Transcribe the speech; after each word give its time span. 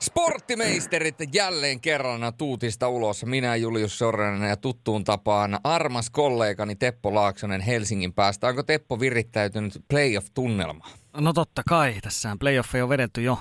Sporttimeisterit 0.00 1.14
jälleen 1.34 1.80
kerran 1.80 2.32
tuutista 2.38 2.88
ulos. 2.88 3.24
Minä 3.24 3.56
Julius 3.56 3.98
Sorrenen 3.98 4.48
ja 4.48 4.56
tuttuun 4.56 5.04
tapaan 5.04 5.58
armas 5.64 6.10
kollegani 6.10 6.76
Teppo 6.76 7.14
Laaksonen 7.14 7.60
Helsingin 7.60 8.12
päästä. 8.12 8.48
Onko 8.48 8.62
Teppo 8.62 9.00
virittäytynyt 9.00 9.84
playoff-tunnelmaan? 9.88 10.90
No 11.16 11.32
totta 11.32 11.62
kai, 11.68 11.94
tässä 12.02 12.36
playoffeja 12.40 12.84
on 12.84 12.90
vedetty 12.90 13.22
jo 13.22 13.38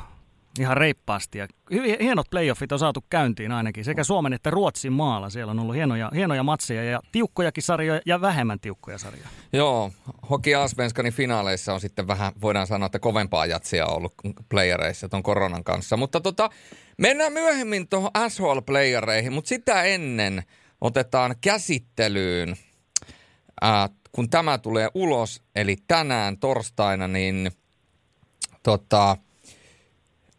ihan 0.60 0.78
reippaasti. 0.78 1.38
Ja 1.38 1.48
hienot 2.02 2.30
playoffit 2.30 2.72
on 2.72 2.80
saatu 2.80 3.06
käyntiin 3.10 3.52
ainakin 3.52 3.86
sekä 3.86 4.04
Suomen 4.04 4.34
että 4.34 4.50
Ruotsin 4.50 4.94
maalla. 4.94 5.30
Siellä 5.30 5.52
on 5.52 5.60
ollut 5.60 5.76
hienoja, 5.76 6.12
hienoja 6.16 6.44
matseja 6.44 6.84
ja 6.84 7.02
tiukkojakin 7.12 7.64
sarjoja 7.64 8.02
ja 8.06 8.22
vähemmän 8.22 8.60
tiukkoja 8.60 8.98
sarjoja. 8.98 9.28
Joo, 9.54 9.92
Hoki 10.30 10.56
Asvenskanin 10.56 11.14
finaaleissa 11.14 11.74
on 11.74 11.82
sitten 11.82 12.08
vähän, 12.08 12.34
voidaan 12.42 12.68
sanoa, 12.68 12.86
että 12.86 13.00
kovempaa 13.00 13.46
jatsia 13.46 13.86
ollut 13.86 14.14
playereissa 14.50 15.10
tuon 15.10 15.24
koronan 15.24 15.64
kanssa. 15.64 15.98
Mutta 15.98 16.22
tota, 16.22 16.50
mennään 16.98 17.34
myöhemmin 17.34 17.88
tuohon 17.88 18.12
SHL-playereihin, 18.30 19.32
mutta 19.32 19.50
sitä 19.50 19.84
ennen 19.84 20.44
otetaan 20.82 21.36
käsittelyyn, 21.42 22.56
äh, 23.64 23.90
kun 24.12 24.30
tämä 24.30 24.58
tulee 24.58 24.90
ulos, 24.94 25.42
eli 25.56 25.76
tänään 25.88 26.38
torstaina, 26.38 27.08
niin 27.08 27.52
tota, 28.64 29.18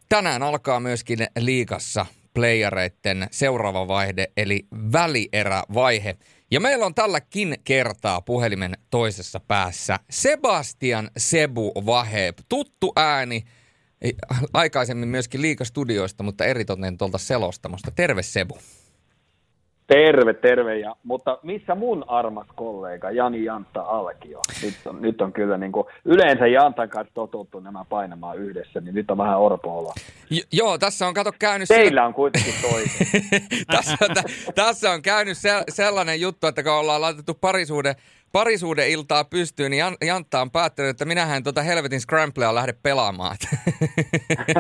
Tänään 0.09 0.43
alkaa 0.43 0.81
myöskin 0.81 1.19
liikassa 1.39 2.07
playereiden 2.35 3.27
seuraava 3.31 3.89
vaihde, 3.89 4.27
eli 4.37 4.67
välierävaihe. 4.93 6.17
Ja 6.51 6.61
meillä 6.61 6.87
on 6.87 6.95
tälläkin 6.95 7.57
kertaa 7.65 8.21
puhelimen 8.21 8.79
toisessa 8.91 9.41
päässä 9.41 9.99
Sebastian 10.11 11.11
Sebu 11.17 11.73
Vaheb. 11.87 12.39
Tuttu 12.49 12.93
ääni 12.97 13.45
aikaisemmin 14.53 15.09
myöskin 15.09 15.43
liikastudioista, 15.43 16.23
mutta 16.23 16.45
eritoten 16.45 16.99
tuolta 16.99 17.19
selostamosta. 17.19 17.91
Terve 17.91 18.23
Sebu. 18.23 18.59
Terve, 19.87 20.35
terve. 20.35 20.79
Ja, 20.79 20.97
mutta 21.05 21.39
missä 21.43 21.75
mun 21.75 22.05
armas 22.09 22.47
kollega 22.55 23.11
Jani 23.11 23.45
Jantta 23.45 23.83
Alkio? 23.83 24.41
Nyt 24.63 24.75
on, 24.87 25.03
nyt 25.03 25.21
on 25.21 25.33
kyllä 25.33 25.59
niin 25.59 25.73
kuin, 25.73 25.87
yleensä 26.05 26.47
Jantan 26.47 26.89
kanssa 26.89 27.15
totuttu 27.15 27.61
nämä 27.61 27.85
painamaan 27.89 28.39
yhdessä, 28.39 28.81
niin 28.81 28.95
nyt 28.95 29.11
on 29.11 29.19
vähän 29.19 29.39
orpo 29.39 29.95
J- 30.31 30.41
joo, 30.53 30.79
tässä 30.79 31.07
on 31.07 31.15
kato 31.15 31.33
käynyt... 31.39 31.69
Teillä 31.69 31.89
sillä... 31.89 32.07
on 32.07 32.15
kuitenkin 32.15 32.55
toisin. 32.63 33.07
tässä, 33.77 33.97
t- 33.97 34.55
tässä 34.55 34.91
on 34.91 35.03
käynyt 35.03 35.39
se, 35.39 35.51
sellainen 35.69 36.21
juttu, 36.21 36.47
että 36.47 36.63
kun 36.63 36.73
ollaan 36.73 37.01
laitettu 37.01 37.35
parisuuden 37.35 37.95
parisuuden 38.37 38.89
iltaa 38.89 39.25
pystyy, 39.25 39.69
niin 39.69 39.79
Jan, 39.79 39.97
Jantta 40.05 40.41
on 40.41 40.51
päättänyt, 40.51 40.91
että 40.91 41.05
minähän 41.05 41.43
tuota 41.43 41.63
helvetin 41.63 42.01
scramblea 42.01 42.55
lähde 42.55 42.73
pelaamaan. 42.83 43.37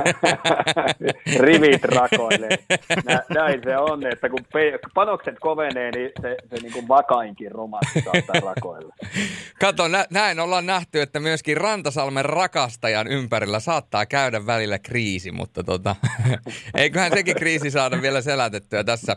Rivit 1.40 1.84
rakoilee. 1.84 2.58
Nä, 3.04 3.22
näin 3.34 3.60
se 3.64 3.76
on, 3.76 4.06
että 4.06 4.28
kun 4.28 4.44
pe- 4.52 4.78
panokset 4.94 5.34
kovenee, 5.40 5.90
niin 5.90 6.10
se, 6.22 6.36
se 6.50 6.62
niin 6.62 6.72
kuin 6.72 6.88
vakainkin 6.88 7.52
romasti 7.52 8.02
saattaa 8.04 8.54
rakoilla. 8.54 8.94
Kato, 9.60 9.88
nä, 9.88 10.06
näin 10.10 10.40
ollaan 10.40 10.66
nähty, 10.66 11.00
että 11.00 11.20
myöskin 11.20 11.56
Rantasalmen 11.56 12.24
rakastajan 12.24 13.06
ympärillä 13.06 13.60
saattaa 13.60 14.06
käydä 14.06 14.46
välillä 14.46 14.78
kriisi, 14.78 15.32
mutta 15.32 15.64
tota, 15.64 15.96
eiköhän 16.74 17.12
sekin 17.12 17.36
kriisi 17.36 17.70
saada 17.70 18.02
vielä 18.02 18.20
selätettyä 18.20 18.84
tässä 18.84 19.16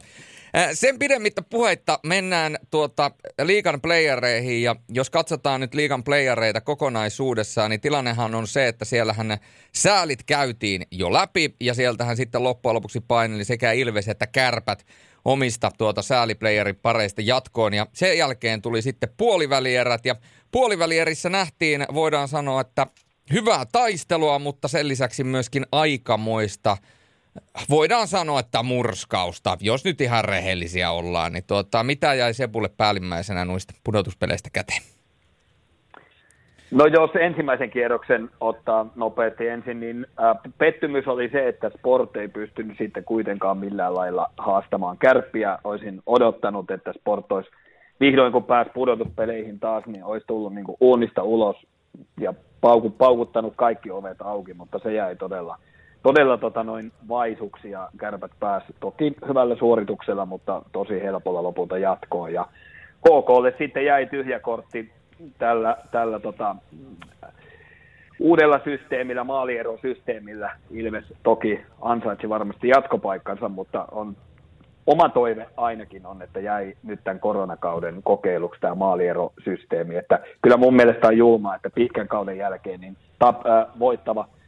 sen 0.74 1.00
pidemmittä 1.00 1.42
puheitta 1.42 2.00
mennään 2.04 2.58
tuota 2.72 3.12
liikan 3.44 3.82
playereihin 3.82 4.64
ja 4.64 4.76
jos 4.90 5.10
katsotaan 5.10 5.62
nyt 5.62 5.74
liikan 5.74 6.04
playereita 6.04 6.62
kokonaisuudessaan, 6.62 7.70
niin 7.70 7.82
tilannehan 7.82 8.36
on 8.36 8.48
se, 8.48 8.68
että 8.68 8.86
siellähän 8.86 9.38
säälit 9.76 10.24
käytiin 10.24 10.88
jo 10.92 11.14
läpi 11.14 11.56
ja 11.60 11.74
sieltähän 11.74 12.18
sitten 12.18 12.44
loppujen 12.44 12.76
lopuksi 12.76 13.02
paineli 13.02 13.44
sekä 13.44 13.72
Ilves 13.72 14.08
että 14.08 14.28
Kärpät 14.28 14.86
omista 15.26 15.72
tuota 15.78 16.02
pareista 16.82 17.22
jatkoon. 17.22 17.74
Ja 17.74 17.88
sen 17.94 18.18
jälkeen 18.18 18.62
tuli 18.62 18.82
sitten 18.82 19.10
puolivälierät 19.18 20.06
ja 20.06 20.16
puolivälierissä 20.52 21.30
nähtiin, 21.30 21.86
voidaan 21.94 22.28
sanoa, 22.28 22.62
että 22.62 22.88
hyvää 23.34 23.66
taistelua, 23.72 24.40
mutta 24.40 24.68
sen 24.68 24.88
lisäksi 24.88 25.24
myöskin 25.24 25.66
aikamoista– 25.72 26.78
voidaan 27.70 28.08
sanoa, 28.08 28.40
että 28.40 28.64
murskausta, 28.64 29.58
jos 29.62 29.86
nyt 29.86 30.02
ihan 30.02 30.26
rehellisiä 30.26 30.92
ollaan, 30.92 31.34
niin 31.34 31.44
tuota, 31.48 31.84
mitä 31.84 32.14
jäi 32.14 32.34
Sepulle 32.34 32.70
päällimmäisenä 32.78 33.46
noista 33.46 33.74
pudotuspeleistä 33.84 34.50
käteen? 34.54 34.82
No 36.72 36.86
jos 36.86 37.10
ensimmäisen 37.20 37.70
kierroksen 37.70 38.30
ottaa 38.42 38.86
nopeasti 38.96 39.48
ensin, 39.48 39.80
niin 39.80 40.08
äh, 40.24 40.38
pettymys 40.58 41.08
oli 41.08 41.30
se, 41.30 41.48
että 41.48 41.70
Sport 41.70 42.16
ei 42.16 42.28
pystynyt 42.28 42.78
sitten 42.78 43.04
kuitenkaan 43.04 43.58
millään 43.58 43.96
lailla 43.96 44.32
haastamaan 44.38 44.98
kärppiä. 44.98 45.60
Olisin 45.64 46.02
odottanut, 46.06 46.72
että 46.72 46.94
Sport 46.94 47.32
olisi 47.32 47.50
vihdoin 48.00 48.32
kun 48.32 48.44
pääsi 48.44 48.72
pudotuspeleihin 48.74 49.60
taas, 49.60 49.86
niin 49.86 50.04
olisi 50.04 50.28
tullut 50.28 50.56
niin 50.56 50.66
uunista 50.80 51.24
ulos 51.24 51.56
ja 52.20 52.34
paukuttanut 52.98 53.54
kaikki 53.56 53.92
ovet 53.92 54.22
auki, 54.22 54.54
mutta 54.54 54.80
se 54.84 54.94
jäi 54.94 55.16
todella– 55.16 55.58
todella 56.04 56.38
tota, 56.38 56.64
noin 56.64 56.92
vaisuksia 57.08 57.90
kärpät 57.98 58.32
pääsi 58.40 58.76
toki 58.80 59.16
hyvällä 59.28 59.56
suorituksella, 59.56 60.26
mutta 60.26 60.62
tosi 60.72 61.04
helpolla 61.04 61.44
lopulta 61.44 61.78
jatkoon. 61.78 62.34
Ja 62.34 62.46
KKlle 63.02 63.54
sitten 63.58 63.86
jäi 63.86 64.06
tyhjä 64.06 64.40
kortti 64.40 64.92
tällä, 65.38 65.78
tällä 65.92 66.20
tota, 66.20 66.56
uudella 68.20 68.60
systeemillä, 68.64 69.24
maalierosysteemillä. 69.24 70.52
Ilves 70.72 71.14
toki 71.24 71.62
ansaitsi 71.82 72.30
varmasti 72.30 72.68
jatkopaikkansa, 72.68 73.50
mutta 73.50 73.86
on 73.92 74.16
oma 74.86 75.10
toive 75.10 75.48
ainakin 75.58 76.06
on, 76.06 76.22
että 76.22 76.40
jäi 76.40 76.74
nyt 76.84 77.00
tämän 77.04 77.20
koronakauden 77.20 78.04
kokeiluksi 78.04 78.62
tämä 78.62 78.76
maalierosysteemi. 78.76 79.96
Että 79.96 80.20
kyllä 80.42 80.58
mun 80.58 80.76
mielestä 80.76 81.08
on 81.08 81.18
julmaa, 81.18 81.56
että 81.56 81.70
pitkän 81.70 82.08
kauden 82.08 82.38
jälkeen 82.38 82.82
niin 82.82 82.98
tap, 83.20 83.46
äh, 83.46 83.68
voittava– 83.80 84.28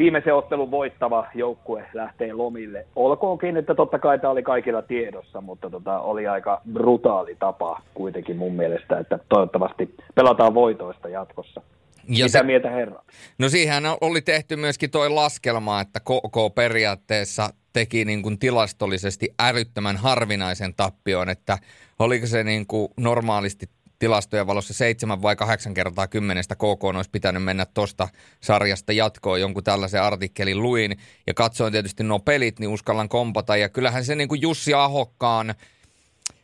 viimeisen 0.00 0.34
ottelun 0.34 0.70
voittava 0.70 1.26
joukkue 1.34 1.84
lähtee 1.94 2.32
lomille. 2.32 2.86
Olkoonkin, 2.96 3.56
että 3.56 3.74
totta 3.74 3.98
kai 3.98 4.18
tämä 4.18 4.30
oli 4.30 4.42
kaikilla 4.42 4.82
tiedossa, 4.82 5.40
mutta 5.40 5.70
tota, 5.70 6.00
oli 6.00 6.26
aika 6.26 6.60
brutaali 6.72 7.36
tapa 7.38 7.82
kuitenkin 7.94 8.36
mun 8.36 8.52
mielestä, 8.52 8.98
että 8.98 9.18
toivottavasti 9.28 9.94
pelataan 10.14 10.54
voitoista 10.54 11.08
jatkossa. 11.08 11.60
Ja 12.08 12.24
Mitä 12.24 12.38
se, 12.38 12.42
mieltä 12.42 12.70
herra? 12.70 13.02
No 13.38 13.48
siihen 13.48 13.82
oli 14.00 14.20
tehty 14.22 14.56
myöskin 14.56 14.90
tuo 14.90 15.14
laskelma, 15.14 15.80
että 15.80 16.00
KK 16.00 16.54
periaatteessa 16.54 17.50
teki 17.72 18.04
niin 18.04 18.22
kuin 18.22 18.38
tilastollisesti 18.38 19.34
älyttömän 19.40 19.96
harvinaisen 19.96 20.74
tappion, 20.74 21.28
että 21.28 21.58
oliko 21.98 22.26
se 22.26 22.44
niin 22.44 22.66
kuin 22.66 22.88
normaalisti 22.96 23.66
tilastojen 24.00 24.46
valossa 24.46 24.74
seitsemän 24.74 25.22
vai 25.22 25.36
kahdeksan 25.36 25.74
kertaa 25.74 26.06
kymmenestä 26.06 26.54
KK 26.54 26.84
olisi 26.84 27.10
pitänyt 27.10 27.44
mennä 27.44 27.66
tuosta 27.66 28.08
sarjasta 28.40 28.92
jatkoon. 28.92 29.40
Jonkun 29.40 29.64
tällaisen 29.64 30.02
artikkelin 30.02 30.62
luin 30.62 30.98
ja 31.26 31.34
katsoin 31.34 31.72
tietysti 31.72 32.04
nuo 32.04 32.18
pelit, 32.18 32.58
niin 32.58 32.70
uskallan 32.70 33.08
kompata. 33.08 33.56
Ja 33.56 33.68
kyllähän 33.68 34.04
se 34.04 34.14
niin 34.14 34.28
kuin 34.28 34.42
Jussi 34.42 34.74
Ahokkaan 34.74 35.54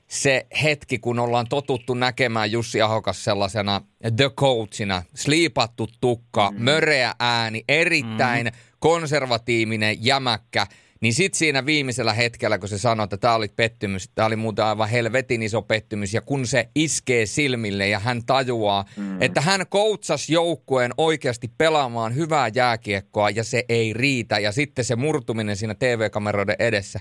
se 0.08 0.46
hetki, 0.62 0.98
kun 0.98 1.18
ollaan 1.18 1.46
totuttu 1.48 1.94
näkemään 1.94 2.52
Jussi 2.52 2.82
Ahokas 2.82 3.24
sellaisena 3.24 3.80
the 4.16 4.30
coachina, 4.30 5.02
sliipattu 5.14 5.88
tukka, 6.00 6.50
mm. 6.50 6.62
möreä 6.62 7.14
ääni, 7.18 7.64
erittäin 7.68 8.46
mm. 8.46 8.52
konservatiivinen, 8.78 9.96
jämäkkä– 10.00 10.66
niin 11.06 11.14
sitten 11.14 11.38
siinä 11.38 11.66
viimeisellä 11.66 12.12
hetkellä, 12.12 12.58
kun 12.58 12.68
se 12.68 12.78
sanoi, 12.78 13.04
että 13.04 13.16
tämä 13.16 13.34
oli 13.34 13.48
pettymys, 13.56 14.10
tämä 14.14 14.26
oli 14.26 14.36
muuten 14.36 14.64
aivan 14.64 14.88
helvetin 14.88 15.42
iso 15.42 15.62
pettymys, 15.62 16.14
ja 16.14 16.20
kun 16.20 16.46
se 16.46 16.68
iskee 16.74 17.26
silmille 17.26 17.88
ja 17.88 17.98
hän 17.98 18.22
tajuaa, 18.26 18.84
mm. 18.96 19.22
että 19.22 19.41
hän 19.41 19.66
koutsasi 19.68 20.32
joukkueen 20.32 20.92
oikeasti 20.98 21.50
pelaamaan 21.58 22.14
hyvää 22.14 22.50
jääkiekkoa 22.54 23.30
ja 23.30 23.44
se 23.44 23.64
ei 23.68 23.92
riitä, 23.92 24.38
ja 24.38 24.53
sitten 24.53 24.84
se 24.84 24.97
murtuminen 24.97 25.56
siinä 25.56 25.74
TV-kameroiden 25.74 26.56
edessä. 26.58 27.00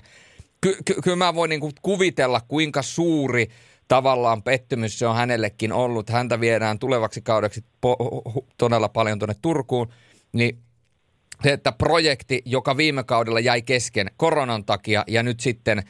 Ky- 0.60 0.76
ky- 0.84 1.02
kyllä 1.04 1.16
mä 1.16 1.34
voin 1.34 1.48
niinku 1.48 1.70
kuvitella, 1.82 2.40
kuinka 2.48 2.82
suuri 2.82 3.48
tavallaan 3.88 4.42
pettymys 4.42 4.98
se 4.98 5.06
on 5.06 5.16
hänellekin 5.16 5.72
ollut. 5.72 6.10
Häntä 6.10 6.40
viedään 6.40 6.78
tulevaksi 6.78 7.22
kaudeksi 7.22 7.64
po- 7.86 8.42
todella 8.58 8.88
paljon 8.88 9.18
tuonne 9.18 9.36
Turkuun, 9.42 9.88
niin 10.32 10.58
se, 11.42 11.52
että 11.52 11.72
projekti, 11.72 12.42
joka 12.44 12.76
viime 12.76 13.04
kaudella 13.04 13.40
jäi 13.40 13.62
kesken 13.62 14.10
koronan 14.16 14.64
takia 14.64 15.04
ja 15.06 15.22
nyt 15.22 15.40
sitten 15.40 15.82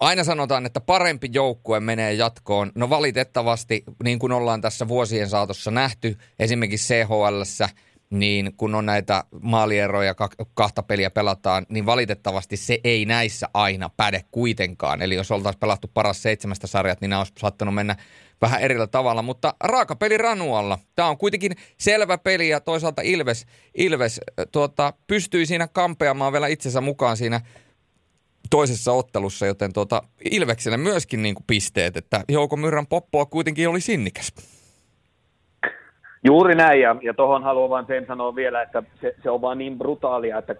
aina 0.00 0.24
sanotaan, 0.24 0.66
että 0.66 0.80
parempi 0.80 1.30
joukkue 1.32 1.80
menee 1.80 2.12
jatkoon. 2.12 2.72
No 2.74 2.90
valitettavasti, 2.90 3.84
niin 4.04 4.18
kuin 4.18 4.32
ollaan 4.32 4.60
tässä 4.60 4.88
vuosien 4.88 5.28
saatossa 5.28 5.70
nähty, 5.70 6.18
esimerkiksi 6.38 6.94
CHL, 6.94 7.42
niin 8.14 8.54
kun 8.56 8.74
on 8.74 8.86
näitä 8.86 9.24
maalieroja, 9.40 10.14
kahta 10.54 10.82
peliä 10.82 11.10
pelataan, 11.10 11.66
niin 11.68 11.86
valitettavasti 11.86 12.56
se 12.56 12.78
ei 12.84 13.04
näissä 13.04 13.48
aina 13.54 13.90
päde 13.96 14.24
kuitenkaan. 14.30 15.02
Eli 15.02 15.14
jos 15.14 15.30
oltaisiin 15.30 15.60
pelattu 15.60 15.90
paras 15.94 16.22
seitsemästä 16.22 16.66
sarjat, 16.66 17.00
niin 17.00 17.08
nämä 17.10 17.20
olisi 17.20 17.32
saattanut 17.38 17.74
mennä 17.74 17.96
vähän 18.40 18.60
erillä 18.60 18.86
tavalla, 18.86 19.22
mutta 19.22 19.54
raaka 19.60 19.96
peli 19.96 20.18
Ranualla. 20.18 20.78
Tämä 20.94 21.08
on 21.08 21.18
kuitenkin 21.18 21.52
selvä 21.78 22.18
peli 22.18 22.48
ja 22.48 22.60
toisaalta 22.60 23.02
Ilves, 23.02 23.46
Ilves 23.74 24.20
tuota, 24.52 24.92
pystyi 25.06 25.46
siinä 25.46 25.68
kampeamaan 25.68 26.32
vielä 26.32 26.46
itsensä 26.46 26.80
mukaan 26.80 27.16
siinä 27.16 27.40
toisessa 28.50 28.92
ottelussa, 28.92 29.46
joten 29.46 29.72
tuota, 29.72 30.02
Ilvekselle 30.30 30.76
myöskin 30.76 31.22
niin 31.22 31.34
kuin 31.34 31.44
pisteet, 31.46 31.96
että 31.96 32.24
Jouko 32.28 32.56
Myrrän 32.56 32.86
poppoa 32.86 33.26
kuitenkin 33.26 33.68
oli 33.68 33.80
sinnikäs. 33.80 34.32
Juuri 36.26 36.54
näin, 36.54 36.80
ja, 36.80 36.96
ja 37.02 37.14
tuohon 37.14 37.42
haluan 37.42 37.70
vain 37.70 37.86
sen 37.86 38.06
sanoa 38.06 38.34
vielä, 38.34 38.62
että 38.62 38.82
se, 39.00 39.14
se 39.22 39.30
on 39.30 39.40
vaan 39.40 39.58
niin 39.58 39.78
brutaalia, 39.78 40.38
että 40.38 40.52
6-7 40.52 40.56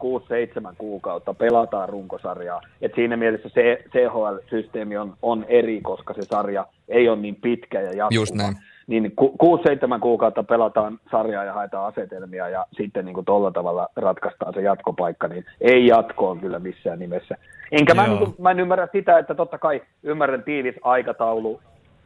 kuukautta 0.79 1.35
pelataan 1.35 1.89
runkosarjaa. 1.89 2.61
Et 2.83 2.93
siinä 2.95 3.17
mielessä 3.17 3.49
se 3.49 3.85
CHL-systeemi 3.91 4.97
on, 4.97 5.15
on 5.23 5.45
eri, 5.49 5.81
koska 5.81 6.15
se 6.15 6.23
sarja 6.23 6.67
ei 6.89 7.09
ole 7.09 7.19
niin 7.19 7.37
pitkä 7.43 7.81
ja 7.81 7.87
jatkuva. 7.87 8.09
Just 8.11 8.35
näin. 8.35 8.57
Niin 8.87 9.13
6-7 9.21 10.01
kuukautta 10.01 10.43
pelataan 10.43 10.99
sarjaa 11.11 11.45
ja 11.45 11.53
haetaan 11.53 11.87
asetelmia 11.87 12.49
ja 12.49 12.67
sitten 12.77 13.05
niin 13.05 13.25
tuolla 13.25 13.51
tavalla 13.51 13.89
ratkaistaan 13.97 14.55
se 14.55 14.61
jatkopaikka, 14.61 15.29
niin 15.29 15.45
ei 15.61 15.87
jatkoa 15.87 16.37
kyllä 16.37 16.59
missään 16.59 16.99
nimessä. 16.99 17.37
Enkä 17.73 17.95
mä, 17.95 18.07
niin 18.07 18.19
kuin, 18.19 18.35
mä 18.39 18.51
en 18.51 18.61
ymmärrä 18.61 18.89
sitä, 18.93 19.19
että 19.19 19.35
totta 19.35 19.59
kai 19.59 19.83
ymmärrän 20.03 20.43
tiivis 20.43 20.75
aikataulu 20.83 21.61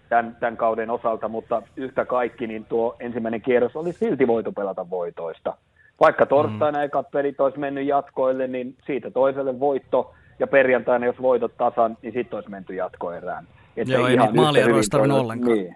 tämän, 0.09 0.37
tämän 0.41 0.57
kauden 0.57 0.91
osalta, 0.91 1.29
mutta 1.29 1.63
yhtä 1.77 2.05
kaikki, 2.05 2.47
niin 2.47 2.65
tuo 2.65 2.97
ensimmäinen 3.01 3.43
kierros 3.43 3.77
oli 3.77 3.93
silti 3.93 4.27
voitu 4.27 4.53
pelata 4.53 4.91
voitoista. 4.91 5.57
Vaikka 6.01 6.27
torstaina 6.27 6.79
mm. 6.79 6.85
ekat 6.85 7.11
pelit 7.11 7.41
olisi 7.41 7.59
mennyt 7.59 7.87
jatkoille, 7.87 8.47
niin 8.47 8.75
siitä 8.87 9.11
toiselle 9.11 9.61
voitto, 9.61 10.15
ja 10.39 10.47
perjantaina 10.47 11.07
jos 11.07 11.23
voitot 11.23 11.57
tasan, 11.57 11.97
niin 12.03 12.13
sitten 12.13 12.37
olisi 12.37 12.51
menty 12.51 12.75
jatkoerään. 12.75 13.47
Että 13.77 13.95
Joo, 13.95 14.07
ei 14.07 14.17
niitä 14.17 14.35
maalieroista 14.35 14.91
tarvinnut 14.91 15.21
ollenkaan. 15.21 15.57
Niin. 15.57 15.75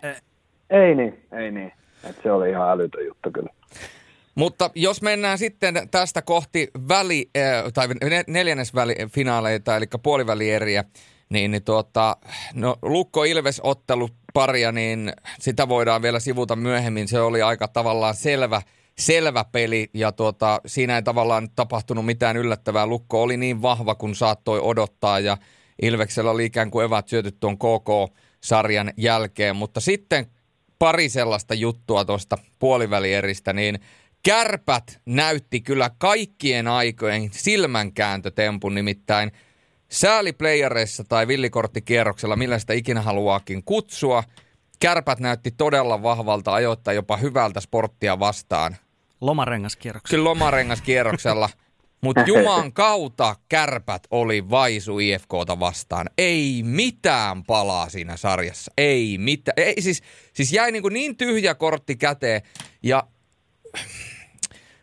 Ei 0.70 0.94
niin, 0.94 1.24
ei 1.32 1.50
niin. 1.50 1.72
Et 2.10 2.16
se 2.22 2.32
oli 2.32 2.50
ihan 2.50 2.70
älytön 2.70 3.06
juttu 3.06 3.30
kyllä. 3.30 3.50
Mutta 4.34 4.70
jos 4.74 5.02
mennään 5.02 5.38
sitten 5.38 5.74
tästä 5.90 6.22
kohti 6.22 6.70
väli, 6.88 7.30
tai 7.74 7.88
neljännesfinaaleita, 8.26 9.76
eli 9.76 9.86
puolivälieriä, 10.02 10.84
niin, 11.32 11.50
niin 11.50 11.64
tuota, 11.64 12.16
no, 12.54 12.76
Lukko 12.82 13.24
Ilves 13.24 13.60
ottelu 13.64 14.08
paria, 14.34 14.72
niin 14.72 15.12
sitä 15.40 15.68
voidaan 15.68 16.02
vielä 16.02 16.20
sivuta 16.20 16.56
myöhemmin. 16.56 17.08
Se 17.08 17.20
oli 17.20 17.42
aika 17.42 17.68
tavallaan 17.68 18.14
selvä, 18.14 18.62
selvä 18.98 19.44
peli 19.44 19.90
ja 19.94 20.12
tuota, 20.12 20.60
siinä 20.66 20.96
ei 20.96 21.02
tavallaan 21.02 21.48
tapahtunut 21.56 22.06
mitään 22.06 22.36
yllättävää. 22.36 22.86
Lukko 22.86 23.22
oli 23.22 23.36
niin 23.36 23.62
vahva 23.62 23.94
kuin 23.94 24.14
saattoi 24.14 24.60
odottaa 24.60 25.20
ja 25.20 25.36
Ilveksellä 25.82 26.30
oli 26.30 26.44
ikään 26.44 26.70
kuin 26.70 26.86
evät 26.86 27.08
syöty 27.08 27.32
tuon 27.32 27.58
KK-sarjan 27.58 28.92
jälkeen. 28.96 29.56
Mutta 29.56 29.80
sitten 29.80 30.26
pari 30.78 31.08
sellaista 31.08 31.54
juttua 31.54 32.04
tuosta 32.04 32.38
puolivälieristä, 32.58 33.52
niin 33.52 33.78
Kärpät 34.22 35.00
näytti 35.06 35.60
kyllä 35.60 35.90
kaikkien 35.98 36.68
aikojen 36.68 37.30
silmänkääntötempun, 37.32 38.74
nimittäin– 38.74 39.32
Sääliplayereissa 39.92 41.04
tai 41.04 41.28
villikorttikierroksella, 41.28 42.36
millä 42.36 42.58
sitä 42.58 42.72
ikinä 42.72 43.02
haluaakin 43.02 43.64
kutsua, 43.64 44.24
kärpät 44.80 45.20
näytti 45.20 45.50
todella 45.50 46.02
vahvalta 46.02 46.54
ajoittaa 46.54 46.94
jopa 46.94 47.16
hyvältä 47.16 47.60
sporttia 47.60 48.18
vastaan. 48.18 48.76
Lomarengaskierroksella. 49.20 50.10
Kyllä 50.10 50.24
lomarengaskierroksella. 50.24 51.48
Mutta 52.00 52.24
Juman 52.26 52.72
kautta 52.72 53.36
kärpät 53.48 54.02
oli 54.10 54.50
vaisu 54.50 54.98
IFKta 54.98 55.60
vastaan. 55.60 56.10
Ei 56.18 56.62
mitään 56.66 57.44
palaa 57.44 57.88
siinä 57.88 58.16
sarjassa. 58.16 58.72
Ei 58.78 59.18
mitään. 59.18 59.54
Ei, 59.56 59.82
siis, 59.82 60.02
siis 60.32 60.52
jäi 60.52 60.72
niin, 60.72 60.82
kuin 60.82 60.94
niin 60.94 61.16
tyhjä 61.16 61.54
kortti 61.54 61.96
käteen. 61.96 62.42
Ja 62.82 63.02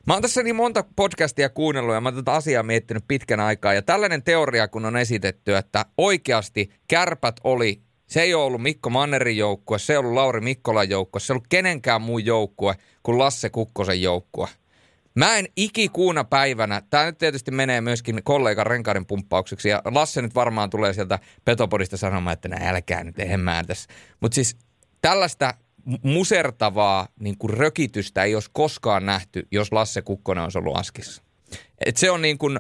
Mä 0.10 0.14
oon 0.14 0.22
tässä 0.22 0.44
niin 0.44 0.56
monta 0.56 0.84
podcastia 0.96 1.50
kuunnellut 1.50 1.94
ja 1.94 2.02
mä 2.02 2.12
tätä 2.12 2.34
asiaa 2.34 2.64
miettinyt 2.64 3.04
pitkän 3.08 3.40
aikaa. 3.40 3.74
Ja 3.74 3.82
tällainen 3.82 4.24
teoria, 4.24 4.68
kun 4.68 4.86
on 4.86 4.98
esitetty, 4.98 5.56
että 5.56 5.86
oikeasti 5.98 6.70
kärpät 6.88 7.36
oli, 7.44 7.82
se 8.08 8.22
ei 8.22 8.34
ole 8.34 8.44
ollut 8.44 8.62
Mikko 8.62 8.90
Mannerin 8.90 9.38
joukkue, 9.38 9.80
se 9.80 9.94
ei 9.94 9.98
ollut 9.98 10.14
Lauri 10.14 10.42
Mikkolan 10.42 10.90
joukkue, 10.90 11.20
se 11.20 11.34
ei 11.34 11.36
ollut 11.36 11.48
kenenkään 11.50 12.02
muun 12.02 12.26
joukkue 12.26 12.76
kuin 13.04 13.18
Lasse 13.18 13.50
Kukkosen 13.50 14.02
joukkue. 14.02 14.48
Mä 15.16 15.38
en 15.38 15.48
ikikuuna 15.56 16.24
päivänä, 16.24 16.82
tämä 16.90 17.06
nyt 17.06 17.18
tietysti 17.18 17.52
menee 17.52 17.82
myöskin 17.82 18.24
kollegan 18.24 18.68
renkaiden 18.68 19.06
pumppaukseksi, 19.06 19.70
ja 19.70 19.82
Lasse 19.86 20.22
nyt 20.22 20.36
varmaan 20.36 20.70
tulee 20.70 20.94
sieltä 20.94 21.20
Petopodista 21.46 21.98
sanomaan, 21.98 22.34
että 22.34 22.50
älkää 22.62 23.04
nyt 23.04 23.20
ehemmään 23.20 23.66
tässä. 23.66 23.90
Mutta 24.20 24.36
siis 24.36 24.58
tällaista 25.02 25.54
musertavaa 26.04 27.08
niin 27.20 27.38
kuin 27.38 27.54
rökitystä 27.54 28.24
ei 28.24 28.34
olisi 28.34 28.50
koskaan 28.54 29.06
nähty, 29.06 29.48
jos 29.52 29.72
Lasse 29.72 30.02
Kukkonen 30.02 30.44
olisi 30.44 30.58
ollut 30.58 30.78
askissa. 30.78 31.24
Et 31.86 31.98
se 31.98 32.12
on 32.12 32.22
niin 32.22 32.38
kuin, 32.38 32.60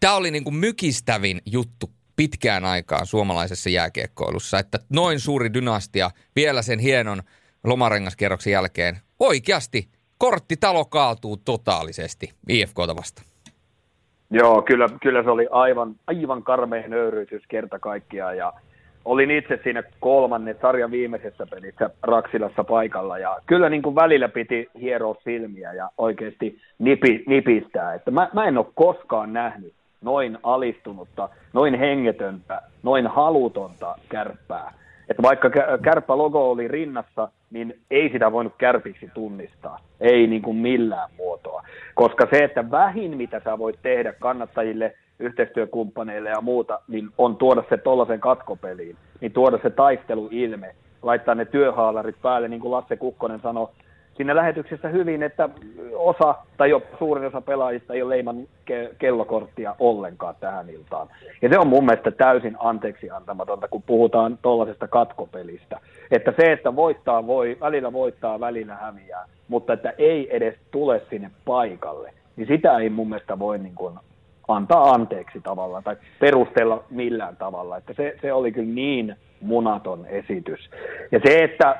tämä 0.00 0.14
oli 0.14 0.30
niin 0.30 0.44
kuin 0.44 0.56
mykistävin 0.56 1.40
juttu 1.46 1.90
pitkään 2.16 2.64
aikaan 2.64 3.06
suomalaisessa 3.06 3.70
jääkiekkoilussa, 3.70 4.58
että 4.58 4.78
noin 4.88 5.20
suuri 5.20 5.54
dynastia 5.54 6.10
vielä 6.36 6.62
sen 6.62 6.78
hienon 6.78 7.22
lomarengaskierroksen 7.64 8.52
jälkeen 8.52 8.98
oikeasti 9.20 9.88
korttitalo 10.18 10.84
kaatuu 10.84 11.36
totaalisesti 11.36 12.32
IFKta 12.48 12.96
vastaan. 12.96 13.26
Joo, 14.30 14.62
kyllä, 14.62 14.88
kyllä 15.02 15.22
se 15.22 15.30
oli 15.30 15.46
aivan, 15.50 15.96
aivan 16.06 16.42
karmeen 16.42 16.90
nöyryytys 16.90 17.42
kerta 17.48 17.78
kaikkiaan 17.78 18.36
ja 18.36 18.52
olin 19.06 19.30
itse 19.30 19.60
siinä 19.62 19.82
kolmannen 20.00 20.56
sarjan 20.62 20.90
viimeisessä 20.90 21.46
pelissä 21.50 21.90
Raksilassa 22.02 22.64
paikalla 22.64 23.18
ja 23.18 23.36
kyllä 23.46 23.68
niin 23.68 23.82
kuin 23.82 23.94
välillä 23.94 24.28
piti 24.28 24.68
hieroa 24.80 25.16
silmiä 25.24 25.72
ja 25.72 25.90
oikeasti 25.98 26.58
nipi, 26.78 27.24
nipistää. 27.26 27.94
Että 27.94 28.10
mä, 28.10 28.28
mä 28.32 28.44
en 28.44 28.58
ole 28.58 28.66
koskaan 28.74 29.32
nähnyt 29.32 29.72
noin 30.00 30.38
alistunutta, 30.42 31.28
noin 31.52 31.78
hengetöntä, 31.78 32.62
noin 32.82 33.06
halutonta 33.06 33.94
kärppää. 34.08 34.72
Että 35.08 35.22
vaikka 35.22 35.50
kärppä-logo 35.82 36.50
oli 36.50 36.68
rinnassa, 36.68 37.28
niin 37.50 37.78
ei 37.90 38.10
sitä 38.12 38.32
voinut 38.32 38.52
kärpiksi 38.58 39.10
tunnistaa. 39.14 39.78
Ei 40.00 40.26
niin 40.26 40.42
kuin 40.42 40.56
millään 40.56 41.10
muotoa. 41.16 41.62
Koska 41.94 42.26
se, 42.30 42.44
että 42.44 42.70
vähin 42.70 43.16
mitä 43.16 43.40
sä 43.44 43.58
voit 43.58 43.78
tehdä 43.82 44.12
kannattajille– 44.12 44.94
yhteistyökumppaneille 45.18 46.28
ja 46.28 46.40
muuta, 46.40 46.80
niin 46.88 47.08
on 47.18 47.36
tuoda 47.36 47.64
se 47.68 47.76
tuollaisen 47.76 48.20
katkopeliin, 48.20 48.96
niin 49.20 49.32
tuoda 49.32 49.58
se 49.62 49.70
taistelu 49.70 50.28
ilme, 50.30 50.74
laittaa 51.02 51.34
ne 51.34 51.44
työhaalarit 51.44 52.16
päälle, 52.22 52.48
niin 52.48 52.60
kuin 52.60 52.72
Lasse 52.72 52.96
Kukkonen 52.96 53.40
sanoi 53.40 53.68
siinä 54.16 54.36
lähetyksessä 54.36 54.88
hyvin, 54.88 55.22
että 55.22 55.48
osa 55.94 56.34
tai 56.56 56.70
jopa 56.70 56.96
suurin 56.98 57.26
osa 57.26 57.40
pelaajista 57.40 57.94
ei 57.94 58.02
ole 58.02 58.14
leiman 58.14 58.36
ke- 58.70 58.94
kellokorttia 58.98 59.76
ollenkaan 59.78 60.34
tähän 60.40 60.70
iltaan. 60.70 61.08
Ja 61.42 61.48
se 61.48 61.58
on 61.58 61.68
mun 61.68 61.84
mielestä 61.84 62.10
täysin 62.10 62.56
anteeksi 62.58 63.10
antamatonta, 63.10 63.68
kun 63.68 63.82
puhutaan 63.82 64.38
tuollaisesta 64.42 64.88
katkopelistä. 64.88 65.80
Että 66.10 66.32
se, 66.40 66.52
että 66.52 66.76
voittaa 66.76 67.26
voi, 67.26 67.56
välillä 67.60 67.92
voittaa, 67.92 68.40
välillä 68.40 68.74
häviää, 68.74 69.26
mutta 69.48 69.72
että 69.72 69.92
ei 69.98 70.36
edes 70.36 70.54
tule 70.70 71.02
sinne 71.10 71.30
paikalle, 71.44 72.12
niin 72.36 72.48
sitä 72.48 72.78
ei 72.78 72.90
mun 72.90 73.08
mielestä 73.08 73.38
voi 73.38 73.58
niin 73.58 73.74
kuin 73.74 73.98
antaa 74.48 74.90
anteeksi 74.90 75.40
tavallaan 75.40 75.84
tai 75.84 75.96
perustella 76.20 76.84
millään 76.90 77.36
tavalla. 77.36 77.76
Että 77.76 77.94
se, 77.96 78.16
se 78.22 78.32
oli 78.32 78.52
kyllä 78.52 78.74
niin 78.74 79.16
munaton 79.40 80.06
esitys. 80.06 80.70
Ja 81.12 81.20
se, 81.24 81.44
että 81.44 81.76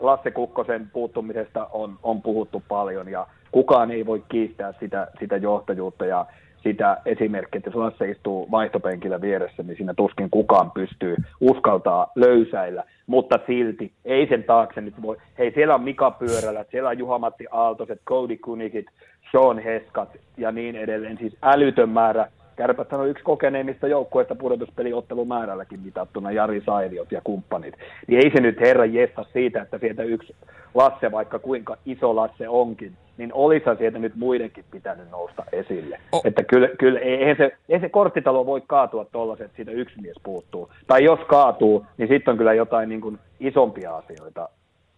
Lasse 0.00 0.30
Kukkosen 0.30 0.90
puuttumisesta 0.92 1.68
on, 1.72 1.98
on 2.02 2.22
puhuttu 2.22 2.62
paljon 2.68 3.08
ja 3.08 3.26
kukaan 3.52 3.90
ei 3.90 4.06
voi 4.06 4.24
kiistää 4.28 4.74
sitä, 4.80 5.08
sitä 5.20 5.36
johtajuutta 5.36 6.06
ja 6.06 6.26
sitä 6.62 6.96
esimerkkiä, 7.04 7.58
että 7.58 7.68
jos 7.68 7.76
Lasse 7.76 8.10
istuu 8.10 8.50
vaihtopenkillä 8.50 9.20
vieressä, 9.20 9.62
niin 9.62 9.76
siinä 9.76 9.94
tuskin 9.94 10.30
kukaan 10.30 10.70
pystyy 10.70 11.16
uskaltaa 11.40 12.12
löysäillä, 12.14 12.84
mutta 13.06 13.38
silti 13.46 13.92
ei 14.04 14.26
sen 14.28 14.44
taakse 14.44 14.80
nyt 14.80 15.02
voi. 15.02 15.16
Hei, 15.38 15.52
siellä 15.54 15.74
on 15.74 15.82
Mika 15.82 16.10
Pyörällä, 16.10 16.64
siellä 16.70 16.88
on 16.88 16.98
Juha-Matti 16.98 17.46
Aaltoset, 17.50 18.00
Cody 18.06 18.36
Kunikit, 18.36 18.86
Sean 19.32 19.58
Heskat 19.58 20.08
ja 20.36 20.52
niin 20.52 20.76
edelleen. 20.76 21.18
Siis 21.18 21.36
älytön 21.42 21.88
määrä. 21.88 22.26
Kärpät 22.56 22.92
on 22.92 23.08
yksi 23.08 23.24
kokeneimmista 23.24 23.86
joukkueista 23.86 24.34
pudotuspeliottelumäärälläkin 24.34 25.80
mitattuna, 25.80 26.30
Jari 26.30 26.62
Sailiot 26.66 27.12
ja 27.12 27.20
kumppanit. 27.24 27.74
Niin 28.06 28.24
ei 28.24 28.30
se 28.34 28.40
nyt 28.40 28.60
herra 28.60 28.84
jesta 28.84 29.24
siitä, 29.32 29.62
että 29.62 29.78
sieltä 29.78 30.02
yksi 30.02 30.34
Lasse, 30.74 31.12
vaikka 31.12 31.38
kuinka 31.38 31.76
iso 31.86 32.16
Lasse 32.16 32.48
onkin, 32.48 32.92
niin 33.16 33.30
olisi 33.34 33.64
sieltä 33.78 33.98
nyt 33.98 34.16
muidenkin 34.16 34.64
pitänyt 34.70 35.10
nousta 35.10 35.44
esille. 35.52 36.00
Oh. 36.12 36.22
Että 36.24 36.42
kyllä, 36.42 36.68
kyllä 36.78 37.00
ei, 37.00 37.36
se, 37.36 37.56
ei 37.68 37.80
se 37.80 37.88
korttitalo 37.88 38.46
voi 38.46 38.62
kaatua 38.66 39.04
tuollaiset, 39.04 39.44
että 39.44 39.56
siitä 39.56 39.70
yksi 39.70 40.00
mies 40.00 40.16
puuttuu. 40.22 40.70
Tai 40.86 41.04
jos 41.04 41.20
kaatuu, 41.26 41.86
niin 41.98 42.08
sitten 42.08 42.32
on 42.32 42.38
kyllä 42.38 42.54
jotain 42.54 42.88
niin 42.88 43.00
kuin 43.00 43.18
isompia 43.40 43.96
asioita 43.96 44.48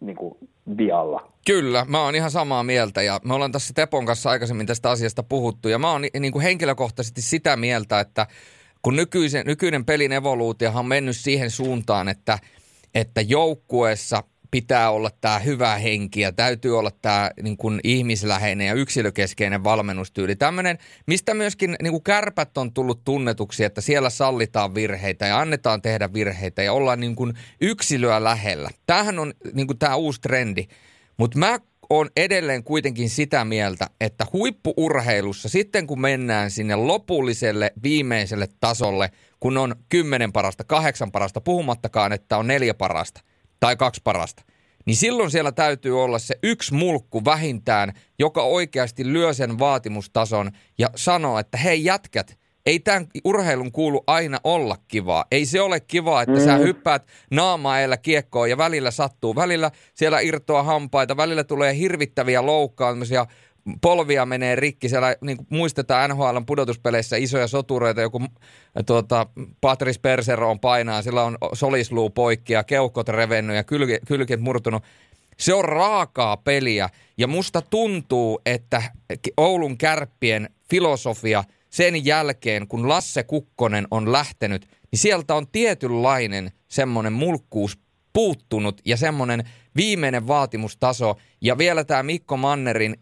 niin 0.07 0.17
kuin 0.17 0.35
vialla. 0.77 1.33
Kyllä, 1.47 1.85
mä 1.89 2.03
oon 2.03 2.15
ihan 2.15 2.31
samaa 2.31 2.63
mieltä 2.63 3.03
ja 3.03 3.21
me 3.25 3.35
ollaan 3.35 3.53
tässä 3.53 3.75
Tepon 3.75 4.07
kanssa 4.07 4.31
aikaisemmin 4.31 4.67
tästä 4.67 4.91
asiasta 4.91 5.23
puhuttu 5.23 5.69
ja 5.69 5.79
mä 5.79 5.91
oon 5.91 6.03
niin 6.21 6.33
kuin 6.33 6.43
henkilökohtaisesti 6.43 7.23
sitä 7.23 7.57
mieltä, 7.57 8.01
että 8.01 8.27
kun 8.83 8.97
nykyisen, 8.97 9.47
nykyinen 9.47 9.85
pelin 9.85 10.13
evoluutiohan 10.13 10.81
on 10.81 10.87
mennyt 10.87 11.17
siihen 11.17 11.51
suuntaan, 11.51 12.09
että, 12.09 12.39
että 12.95 13.21
joukkueessa 13.21 14.23
pitää 14.55 14.91
olla 14.91 15.11
tämä 15.21 15.39
hyvä 15.39 15.77
henki 15.77 16.21
ja 16.21 16.33
täytyy 16.33 16.79
olla 16.79 16.91
tämä 17.03 17.31
niin 17.43 17.57
kuin 17.57 17.81
ihmisläheinen 17.85 18.67
ja 18.67 18.75
yksilökeskeinen 18.75 19.65
valmennustyyli. 19.65 20.37
Tämmöinen, 20.37 20.79
mistä 21.07 21.35
myöskin 21.35 21.77
niin 21.83 21.91
kuin 21.91 22.03
kärpät 22.03 22.59
on 22.59 22.73
tullut 22.73 23.05
tunnetuksi, 23.05 23.65
että 23.65 23.81
siellä 23.81 24.11
sallitaan 24.11 24.75
virheitä 24.75 25.27
ja 25.27 25.39
annetaan 25.39 25.83
tehdä 25.83 26.13
virheitä 26.13 26.63
ja 26.63 26.73
ollaan 26.73 27.01
niin 27.01 27.17
kuin 27.17 27.35
yksilöä 27.61 28.25
lähellä. 28.25 28.71
Tämähän 28.87 29.19
on 29.19 29.35
niin 29.53 29.67
kuin 29.67 29.79
tämä 29.79 29.97
uusi 29.97 30.21
trendi. 30.21 30.67
Mutta 31.17 31.39
mä 31.39 31.59
on 31.91 32.11
edelleen 32.17 32.65
kuitenkin 32.65 33.11
sitä 33.11 33.45
mieltä, 33.45 33.87
että 34.01 34.27
huippuurheilussa 34.33 35.49
sitten 35.49 35.87
kun 35.87 36.01
mennään 36.01 36.51
sinne 36.51 36.77
lopulliselle 36.77 37.73
viimeiselle 37.83 38.49
tasolle, 38.61 39.11
kun 39.41 39.59
on 39.59 39.77
kymmenen 39.89 40.33
parasta, 40.33 40.65
kahdeksan 40.65 41.13
parasta, 41.13 41.41
puhumattakaan, 41.41 42.13
että 42.13 42.37
on 42.37 42.47
neljä 42.47 42.75
parasta– 42.75 43.21
tai 43.65 43.77
kaksi 43.77 44.01
parasta, 44.05 44.43
niin 44.87 44.97
silloin 44.97 45.31
siellä 45.31 45.53
täytyy 45.53 46.03
olla 46.03 46.19
se 46.19 46.35
yksi 46.43 46.75
mulkku 46.75 47.25
vähintään, 47.25 47.93
joka 48.19 48.43
oikeasti 48.43 49.13
lyö 49.13 49.33
sen 49.33 49.59
vaatimustason 49.59 50.51
ja 50.79 50.89
sanoo, 50.97 51.39
että 51.39 51.59
hei 51.59 51.85
jätkät, 51.85 52.39
ei 52.67 52.81
tämän 52.81 53.07
urheilun 53.25 53.73
kuulu 53.73 54.05
aina 54.07 54.41
olla 54.45 54.77
kivaa. 54.89 55.25
Ei 55.31 55.47
se 55.47 55.61
ole 55.61 55.81
kivaa, 55.81 56.23
että 56.23 56.39
mm. 56.39 56.45
sä 56.45 56.57
hyppäät 56.57 57.07
naamaella 57.31 57.97
kiekkoon 57.97 58.51
ja 58.51 58.59
välillä 58.59 58.91
sattuu. 58.91 59.37
Välillä 59.37 59.71
siellä 59.95 60.21
irtoaa 60.21 60.63
hampaita, 60.63 61.17
välillä 61.17 61.45
tulee 61.45 61.77
hirvittäviä 61.77 62.47
loukkaamisia, 62.47 63.27
polvia 63.81 64.27
menee 64.27 64.57
rikki. 64.57 64.89
Siellä 64.89 65.17
niin 65.21 65.37
kuin 65.37 65.47
muistetaan 65.51 66.11
NHL 66.11 66.39
pudotuspeleissä 66.47 67.17
isoja 67.17 67.47
sotureita, 67.47 68.01
joku 68.01 68.23
tuota, 68.87 69.27
Patrice 69.61 70.01
Persero 70.01 70.51
on 70.51 70.61
painaa, 70.61 71.03
sillä 71.03 71.23
on 71.23 71.39
solisluu 71.53 72.11
poikki 72.11 72.53
ja 72.53 72.65
keuhkot 72.65 73.09
revennyt 73.09 73.57
ja 73.57 73.65
kylke, 73.65 73.99
kylket 74.07 74.41
murtunut. 74.41 74.83
Se 75.39 75.55
on 75.55 75.65
raakaa 75.65 76.37
peliä 76.37 76.89
ja 77.19 77.27
musta 77.27 77.63
tuntuu, 77.63 78.41
että 78.47 78.83
Oulun 79.37 79.79
kärppien 79.79 80.49
filosofia 80.71 81.45
sen 81.71 82.05
jälkeen, 82.05 82.69
kun 82.69 82.89
Lasse 82.89 83.23
Kukkonen 83.23 83.87
on 83.91 84.13
lähtenyt, 84.13 84.67
niin 84.93 84.99
sieltä 84.99 85.35
on 85.35 85.47
tietynlainen 85.47 86.53
semmoinen 86.69 87.13
mulkkuus 87.13 87.79
puuttunut 88.13 88.81
ja 88.85 88.97
semmoinen 88.97 89.45
viimeinen 89.77 90.27
vaatimustaso. 90.27 91.17
Ja 91.41 91.59
vielä 91.59 91.85
tämä 91.85 92.03
Mikko 92.03 92.37
Mannerin 92.37 92.97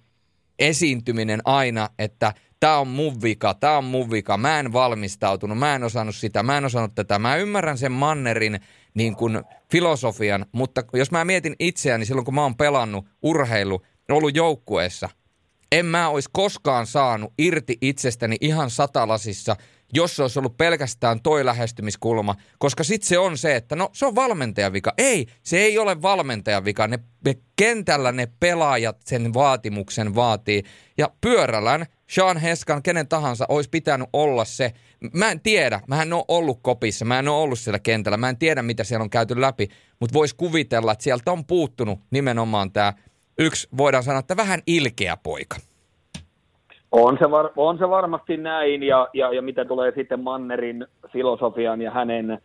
esiintyminen 0.58 1.40
aina, 1.44 1.88
että 1.98 2.34
tämä 2.60 2.78
on 2.78 2.88
mun 2.88 3.22
vika, 3.22 3.54
tämä 3.54 3.78
on 3.78 3.84
mun 3.84 4.10
vika, 4.10 4.36
mä 4.36 4.60
en 4.60 4.72
valmistautunut, 4.72 5.58
mä 5.58 5.74
en 5.74 5.84
osannut 5.84 6.16
sitä, 6.16 6.42
mä 6.42 6.58
en 6.58 6.64
osannut 6.64 6.94
tätä. 6.94 7.18
Mä 7.18 7.36
ymmärrän 7.36 7.78
sen 7.78 7.92
Mannerin 7.92 8.60
niin 8.94 9.16
kuin 9.16 9.42
filosofian, 9.72 10.46
mutta 10.52 10.82
jos 10.92 11.10
mä 11.10 11.24
mietin 11.24 11.56
itseäni 11.58 12.04
silloin, 12.04 12.24
kun 12.24 12.34
mä 12.34 12.42
oon 12.42 12.56
pelannut 12.56 13.06
urheilu, 13.22 13.82
ollut 14.10 14.36
joukkueessa, 14.36 15.08
en 15.72 15.86
mä 15.86 16.08
olisi 16.08 16.30
koskaan 16.32 16.86
saanut 16.86 17.32
irti 17.38 17.78
itsestäni 17.80 18.36
ihan 18.40 18.70
satalasissa– 18.70 19.56
jos 19.92 20.16
se 20.16 20.22
olisi 20.22 20.38
ollut 20.38 20.56
pelkästään 20.56 21.20
toi 21.22 21.44
lähestymiskulma, 21.44 22.34
koska 22.58 22.84
sitten 22.84 23.08
se 23.08 23.18
on 23.18 23.38
se, 23.38 23.56
että 23.56 23.76
no 23.76 23.90
se 23.92 24.06
on 24.06 24.14
valmentajan 24.14 24.72
vika. 24.72 24.94
Ei, 24.98 25.26
se 25.42 25.58
ei 25.58 25.78
ole 25.78 26.02
valmentajan 26.02 26.64
vika. 26.64 26.86
Ne, 26.86 26.98
ne 27.24 27.34
kentällä 27.56 28.12
ne 28.12 28.28
pelaajat 28.40 28.96
sen 29.04 29.34
vaatimuksen 29.34 30.14
vaatii. 30.14 30.62
Ja 30.98 31.10
pyörällän 31.20 31.86
Sean 32.10 32.36
Heskan, 32.36 32.82
kenen 32.82 33.08
tahansa, 33.08 33.46
olisi 33.48 33.70
pitänyt 33.70 34.08
olla 34.12 34.44
se. 34.44 34.72
Mä 35.12 35.30
en 35.30 35.40
tiedä, 35.40 35.80
mä 35.86 36.02
en 36.02 36.12
ole 36.12 36.24
ollut 36.28 36.58
kopissa, 36.62 37.04
mä 37.04 37.18
en 37.18 37.28
ole 37.28 37.42
ollut 37.42 37.58
siellä 37.58 37.78
kentällä, 37.78 38.16
mä 38.16 38.28
en 38.28 38.38
tiedä 38.38 38.62
mitä 38.62 38.84
siellä 38.84 39.02
on 39.02 39.10
käyty 39.10 39.40
läpi, 39.40 39.68
mutta 40.00 40.14
voisi 40.14 40.36
kuvitella, 40.36 40.92
että 40.92 41.04
sieltä 41.04 41.32
on 41.32 41.44
puuttunut 41.44 42.00
nimenomaan 42.10 42.72
tämä 42.72 42.92
yksi, 43.38 43.68
voidaan 43.76 44.04
sanoa, 44.04 44.18
että 44.18 44.36
vähän 44.36 44.62
ilkeä 44.66 45.16
poika. 45.16 45.56
On 46.92 47.18
se, 47.18 47.30
var, 47.30 47.50
on 47.56 47.78
se 47.78 47.90
varmasti 47.90 48.36
näin, 48.36 48.82
ja, 48.82 49.08
ja, 49.12 49.32
ja 49.32 49.42
mitä 49.42 49.64
tulee 49.64 49.92
sitten 49.94 50.20
Mannerin 50.20 50.86
filosofian 51.08 51.80
ja 51.80 51.90
hänen, 51.90 52.38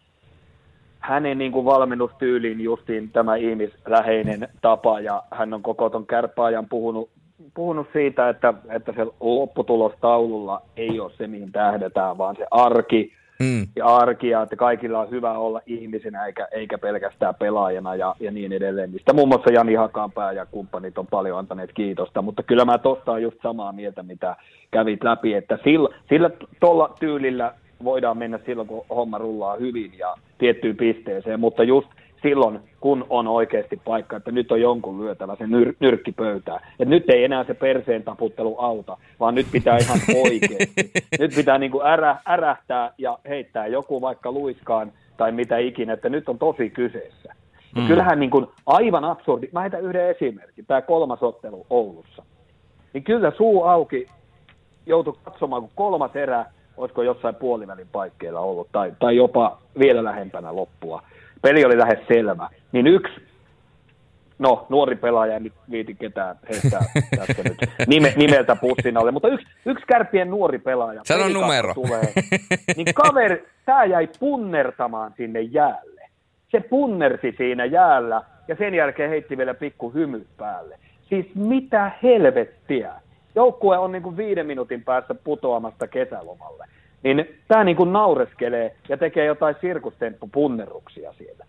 hänen 1.00 1.38
niin 1.38 1.52
kuin 1.52 1.66
valmennustyyliin 1.66 2.62
justiin 2.62 3.10
tämä 3.12 3.36
ihmisläheinen 3.36 4.48
tapa, 4.62 5.00
ja 5.00 5.24
hän 5.32 5.54
on 5.54 5.64
koko 5.64 5.90
ton 5.90 6.08
kärpääjän 6.08 6.70
puhunut, 6.70 7.10
puhunut 7.54 7.88
siitä, 7.94 8.30
että, 8.30 8.54
että 8.70 8.94
se 8.96 9.06
lopputulos 9.20 9.94
taululla 10.02 10.62
ei 10.78 11.00
ole 11.00 11.12
se, 11.18 11.28
mihin 11.28 11.52
tähdetään, 11.52 12.18
vaan 12.18 12.36
se 12.36 12.46
arki, 12.52 13.14
mm. 13.40 13.68
ja 13.76 13.86
arkia, 13.86 14.42
että 14.42 14.56
kaikilla 14.56 15.00
on 15.00 15.12
hyvä 15.12 15.38
olla 15.38 15.62
ihmisenä 15.66 16.26
eikä, 16.26 16.48
eikä 16.52 16.78
pelkästään 16.78 17.36
pelaajana 17.36 17.96
ja, 17.96 18.16
ja 18.20 18.32
niin 18.32 18.54
edelleen. 18.54 18.92
Mistä 18.92 19.14
muun 19.14 19.28
muassa 19.28 19.52
Jani 19.52 19.76
Hakanpää 19.76 20.32
ja 20.32 20.46
kumppanit 20.46 20.98
on 20.98 21.08
paljon 21.08 21.40
antaneet 21.40 21.72
kiitosta, 21.74 22.22
mutta 22.22 22.44
kyllä 22.44 22.66
mä 22.66 22.78
tosta 22.78 23.12
on 23.12 23.22
just 23.22 23.38
samaa 23.44 23.72
mieltä, 23.72 24.04
mitä 24.04 24.36
kävit 24.72 25.04
läpi, 25.04 25.34
että 25.34 25.60
sillä, 25.64 25.90
sillä 26.10 26.30
tuolla 26.60 26.96
tyylillä 27.00 27.54
voidaan 27.84 28.18
mennä 28.18 28.40
silloin, 28.46 28.68
kun 28.68 28.86
homma 28.90 29.18
rullaa 29.18 29.56
hyvin 29.56 29.98
ja 29.98 30.16
tiettyyn 30.38 30.78
pisteeseen, 30.78 31.40
mutta 31.40 31.64
just 31.64 31.88
silloin, 32.22 32.60
kun 32.80 33.06
on 33.10 33.28
oikeasti 33.28 33.82
paikka, 33.86 34.18
että 34.18 34.32
nyt 34.32 34.52
on 34.52 34.62
jonkun 34.62 35.02
lyötävä 35.02 35.36
se 35.36 35.44
nyr- 35.44 35.76
nyrkki 35.80 36.12
pöytään. 36.12 36.60
Et 36.80 36.88
nyt 36.88 37.10
ei 37.10 37.24
enää 37.24 37.44
se 37.44 37.54
perseen 37.54 38.04
taputtelu 38.04 38.56
auta, 38.60 38.98
vaan 39.20 39.36
nyt 39.36 39.48
pitää 39.52 39.78
ihan 39.78 40.00
oikeasti. 40.24 40.92
nyt 41.20 41.36
pitää 41.36 41.58
niin 41.58 41.72
kuin 41.72 41.88
ärä, 41.88 42.18
ärähtää 42.28 42.92
ja 42.98 43.20
heittää 43.30 43.68
joku 43.68 44.02
vaikka 44.02 44.32
luiskaan 44.32 44.92
tai 45.18 45.32
mitä 45.32 45.58
ikinä, 45.58 45.94
että 45.94 46.10
nyt 46.10 46.30
on 46.30 46.40
tosi 46.40 46.70
kyseessä. 46.70 47.34
Mm. 47.76 47.88
kyllähän 47.88 48.20
niin 48.20 48.30
kuin 48.30 48.48
aivan 48.66 49.06
absurdi, 49.06 49.50
mä 49.52 49.62
heitän 49.62 49.84
yhden 49.84 50.10
esimerkin, 50.10 50.66
tämä 50.66 50.82
kolmas 50.82 51.24
ottelu 51.24 51.66
Oulussa. 51.70 52.24
Niin 52.94 53.04
kyllä 53.04 53.32
suu 53.38 53.64
auki 53.64 54.08
joutui 54.86 55.14
katsomaan, 55.24 55.62
kun 55.62 55.72
kolmas 55.76 56.16
erä, 56.16 56.46
olisiko 56.78 57.04
jossain 57.04 57.36
puolivälin 57.36 57.88
paikkeilla 57.92 58.40
ollut, 58.40 58.68
tai, 58.72 58.94
tai 59.00 59.16
jopa 59.16 59.58
vielä 59.80 60.04
lähempänä 60.04 60.56
loppua 60.56 61.04
peli 61.42 61.66
oli 61.66 61.78
lähes 61.78 62.00
selvä. 62.08 62.50
Niin 62.72 62.88
yksi, 62.88 63.14
no 64.40 64.66
nuori 64.70 64.96
pelaaja, 64.96 65.36
en 65.36 65.44
nyt 65.44 65.54
viiti 65.72 65.96
ketään 65.96 66.36
heistä 66.50 66.80
tässä 67.18 67.44
nyt 67.44 67.58
nime, 67.88 68.14
nimeltä 68.16 68.56
pussin 68.56 68.98
alle, 68.98 69.12
mutta 69.12 69.28
yksi, 69.28 69.48
yksi 69.66 69.86
kärpien 69.88 70.30
nuori 70.30 70.60
pelaaja. 70.60 71.02
Sano 71.04 71.28
numero. 71.28 71.74
Tulee, 71.74 72.14
niin 72.76 72.94
kaveri, 72.94 73.48
tämä 73.66 73.86
jäi 73.86 74.10
punnertamaan 74.20 75.14
sinne 75.18 75.42
jäälle. 75.42 76.02
Se 76.52 76.60
punnersi 76.60 77.34
siinä 77.38 77.66
jäällä 77.66 78.22
ja 78.48 78.56
sen 78.56 78.76
jälkeen 78.76 79.10
heitti 79.10 79.38
vielä 79.38 79.54
pikku 79.54 79.90
hymy 79.94 80.26
päälle. 80.38 80.80
Siis 81.10 81.26
mitä 81.36 81.92
helvettiä. 82.04 82.94
Joukkue 83.36 83.78
on 83.78 83.92
niin 83.92 84.04
kuin 84.04 84.18
viiden 84.18 84.46
minuutin 84.46 84.84
päässä 84.84 85.16
putoamasta 85.16 85.88
kesälomalle 85.88 86.66
niin 87.04 87.40
tämä 87.48 87.64
niin 87.64 87.78
kuin 87.78 87.94
naureskelee 87.94 88.76
ja 88.90 88.98
tekee 88.98 89.26
jotain 89.26 89.56
sirkustemppupunnerruksia 89.62 91.14
siellä. 91.14 91.46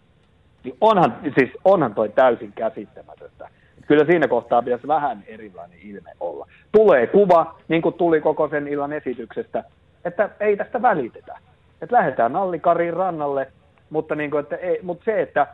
Niin 0.65 0.77
onhan, 0.81 1.17
siis 1.39 1.51
onhan 1.65 1.95
toi 1.95 2.09
täysin 2.09 2.53
käsittämätöntä. 2.53 3.49
Kyllä 3.87 4.05
siinä 4.05 4.29
kohtaa 4.29 4.63
pitäisi 4.63 4.89
vähän 4.89 5.25
erilainen 5.27 5.79
ilme 5.83 6.11
olla. 6.21 6.47
Tulee 6.73 7.07
kuva, 7.07 7.55
niin 7.69 7.83
kuin 7.83 7.95
tuli 7.95 8.21
koko 8.21 8.49
sen 8.49 8.69
illan 8.69 8.93
esityksestä, 8.93 9.65
että 10.05 10.31
ei 10.41 10.57
tästä 10.57 10.83
välitetä. 10.83 11.39
Että 11.83 11.97
lähdetään 11.97 12.33
Nallikarin 12.33 12.95
rannalle, 12.95 13.53
mutta, 13.91 14.15
niin 14.15 14.31
kuin, 14.31 14.41
että 14.41 14.57
ei, 14.57 14.79
mutta 14.83 15.05
se, 15.05 15.23
että 15.23 15.47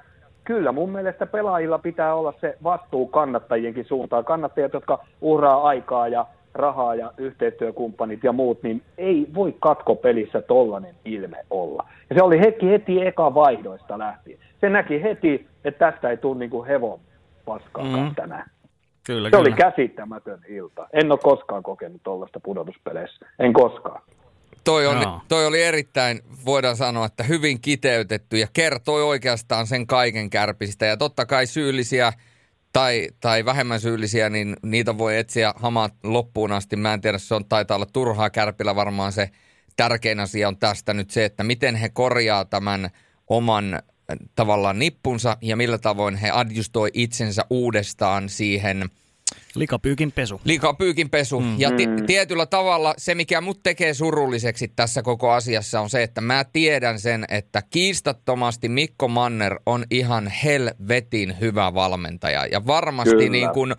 kyllä 0.45 0.73
mun 0.73 0.91
mielestä 0.91 1.27
pelaajilla 1.27 1.79
pitää 1.79 2.15
olla 2.15 2.35
se 2.41 2.57
vastuu 2.63 3.07
kannattajienkin 3.07 3.85
suuntaan. 3.85 4.25
Kannattajat, 4.25 4.73
jotka 4.73 5.05
uhraa 5.21 5.63
aikaa 5.63 6.09
ja 6.09 6.27
rahaa 6.55 6.95
ja 6.95 7.13
yhteistyökumppanit 7.19 8.25
ja 8.25 8.33
muut, 8.33 8.63
niin 8.63 8.83
ei 8.99 9.27
voi 9.35 9.57
katkopelissä 9.61 10.43
tollainen 10.43 10.95
ilme 11.05 11.45
olla. 11.51 11.89
Ja 12.11 12.17
se 12.17 12.23
oli 12.23 12.41
heti, 12.41 12.71
heti 12.71 13.07
eka 13.07 13.35
vaihdoista 13.35 13.99
lähtien. 13.99 14.39
Se 14.61 14.69
näki 14.69 15.03
heti, 15.03 15.47
että 15.65 15.91
tästä 15.91 16.11
ei 16.11 16.17
tule 16.17 16.39
niin 16.39 16.67
hevon 16.69 17.01
paskaa 17.45 17.85
mm. 17.85 18.15
tänään. 18.15 18.51
Kyllä, 19.07 19.29
se 19.29 19.31
kyllä. 19.31 19.41
oli 19.41 19.53
käsittämätön 19.53 20.41
ilta. 20.49 20.89
En 20.93 21.13
ole 21.13 21.19
koskaan 21.23 21.63
kokenut 21.63 22.03
tuollaista 22.03 22.41
pudotuspeleissä. 22.41 23.27
En 23.39 23.53
koskaan. 23.53 24.03
Toi 24.65 24.87
oli, 24.87 25.05
no. 25.05 25.21
toi 25.29 25.47
oli 25.47 25.63
erittäin, 25.63 26.21
voidaan 26.47 26.77
sanoa, 26.77 27.07
että 27.07 27.23
hyvin 27.23 27.61
kiteytetty 27.61 28.39
ja 28.39 28.47
kertoi 28.53 29.03
oikeastaan 29.03 29.67
sen 29.67 29.87
kaiken 29.87 30.31
kärpistä. 30.31 30.87
Ja 30.87 30.97
totta 30.97 31.27
kai 31.27 31.47
syyllisiä 31.47 32.13
tai, 32.75 33.09
tai 33.21 33.45
vähemmän 33.45 33.81
syyllisiä, 33.81 34.31
niin 34.31 34.57
niitä 34.63 34.99
voi 34.99 35.19
etsiä 35.19 35.53
hamaan 35.57 35.91
loppuun 36.03 36.53
asti. 36.53 36.77
Mä 36.77 36.95
en 36.95 37.01
tiedä, 37.01 37.19
se 37.19 37.35
on, 37.35 37.45
taitaa 37.45 37.75
olla 37.75 37.87
turhaa 37.93 38.31
kärpillä 38.31 38.77
varmaan 38.77 39.13
se 39.13 39.31
tärkein 39.77 40.21
asia 40.21 40.49
on 40.49 40.57
tästä 40.57 40.95
nyt 40.95 41.11
se, 41.11 41.25
että 41.25 41.45
miten 41.45 41.77
he 41.77 41.89
korjaa 41.89 42.45
tämän 42.45 42.91
oman 43.29 43.83
tavallaan 44.35 44.79
nippunsa 44.79 45.37
ja 45.41 45.57
millä 45.57 45.79
tavoin 45.79 46.17
he 46.17 46.31
adjustoi 46.31 46.91
itsensä 46.95 47.45
uudestaan 47.51 48.29
siihen– 48.29 48.85
Likapyykin 49.57 50.13
pesu. 50.13 50.41
Likapyykin 50.45 51.11
pesu. 51.11 51.41
Mm. 51.41 51.61
Ja 51.61 51.71
t- 51.71 52.07
tietyllä 52.07 52.47
tavalla 52.47 52.95
se, 52.99 53.15
mikä 53.15 53.41
mut 53.41 53.63
tekee 53.63 53.95
surulliseksi 53.95 54.69
tässä 54.77 55.03
koko 55.03 55.31
asiassa 55.31 55.81
on 55.81 55.91
se, 55.91 56.03
että 56.03 56.21
mä 56.21 56.45
tiedän 56.53 56.99
sen, 56.99 57.25
että 57.29 57.63
kiistattomasti 57.71 58.69
Mikko 58.69 59.09
Manner 59.09 59.59
on 59.67 59.85
ihan 59.91 60.33
helvetin 60.45 61.41
hyvä 61.41 61.75
valmentaja. 61.75 62.47
Ja 62.47 62.67
varmasti 62.67 63.29
niin 63.29 63.51
kun 63.51 63.77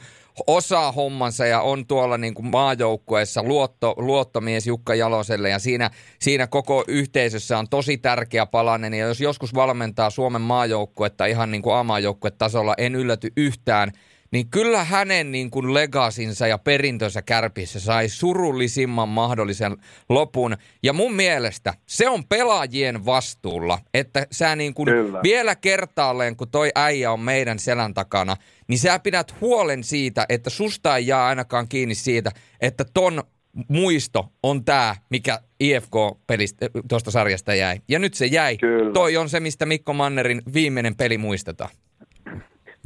osaa 0.48 0.92
hommansa 0.92 1.46
ja 1.46 1.62
on 1.62 1.88
tuolla 1.88 2.18
niin 2.18 2.34
kuin 2.34 2.46
maajoukkueessa 2.46 3.44
luotto, 3.44 3.94
luottomies 3.98 4.68
Jukka 4.68 4.96
Jaloselle 4.96 5.50
ja 5.50 5.60
siinä, 5.60 5.92
siinä 6.20 6.48
koko 6.48 6.84
yhteisössä 6.88 7.58
on 7.58 7.70
tosi 7.70 7.98
tärkeä 7.98 8.46
palanen 8.46 8.94
ja 8.94 9.08
jos 9.08 9.22
joskus 9.22 9.54
valmentaa 9.54 10.10
Suomen 10.10 10.42
maajoukkuetta 10.42 11.26
ihan 11.26 11.52
niin 11.52 11.62
kuin 11.62 11.76
A-maajoukkuetasolla, 11.76 12.74
en 12.78 12.96
ylläty 12.96 13.32
yhtään– 13.38 13.92
niin 14.36 14.50
kyllä 14.50 14.84
hänen 14.84 15.32
niin 15.32 15.52
kuin 15.52 15.74
legasinsa 15.74 16.48
ja 16.48 16.58
perintönsä 16.58 17.22
kärpissä 17.22 17.80
sai 17.80 18.10
surullisimman 18.10 19.10
mahdollisen 19.10 19.78
lopun. 20.10 20.58
Ja 20.84 20.94
mun 20.94 21.14
mielestä 21.14 21.74
se 21.86 22.10
on 22.10 22.28
pelaajien 22.28 23.06
vastuulla, 23.06 23.80
että 23.94 24.28
sä 24.32 24.56
niin 24.56 24.74
kuin 24.74 24.90
vielä 25.24 25.56
kertaalleen, 25.56 26.36
kun 26.36 26.50
toi 26.50 26.72
äijä 26.76 27.12
on 27.12 27.20
meidän 27.20 27.60
selän 27.60 27.94
takana, 27.94 28.38
niin 28.68 28.80
sä 28.80 29.00
pidät 29.00 29.42
huolen 29.42 29.84
siitä, 29.84 30.26
että 30.30 30.50
susta 30.50 30.98
ei 30.98 31.08
jää 31.08 31.26
ainakaan 31.26 31.68
kiinni 31.68 31.96
siitä, 31.96 32.32
että 32.62 32.86
ton 32.94 33.24
muisto 33.68 34.32
on 34.44 34.66
tämä, 34.66 34.96
mikä 35.10 35.40
IFK-pelistä 35.60 36.70
tuosta 36.90 37.12
sarjasta 37.12 37.56
jäi. 37.56 37.82
Ja 37.88 38.00
nyt 38.00 38.14
se 38.14 38.26
jäi. 38.26 38.58
Kyllä. 38.58 38.94
Toi 38.94 39.18
on 39.18 39.30
se, 39.30 39.40
mistä 39.40 39.66
Mikko 39.66 39.94
Mannerin 39.94 40.42
viimeinen 40.54 40.96
peli 40.96 41.18
muistetaan. 41.18 41.70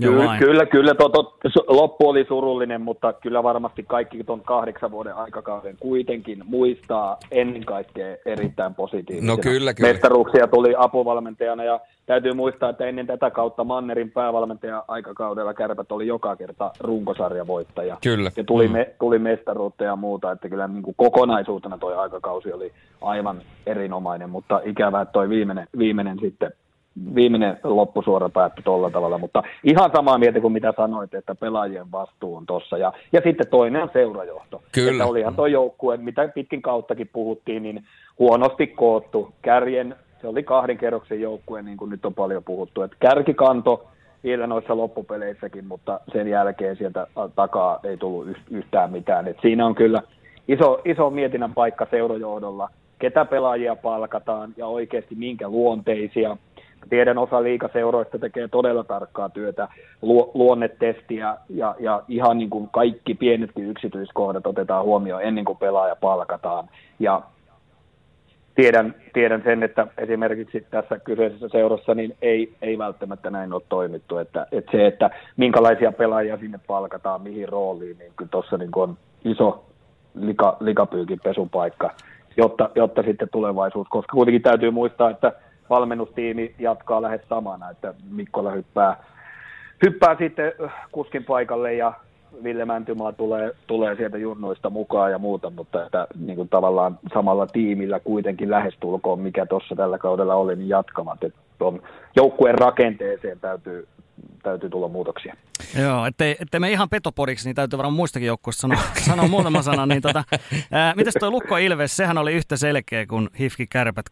Kyllä, 0.01 0.38
kyllä, 0.39 0.65
kyllä 0.65 0.96
to, 0.96 1.10
to, 1.10 1.36
loppu 1.68 2.10
oli 2.10 2.25
surullinen, 2.27 2.82
mutta 2.82 3.13
kyllä 3.13 3.44
varmasti 3.44 3.84
kaikki 3.84 4.24
tuon 4.24 4.41
kahdeksan 4.41 4.91
vuoden 4.91 5.15
aikakauden 5.15 5.75
kuitenkin 5.79 6.44
muistaa 6.46 7.18
ennen 7.32 7.65
kaikkea 7.65 8.18
erittäin 8.25 8.75
positiivisena. 8.75 9.32
No 9.32 9.38
kyllä, 9.38 9.74
kyllä. 9.74 9.89
Mestaruuksia 9.89 10.48
tuli 10.48 10.74
apuvalmentajana 10.77 11.63
ja 11.63 11.79
täytyy 12.06 12.34
muistaa, 12.34 12.70
että 12.70 12.86
ennen 12.86 13.08
tätä 13.08 13.32
kautta 13.32 13.63
Mannerin 13.63 14.12
päävalmentaja 14.12 14.84
aikakaudella 14.88 15.53
kärpät 15.53 15.91
oli 15.91 16.08
joka 16.08 16.36
kerta 16.36 16.72
runkosarjavoittaja. 16.79 17.98
Kyllä. 18.03 18.32
Ja 18.38 18.44
tuli, 18.44 18.68
mm. 18.68 18.74
me, 18.74 18.94
tuli 19.00 19.20
mestaruutta 19.20 19.84
ja 19.84 19.96
muuta, 19.96 20.32
että 20.32 20.50
kyllä 20.50 20.68
niin 20.68 20.84
kuin 20.84 20.96
kokonaisuutena 20.98 21.77
tuo 21.77 21.96
aikakausi 21.96 22.53
oli 22.53 22.72
aivan 23.01 23.41
erinomainen, 23.65 24.29
mutta 24.29 24.62
ikävää, 24.65 25.01
että 25.01 25.12
toi 25.12 25.29
viimeinen, 25.29 25.68
viimeinen 25.77 26.20
sitten 26.20 26.51
viimeinen 27.15 27.58
loppusuora 27.63 28.29
päättyi 28.29 28.63
tuolla 28.63 28.89
tavalla, 28.89 29.18
mutta 29.18 29.44
ihan 29.63 29.91
samaa 29.96 30.18
mieltä 30.18 30.39
kuin 30.39 30.53
mitä 30.53 30.74
sanoit, 30.77 31.13
että 31.13 31.36
pelaajien 31.36 31.91
vastuu 31.91 32.36
on 32.36 32.46
tuossa. 32.46 32.77
Ja, 32.77 32.94
ja 33.12 33.22
sitten 33.24 33.48
toinen 33.48 33.84
on 33.84 33.89
seurajohto. 33.94 34.62
Kyllä. 34.72 34.91
Että 34.91 35.06
olihan 35.06 35.36
tuo 35.36 35.48
joukkue, 35.48 35.98
mitä 35.98 36.27
pitkin 36.27 36.62
kauttakin 36.62 37.10
puhuttiin, 37.13 37.63
niin 37.63 37.84
huonosti 38.20 38.68
koottu. 38.68 39.34
Kärjen, 39.41 39.96
se 40.22 40.27
oli 40.27 40.44
kahden 40.44 40.77
kerroksen 40.77 41.22
joukkue, 41.22 41.62
niin 41.62 41.77
kuin 41.77 41.91
nyt 41.91 42.06
on 42.06 42.13
paljon 42.13 42.44
puhuttu, 42.44 42.82
että 42.82 42.98
kärkikanto 43.00 43.88
vielä 44.24 44.48
noissa 44.48 44.77
loppupeleissäkin, 44.77 45.65
mutta 45.65 46.00
sen 46.12 46.27
jälkeen 46.27 46.75
sieltä 46.75 47.08
takaa 47.36 47.79
ei 47.84 47.98
tullut 47.98 48.27
yhtään 48.50 48.91
mitään. 48.91 49.27
Et 49.27 49.38
siinä 49.41 49.65
on 49.65 49.75
kyllä 49.75 50.01
iso, 50.48 50.82
iso 50.86 51.10
mietinnän 51.10 51.53
paikka 51.53 51.88
seurajohdolla, 51.91 52.70
ketä 53.00 53.25
pelaajia 53.25 53.75
palkataan 53.75 54.53
ja 54.58 54.68
oikeasti 54.68 55.15
minkä 55.15 55.50
luonteisia– 55.50 56.38
Tiedän 56.90 57.18
osa 57.18 57.44
liikaseuroista 57.44 58.20
tekee 58.20 58.48
todella 58.48 58.84
tarkkaa 58.84 59.30
työtä, 59.30 59.68
lu- 60.02 60.32
luonnetestiä 60.34 61.38
ja, 61.50 61.76
ja 61.80 62.04
ihan 62.08 62.38
niin 62.38 62.50
kuin 62.50 62.70
kaikki 62.72 63.14
pienetkin 63.14 63.70
yksityiskohdat 63.70 64.48
otetaan 64.48 64.86
huomioon 64.86 65.24
ennen 65.24 65.46
kuin 65.46 65.58
pelaaja 65.58 65.96
palkataan. 65.96 66.70
Ja 67.00 67.22
tiedän, 68.56 68.96
tiedän 69.14 69.42
sen, 69.44 69.64
että 69.64 69.88
esimerkiksi 69.98 70.68
tässä 70.72 71.00
kyseisessä 71.00 71.48
seurassa 71.52 71.96
niin 71.96 72.16
ei, 72.22 72.54
ei 72.62 72.78
välttämättä 72.78 73.30
näin 73.30 73.54
ole 73.54 73.62
toimittu. 73.70 74.18
Että, 74.18 74.48
että 74.52 74.72
se, 74.72 74.88
että 74.88 75.10
minkälaisia 75.38 75.92
pelaajia 75.92 76.38
sinne 76.38 76.60
palkataan, 76.68 77.22
mihin 77.22 77.50
rooliin, 77.50 77.98
niin 77.98 78.12
kyllä 78.16 78.30
tuossa 78.32 78.58
niin 78.58 78.70
on 78.76 78.98
iso 79.26 79.66
lika, 80.15 80.58
likapyykin 80.60 81.20
pesupaikka, 81.24 81.92
jotta, 82.38 82.70
jotta 82.76 83.04
sitten 83.04 83.30
tulevaisuus, 83.32 83.88
koska 83.89 84.13
kuitenkin 84.13 84.42
täytyy 84.42 84.72
muistaa, 84.72 85.10
että– 85.10 85.34
valmennustiimi 85.69 86.55
jatkaa 86.60 87.01
lähes 87.01 87.21
samana, 87.29 87.69
että 87.69 87.93
Mikkola 88.12 88.51
hyppää, 88.51 89.03
hyppää 89.86 90.15
sitten 90.19 90.53
kuskin 90.91 91.23
paikalle 91.23 91.73
ja 91.73 91.93
Ville 92.43 92.65
Mäntymaa 92.65 93.12
tulee, 93.12 93.51
tulee 93.67 93.95
sieltä 93.95 94.17
junnoista 94.17 94.69
mukaan 94.69 95.12
ja 95.12 95.17
muuta, 95.17 95.49
mutta 95.49 95.86
että 95.86 96.08
niin 96.19 96.36
kuin 96.36 96.49
tavallaan 96.49 96.99
samalla 97.13 97.47
tiimillä 97.47 97.99
kuitenkin 97.99 98.51
lähestulkoon, 98.51 99.19
mikä 99.19 99.45
tuossa 99.45 99.75
tällä 99.75 99.97
kaudella 99.97 100.36
oli, 100.36 100.55
niin 100.55 100.69
jatkamat. 100.69 101.23
Että 101.23 101.39
tuon 101.58 101.82
joukkueen 102.15 102.58
rakenteeseen 102.58 103.39
täytyy, 103.39 103.88
täytyy 104.43 104.69
tulla 104.69 104.88
muutoksia. 104.88 105.36
Joo, 105.82 106.05
ettei, 106.05 106.36
ettei 106.39 106.60
me 106.60 106.71
ihan 106.71 106.89
petopodiksi, 106.89 107.47
niin 107.47 107.55
täytyy 107.55 107.77
varmaan 107.77 107.93
muistakin 107.93 108.27
joukkueista 108.27 108.62
sanoa, 108.62 108.82
sanoa 109.10 109.27
muutama 109.27 109.62
sana. 109.62 109.86
Niin 109.86 110.01
tota, 110.01 110.23
ää, 110.71 110.93
mitäs 110.95 111.13
tuo 111.19 111.32
Lukko 111.32 111.58
Ilves, 111.58 111.95
sehän 111.95 112.17
oli 112.17 112.34
yhtä 112.34 112.58
selkeä 112.58 113.05
kuin 113.05 113.29
Hifki 113.39 113.67
Kärpät 113.67 114.05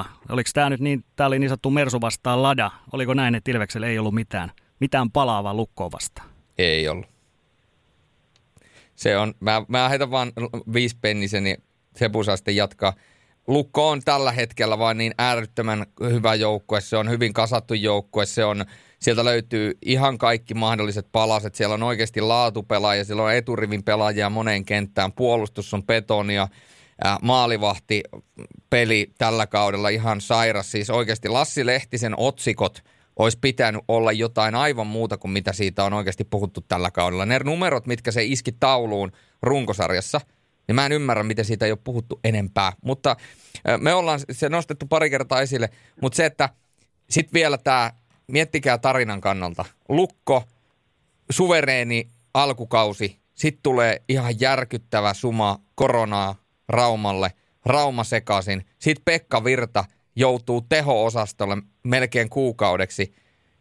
3-0. 0.00 0.04
Oliko 0.28 0.50
tämä 0.54 0.70
nyt 0.70 0.80
niin, 0.80 1.04
tämä 1.16 1.26
oli 1.26 1.38
niin 1.38 1.48
sanottu 1.48 1.70
Mersu 1.70 2.00
vastaan 2.00 2.42
Lada. 2.42 2.70
Oliko 2.92 3.14
näin, 3.14 3.34
että 3.34 3.50
Ilveksellä 3.50 3.86
ei 3.86 3.98
ollut 3.98 4.14
mitään, 4.14 4.50
mitään 4.80 5.10
palaavaa 5.10 5.54
Lukkoa 5.54 5.90
vastaan? 5.92 6.28
Ei 6.58 6.88
ollut. 6.88 7.06
Se 8.94 9.16
on, 9.16 9.34
mä, 9.40 9.62
mä 9.68 9.88
heitän 9.88 10.10
vaan 10.10 10.32
viispennisen, 10.72 11.44
niin 11.44 11.62
Sepu 11.96 12.24
saa 12.24 12.36
sitten 12.36 12.56
jatkaa. 12.56 12.92
Lukko 13.46 13.88
on 13.88 14.02
tällä 14.04 14.32
hetkellä 14.32 14.78
vain 14.78 14.98
niin 14.98 15.14
äärettömän 15.18 15.86
hyvä 16.00 16.34
joukkue, 16.34 16.80
se 16.80 16.96
on 16.96 17.10
hyvin 17.10 17.32
kasattu 17.32 17.74
joukkue, 17.74 18.26
se 18.26 18.44
on, 18.44 18.64
sieltä 19.02 19.24
löytyy 19.24 19.78
ihan 19.82 20.18
kaikki 20.18 20.54
mahdolliset 20.54 21.06
palaset, 21.12 21.54
siellä 21.54 21.74
on 21.74 21.82
oikeasti 21.82 22.20
laatupelaajia, 22.20 23.04
siellä 23.04 23.22
on 23.22 23.32
eturivin 23.32 23.82
pelaajia 23.82 24.30
moneen 24.30 24.64
kenttään, 24.64 25.12
puolustus 25.12 25.74
on 25.74 25.82
betonia, 25.82 26.48
maalivahti 27.22 28.02
peli 28.70 29.12
tällä 29.18 29.46
kaudella 29.46 29.88
ihan 29.88 30.20
sairas, 30.20 30.70
siis 30.70 30.90
oikeasti 30.90 31.28
Lassi 31.28 31.66
Lehtisen 31.66 32.14
otsikot 32.16 32.84
olisi 33.16 33.38
pitänyt 33.40 33.84
olla 33.88 34.12
jotain 34.12 34.54
aivan 34.54 34.86
muuta 34.86 35.18
kuin 35.18 35.30
mitä 35.30 35.52
siitä 35.52 35.84
on 35.84 35.92
oikeasti 35.92 36.24
puhuttu 36.24 36.60
tällä 36.60 36.90
kaudella. 36.90 37.26
Ne 37.26 37.38
numerot, 37.44 37.86
mitkä 37.86 38.10
se 38.10 38.24
iski 38.24 38.52
tauluun 38.52 39.12
runkosarjassa– 39.42 40.20
niin 40.70 40.74
mä 40.74 40.86
en 40.86 40.92
ymmärrä, 40.92 41.22
miten 41.22 41.44
siitä 41.44 41.66
ei 41.66 41.72
ole 41.72 41.78
puhuttu 41.84 42.20
enempää. 42.24 42.72
Mutta 42.84 43.16
me 43.78 43.94
ollaan 43.94 44.20
se 44.30 44.48
nostettu 44.48 44.86
pari 44.86 45.10
kertaa 45.10 45.40
esille, 45.40 45.68
mutta 46.02 46.16
se, 46.16 46.26
että 46.26 46.48
sitten 47.10 47.32
vielä 47.34 47.58
tämä, 47.58 47.92
miettikää 48.32 48.78
tarinan 48.78 49.20
kannalta. 49.20 49.64
Lukko, 49.88 50.44
suvereeni 51.30 52.08
alkukausi, 52.34 53.20
sitten 53.34 53.62
tulee 53.62 54.02
ihan 54.08 54.40
järkyttävä 54.40 55.14
suma 55.14 55.58
koronaa 55.74 56.34
Raumalle, 56.68 57.32
Rauma 57.64 58.04
sekaisin. 58.04 58.66
Sitten 58.78 59.04
Pekka 59.04 59.44
Virta 59.44 59.84
joutuu 60.16 60.60
teho-osastolle 60.60 61.56
melkein 61.82 62.30
kuukaudeksi, 62.30 63.14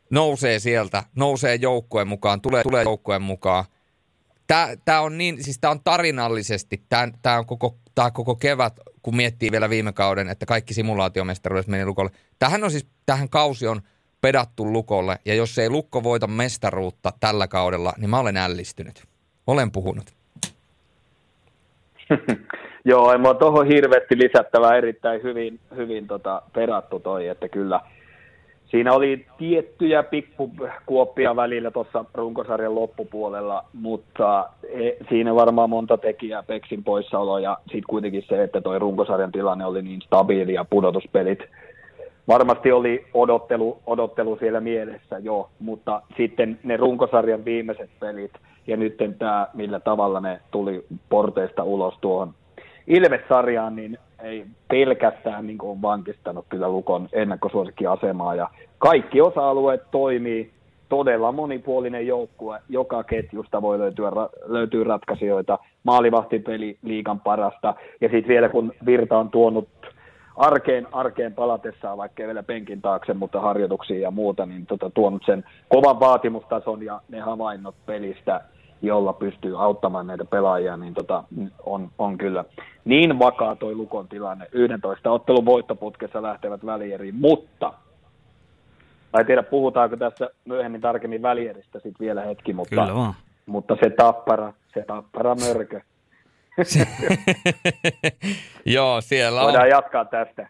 nousee 0.09 0.59
sieltä, 0.59 1.03
nousee 1.15 1.55
joukkueen 1.55 2.07
mukaan, 2.07 2.41
tulee, 2.41 2.63
tulee 2.63 2.83
joukkueen 2.83 3.21
mukaan– 3.21 3.65
Tämä, 4.85 5.01
on 5.01 5.17
niin, 5.17 5.43
siis 5.43 5.59
tämä 5.59 5.71
on 5.71 5.83
tarinallisesti, 5.83 6.83
tämä, 6.89 7.37
on 7.37 7.45
koko, 7.45 7.77
tämä 7.95 8.11
koko 8.11 8.35
kevät, 8.35 8.79
kun 9.01 9.15
miettii 9.15 9.51
vielä 9.51 9.69
viime 9.69 9.93
kauden, 9.93 10.29
että 10.29 10.45
kaikki 10.45 10.73
simulaatiomestaruudet 10.73 11.67
meni 11.67 11.85
lukolle. 11.85 12.11
Tähän 12.39 12.63
on 12.63 12.71
siis, 12.71 12.87
tähän 13.05 13.29
kausi 13.29 13.67
on 13.67 13.81
pedattu 14.21 14.73
lukolle, 14.73 15.17
ja 15.25 15.35
jos 15.35 15.59
ei 15.59 15.69
lukko 15.69 16.03
voita 16.03 16.27
mestaruutta 16.27 17.11
tällä 17.19 17.47
kaudella, 17.47 17.93
niin 17.97 18.09
mä 18.09 18.19
olen 18.19 18.37
ällistynyt. 18.37 19.03
Olen 19.47 19.71
puhunut. 19.71 20.05
Joo, 22.85 23.11
ei 23.11 23.17
mua 23.17 23.33
tuohon 23.33 23.67
hirveästi 23.67 24.17
lisättävää 24.17 24.75
erittäin 24.75 25.23
hyvin, 25.23 25.59
hyvin 25.75 26.07
tota, 26.07 26.41
perattu 26.53 26.99
toi, 26.99 27.27
että 27.27 27.49
kyllä– 27.49 27.81
Siinä 28.71 28.93
oli 28.93 29.25
tiettyjä 29.37 30.03
pikkukuoppia 30.03 31.35
välillä 31.35 31.71
tuossa 31.71 32.05
runkosarjan 32.13 32.75
loppupuolella, 32.75 33.65
mutta 33.73 34.49
e, 34.63 34.91
siinä 35.09 35.35
varmaan 35.35 35.69
monta 35.69 35.97
tekijää 35.97 36.43
Peksin 36.43 36.83
poissaolo 36.83 37.37
ja 37.37 37.57
sitten 37.61 37.83
kuitenkin 37.89 38.25
se, 38.29 38.43
että 38.43 38.61
tuo 38.61 38.79
runkosarjan 38.79 39.31
tilanne 39.31 39.65
oli 39.65 39.81
niin 39.81 40.01
stabiili 40.01 40.53
ja 40.53 40.65
pudotuspelit 40.69 41.39
varmasti 42.29 42.71
oli 42.71 43.05
odottelu, 43.13 43.77
odottelu 43.85 44.37
siellä 44.39 44.59
mielessä 44.59 45.17
jo, 45.17 45.49
mutta 45.59 46.01
sitten 46.17 46.59
ne 46.63 46.77
runkosarjan 46.77 47.45
viimeiset 47.45 47.89
pelit 47.99 48.31
ja 48.67 48.77
nyt 48.77 48.97
tämä, 49.19 49.47
millä 49.53 49.79
tavalla 49.79 50.19
ne 50.19 50.39
tuli 50.51 50.85
porteista 51.09 51.63
ulos 51.63 51.93
tuohon 52.01 52.33
Ilves-sarjaan, 52.87 53.75
niin 53.75 53.97
ei 54.23 54.45
pelkästään 54.67 55.47
niin 55.47 55.57
kuin, 55.57 55.81
vankistanut 55.81 56.45
kyllä 56.49 56.69
Lukon 56.69 57.09
ennakkosuosikkiasemaa 57.11 58.35
ja 58.35 58.49
kaikki 58.77 59.21
osa-alueet 59.21 59.81
toimii, 59.91 60.51
todella 60.89 61.31
monipuolinen 61.31 62.07
joukkue, 62.07 62.59
joka 62.69 63.03
ketjusta 63.03 63.61
voi 63.61 63.79
löytyä, 63.79 64.11
löytyy 64.45 64.83
ratkaisijoita, 64.83 65.59
maalivahtipeli 65.83 66.77
liikan 66.83 67.19
parasta, 67.19 67.75
ja 68.01 68.09
sitten 68.09 68.27
vielä 68.27 68.49
kun 68.49 68.73
Virta 68.85 69.17
on 69.17 69.29
tuonut 69.29 69.67
arkeen, 70.39 70.87
arkeen 70.91 71.33
palatessaan, 71.33 71.97
vaikka 71.97 72.23
vielä 72.23 72.43
penkin 72.43 72.81
taakse, 72.81 73.13
mutta 73.13 73.41
harjoituksia 73.41 73.99
ja 73.99 74.11
muuta, 74.11 74.45
niin 74.45 74.65
tota, 74.65 74.89
tuonut 74.89 75.21
sen 75.25 75.43
kovan 75.69 75.99
vaatimustason 75.99 76.83
ja 76.83 77.01
ne 77.09 77.19
havainnot 77.19 77.75
pelistä, 77.85 78.41
jolla 78.81 79.13
pystyy 79.13 79.63
auttamaan 79.63 80.07
näitä 80.07 80.25
pelaajia, 80.25 80.77
niin 80.77 80.93
tota, 80.93 81.23
on, 81.65 81.89
on 81.97 82.17
kyllä 82.17 82.45
niin 82.85 83.19
vakaa 83.19 83.55
toi 83.55 83.75
Lukon 83.75 84.07
tilanne. 84.07 84.47
11 84.51 85.11
ottelun 85.11 85.45
voittoputkessa 85.45 86.21
lähtevät 86.21 86.65
välieriin, 86.65 87.15
mutta 87.15 87.73
tai 89.11 89.25
tiedä 89.25 89.43
puhutaanko 89.43 89.97
tässä 89.97 90.29
myöhemmin 90.45 90.81
tarkemmin 90.81 91.21
välieristä 91.21 91.79
sitten 91.79 92.05
vielä 92.05 92.21
hetki, 92.21 92.53
mutta, 92.53 93.13
mutta 93.45 93.77
se 93.83 93.89
tappara, 93.89 94.53
se 94.73 94.83
tappara 94.87 95.35
mörkö. 95.35 95.81
Joo, 98.65 99.01
siellä 99.01 99.41
on. 99.41 99.45
Voidaan 99.45 99.69
jatkaa 99.69 100.05
tästä. 100.05 100.49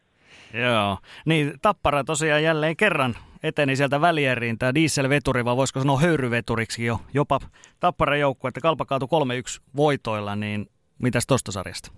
Joo, 0.53 0.97
niin 1.25 1.53
Tappara 1.61 2.03
tosiaan 2.03 2.43
jälleen 2.43 2.77
kerran 2.77 3.15
eteni 3.43 3.75
sieltä 3.75 4.01
välieriin 4.01 4.57
tämä 4.57 4.73
dieselveturi, 4.73 5.45
vai 5.45 5.57
voisiko 5.57 5.79
sanoa 5.79 5.99
höyryveturiksi 5.99 6.85
jo, 6.85 6.97
jopa 7.13 7.39
Tappara 7.79 8.17
joukku, 8.17 8.47
että 8.47 8.61
Kalpa 8.61 8.85
kaatu 8.85 9.05
3-1 9.05 9.09
voitoilla, 9.75 10.35
niin 10.35 10.67
mitäs 10.99 11.27
tosta 11.27 11.51
sarjasta? 11.51 11.91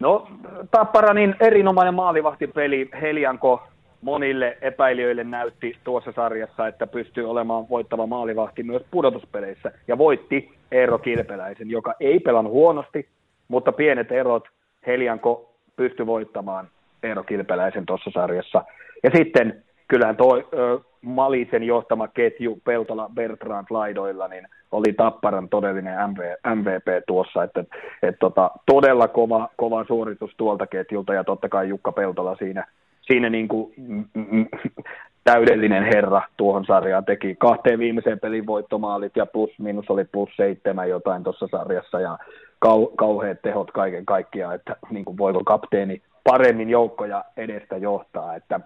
No 0.00 0.28
Tappara 0.70 1.14
niin 1.14 1.34
erinomainen 1.40 1.94
maalivahtipeli, 1.94 2.88
Helianko 3.02 3.62
monille 4.02 4.58
epäilijöille 4.60 5.24
näytti 5.24 5.76
tuossa 5.84 6.12
sarjassa, 6.12 6.66
että 6.66 6.86
pystyy 6.86 7.30
olemaan 7.30 7.68
voittava 7.68 8.06
maalivahti 8.06 8.62
myös 8.62 8.82
pudotuspeleissä. 8.90 9.72
Ja 9.88 9.98
voitti 9.98 10.54
Eero 10.72 10.98
Kilpeläisen, 10.98 11.70
joka 11.70 11.94
ei 12.00 12.20
pelannut 12.20 12.52
huonosti, 12.52 13.08
mutta 13.48 13.72
pienet 13.72 14.12
erot 14.12 14.48
Helianko 14.86 15.54
pystyi 15.76 16.06
voittamaan 16.06 16.68
Eero 17.02 17.22
Kilpeläisen 17.22 17.86
tuossa 17.86 18.10
sarjassa. 18.14 18.64
Ja 19.02 19.10
sitten 19.16 19.64
kyllähän 19.88 20.16
tuo 20.16 20.36
ö, 20.36 20.78
Malisen 21.02 21.62
johtama 21.62 22.08
ketju 22.08 22.58
Peltola 22.64 23.10
Bertrand 23.14 23.66
laidoilla, 23.70 24.28
niin 24.28 24.48
oli 24.72 24.92
Tapparan 24.92 25.48
todellinen 25.48 26.10
MV, 26.10 26.18
MVP 26.54 27.04
tuossa, 27.06 27.42
että 27.42 27.64
et, 28.02 28.16
tota, 28.20 28.50
todella 28.66 29.08
kova, 29.08 29.48
kova 29.56 29.84
suoritus 29.84 30.34
tuolta 30.36 30.66
ketjulta 30.66 31.14
ja 31.14 31.24
totta 31.24 31.48
kai 31.48 31.68
Jukka 31.68 31.92
Peltola 31.92 32.36
siinä 32.36 32.66
siinä 33.02 33.30
niin 33.30 33.48
kuin, 33.48 33.72
mm, 33.76 34.04
mm, 34.14 34.46
täydellinen 35.24 35.84
herra 35.84 36.22
tuohon 36.36 36.64
sarjaan 36.64 37.04
teki 37.04 37.34
kahteen 37.38 37.78
viimeiseen 37.78 38.20
pelin 38.20 38.46
voittomaalit 38.46 39.16
ja 39.16 39.26
plus 39.26 39.50
minus 39.58 39.90
oli 39.90 40.04
plus 40.04 40.30
seitsemän 40.36 40.88
jotain 40.88 41.22
tuossa 41.24 41.48
sarjassa 41.50 42.00
ja 42.00 42.18
kau, 42.58 42.86
kauheat 42.86 43.42
tehot 43.42 43.70
kaiken 43.70 44.06
kaikkiaan, 44.06 44.54
että 44.54 44.76
niin 44.90 45.04
kuin 45.04 45.18
voiko 45.18 45.44
kapteeni 45.44 46.02
paremmin 46.24 46.70
joukkoja 46.70 47.24
edestä 47.36 47.76
johtaa. 47.76 48.34
Että, 48.34 48.60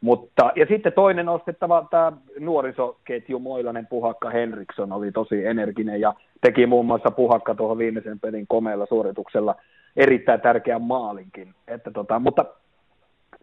mutta, 0.00 0.52
ja 0.56 0.66
sitten 0.66 0.92
toinen 0.92 1.26
nostettava 1.26 1.86
tämä 1.90 2.12
nuorisoketju 2.38 3.38
Moilanen 3.38 3.86
Puhakka 3.86 4.30
Henriksson 4.30 4.92
oli 4.92 5.12
tosi 5.12 5.46
energinen 5.46 6.00
ja 6.00 6.14
teki 6.40 6.66
muun 6.66 6.86
muassa 6.86 7.10
Puhakka 7.10 7.54
tuohon 7.54 7.78
viimeisen 7.78 8.20
pelin 8.20 8.46
komeella 8.46 8.86
suorituksella 8.86 9.54
erittäin 9.96 10.40
tärkeän 10.40 10.82
maalinkin. 10.82 11.54
Että 11.68 11.90
tota, 11.90 12.18
mutta 12.18 12.44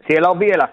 siellä 0.08 0.28
on 0.28 0.38
vielä 0.38 0.68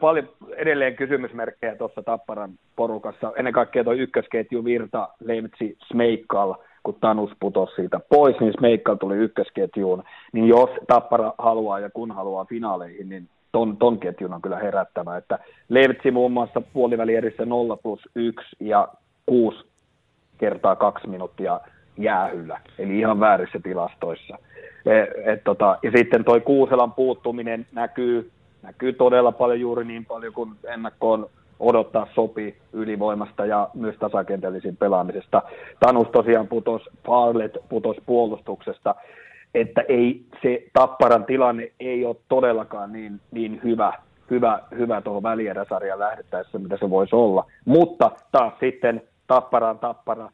paljon 0.00 0.28
edelleen 0.56 0.96
kysymysmerkkejä 0.96 1.74
tuossa 1.74 2.02
Tapparan 2.02 2.50
porukassa. 2.76 3.32
Ennen 3.36 3.52
kaikkea 3.52 3.84
tuo 3.84 3.92
ykkösketju 3.92 4.64
Virta, 4.64 5.08
Lemtsi, 5.20 5.76
Smeikkal, 5.86 6.54
kun 6.82 6.96
Tanus 7.00 7.30
putosi 7.40 7.74
siitä 7.74 8.00
pois, 8.08 8.36
niin 8.40 8.52
Smeikkal 8.58 8.94
tuli 8.94 9.16
ykkösketjuun. 9.16 10.02
Niin 10.32 10.48
jos 10.48 10.70
Tappara 10.86 11.32
haluaa 11.38 11.80
ja 11.80 11.90
kun 11.90 12.12
haluaa 12.12 12.44
finaaleihin, 12.44 13.08
niin 13.08 13.28
ton, 13.52 13.76
ton 13.76 13.98
ketjun 13.98 14.34
on 14.34 14.42
kyllä 14.42 14.58
herättävä. 14.58 15.16
Että 15.16 15.38
Levtsi 15.68 16.10
muun 16.10 16.32
muassa 16.32 16.60
puolivälierissä 16.60 17.44
0 17.44 17.76
plus 17.76 18.00
1 18.14 18.46
ja 18.60 18.88
6 19.26 19.64
kertaa 20.38 20.76
kaksi 20.76 21.08
minuuttia 21.08 21.60
jäähyllä, 21.98 22.60
eli 22.78 22.98
ihan 22.98 23.20
väärissä 23.20 23.58
tilastoissa. 23.62 24.38
Et, 24.86 25.08
et 25.26 25.44
tota, 25.44 25.78
ja 25.82 25.90
sitten 25.96 26.24
toi 26.24 26.40
Kuuselan 26.40 26.92
puuttuminen 26.92 27.66
näkyy 27.72 28.30
näkyy 28.66 28.92
todella 28.92 29.32
paljon 29.32 29.60
juuri 29.60 29.84
niin 29.84 30.04
paljon 30.04 30.32
kuin 30.32 30.50
ennakkoon 30.68 31.30
odottaa 31.60 32.06
sopii 32.14 32.56
ylivoimasta 32.72 33.46
ja 33.46 33.68
myös 33.74 33.96
tasakentällisiin 33.96 34.76
pelaamisesta. 34.76 35.42
Tanus 35.80 36.08
tosiaan 36.12 36.48
putos, 36.48 36.82
Parlet 37.06 37.58
putos 37.68 37.96
puolustuksesta, 38.06 38.94
että 39.54 39.84
ei 39.88 40.24
se 40.42 40.64
Tapparan 40.72 41.24
tilanne 41.24 41.72
ei 41.80 42.04
ole 42.04 42.16
todellakaan 42.28 42.92
niin, 42.92 43.20
niin 43.30 43.60
hyvä, 43.64 43.92
hyvä, 44.30 44.60
hyvä 44.78 45.00
tuohon 45.00 45.22
välieräsarjaan 45.22 46.00
lähdettäessä, 46.00 46.58
mitä 46.58 46.76
se 46.80 46.90
voisi 46.90 47.16
olla. 47.16 47.44
Mutta 47.64 48.10
taas 48.32 48.52
sitten 48.60 49.02
Tapparan 49.26 49.78
Tappara 49.78 50.30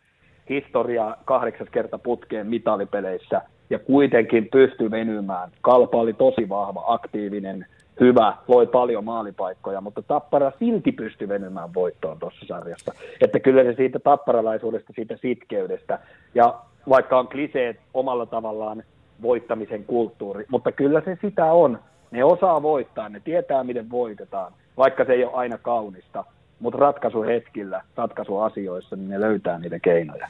historiaa 0.49 1.17
kahdeksas 1.25 1.69
kerta 1.71 1.99
putkeen 1.99 2.47
mitalipeleissä 2.47 3.43
ja 3.71 3.79
kuitenkin 3.79 4.49
pystyy 4.53 4.91
venymään. 4.91 5.51
Kalpa 5.61 5.99
oli 5.99 6.13
tosi 6.13 6.49
vahva, 6.49 6.85
aktiivinen, 6.87 7.67
hyvä, 8.03 8.37
loi 8.49 8.67
paljon 8.67 9.05
maalipaikkoja, 9.05 9.81
mutta 9.81 10.03
Tappara 10.03 10.53
silti 10.59 10.93
pystyi 10.93 11.29
venymään 11.29 11.75
voittoon 11.75 12.19
tuossa 12.19 12.47
sarjassa. 12.47 12.95
Että 13.21 13.41
kyllä 13.41 13.63
se 13.65 13.75
siitä 13.77 13.99
tapparalaisuudesta, 13.99 14.93
siitä 14.97 15.17
sitkeydestä, 15.23 15.99
ja 16.35 16.61
vaikka 16.89 17.19
on 17.19 17.29
kliseet 17.29 17.81
omalla 17.95 18.27
tavallaan 18.27 18.83
voittamisen 19.23 19.85
kulttuuri, 19.85 20.45
mutta 20.51 20.73
kyllä 20.73 21.03
se 21.05 21.19
sitä 21.23 21.45
on. 21.53 21.79
Ne 22.11 22.25
osaa 22.25 22.63
voittaa, 22.63 23.09
ne 23.09 23.21
tietää 23.21 23.65
miten 23.65 23.91
voitetaan, 23.91 24.53
vaikka 24.77 25.05
se 25.05 25.13
ei 25.13 25.25
ole 25.25 25.33
aina 25.35 25.59
kaunista, 25.59 26.25
mutta 26.61 26.79
ratkaisuhetkillä, 26.79 27.83
ratkaisuasioissa, 27.97 28.97
niin 28.97 29.09
ne 29.09 29.21
löytää 29.21 29.59
niitä 29.59 29.79
keinoja. 29.79 30.29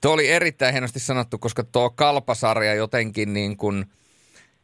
Tuo 0.00 0.12
oli 0.12 0.28
erittäin 0.28 0.72
hienosti 0.72 1.00
sanottu, 1.00 1.38
koska 1.38 1.64
tuo 1.72 1.90
kalpasarja 1.90 2.74
jotenkin 2.74 3.32
niin 3.32 3.56
kuin 3.56 3.84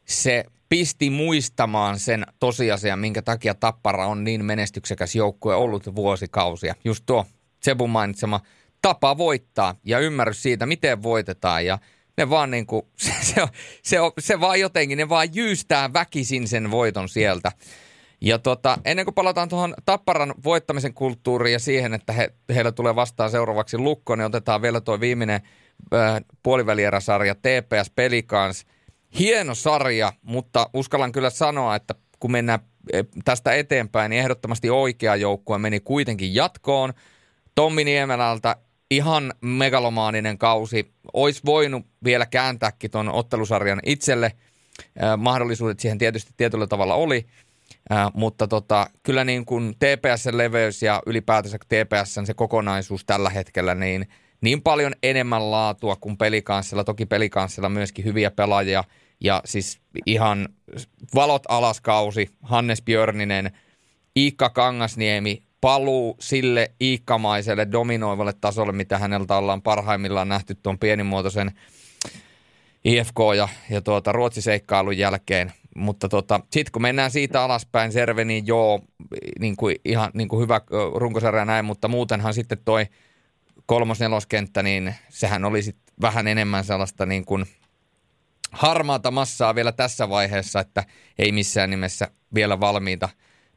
se 0.05 0.43
pisti 0.73 1.09
muistamaan 1.09 1.99
sen 1.99 2.25
tosiasian, 2.39 2.99
minkä 2.99 3.21
takia 3.21 3.53
Tappara 3.53 4.07
on 4.07 4.23
niin 4.23 4.45
menestyksekäs 4.45 5.15
joukkue 5.15 5.55
ollut 5.55 5.95
vuosikausia. 5.95 6.75
Just 6.85 7.03
tuo 7.05 7.25
Sebun 7.63 7.89
mainitsema 7.89 8.39
tapa 8.81 9.17
voittaa 9.17 9.75
ja 9.85 9.99
ymmärrys 9.99 10.43
siitä, 10.43 10.65
miten 10.65 11.03
voitetaan 11.03 11.65
ja 11.65 11.77
ne 12.17 12.29
vaan 12.29 12.51
niin 12.51 12.65
kuin, 12.65 12.85
se, 12.97 13.11
se, 13.21 13.47
se, 13.83 13.97
se 14.19 14.39
vaan 14.39 14.59
jotenkin, 14.59 14.97
ne 14.97 15.09
vaan 15.09 15.35
jyystää 15.35 15.93
väkisin 15.93 16.47
sen 16.47 16.71
voiton 16.71 17.09
sieltä. 17.09 17.51
Ja 18.21 18.39
tota, 18.39 18.77
ennen 18.85 19.05
kuin 19.05 19.15
palataan 19.15 19.49
tuohon 19.49 19.73
Tapparan 19.85 20.33
voittamisen 20.43 20.93
kulttuuriin 20.93 21.53
ja 21.53 21.59
siihen, 21.59 21.93
että 21.93 22.13
he, 22.13 22.33
heillä 22.55 22.71
tulee 22.71 22.95
vastaan 22.95 23.31
seuraavaksi 23.31 23.77
lukko, 23.77 24.15
niin 24.15 24.25
otetaan 24.25 24.61
vielä 24.61 24.81
tuo 24.81 24.99
viimeinen 24.99 25.41
äh, 25.93 26.21
puolivälieräsarja 26.43 27.35
TPS 27.35 27.91
Pelikans– 27.95 28.65
hieno 29.19 29.55
sarja, 29.55 30.13
mutta 30.21 30.69
uskallan 30.73 31.11
kyllä 31.11 31.29
sanoa, 31.29 31.75
että 31.75 31.95
kun 32.19 32.31
mennään 32.31 32.59
e, 32.93 33.03
tästä 33.25 33.53
eteenpäin, 33.53 34.09
niin 34.09 34.19
ehdottomasti 34.19 34.69
oikea 34.69 35.15
joukkue 35.15 35.57
meni 35.57 35.79
kuitenkin 35.79 36.35
jatkoon. 36.35 36.93
Tommi 37.55 37.83
Niemelältä 37.83 38.55
ihan 38.91 39.33
megalomaaninen 39.41 40.37
kausi. 40.37 40.93
Olisi 41.13 41.41
voinut 41.45 41.85
vielä 42.03 42.25
kääntääkin 42.25 42.91
tuon 42.91 43.09
ottelusarjan 43.09 43.79
itselle. 43.85 44.31
mahdollisuudet 45.17 45.79
siihen 45.79 45.97
tietysti 45.97 46.31
tietyllä 46.37 46.67
tavalla 46.67 46.95
oli, 46.95 47.25
mutta 48.13 48.47
tota, 48.47 48.87
kyllä 49.03 49.23
niin 49.23 49.45
kuin 49.45 49.75
TPSn 49.75 50.37
leveys 50.37 50.83
ja 50.83 51.01
ylipäätänsä 51.05 51.57
TPSn 51.57 52.25
se 52.25 52.33
kokonaisuus 52.33 53.05
tällä 53.05 53.29
hetkellä, 53.29 53.75
niin 53.75 54.07
niin 54.41 54.61
paljon 54.61 54.93
enemmän 55.03 55.51
laatua 55.51 55.95
kuin 55.95 56.17
pelikanssilla. 56.17 56.83
Toki 56.83 57.05
pelikanssilla 57.05 57.69
myöskin 57.69 58.05
hyviä 58.05 58.31
pelaajia– 58.31 58.83
ja 59.23 59.41
siis 59.45 59.79
ihan 60.05 60.49
valot 61.15 61.43
alaskausi, 61.47 62.29
Hannes 62.41 62.81
Björninen, 62.81 63.51
Iikka 64.17 64.49
Kangasniemi, 64.49 65.43
paluu 65.61 66.15
sille 66.19 66.71
iikkamaiselle 66.81 67.67
dominoivalle 67.71 68.33
tasolle, 68.41 68.71
mitä 68.71 68.97
häneltä 68.97 69.37
ollaan 69.37 69.61
parhaimmillaan 69.61 70.29
nähty 70.29 70.55
tuon 70.55 70.79
pienimuotoisen 70.79 71.51
IFK 72.85 73.17
ja, 73.37 73.47
ja 73.69 73.81
tuota, 73.81 74.11
Ruotsiseikkailun 74.11 74.97
jälkeen. 74.97 75.53
Mutta 75.75 76.09
tota, 76.09 76.39
sitten 76.51 76.71
kun 76.71 76.81
mennään 76.81 77.11
siitä 77.11 77.43
alaspäin, 77.43 77.91
Serve, 77.91 78.25
niin 78.25 78.47
joo, 78.47 78.79
niin 79.39 79.55
kuin, 79.55 79.75
ihan 79.85 80.11
niin 80.13 80.27
kuin 80.27 80.41
hyvä 80.41 80.61
runkosarja 80.95 81.45
näin, 81.45 81.65
mutta 81.65 81.87
muutenhan 81.87 82.33
sitten 82.33 82.57
toi 82.65 82.85
kolmos-neloskenttä, 83.65 84.63
niin 84.63 84.95
sehän 85.09 85.45
oli 85.45 85.61
sitten 85.61 85.93
vähän 86.01 86.27
enemmän 86.27 86.63
sellaista 86.63 87.05
niin 87.05 87.25
kuin– 87.25 87.45
harmaata 88.53 89.11
massaa 89.11 89.55
vielä 89.55 89.71
tässä 89.71 90.09
vaiheessa, 90.09 90.59
että 90.59 90.83
ei 91.19 91.31
missään 91.31 91.69
nimessä 91.69 92.07
vielä 92.35 92.59
valmiita 92.59 93.09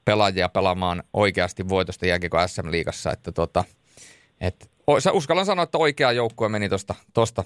pelaajia 0.04 0.48
pelaamaan 0.48 1.02
oikeasti 1.12 1.68
voitosta 1.68 2.06
jääkiko 2.06 2.38
SM-liigassa. 2.46 3.12
Että 3.12 3.32
tota, 3.32 3.64
et, 4.40 4.70
uskallan 5.12 5.46
sanoa, 5.46 5.62
että 5.62 5.78
oikea 5.78 6.12
joukkue 6.12 6.48
meni 6.48 6.68
tuosta 6.68 6.94
tosta 7.14 7.44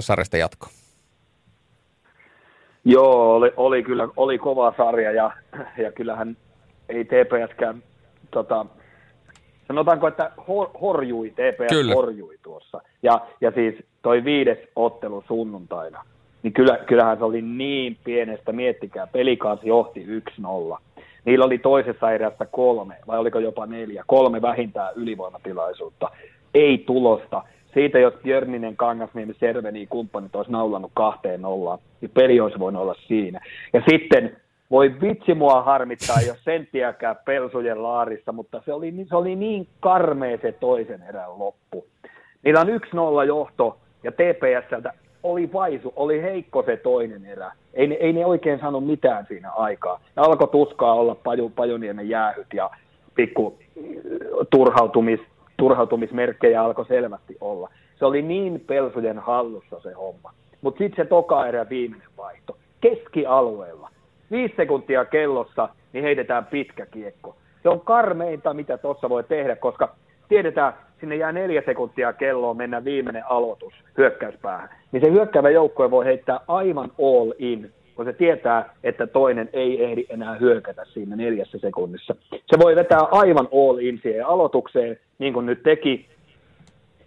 sarjasta 0.00 0.36
jatkoon. 0.36 0.72
Joo, 2.84 3.34
oli, 3.34 3.52
oli 3.56 3.82
kyllä 3.82 4.08
oli 4.16 4.38
kova 4.38 4.74
sarja 4.76 5.12
ja, 5.12 5.30
ja 5.82 5.92
kyllähän 5.92 6.36
ei 6.88 7.04
TPSkään, 7.04 7.82
tota, 8.30 8.66
sanotaanko, 9.68 10.08
että 10.08 10.32
hor, 10.48 10.68
horjui, 10.80 11.30
TPS 11.30 11.68
kyllä. 11.68 11.94
horjui 11.94 12.38
tuossa. 12.42 12.80
Ja, 13.02 13.26
ja 13.40 13.50
siis 13.50 13.74
toi 14.02 14.24
viides 14.24 14.58
ottelu 14.76 15.24
sunnuntaina, 15.28 16.04
niin 16.42 16.52
kyllä, 16.52 16.78
kyllähän 16.86 17.18
se 17.18 17.24
oli 17.24 17.42
niin 17.42 17.96
pienestä, 18.04 18.52
miettikää, 18.52 19.06
pelikansi 19.06 19.68
johti 19.68 20.06
1-0. 20.40 20.78
Niillä 21.24 21.44
oli 21.44 21.58
toisessa 21.58 22.10
erässä 22.10 22.46
kolme, 22.46 22.94
vai 23.06 23.18
oliko 23.18 23.38
jopa 23.38 23.66
neljä, 23.66 24.04
kolme 24.06 24.42
vähintään 24.42 24.92
ylivoimatilaisuutta. 24.96 26.10
Ei 26.54 26.78
tulosta. 26.78 27.42
Siitä, 27.74 27.98
jos 27.98 28.14
Björninen, 28.22 28.76
Kangasniemi, 28.76 29.34
Serveni 29.34 29.86
kumppanit 29.86 30.36
olisi 30.36 30.52
naulannut 30.52 30.90
kahteen 30.94 31.42
nollaan, 31.42 31.78
niin 32.00 32.10
peli 32.14 32.40
olisi 32.40 32.58
voinut 32.58 32.82
olla 32.82 32.94
siinä. 33.06 33.40
Ja 33.72 33.82
sitten 33.90 34.36
voi 34.70 35.00
vitsi 35.00 35.34
mua 35.34 35.62
harmittaa, 35.62 36.20
jos 36.26 36.44
senttiäkään 36.44 37.16
pelsujen 37.24 37.82
laarissa, 37.82 38.32
mutta 38.32 38.62
se 38.64 38.72
oli, 38.72 38.94
se 39.08 39.16
oli 39.16 39.36
niin 39.36 39.68
karmea 39.80 40.38
se 40.42 40.52
toisen 40.52 41.02
erän 41.08 41.38
loppu. 41.38 41.86
Niillä 42.44 42.60
on 42.60 42.66
1-0 42.66 43.26
johto 43.26 43.78
ja 44.02 44.12
TPSltä 44.12 44.92
oli 45.22 45.52
vaisu, 45.52 45.92
oli 45.96 46.22
heikko 46.22 46.62
se 46.62 46.76
toinen 46.76 47.26
erä. 47.26 47.52
Ei 47.74 47.96
ei 48.00 48.12
ne 48.12 48.26
oikein 48.26 48.60
saanut 48.60 48.86
mitään 48.86 49.26
siinä 49.28 49.50
aikaa. 49.50 50.00
Ne 50.16 50.22
alkoi 50.22 50.48
tuskaa 50.48 50.94
olla 50.94 51.14
Paju, 51.14 51.50
Pajuniemen 51.50 52.08
jäähyt 52.08 52.46
ja 52.54 52.70
pikku 53.14 53.58
turhautumis, 54.50 55.20
turhautumismerkkejä 55.56 56.62
alkoi 56.62 56.86
selvästi 56.86 57.36
olla. 57.40 57.70
Se 57.98 58.04
oli 58.04 58.22
niin 58.22 58.64
pelsujen 58.66 59.18
hallussa 59.18 59.80
se 59.80 59.92
homma. 59.92 60.32
Mutta 60.62 60.78
sitten 60.78 61.04
se 61.04 61.08
toka 61.08 61.46
erä 61.46 61.68
viimeinen 61.68 62.08
vaihto. 62.16 62.56
Keskialueella. 62.80 63.90
Viisi 64.30 64.54
sekuntia 64.56 65.04
kellossa, 65.04 65.68
niin 65.92 66.04
heitetään 66.04 66.44
pitkä 66.46 66.86
kiekko. 66.86 67.36
Se 67.62 67.68
on 67.68 67.80
karmeinta, 67.80 68.54
mitä 68.54 68.78
tuossa 68.78 69.08
voi 69.08 69.24
tehdä, 69.24 69.56
koska 69.56 69.94
tiedetään, 70.28 70.72
sinne 71.00 71.16
jää 71.16 71.32
neljä 71.32 71.62
sekuntia 71.66 72.12
kelloon 72.12 72.56
mennä 72.56 72.84
viimeinen 72.84 73.22
aloitus 73.28 73.74
hyökkäyspäähän. 73.98 74.68
Niin 74.92 75.04
se 75.04 75.10
hyökkäävä 75.10 75.50
joukkue 75.50 75.90
voi 75.90 76.04
heittää 76.04 76.40
aivan 76.48 76.90
all 77.02 77.32
in, 77.38 77.72
kun 77.94 78.04
se 78.04 78.12
tietää, 78.12 78.74
että 78.84 79.06
toinen 79.06 79.48
ei 79.52 79.84
ehdi 79.84 80.06
enää 80.08 80.34
hyökätä 80.34 80.84
siinä 80.84 81.16
neljässä 81.16 81.58
sekunnissa. 81.58 82.14
Se 82.30 82.58
voi 82.58 82.76
vetää 82.76 83.00
aivan 83.00 83.48
all 83.52 83.78
in 83.78 84.00
siihen 84.02 84.26
aloitukseen, 84.26 84.98
niin 85.18 85.32
kuin 85.32 85.46
nyt 85.46 85.62
teki, 85.62 86.08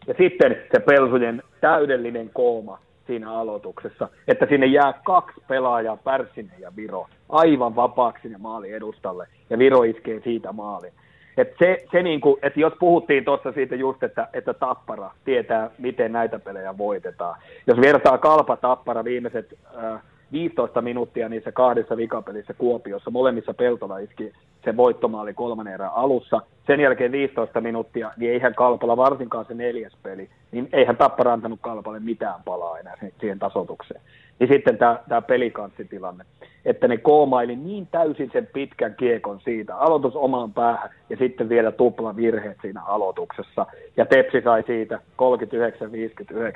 ja 0.07 0.13
sitten 0.17 0.57
se 0.71 0.79
Pelsujen 0.79 1.43
täydellinen 1.61 2.29
kooma 2.33 2.79
siinä 3.07 3.33
aloituksessa, 3.33 4.07
että 4.27 4.45
sinne 4.49 4.65
jää 4.65 4.93
kaksi 5.03 5.41
pelaajaa, 5.47 5.97
Pärssinen 5.97 6.59
ja 6.59 6.71
Viro, 6.75 7.07
aivan 7.29 7.75
vapaaksi 7.75 8.21
sinne 8.21 8.37
maali 8.37 8.71
edustalle, 8.71 9.27
ja 9.49 9.57
Viro 9.57 9.83
iskee 9.83 10.21
siitä 10.23 10.51
maalin. 10.51 10.91
Et 11.39 11.55
se, 11.59 11.85
se 11.91 12.03
niinku, 12.03 12.39
että 12.41 12.59
jos 12.59 12.73
puhuttiin 12.79 13.25
tuossa 13.25 13.51
siitä 13.51 13.75
just, 13.75 14.03
että, 14.03 14.27
että 14.33 14.53
Tappara 14.53 15.11
tietää, 15.25 15.69
miten 15.77 16.11
näitä 16.11 16.39
pelejä 16.39 16.77
voitetaan. 16.77 17.35
Jos 17.67 17.81
vertaa 17.81 18.17
Kalpa 18.17 18.57
Tappara 18.57 19.03
viimeiset 19.03 19.53
äh, 19.83 20.01
15 20.31 20.81
minuuttia 20.81 21.29
niissä 21.29 21.51
kahdessa 21.51 21.97
vikapelissä 21.97 22.53
Kuopiossa. 22.53 23.11
Molemmissa 23.11 23.53
Peltola 23.53 23.97
iski 23.97 24.33
se 24.65 24.77
voittomaali 24.77 25.33
kolmannen 25.33 25.73
erän 25.73 25.93
alussa. 25.93 26.41
Sen 26.67 26.79
jälkeen 26.79 27.11
15 27.11 27.61
minuuttia, 27.61 28.11
niin 28.17 28.31
eihän 28.31 28.55
Kalpala 28.55 28.97
varsinkaan 28.97 29.45
se 29.45 29.53
neljäs 29.53 29.97
peli, 30.03 30.29
niin 30.51 30.69
eihän 30.73 30.97
Tappara 30.97 31.33
antanut 31.33 31.59
Kalpalle 31.61 31.99
mitään 31.99 32.43
palaa 32.45 32.79
enää 32.79 32.97
siihen 33.19 33.39
tasotukseen. 33.39 34.01
Niin 34.39 34.49
sitten 34.49 34.77
tämä, 34.77 34.99
tämä 35.09 35.21
pelikanssitilanne, 35.21 36.25
että 36.65 36.87
ne 36.87 36.97
koomaili 36.97 37.55
niin 37.55 37.87
täysin 37.91 38.29
sen 38.33 38.47
pitkän 38.53 38.95
kiekon 38.95 39.39
siitä, 39.39 39.75
aloitus 39.75 40.15
omaan 40.15 40.53
päähän 40.53 40.89
ja 41.09 41.17
sitten 41.17 41.49
vielä 41.49 41.71
tupla 41.71 42.15
virheet 42.15 42.57
siinä 42.61 42.81
aloituksessa. 42.83 43.65
Ja 43.97 44.05
Tepsi 44.05 44.41
sai 44.41 44.63
siitä 44.67 44.99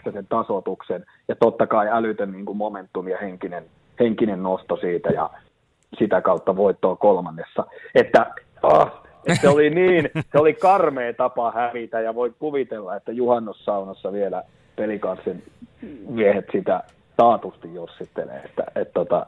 39-59 0.10 0.14
sen 0.14 0.28
tasotuksen 0.30 1.06
ja 1.28 1.36
totta 1.36 1.68
kai 1.68 1.88
älytön 1.92 2.32
niin 2.32 2.46
kuin 2.46 2.58
momentum 2.58 3.08
ja 3.08 3.18
henkinen, 3.18 3.64
henkinen 4.00 4.44
nosto 4.44 4.78
siitä 4.78 5.10
ja 5.10 5.30
sitä 6.00 6.22
kautta 6.22 6.56
voittoa 6.56 6.96
kolmannessa. 6.96 7.66
Että 7.96 8.34
oh, 8.64 8.92
se 9.42 9.50
oli 9.50 9.70
niin, 9.70 10.10
se 10.32 10.40
oli 10.40 10.54
karmea 10.54 11.14
tapa 11.14 11.52
hävitä 11.52 12.02
ja 12.02 12.16
voi 12.16 12.34
kuvitella, 12.40 12.96
että 12.96 13.12
juhannussaunassa 13.12 14.14
vielä 14.14 14.44
pelikanssin 14.76 15.44
miehet 16.10 16.46
sitä 16.52 16.84
taatusti 17.18 17.74
jossittelee. 17.74 18.42
Että, 18.46 18.64
et 18.76 18.94
tota, 18.94 19.26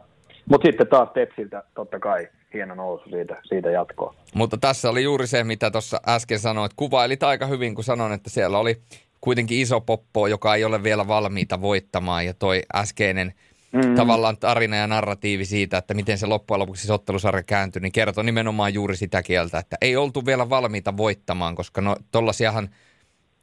mutta 0.50 0.68
sitten 0.68 0.88
taas 0.88 1.10
Tepsiltä 1.14 1.64
totta 1.76 2.00
kai 2.00 2.28
hieno 2.54 2.76
nousu 2.76 3.10
siitä, 3.10 3.42
siitä 3.44 3.72
jatkoa. 3.72 4.16
Mutta 4.36 4.58
tässä 4.58 4.90
oli 4.90 5.04
juuri 5.04 5.28
se, 5.28 5.44
mitä 5.44 5.72
tuossa 5.72 6.02
äsken 6.08 6.40
sanoit. 6.40 6.72
Kuvailit 6.76 7.24
aika 7.24 7.46
hyvin, 7.46 7.76
kun 7.76 7.84
sanoin, 7.84 8.14
että 8.14 8.30
siellä 8.30 8.58
oli 8.58 8.82
kuitenkin 9.22 9.58
iso 9.58 9.82
poppo, 9.82 10.28
joka 10.28 10.56
ei 10.56 10.64
ole 10.64 10.84
vielä 10.84 11.08
valmiita 11.08 11.62
voittamaan. 11.62 12.26
Ja 12.26 12.34
toi 12.34 12.62
äskeinen 12.76 13.34
mm. 13.72 13.96
tavallaan 13.96 14.38
tarina 14.38 14.76
ja 14.76 14.88
narratiivi 14.88 15.46
siitä, 15.46 15.78
että 15.78 15.94
miten 15.94 16.18
se 16.18 16.26
loppujen 16.26 16.60
lopuksi 16.60 16.92
ottelusarja 16.92 17.44
kääntyi, 17.44 17.82
niin 17.82 17.92
kertoi 17.92 18.24
nimenomaan 18.24 18.74
juuri 18.74 18.96
sitä 18.96 19.24
kieltä, 19.24 19.60
että 19.60 19.78
ei 19.82 19.96
oltu 19.96 20.26
vielä 20.26 20.50
valmiita 20.50 20.98
voittamaan, 20.98 21.56
koska 21.56 21.82
no 21.82 21.96
tollasiahan 22.12 22.70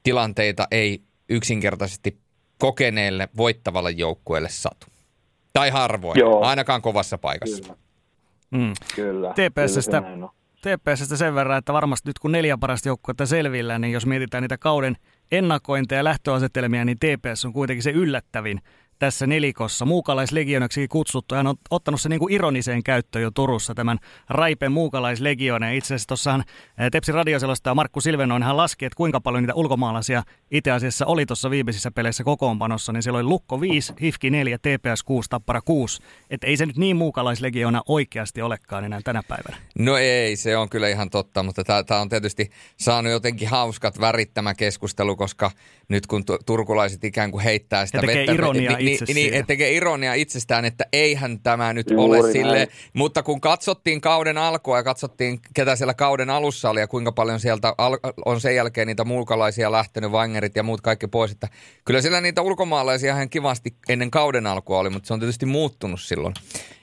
tilanteita 0.02 0.68
ei 0.70 1.02
yksinkertaisesti 1.28 2.18
kokeneelle 2.62 3.28
voittavalle 3.36 3.90
joukkueelle 3.90 4.48
satu. 4.48 4.86
Tai 5.52 5.70
harvoin, 5.70 6.18
Joo. 6.18 6.44
ainakaan 6.44 6.82
kovassa 6.82 7.18
paikassa. 7.18 7.62
Kyllä. 7.62 7.76
Mm. 8.50 8.72
Kyllä. 8.94 9.30
TPSstä, 9.30 10.02
TPSstä 10.60 11.16
sen 11.16 11.34
verran, 11.34 11.58
että 11.58 11.72
varmasti 11.72 12.08
nyt 12.08 12.18
kun 12.18 12.32
neljä 12.32 12.58
parasta 12.58 12.88
joukkuetta 12.88 13.26
selvillä, 13.26 13.78
niin 13.78 13.92
jos 13.92 14.06
mietitään 14.06 14.42
niitä 14.42 14.58
kauden 14.58 14.96
ennakointeja 15.32 15.98
ja 15.98 16.04
lähtöasetelmia, 16.04 16.84
niin 16.84 16.98
TPS 16.98 17.44
on 17.44 17.52
kuitenkin 17.52 17.82
se 17.82 17.90
yllättävin 17.90 18.60
tässä 19.02 19.26
nelikossa. 19.26 19.84
Muukalaislegionaksi 19.84 20.88
kutsuttu. 20.88 21.34
Hän 21.34 21.46
on 21.46 21.56
ottanut 21.70 22.00
se 22.00 22.08
niin 22.08 22.18
kuin 22.18 22.34
ironiseen 22.34 22.82
käyttöön 22.82 23.22
jo 23.22 23.30
Turussa 23.30 23.74
tämän 23.74 23.98
Raipen 24.28 24.72
muukalaislegionen. 24.72 25.74
Itse 25.74 25.86
asiassa 25.86 26.08
tuossahan 26.08 26.44
Tepsi 26.92 27.12
radioselostaja 27.12 27.74
Markku 27.74 28.00
Silvenoin 28.00 28.42
hän 28.42 28.56
laski, 28.56 28.84
että 28.84 28.96
kuinka 28.96 29.20
paljon 29.20 29.42
niitä 29.42 29.54
ulkomaalaisia 29.54 30.22
itse 30.50 30.70
asiassa 30.70 31.06
oli 31.06 31.26
tuossa 31.26 31.50
viimeisissä 31.50 31.90
peleissä 31.90 32.24
kokoonpanossa. 32.24 32.92
Niin 32.92 33.02
siellä 33.02 33.16
oli 33.16 33.24
Lukko 33.24 33.60
5, 33.60 33.92
Hifki 34.00 34.30
4, 34.30 34.58
TPS 34.58 35.02
6, 35.02 35.30
Tappara 35.30 35.60
6. 35.60 36.02
Että 36.30 36.46
ei 36.46 36.56
se 36.56 36.66
nyt 36.66 36.76
niin 36.76 36.96
muukalaislegiona 36.96 37.82
oikeasti 37.86 38.42
olekaan 38.42 38.84
enää 38.84 39.00
tänä 39.04 39.22
päivänä. 39.28 39.56
No 39.78 39.96
ei, 39.96 40.36
se 40.36 40.56
on 40.56 40.68
kyllä 40.68 40.88
ihan 40.88 41.10
totta, 41.10 41.42
mutta 41.42 41.64
tämä 41.64 42.00
on 42.00 42.08
tietysti 42.08 42.50
saanut 42.76 43.12
jotenkin 43.12 43.48
hauskat 43.48 44.00
värit 44.00 44.34
tämä 44.34 44.54
keskustelu, 44.54 45.16
koska 45.16 45.50
nyt 45.88 46.06
kun 46.06 46.24
turkulaiset 46.46 47.04
ikään 47.04 47.30
kuin 47.30 47.44
heittää 47.44 47.86
sitä 47.86 48.02
vettä, 48.06 48.32
ironiaa 48.32 48.76
niin, 48.76 48.91
itse 48.92 49.12
niin, 49.12 49.32
niin, 49.32 49.46
tekee 49.46 49.72
ironia 49.72 50.14
itsestään, 50.14 50.64
että 50.64 50.84
eihän 50.92 51.40
tämä 51.40 51.72
nyt 51.72 51.90
Juuri 51.90 52.20
ole 52.20 52.32
sille. 52.32 52.68
Mutta 52.92 53.22
kun 53.22 53.40
katsottiin 53.40 54.00
kauden 54.00 54.38
alkua 54.38 54.76
ja 54.76 54.82
katsottiin, 54.82 55.38
ketä 55.54 55.76
siellä 55.76 55.94
kauden 55.94 56.30
alussa 56.30 56.70
oli 56.70 56.80
ja 56.80 56.88
kuinka 56.88 57.12
paljon 57.12 57.40
sieltä 57.40 57.74
on 58.24 58.40
sen 58.40 58.56
jälkeen 58.56 58.86
niitä 58.86 59.04
mulkalaisia 59.04 59.72
lähtenyt, 59.72 60.10
Wangerit 60.10 60.56
ja 60.56 60.62
muut 60.62 60.80
kaikki 60.80 61.06
pois, 61.06 61.32
että 61.32 61.48
kyllä 61.84 62.00
siellä 62.00 62.20
niitä 62.20 62.42
ulkomaalaisia 62.42 63.14
ihan 63.14 63.30
kivasti 63.30 63.74
ennen 63.88 64.10
kauden 64.10 64.46
alkua 64.46 64.78
oli, 64.78 64.90
mutta 64.90 65.06
se 65.06 65.14
on 65.14 65.20
tietysti 65.20 65.46
muuttunut 65.46 66.00
silloin. 66.00 66.34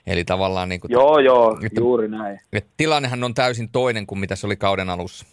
Eli 0.07 0.23
tavallaan 0.23 0.69
niin 0.69 0.81
kuin, 0.81 0.91
Joo, 0.91 1.19
joo, 1.19 1.59
että, 1.65 1.81
juuri 1.81 2.07
näin. 2.07 2.39
Että 2.53 2.69
tilannehan 2.77 3.23
on 3.23 3.33
täysin 3.33 3.69
toinen 3.71 4.07
kuin 4.07 4.19
mitä 4.19 4.35
se 4.35 4.47
oli 4.47 4.55
kauden 4.55 4.89
alussa. 4.89 5.25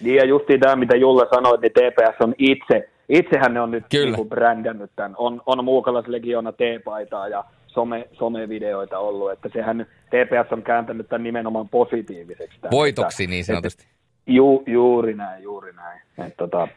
Niin 0.00 0.16
ja 0.16 0.24
justiin 0.24 0.60
tämä, 0.60 0.76
mitä 0.76 0.96
Julle 0.96 1.26
sanoi, 1.34 1.58
niin 1.60 1.72
TPS 1.72 2.20
on 2.20 2.34
itse, 2.38 2.90
itsehän 3.08 3.54
ne 3.54 3.60
on 3.60 3.70
nyt 3.70 3.84
niin 3.92 4.14
kuin 4.14 4.28
brändännyt 4.28 4.90
tämän. 4.96 5.14
On, 5.18 5.42
on 5.46 5.66
Legiona 6.06 6.52
T-paitaa 6.52 7.28
ja 7.28 7.44
some, 7.66 8.08
somevideoita 8.12 8.98
ollut, 8.98 9.32
että 9.32 9.48
sehän 9.52 9.86
TPS 10.06 10.52
on 10.52 10.62
kääntänyt 10.62 11.08
tämän 11.08 11.22
nimenomaan 11.22 11.68
positiiviseksi. 11.68 12.60
Tämän, 12.60 12.70
Voitoksi 12.70 13.26
niin 13.26 13.44
sanotusti. 13.44 13.82
Että, 13.82 13.94
ju, 14.26 14.62
juuri 14.66 15.14
näin, 15.14 15.42
juuri 15.42 15.72
näin. 15.72 16.00
Et, 16.18 16.36
tota, 16.36 16.68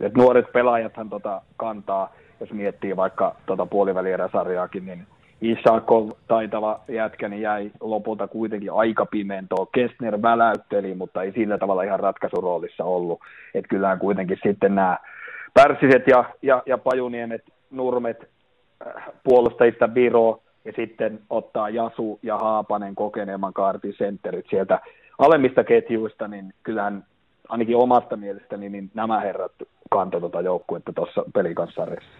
et 0.00 0.14
nuoret 0.14 0.52
pelaajathan 0.52 1.10
tota, 1.10 1.42
kantaa, 1.56 2.14
jos 2.40 2.52
miettii 2.52 2.96
vaikka 2.96 3.36
tota 3.46 3.66
puolivälieräsarjaakin, 3.66 4.86
niin 4.86 5.06
Isakov, 5.40 6.10
taitava 6.28 6.80
jätkä, 6.88 7.28
niin 7.28 7.42
jäi 7.42 7.70
lopulta 7.80 8.28
kuitenkin 8.28 8.72
aika 8.72 9.06
pimentoon. 9.06 9.66
Kestner 9.74 10.22
väläytteli, 10.22 10.94
mutta 10.94 11.22
ei 11.22 11.32
sillä 11.32 11.58
tavalla 11.58 11.82
ihan 11.82 12.00
ratkaisuroolissa 12.00 12.84
ollut. 12.84 13.20
Että 13.54 13.68
kyllähän 13.68 13.98
kuitenkin 13.98 14.38
sitten 14.42 14.74
nämä 14.74 14.98
Pärssiset 15.54 16.06
ja, 16.06 16.24
ja, 16.42 16.62
ja 16.66 16.78
Pajuniemet, 16.78 17.42
Nurmet, 17.70 18.30
puolustajista 19.24 19.94
Viro 19.94 20.42
ja 20.64 20.72
sitten 20.76 21.20
ottaa 21.30 21.68
Jasu 21.68 22.18
ja 22.22 22.38
Haapanen 22.38 22.94
kokeneemman 22.94 23.52
kaartin 23.52 23.94
sentterit 23.98 24.46
sieltä 24.50 24.80
alemmista 25.18 25.64
ketjuista, 25.64 26.28
niin 26.28 26.54
kyllähän 26.62 27.04
ainakin 27.48 27.76
omasta 27.76 28.16
mielestäni 28.16 28.68
niin 28.68 28.90
nämä 28.94 29.20
herrat 29.20 29.52
kantoi 29.90 30.20
tuota 30.20 30.40
joukkuetta 30.40 30.92
tuossa 30.92 31.24
pelikanssarjassa. 31.34 32.10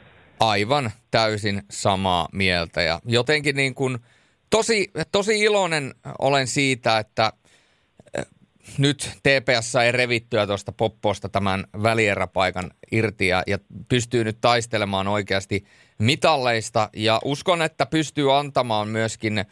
Aivan 0.40 0.90
täysin 1.10 1.62
samaa 1.70 2.28
mieltä 2.32 2.82
ja 2.82 2.98
jotenkin 3.04 3.56
niin 3.56 3.74
kuin 3.74 3.98
tosi, 4.50 4.90
tosi 5.12 5.40
iloinen 5.40 5.90
olen 6.18 6.46
siitä, 6.46 6.98
että 6.98 7.32
nyt 8.78 9.10
TPS 9.22 9.72
sai 9.72 9.92
revittyä 9.92 10.46
tuosta 10.46 10.72
popposta 10.72 11.28
tämän 11.28 11.64
välieräpaikan 11.82 12.70
irti 12.92 13.26
ja, 13.26 13.42
ja 13.46 13.58
pystyy 13.88 14.24
nyt 14.24 14.38
taistelemaan 14.40 15.08
oikeasti 15.08 15.64
mitalleista. 15.98 16.90
Ja 16.96 17.20
uskon, 17.24 17.62
että 17.62 17.86
pystyy 17.86 18.38
antamaan 18.38 18.88
myöskin– 18.88 19.44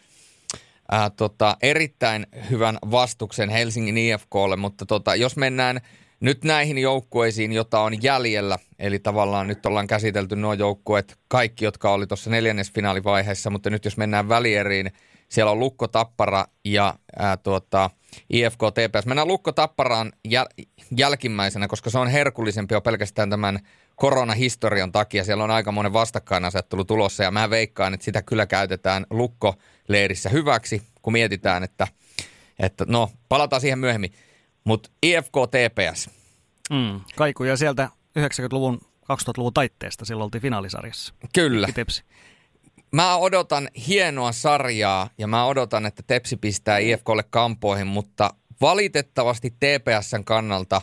ää, 0.90 1.10
tota, 1.10 1.56
erittäin 1.62 2.26
hyvän 2.50 2.78
vastuksen 2.90 3.48
Helsingin 3.48 3.98
IFKlle, 3.98 4.56
mutta 4.56 4.86
tota, 4.86 5.14
jos 5.14 5.36
mennään 5.36 5.80
nyt 6.20 6.44
näihin 6.44 6.78
joukkueisiin, 6.78 7.52
jota 7.52 7.80
on 7.80 8.02
jäljellä, 8.02 8.58
eli 8.78 8.98
tavallaan 8.98 9.46
nyt 9.46 9.66
ollaan 9.66 9.86
käsitelty 9.86 10.36
nuo 10.36 10.52
joukkueet, 10.52 11.18
kaikki, 11.28 11.64
jotka 11.64 11.92
oli 11.92 12.06
tuossa 12.06 12.30
neljännesfinaalivaiheessa, 12.30 13.50
mutta 13.50 13.70
nyt 13.70 13.84
jos 13.84 13.96
mennään 13.96 14.28
välieriin, 14.28 14.92
siellä 15.28 15.52
on 15.52 15.58
Lukko 15.58 15.88
Tappara 15.88 16.44
ja 16.64 16.94
ää, 17.18 17.36
tuota, 17.36 17.90
IFK 18.30 18.58
TPS. 18.58 19.06
Mennään 19.06 19.28
Lukko 19.28 19.52
Tapparaan 19.52 20.12
jäl- 20.28 20.66
jälkimmäisenä, 20.96 21.68
koska 21.68 21.90
se 21.90 21.98
on 21.98 22.08
herkullisempi 22.08 22.74
jo 22.74 22.80
pelkästään 22.80 23.30
tämän 23.30 23.58
koronahistorian 23.96 24.92
takia. 24.92 25.24
Siellä 25.24 25.44
on 25.44 25.50
aika 25.50 25.72
monen 25.72 25.92
vastakkainasettelu 25.92 26.84
tulossa 26.84 27.22
ja 27.22 27.30
mä 27.30 27.50
veikkaan, 27.50 27.94
että 27.94 28.04
sitä 28.04 28.22
kyllä 28.22 28.46
käytetään 28.46 29.06
Lukko-leirissä 29.10 30.28
hyväksi, 30.28 30.82
kun 31.02 31.12
mietitään, 31.12 31.62
että, 31.62 31.88
että 32.58 32.84
no 32.88 33.10
palataan 33.28 33.60
siihen 33.60 33.78
myöhemmin. 33.78 34.12
Mutta 34.64 34.90
IFK 35.02 35.32
TPS. 35.50 36.10
Mm, 36.70 37.00
kaikuja 37.16 37.56
sieltä 37.56 37.88
90-luvun 38.18 38.80
2000-luvun 39.12 39.54
taitteesta, 39.54 40.04
silloin 40.04 40.24
oltiin 40.24 40.42
finaalisarjassa. 40.42 41.14
Kyllä. 41.34 41.68
Tepsi. 41.74 42.02
Mä 42.92 43.16
odotan 43.16 43.68
hienoa 43.88 44.32
sarjaa 44.32 45.10
ja 45.18 45.26
mä 45.26 45.46
odotan, 45.46 45.86
että 45.86 46.02
Tepsi 46.06 46.36
pistää 46.36 46.78
IFKlle 46.78 47.22
kampoihin, 47.30 47.86
mutta 47.86 48.34
valitettavasti 48.60 49.50
TPSn 49.50 50.24
kannalta 50.24 50.82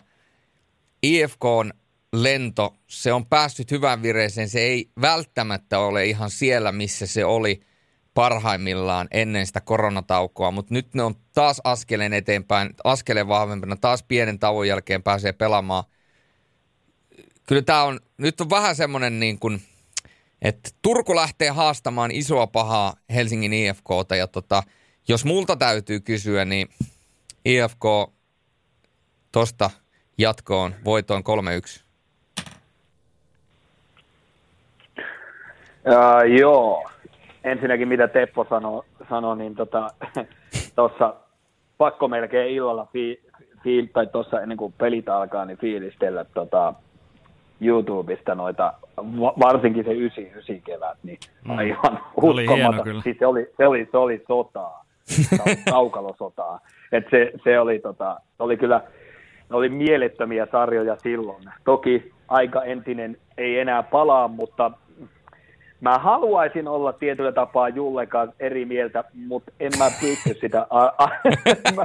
IFK 1.03 1.45
on 1.45 1.73
lento, 2.13 2.75
se 2.87 3.13
on 3.13 3.25
päässyt 3.25 3.71
hyvään 3.71 4.01
vireeseen, 4.01 4.49
se 4.49 4.59
ei 4.59 4.89
välttämättä 5.01 5.79
ole 5.79 6.05
ihan 6.05 6.29
siellä, 6.29 6.71
missä 6.71 7.07
se 7.07 7.25
oli 7.25 7.61
parhaimmillaan 8.13 9.07
ennen 9.11 9.47
sitä 9.47 9.61
koronataukoa, 9.61 10.51
mutta 10.51 10.73
nyt 10.73 10.93
ne 10.93 11.03
on 11.03 11.15
taas 11.33 11.61
askeleen 11.63 12.13
eteenpäin, 12.13 12.69
askeleen 12.83 13.27
vahvempana, 13.27 13.75
taas 13.75 14.03
pienen 14.03 14.39
tauon 14.39 14.67
jälkeen 14.67 15.03
pääsee 15.03 15.33
pelaamaan. 15.33 15.83
Kyllä 17.47 17.61
tämä 17.61 17.83
on, 17.83 17.99
nyt 18.17 18.41
on 18.41 18.49
vähän 18.49 18.75
semmoinen 18.75 19.19
niin 19.19 19.39
kuin, 19.39 19.61
että 20.41 20.69
Turku 20.81 21.15
lähtee 21.15 21.49
haastamaan 21.49 22.11
isoa 22.11 22.47
pahaa 22.47 22.93
Helsingin 23.15 23.53
IFKta 23.53 24.15
ja 24.15 24.27
tota, 24.27 24.63
jos 25.07 25.25
multa 25.25 25.55
täytyy 25.55 25.99
kysyä, 25.99 26.45
niin 26.45 26.67
IFK 27.45 27.83
tosta 29.31 29.69
jatkoon 30.17 30.75
voitoon 30.85 31.23
3-1. 31.79 31.85
Uh, 35.87 36.37
joo. 36.39 36.89
Ensinnäkin 37.43 37.87
mitä 37.87 38.07
Teppo 38.07 38.45
sanoi, 38.49 38.83
sano, 39.09 39.35
niin 39.35 39.55
tuossa 39.55 39.89
tota, 40.75 41.15
pakko 41.77 42.07
melkein 42.07 42.55
illalla 42.55 42.87
fi, 42.93 43.23
fi, 43.63 43.89
tai 43.93 44.07
tuossa 44.07 44.41
ennen 44.41 44.57
kuin 44.57 44.73
pelit 44.77 45.09
alkaa, 45.09 45.45
niin 45.45 45.57
fiilistellä 45.57 46.23
tota, 46.23 46.73
YouTubesta 47.61 48.35
noita, 48.35 48.73
varsinkin 49.43 49.83
se 49.83 49.91
99 49.91 50.61
kevät, 50.61 50.97
niin 51.03 51.19
mm. 51.43 51.57
aivan 51.57 51.99
uskomaton. 52.15 53.01
Siis 53.03 53.17
se, 53.19 53.25
oli, 53.25 53.47
se, 53.57 53.67
oli, 53.67 53.87
se 53.91 53.97
oli 53.97 54.23
sotaa, 54.27 54.85
kaukalosotaa. 55.69 56.59
Et 56.91 57.05
se, 57.11 57.31
se, 57.43 57.59
oli, 57.59 57.79
tota, 57.79 58.19
se 58.37 58.43
oli 58.43 58.57
kyllä, 58.57 58.81
ne 59.49 59.55
oli 59.55 59.69
mielettömiä 59.69 60.47
sarjoja 60.51 60.95
silloin. 60.95 61.43
Toki 61.63 62.11
aika 62.27 62.63
entinen 62.63 63.17
ei 63.37 63.59
enää 63.59 63.83
palaa, 63.83 64.27
mutta 64.27 64.71
Mä 65.85 65.97
haluaisin 65.97 66.67
olla 66.67 66.93
tietyllä 66.93 67.31
tapaa 67.31 67.69
Julle 67.69 68.05
kanssa 68.05 68.35
eri 68.39 68.65
mieltä, 68.65 69.03
mutta 69.27 69.51
en 69.59 69.71
mä 69.79 69.85
pysty 70.01 70.33
sitä, 70.41 70.67
mä, 71.75 71.83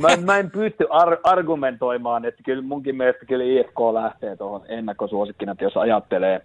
mä, 0.00 0.08
mä, 0.24 0.38
en 0.38 0.50
pysty 0.50 0.86
ar- 0.90 1.18
argumentoimaan, 1.22 2.24
että 2.24 2.42
kyllä 2.42 2.62
munkin 2.62 2.96
mielestä 2.96 3.26
kyllä 3.26 3.44
IFK 3.44 3.80
lähtee 3.92 4.36
tuohon 4.36 4.62
ennakkosuosikkina, 4.68 5.52
että 5.52 5.64
jos 5.64 5.76
ajattelee, 5.76 6.40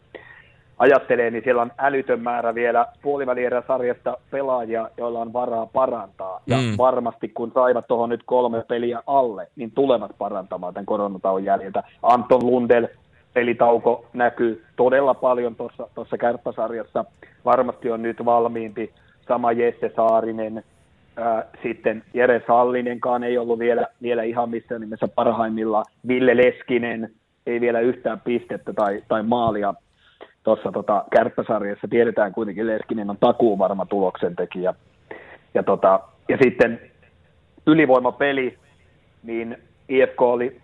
ajattelee, 0.78 1.32
niin 1.32 1.44
siellä 1.44 1.62
on 1.62 1.72
älytön 1.78 2.20
määrä 2.20 2.56
vielä 2.56 2.86
puolivälierä 3.02 3.64
sarjasta 3.68 4.18
pelaajia, 4.32 4.90
joilla 4.98 5.20
on 5.20 5.34
varaa 5.34 5.66
parantaa. 5.66 6.42
Ja 6.48 6.58
mm. 6.58 6.78
varmasti 6.78 7.28
kun 7.30 7.52
saivat 7.54 7.88
tuohon 7.88 8.10
nyt 8.10 8.24
kolme 8.26 8.64
peliä 8.68 9.04
alle, 9.08 9.48
niin 9.56 9.72
tulevat 9.72 10.12
parantamaan 10.18 10.74
tämän 10.74 10.86
koronatauon 10.86 11.44
jäljiltä. 11.44 11.84
Anton 12.04 12.46
Lundel 12.46 12.88
pelitauko 13.36 14.06
näkyy 14.14 14.64
todella 14.76 15.14
paljon 15.14 15.56
tuossa 15.96 16.18
kärppäsarjassa. 16.18 17.06
Varmasti 17.46 17.92
on 17.92 18.02
nyt 18.02 18.26
valmiimpi 18.26 18.94
sama 19.28 19.52
Jesse 19.52 19.92
Saarinen, 19.96 20.64
ää, 21.18 21.46
sitten 21.64 22.04
Jere 22.14 22.42
Sallinenkaan 22.48 23.24
ei 23.24 23.38
ollut 23.38 23.60
vielä, 23.60 23.88
vielä 24.02 24.24
ihan 24.24 24.50
missään 24.50 24.82
nimessä 24.82 25.08
parhaimmillaan. 25.08 25.86
Ville 26.08 26.38
Leskinen 26.38 27.12
ei 27.46 27.62
vielä 27.62 27.80
yhtään 27.80 28.22
pistettä 28.22 28.74
tai, 28.74 29.04
tai 29.08 29.24
maalia 29.24 29.74
tuossa 30.44 30.72
tota, 30.72 31.04
kärppäsarjassa. 31.12 31.88
Tiedetään 31.88 32.32
kuitenkin, 32.32 32.68
Leskinen 32.68 33.10
on 33.10 33.18
takuu 33.18 33.60
varma 33.60 33.86
tuloksen 33.86 34.36
tekijä. 34.36 34.74
Ja, 35.54 35.64
tota, 35.64 36.00
ja 36.30 36.38
sitten 36.44 36.82
ylivoimapeli, 37.68 38.58
niin 39.24 39.58
IFK 39.90 40.22
oli, 40.22 40.62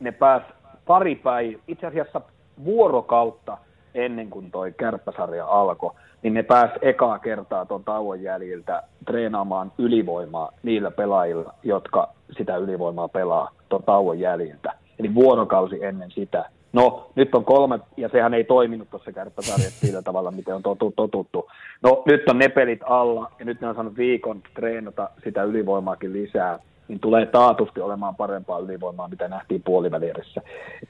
ne 0.00 0.12
pääs 0.12 0.42
pari 0.86 1.14
päivää, 1.14 1.60
itse 1.68 1.86
asiassa 1.86 2.20
vuorokautta 2.64 3.58
ennen 3.94 4.30
kuin 4.30 4.50
toi 4.50 4.72
kärppäsarja 4.72 5.46
alkoi, 5.46 5.90
niin 6.22 6.34
ne 6.34 6.42
pääs 6.42 6.70
ekaa 6.82 7.18
kertaa 7.18 7.66
tuon 7.66 7.84
tauon 7.84 8.22
jäljiltä 8.22 8.82
treenaamaan 9.06 9.72
ylivoimaa 9.78 10.52
niillä 10.62 10.90
pelaajilla, 10.90 11.54
jotka 11.62 12.08
sitä 12.36 12.56
ylivoimaa 12.56 13.08
pelaa 13.08 13.50
tuon 13.68 13.82
tauon 13.82 14.20
jäljiltä. 14.20 14.72
Eli 14.98 15.14
vuorokausi 15.14 15.84
ennen 15.84 16.10
sitä. 16.10 16.50
No, 16.72 17.10
nyt 17.14 17.34
on 17.34 17.44
kolme, 17.44 17.78
ja 17.96 18.08
sehän 18.08 18.34
ei 18.34 18.44
toiminut 18.44 18.90
tuossa 18.90 19.12
kärppäsarjassa 19.12 19.86
sillä 19.86 20.02
tavalla, 20.02 20.30
miten 20.30 20.54
on 20.54 20.62
totuttu. 20.96 21.50
No, 21.82 22.02
nyt 22.06 22.28
on 22.28 22.38
ne 22.38 22.48
pelit 22.48 22.80
alla, 22.84 23.32
ja 23.38 23.44
nyt 23.44 23.60
ne 23.60 23.68
on 23.68 23.74
saanut 23.74 23.96
viikon 23.96 24.42
treenata 24.54 25.10
sitä 25.24 25.42
ylivoimaakin 25.42 26.12
lisää 26.12 26.58
niin 26.88 27.00
tulee 27.00 27.26
taatusti 27.26 27.80
olemaan 27.80 28.16
parempaa 28.16 28.58
ylivoimaa, 28.58 29.08
mitä 29.08 29.28
nähtiin 29.28 29.62
puolivälierissä. 29.62 30.42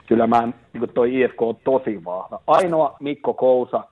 Kyllä 0.06 0.26
mä, 0.26 0.48
niin 0.72 0.88
toi 0.94 1.20
IFK 1.20 1.42
on 1.42 1.56
tosi 1.64 2.04
vahva. 2.04 2.40
Ainoa 2.46 2.96
Mikko 3.00 3.34
Kousa 3.34 3.84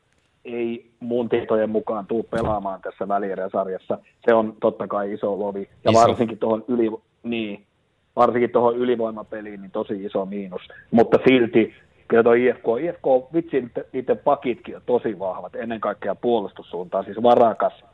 ei 0.45 0.91
mun 1.01 1.29
tietojen 1.29 1.71
mukaan 1.71 2.07
tuu 2.07 2.23
pelaamaan 2.23 2.81
tässä 2.81 3.09
välierä-sarjassa. 3.09 3.99
Se 4.29 4.35
on 4.35 4.57
totta 4.61 4.89
kai 4.89 5.13
iso 5.13 5.39
lovi. 5.39 5.69
Ja 5.85 5.91
iso. 5.91 6.01
varsinkin 6.01 6.39
tuohon 6.39 6.65
yli, 6.69 6.91
niin, 7.23 7.63
varsinkin 8.17 8.51
tuohon 8.51 8.77
ylivoimapeliin 8.77 9.61
niin 9.61 9.71
tosi 9.71 10.05
iso 10.05 10.27
miinus. 10.27 10.63
Mutta 10.91 11.19
silti 11.29 11.75
kyllä 12.09 12.23
tuo 12.23 12.33
IFK, 12.33 12.65
IFK 12.81 13.35
vitsi, 13.35 13.71
niiden 13.93 14.19
pakitkin 14.19 14.77
on 14.77 14.83
tosi 14.87 15.19
vahvat, 15.19 15.55
ennen 15.55 15.81
kaikkea 15.81 16.15
puolustussuuntaan. 16.15 17.05
Siis 17.05 17.23
Varakas, 17.23 17.85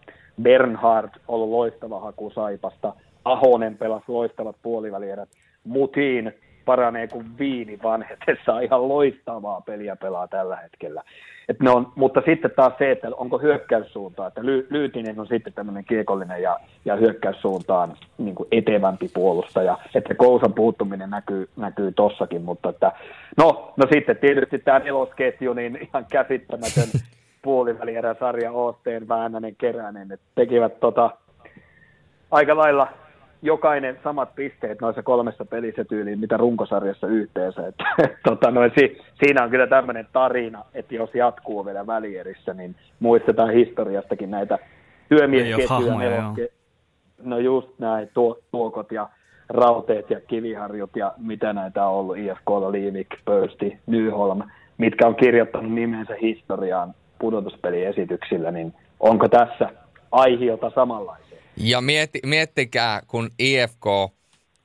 Bernhard 0.43 1.11
ollut 1.29 1.51
loistava 1.51 2.01
haku 2.01 2.31
Saipasta– 2.35 2.93
Ahonen 3.33 3.79
pelasi 3.79 4.05
loistavat 4.09 4.57
puolivälierät. 4.63 5.29
Mutiin 5.65 6.33
paranee 6.65 7.07
kuin 7.07 7.39
viini 7.39 7.79
vanhetessa. 7.83 8.61
Ihan 8.61 8.89
loistavaa 8.89 9.61
peliä 9.61 9.97
pelaa 9.97 10.29
tällä 10.29 10.57
hetkellä. 10.57 11.03
Et 11.49 11.61
ne 11.61 11.71
on, 11.71 11.93
mutta 11.95 12.23
sitten 12.27 12.51
taas 12.57 12.73
se, 12.79 12.91
että 12.91 13.09
onko 13.17 13.39
hyökkäyssuunta, 13.39 14.27
että 14.27 14.45
ly, 14.45 14.67
Lyytinen 14.71 15.21
on 15.21 15.27
sitten 15.27 15.53
tämmöinen 15.53 15.85
kiekollinen 15.85 16.43
ja, 16.43 16.61
ja 16.85 16.97
hyökkäyssuuntaan 16.97 17.97
niin 18.19 18.35
kuin 18.35 18.49
etevämpi 18.53 19.11
puolustaja, 19.15 19.79
että 19.95 20.15
Kousan 20.15 20.55
puuttuminen 20.55 21.11
näkyy, 21.11 21.49
näkyy 21.57 21.93
tossakin, 21.93 22.43
mutta 22.43 22.69
että, 22.69 22.93
no, 23.37 23.73
no 23.77 23.87
sitten 23.93 24.17
tietysti 24.17 24.59
tämä 24.59 24.79
nelosketju, 24.79 25.53
niin 25.53 25.79
ihan 25.83 26.07
käsittämätön 26.11 26.89
puolivälierä 27.43 28.15
sarja 28.21 28.53
Oosteen, 28.53 29.09
Väänänen, 29.09 29.57
Keränen, 29.57 30.13
että 30.13 30.27
tekivät 30.35 30.81
tota, 30.81 31.11
aika 32.31 32.57
lailla 32.57 32.89
jokainen 33.43 33.99
samat 34.05 34.35
pisteet 34.35 34.81
noissa 34.81 35.03
kolmessa 35.03 35.45
pelissä 35.45 35.85
tyyliin, 35.85 36.21
mitä 36.21 36.37
runkosarjassa 36.37 37.07
yhteensä. 37.07 37.67
Että, 37.67 37.85
tota, 38.29 38.51
noin, 38.51 38.73
si, 38.79 38.99
siinä 39.25 39.45
on 39.45 39.51
kyllä 39.51 39.67
tämmöinen 39.67 40.07
tarina, 40.13 40.65
että 40.75 40.95
jos 40.95 41.15
jatkuu 41.15 41.67
vielä 41.67 41.87
välierissä, 41.87 42.55
niin 42.55 42.77
muistetaan 43.01 43.53
historiastakin 43.53 44.31
näitä 44.31 44.59
työmiesketjuja. 45.09 46.35
No 47.23 47.39
just 47.39 47.69
näin, 47.79 48.11
tuo, 48.15 48.39
tuokot 48.51 48.93
ja 48.93 49.09
rauteet 49.49 50.11
ja 50.11 50.21
kiviharjut 50.21 50.97
ja 50.97 51.13
mitä 51.17 51.53
näitä 51.53 51.87
on 51.87 51.95
ollut, 51.95 52.17
IFK, 52.17 52.51
Liivik, 52.71 53.09
Pöysti, 53.25 53.79
Nyholm, 53.87 54.43
mitkä 54.79 55.07
on 55.07 55.17
kirjoittanut 55.17 55.73
nimensä 55.73 56.15
historiaan 56.23 56.95
pudotuspeliesityksillä, 57.19 58.51
niin 58.51 58.75
onko 59.01 59.29
tässä 59.29 59.71
aihiota 60.13 60.71
samanlaisia? 60.75 61.28
Ja 61.61 61.81
mietti, 61.81 62.21
miettikää, 62.27 63.03
kun 63.07 63.31
IFK 63.39 63.87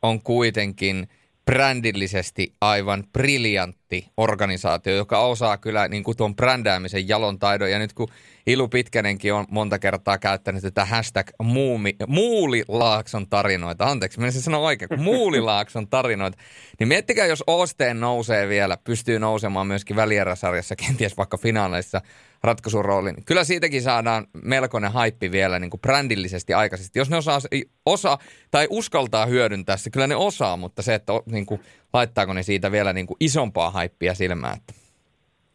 on 0.02 0.22
kuitenkin 0.24 1.08
brändillisesti 1.46 2.54
aivan 2.62 3.04
briljantti 3.14 3.83
organisaatio, 4.18 4.96
joka 4.96 5.20
osaa 5.20 5.58
kyllä 5.58 5.88
niin 5.88 6.04
kuin 6.04 6.18
tuon 6.18 6.36
brändäämisen 6.36 7.08
jalon 7.08 7.40
taidon. 7.40 7.72
Ja 7.72 7.80
nyt 7.80 7.94
kun 7.94 8.08
Ilu 8.48 8.68
Pitkänenkin 8.68 9.34
on 9.34 9.46
monta 9.50 9.80
kertaa 9.80 10.18
käyttänyt 10.18 10.62
tätä 10.62 10.86
hashtag 10.86 11.30
muumi, 11.44 11.96
Muulilaakson 12.08 13.28
tarinoita, 13.30 13.86
anteeksi, 13.86 14.20
menisin 14.20 14.42
sanoa 14.42 14.60
oikein, 14.60 14.90
kun 14.90 15.02
Muulilaakson 15.04 15.88
tarinoita, 15.88 16.38
niin 16.80 16.88
miettikää, 16.88 17.26
jos 17.26 17.44
Osteen 17.48 18.00
nousee 18.00 18.50
vielä, 18.50 18.78
pystyy 18.84 19.20
nousemaan 19.20 19.68
myöskin 19.68 19.96
välieräsarjassa, 19.96 20.76
kenties 20.76 21.18
vaikka 21.18 21.38
finaaleissa 21.38 22.02
ratkaisuroolin. 22.44 23.26
Kyllä 23.26 23.44
siitäkin 23.44 23.82
saadaan 23.82 24.28
melkoinen 24.44 24.92
haippi 24.92 25.32
vielä 25.32 25.60
niin 25.60 25.70
kuin 25.70 25.82
brändillisesti 25.82 26.54
aikaisesti. 26.54 27.00
Jos 27.00 27.10
ne 27.10 27.18
osaa, 27.18 27.40
osa 27.86 28.18
tai 28.52 28.68
uskaltaa 28.70 29.26
hyödyntää 29.26 29.78
se, 29.78 29.90
kyllä 29.90 30.08
ne 30.08 30.16
osaa, 30.16 30.58
mutta 30.58 30.82
se, 30.82 30.94
että 30.94 31.14
niin 31.26 31.46
kuin, 31.46 31.62
laittaako 31.94 32.34
ne 32.34 32.44
siitä 32.44 32.72
vielä 32.72 32.94
niin 32.94 33.08
kuin 33.08 33.18
isompaa 33.20 33.72
haippia 33.72 34.14
silmään. 34.14 34.58
Että. 34.58 34.74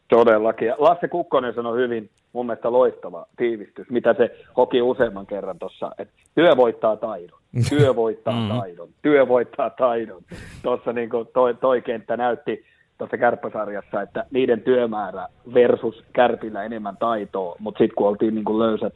Todellakin. 0.09 0.74
Lasse 0.78 1.09
Kukkonen 1.09 1.55
sanoi 1.55 1.78
hyvin, 1.78 2.11
mun 2.32 2.47
mielestä 2.47 2.72
loistava 2.72 3.26
tiivistys, 3.36 3.91
mitä 3.91 4.14
se 4.14 4.36
hoki 4.57 4.82
useamman 4.82 5.26
kerran 5.26 5.59
tuossa, 5.59 5.91
että 5.99 6.14
työ 6.34 6.57
voittaa 6.57 6.97
taidon, 6.97 7.39
työ 7.68 7.97
voittaa 8.03 8.41
mm. 8.41 8.49
taidon, 8.49 8.89
työ 9.03 9.28
voittaa 9.28 9.70
taidon. 9.70 10.22
Tuossa 10.62 10.93
niin 10.93 11.11
toi, 11.32 11.55
toi 11.55 11.82
kenttä 11.82 12.16
näytti 12.16 12.64
tuossa 12.99 13.18
kärppäsarjassa, 13.18 14.03
että 14.03 14.24
niiden 14.30 14.61
työmäärä 14.61 15.28
versus 15.55 16.05
kärpillä 16.12 16.64
enemmän 16.64 16.97
taitoa, 16.97 17.57
mutta 17.59 17.78
sitten 17.78 17.95
kun 17.95 18.09
oltiin 18.09 18.34
niin 18.34 18.45
kuin 18.45 18.59
löysät 18.59 18.95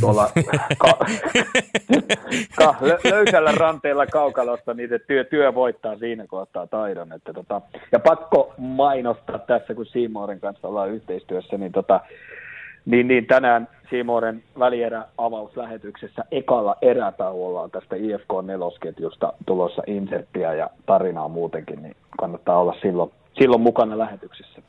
tuolla 0.00 0.30
ka, 0.78 0.98
ka, 2.56 2.74
löysällä 3.10 3.52
ranteella 3.52 4.06
kaukalosta, 4.06 4.74
niin 4.74 4.88
se 4.88 4.98
työ, 4.98 5.24
työ 5.24 5.54
voittaa 5.54 5.98
siinä 5.98 6.26
kohtaa 6.26 6.66
taidon. 6.66 7.12
Että 7.12 7.32
tota, 7.32 7.60
ja 7.92 7.98
pakko 7.98 8.54
mainostaa 8.58 9.38
tässä, 9.38 9.74
kun 9.74 9.86
Siimooren 9.86 10.40
kanssa 10.40 10.68
ollaan 10.68 10.90
yhteistyössä, 10.90 11.58
niin, 11.58 11.72
tota, 11.72 12.00
niin, 12.86 13.08
niin 13.08 13.26
tänään 13.26 13.68
Siimooren 13.90 14.42
välierä 14.58 15.04
avauslähetyksessä 15.18 16.24
ekalla 16.30 16.76
erätauolla 16.82 17.60
on 17.60 17.70
tästä 17.70 17.96
IFK 17.96 18.30
nelosketjusta 18.42 19.32
tulossa 19.46 19.82
inserttiä 19.86 20.54
ja 20.54 20.70
tarinaa 20.86 21.28
muutenkin, 21.28 21.82
niin 21.82 21.96
kannattaa 22.18 22.60
olla 22.60 22.74
silloin, 22.82 23.10
silloin 23.38 23.62
mukana 23.62 23.98
lähetyksessä. 23.98 24.62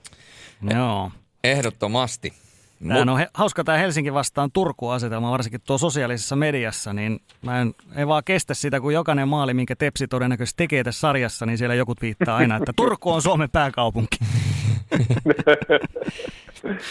Joo. 0.76 1.10
Ehdottomasti. 1.44 2.43
Tämä 2.88 3.12
on 3.12 3.18
he, 3.18 3.28
hauska 3.34 3.64
tämä 3.64 3.78
Helsinki 3.78 4.14
vastaan 4.14 4.52
Turku-asetelma, 4.52 5.32
varsinkin 5.32 5.62
tuo 5.68 5.78
sosiaalisessa 5.78 6.36
mediassa, 6.36 6.94
niin 6.94 7.20
mä 7.42 7.62
en, 7.62 7.74
en 7.96 8.08
vaan 8.08 8.24
kestä 8.26 8.54
sitä, 8.54 8.80
kun 8.80 8.94
jokainen 8.94 9.28
maali, 9.28 9.54
minkä 9.54 9.76
Tepsi 9.76 10.08
todennäköisesti 10.08 10.58
tekee 10.58 10.84
tässä 10.84 11.00
sarjassa, 11.00 11.46
niin 11.46 11.58
siellä 11.58 11.76
joku 11.76 11.94
viittaa 12.02 12.38
aina, 12.38 12.56
että 12.56 12.74
Turku 12.76 13.12
on 13.12 13.22
Suomen 13.22 13.50
pääkaupunki. 13.50 14.18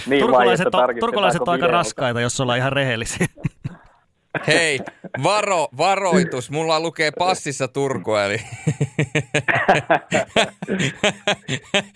niin 0.06 0.20
turkulaiset 0.20 0.74
on, 0.74 0.88
turkulaiset 1.00 1.42
on 1.42 1.48
aika 1.48 1.66
raskaita, 1.66 2.20
jos 2.20 2.40
ollaan 2.40 2.58
ihan 2.58 2.72
rehellisiä. 2.72 3.26
Hei, 4.46 4.80
varo, 5.22 5.68
varoitus. 5.76 6.50
Mulla 6.50 6.80
lukee 6.80 7.10
passissa 7.18 7.68
Turku, 7.68 8.14
eli... 8.14 8.36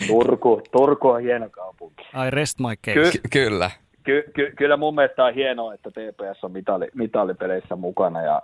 Turku, 0.07 0.62
Turku 0.72 1.09
on 1.09 1.22
hieno 1.22 1.51
kaupunki. 1.51 2.03
I 2.03 2.30
rest 2.30 2.59
my 2.61 2.76
case. 2.76 3.18
Ky- 3.18 3.28
kyllä. 3.30 3.70
Ky- 4.07 4.31
ky- 4.35 4.53
kyllä 4.57 4.77
mun 4.77 4.95
mielestä 4.95 5.25
on 5.25 5.35
hienoa, 5.35 5.75
että 5.75 5.91
TPS 5.91 6.45
on 6.45 6.53
mitali, 6.53 6.89
mitalipeleissä 6.95 7.77
mukana 7.77 8.23
ja 8.23 8.43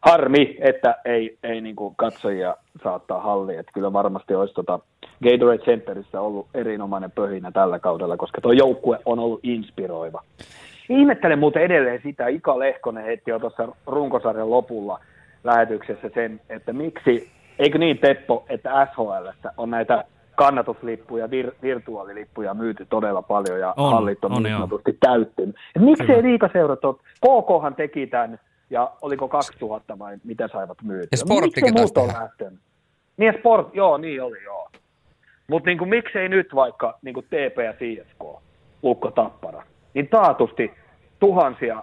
harmi, 0.00 0.56
että 0.60 0.96
ei, 1.04 1.38
ei 1.42 1.60
niin 1.60 1.76
kuin 1.76 1.94
katsojia 1.96 2.56
saattaa 2.84 3.20
halliin. 3.20 3.58
Että 3.58 3.72
kyllä 3.74 3.92
varmasti 3.92 4.34
olisi 4.34 4.54
tota 4.54 4.80
Gatorade 5.24 5.58
Centerissä 5.58 6.20
ollut 6.20 6.46
erinomainen 6.54 7.10
pöhinä 7.10 7.50
tällä 7.50 7.78
kaudella, 7.78 8.16
koska 8.16 8.40
tuo 8.40 8.52
joukkue 8.52 8.98
on 9.04 9.18
ollut 9.18 9.40
inspiroiva. 9.42 10.22
Ihmettelen 10.88 11.38
muuten 11.38 11.62
edelleen 11.62 12.00
sitä, 12.02 12.26
Ika 12.26 12.58
Lehkonen 12.58 13.04
heitti 13.04 13.30
jo 13.30 13.38
tuossa 13.38 13.68
runkosarjan 13.86 14.50
lopulla 14.50 15.00
lähetyksessä 15.44 16.10
sen, 16.14 16.40
että 16.50 16.72
miksi, 16.72 17.30
eikö 17.58 17.78
niin 17.78 17.98
Teppo, 17.98 18.44
että 18.48 18.88
SHL 18.92 19.48
on 19.56 19.70
näitä 19.70 20.04
kannatuslippuja, 20.44 21.30
vir, 21.30 21.52
virtuaalilippuja 21.62 22.54
myyty 22.54 22.86
todella 22.90 23.22
paljon 23.22 23.60
ja 23.60 23.74
on, 23.76 23.92
hallit 23.92 24.24
on, 24.24 24.32
on 24.32 24.42
niin 24.42 24.54
sanotusti 24.54 24.96
täyttynyt. 25.00 25.56
Miksei 25.78 26.22
liikaseurat 26.22 26.84
ole, 26.84 26.96
KKhan 26.96 27.74
teki 27.74 28.06
tämän 28.06 28.38
ja 28.70 28.90
oliko 29.02 29.28
2000 29.28 29.98
vai 29.98 30.16
mitä 30.24 30.48
saivat 30.52 30.82
myytyä. 30.82 31.08
Ja 31.10 31.16
sporttikin 31.16 31.74
muut 31.74 31.98
on 31.98 32.08
lähtenyt? 32.08 32.60
Niin 33.16 33.34
sport, 33.38 33.74
joo, 33.74 33.98
niin 33.98 34.22
oli 34.22 34.42
joo. 34.44 34.70
Mutta 35.46 35.70
niin 35.70 35.88
miksei 35.88 36.28
nyt 36.28 36.54
vaikka 36.54 36.98
niin 37.02 37.14
TP 37.14 37.58
ja 37.64 37.72
CSK, 37.72 38.42
Lukko 38.82 39.10
Tappara, 39.10 39.62
niin 39.94 40.08
taatusti 40.08 40.70
tuhansia 41.20 41.82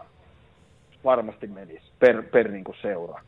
varmasti 1.03 1.47
menisi 1.47 1.91
per, 1.99 2.24
per 2.24 2.51
niin 2.51 2.64
seura. 2.82 3.22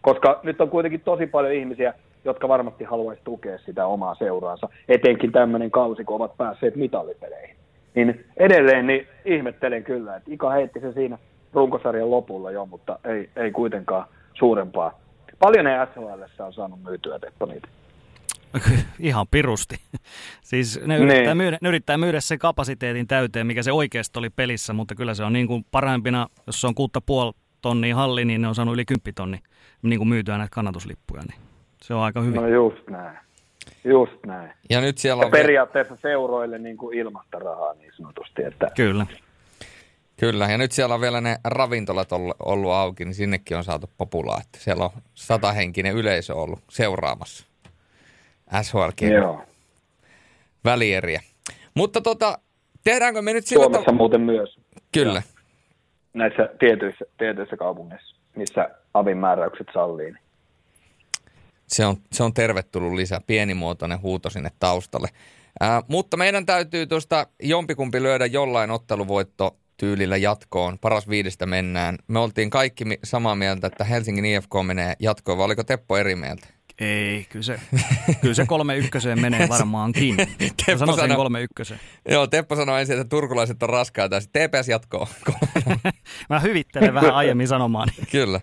Koska 0.00 0.40
nyt 0.42 0.60
on 0.60 0.70
kuitenkin 0.70 1.00
tosi 1.00 1.26
paljon 1.26 1.54
ihmisiä, 1.54 1.94
jotka 2.26 2.48
varmasti 2.48 2.84
haluaisi 2.84 3.22
tukea 3.24 3.58
sitä 3.58 3.86
omaa 3.86 4.14
seuraansa, 4.14 4.68
etenkin 4.88 5.32
tämmöinen 5.32 5.70
kausi, 5.70 6.04
kun 6.04 6.16
ovat 6.16 6.36
päässeet 6.36 6.76
mitallipeleihin. 6.76 7.56
Niin 7.94 8.24
edelleen 8.36 8.86
niin 8.86 9.06
ihmettelen 9.24 9.84
kyllä, 9.84 10.16
että 10.16 10.30
Ika 10.32 10.50
heitti 10.50 10.80
se 10.80 10.92
siinä 10.92 11.18
runkosarjan 11.52 12.10
lopulla 12.10 12.50
jo, 12.50 12.66
mutta 12.66 12.98
ei, 13.04 13.30
ei 13.36 13.50
kuitenkaan 13.50 14.06
suurempaa. 14.34 14.98
Paljon 15.38 15.64
ne 15.64 15.86
SHL 15.92 16.42
on 16.42 16.52
saanut 16.52 16.82
myytyä 16.82 17.18
Teppo 17.18 17.46
niitä. 17.46 17.68
Ihan 18.98 19.26
pirusti. 19.30 19.76
Siis 20.42 20.80
ne 20.86 20.98
yrittää, 20.98 21.24
niin. 21.24 21.36
myydä, 21.36 21.58
ne 21.60 21.68
yrittää 21.68 21.98
myydä 21.98 22.20
se 22.20 22.38
kapasiteetin 22.38 23.06
täyteen, 23.06 23.46
mikä 23.46 23.62
se 23.62 23.72
oikeasti 23.72 24.18
oli 24.18 24.30
pelissä, 24.30 24.72
mutta 24.72 24.94
kyllä 24.94 25.14
se 25.14 25.24
on 25.24 25.32
niin 25.32 25.46
kuin 25.46 25.66
parhaimpina, 25.70 26.26
jos 26.46 26.60
se 26.60 26.66
on 26.66 26.74
kuutta 26.74 27.00
puoli 27.00 27.32
tonnia 27.62 27.96
halli, 27.96 28.24
niin 28.24 28.40
ne 28.40 28.48
on 28.48 28.54
saanut 28.54 28.74
yli 28.74 28.84
kymppitonni 28.84 29.38
niin 29.82 29.98
kuin 29.98 30.08
myytyä 30.08 30.38
näitä 30.38 30.54
kannatuslippuja. 30.54 31.22
Niin 31.22 31.45
se 31.86 31.94
on 31.94 32.02
aika 32.02 32.20
hyvin. 32.20 32.40
No 32.40 32.48
just 32.48 32.88
näin. 32.90 33.18
Just 33.84 34.26
näin. 34.26 34.52
Ja 34.70 34.80
nyt 34.80 34.98
siellä 34.98 35.20
on... 35.20 35.26
Ja 35.26 35.30
periaatteessa 35.30 35.96
seuroille 35.96 36.58
niin 36.58 36.76
kuin 36.76 36.98
ilmasta 36.98 37.38
rahaa 37.38 37.74
niin 37.74 37.92
sanotusti. 37.96 38.44
Että... 38.44 38.68
Kyllä. 38.76 39.06
Kyllä, 40.16 40.46
ja 40.46 40.58
nyt 40.58 40.72
siellä 40.72 40.94
on 40.94 41.00
vielä 41.00 41.20
ne 41.20 41.36
ravintolat 41.44 42.08
ollut 42.38 42.72
auki, 42.72 43.04
niin 43.04 43.14
sinnekin 43.14 43.56
on 43.56 43.64
saatu 43.64 43.90
populaa. 43.98 44.38
Että 44.40 44.58
siellä 44.58 44.84
on 44.84 44.90
satahenkinen 45.14 45.94
yleisö 45.94 46.34
ollut 46.34 46.58
seuraamassa 46.70 47.46
shl 48.62 48.88
välieriä. 50.64 51.20
Mutta 51.74 52.00
tota, 52.00 52.38
tehdäänkö 52.84 53.22
me 53.22 53.32
nyt 53.32 53.46
sillä 53.46 53.64
Suomessa 53.64 53.90
to... 53.90 53.92
muuten 53.92 54.20
myös. 54.20 54.58
Kyllä. 54.92 55.22
Ja 55.26 55.40
näissä 56.14 56.48
tietyissä, 56.58 57.04
tietyissä 57.18 57.56
kaupungeissa, 57.56 58.16
missä 58.36 58.70
avin 58.94 59.18
määräykset 59.18 59.66
sallii. 59.74 60.12
Niin. 60.12 60.25
Se 61.68 61.86
on, 61.86 61.96
se 62.12 62.22
on 62.22 62.34
tervetullut 62.34 62.94
lisä, 62.94 63.20
pienimuotoinen 63.26 64.02
huuto 64.02 64.30
sinne 64.30 64.50
taustalle. 64.58 65.08
Ää, 65.60 65.82
mutta 65.88 66.16
meidän 66.16 66.46
täytyy 66.46 66.86
tuosta 66.86 67.26
jompikumpi 67.42 68.02
lyödä 68.02 68.26
jollain 68.26 68.70
otteluvoitto 68.70 69.56
tyylillä 69.76 70.16
jatkoon. 70.16 70.78
Paras 70.78 71.08
viidestä 71.08 71.46
mennään. 71.46 71.98
Me 72.08 72.18
oltiin 72.18 72.50
kaikki 72.50 72.84
samaa 73.04 73.34
mieltä, 73.34 73.66
että 73.66 73.84
Helsingin 73.84 74.24
IFK 74.24 74.50
menee 74.62 74.94
jatkoon, 74.98 75.38
vai 75.38 75.44
oliko 75.44 75.64
Teppo 75.64 75.96
eri 75.96 76.16
mieltä? 76.16 76.46
Ei, 76.80 77.26
kyllä 77.28 77.42
se, 77.42 77.60
kyllä 78.20 78.34
se 78.34 78.46
kolme 78.46 78.76
ykköseen 78.76 79.20
menee 79.20 79.48
varmaankin. 79.58 80.16
Teppo 80.16 80.78
sanoisin 80.78 81.02
sano, 81.02 81.16
kolme 81.16 81.42
ykköseen. 81.42 81.80
Joo, 82.08 82.26
Teppo 82.26 82.56
sanoi 82.56 82.80
ensin, 82.80 83.00
että 83.00 83.08
turkulaiset 83.08 83.62
on 83.62 83.68
raskaita, 83.68 84.20
sitten 84.20 84.50
TPS 84.50 84.68
jatkoo. 84.68 85.08
Mä 86.30 86.40
hyvittelen 86.40 86.94
vähän 86.94 87.14
aiemmin 87.14 87.48
sanomaan. 87.48 87.88
kyllä. 88.10 88.40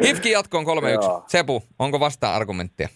Ifki 0.00 0.30
jatkoon 0.30 0.64
3-1. 0.64 0.68
Sepu, 1.26 1.62
onko 1.78 2.00
vastaan 2.00 2.34
argumenttia? 2.34 2.88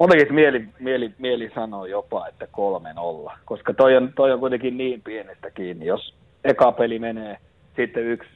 Muutenkin 0.00 0.34
mieli, 0.34 0.68
mieli, 0.78 1.14
mieli 1.18 1.50
sanoo 1.54 1.86
jopa, 1.86 2.28
että 2.28 2.46
kolmen 2.46 2.98
olla, 2.98 3.38
koska 3.44 3.74
toi 3.74 3.96
on, 3.96 4.12
toi 4.16 4.32
on 4.32 4.40
kuitenkin 4.40 4.76
niin 4.76 5.02
pienestä 5.02 5.50
kiinni. 5.50 5.86
Jos 5.86 6.14
eka 6.44 6.72
peli 6.72 6.98
menee, 6.98 7.38
sitten 7.76 8.06
yksi 8.06 8.30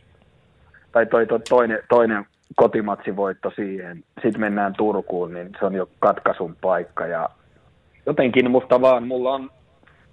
tai 0.92 1.06
toi, 1.06 1.26
toi 1.26 1.40
toinen, 1.48 1.82
toinen 1.88 2.26
kotimatsivoitto 2.56 3.52
siihen, 3.56 4.04
sitten 4.22 4.40
mennään 4.40 4.74
Turkuun, 4.76 5.34
niin 5.34 5.50
se 5.58 5.66
on 5.66 5.74
jo 5.74 5.88
katkaisun 5.98 6.56
paikka 6.60 7.06
ja 7.06 7.28
jotenkin 8.06 8.50
musta 8.50 8.80
vaan, 8.80 9.06
mulla 9.06 9.34
on, 9.34 9.50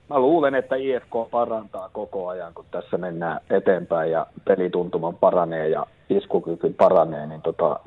mä 0.09 0.19
luulen, 0.19 0.55
että 0.55 0.75
IFK 0.75 1.31
parantaa 1.31 1.89
koko 1.89 2.27
ajan, 2.27 2.53
kun 2.53 2.65
tässä 2.71 2.97
mennään 2.97 3.41
eteenpäin 3.49 4.11
ja 4.11 4.27
pelituntuman 4.45 5.15
paranee 5.15 5.69
ja 5.69 5.85
iskukyky 6.09 6.69
paranee, 6.69 7.27
niin, 7.27 7.41
tota, 7.41 7.79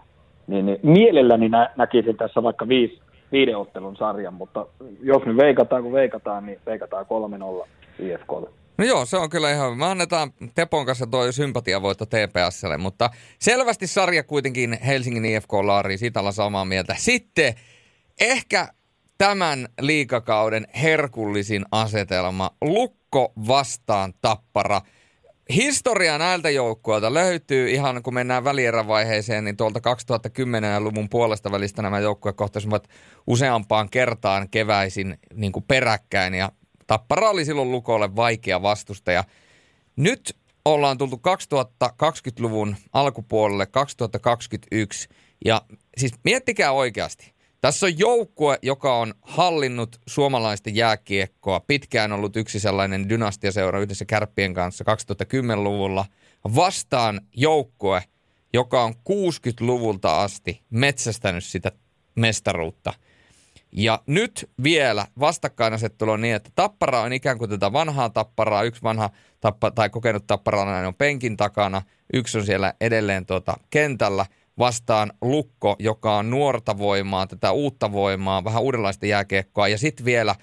niin, 0.47 0.67
niin 0.67 0.81
mielelläni 0.83 1.49
nä, 1.49 1.71
näkisin 1.77 2.17
tässä 2.17 2.43
vaikka 2.43 2.69
viisi, 2.69 3.01
viiden 3.33 3.57
ottelun 3.57 3.97
sarjan, 3.97 4.35
mutta 4.35 4.67
jos 5.03 5.25
me 5.25 5.37
veikataan, 5.37 5.83
kun 5.83 5.93
veikataan, 5.93 6.47
niin 6.47 6.61
veikataan 6.67 7.07
3-0 7.63 7.67
IFKlle. 7.99 8.51
No 8.79 8.85
joo, 8.85 9.07
se 9.07 9.17
on 9.17 9.31
kyllä 9.31 9.53
ihan, 9.53 9.79
me 9.79 9.87
annetaan 9.87 10.31
Tepon 10.55 10.87
kanssa 10.87 11.07
tuo 11.07 11.33
sympatiavoitto 11.33 12.07
TPSlle, 12.07 12.79
mutta 12.79 13.11
selvästi 13.39 13.87
sarja 13.87 14.25
kuitenkin 14.25 14.79
Helsingin 14.87 15.25
IFK 15.25 15.53
Laari, 15.53 15.99
siitä 15.99 16.21
ollaan 16.21 16.33
samaa 16.33 16.65
mieltä. 16.65 16.95
Sitten 16.99 17.55
ehkä 18.21 18.69
tämän 19.19 19.69
liikakauden 19.81 20.67
herkullisin 20.83 21.65
asetelma, 21.71 22.51
Lukko 22.61 23.33
vastaan 23.49 24.15
Tappara. 24.21 24.81
Historia 25.55 26.19
näiltä 26.19 26.51
joukkueilta 26.51 27.15
löytyy 27.15 27.71
ihan, 27.71 28.03
kun 28.03 28.15
mennään 28.15 28.45
välierävaiheeseen, 28.45 29.45
niin 29.45 29.57
tuolta 29.57 29.81
2010-luvun 29.81 31.09
puolesta 31.09 31.53
välistä 31.53 31.83
nämä 31.83 31.99
joukkueet 31.99 32.37
kohtasivat 32.37 32.89
useampaan 33.27 33.91
kertaan 33.91 34.49
keväisin 34.49 35.19
niin 35.35 35.53
kuin 35.53 35.65
peräkkäin. 35.69 36.35
Ja 36.35 36.53
Tappara 36.87 37.31
oli 37.31 37.45
silloin 37.45 37.73
Lukolle 37.73 38.17
vaikea 38.17 38.63
vastustaja. 38.63 39.25
Nyt 39.97 40.37
ollaan 40.65 40.99
tultu 40.99 41.21
2020-luvun 41.85 42.77
alkupuolelle, 42.93 43.67
2021, 43.67 45.09
ja 45.45 45.63
siis 45.97 46.13
miettikää 46.25 46.73
oikeasti. 46.73 47.38
Tässä 47.61 47.87
on 47.87 47.99
joukkue, 47.99 48.59
joka 48.63 48.99
on 48.99 49.15
hallinnut 49.23 50.01
suomalaista 50.07 50.71
jääkiekkoa, 50.71 51.61
pitkään 51.61 52.13
ollut 52.13 52.37
yksi 52.37 52.61
sellainen 52.61 53.09
dynastiaseura 53.09 53.81
yhdessä 53.81 54.05
kärppien 54.05 54.55
kanssa 54.55 54.85
2010-luvulla, 54.85 56.05
vastaan 56.55 57.21
joukkue, 57.37 58.03
joka 58.53 58.85
on 58.85 58.95
60-luvulta 58.95 60.23
asti 60.23 60.63
metsästänyt 60.71 61.45
sitä 61.45 61.73
mestaruutta– 62.15 62.93
ja 63.73 64.03
nyt 64.07 64.51
vielä 64.63 65.07
vastakkainasettelu 65.21 66.11
on 66.11 66.21
niin, 66.21 66.35
että 66.35 66.51
tappara 66.55 67.01
on 67.01 67.13
ikään 67.13 67.39
kuin 67.39 67.51
tätä 67.51 67.73
vanhaa 67.73 68.11
tapparaa, 68.11 68.63
yksi 68.63 68.83
vanha 68.83 69.11
tappa, 69.41 69.71
tai 69.71 69.91
kokenut 69.91 70.27
tapparalainen 70.27 70.87
on 70.87 70.95
penkin 70.95 71.37
takana, 71.37 71.83
yksi 72.13 72.39
on 72.39 72.47
siellä 72.47 72.75
edelleen 72.81 73.27
tuota 73.27 73.57
kentällä 73.71 74.27
vastaan 74.59 75.13
Lukko, 75.23 75.77
joka 75.79 76.17
on 76.17 76.31
nuorta 76.31 76.79
voimaa, 76.79 77.27
tätä 77.27 77.53
uutta 77.53 77.93
voimaa, 77.93 78.45
vähän 78.45 78.63
uudenlaista 78.63 79.07
jääkiekkoa 79.07 79.69
ja 79.69 79.79
sitten 79.79 80.05
vielä 80.05 80.35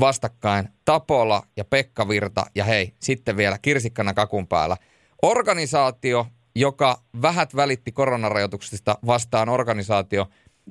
vastakkain 0.00 0.68
Tapola 0.84 1.42
ja 1.56 1.64
Pekka 1.64 2.08
Virta 2.08 2.46
ja 2.54 2.64
hei, 2.64 2.94
sitten 2.98 3.36
vielä 3.36 3.58
kirsikkana 3.58 4.14
kakun 4.14 4.46
päällä. 4.46 4.76
Organisaatio, 5.22 6.26
joka 6.54 7.02
vähät 7.22 7.56
välitti 7.56 7.92
koronarajoituksista 7.92 8.98
vastaan 9.06 9.48
organisaatio, 9.48 10.26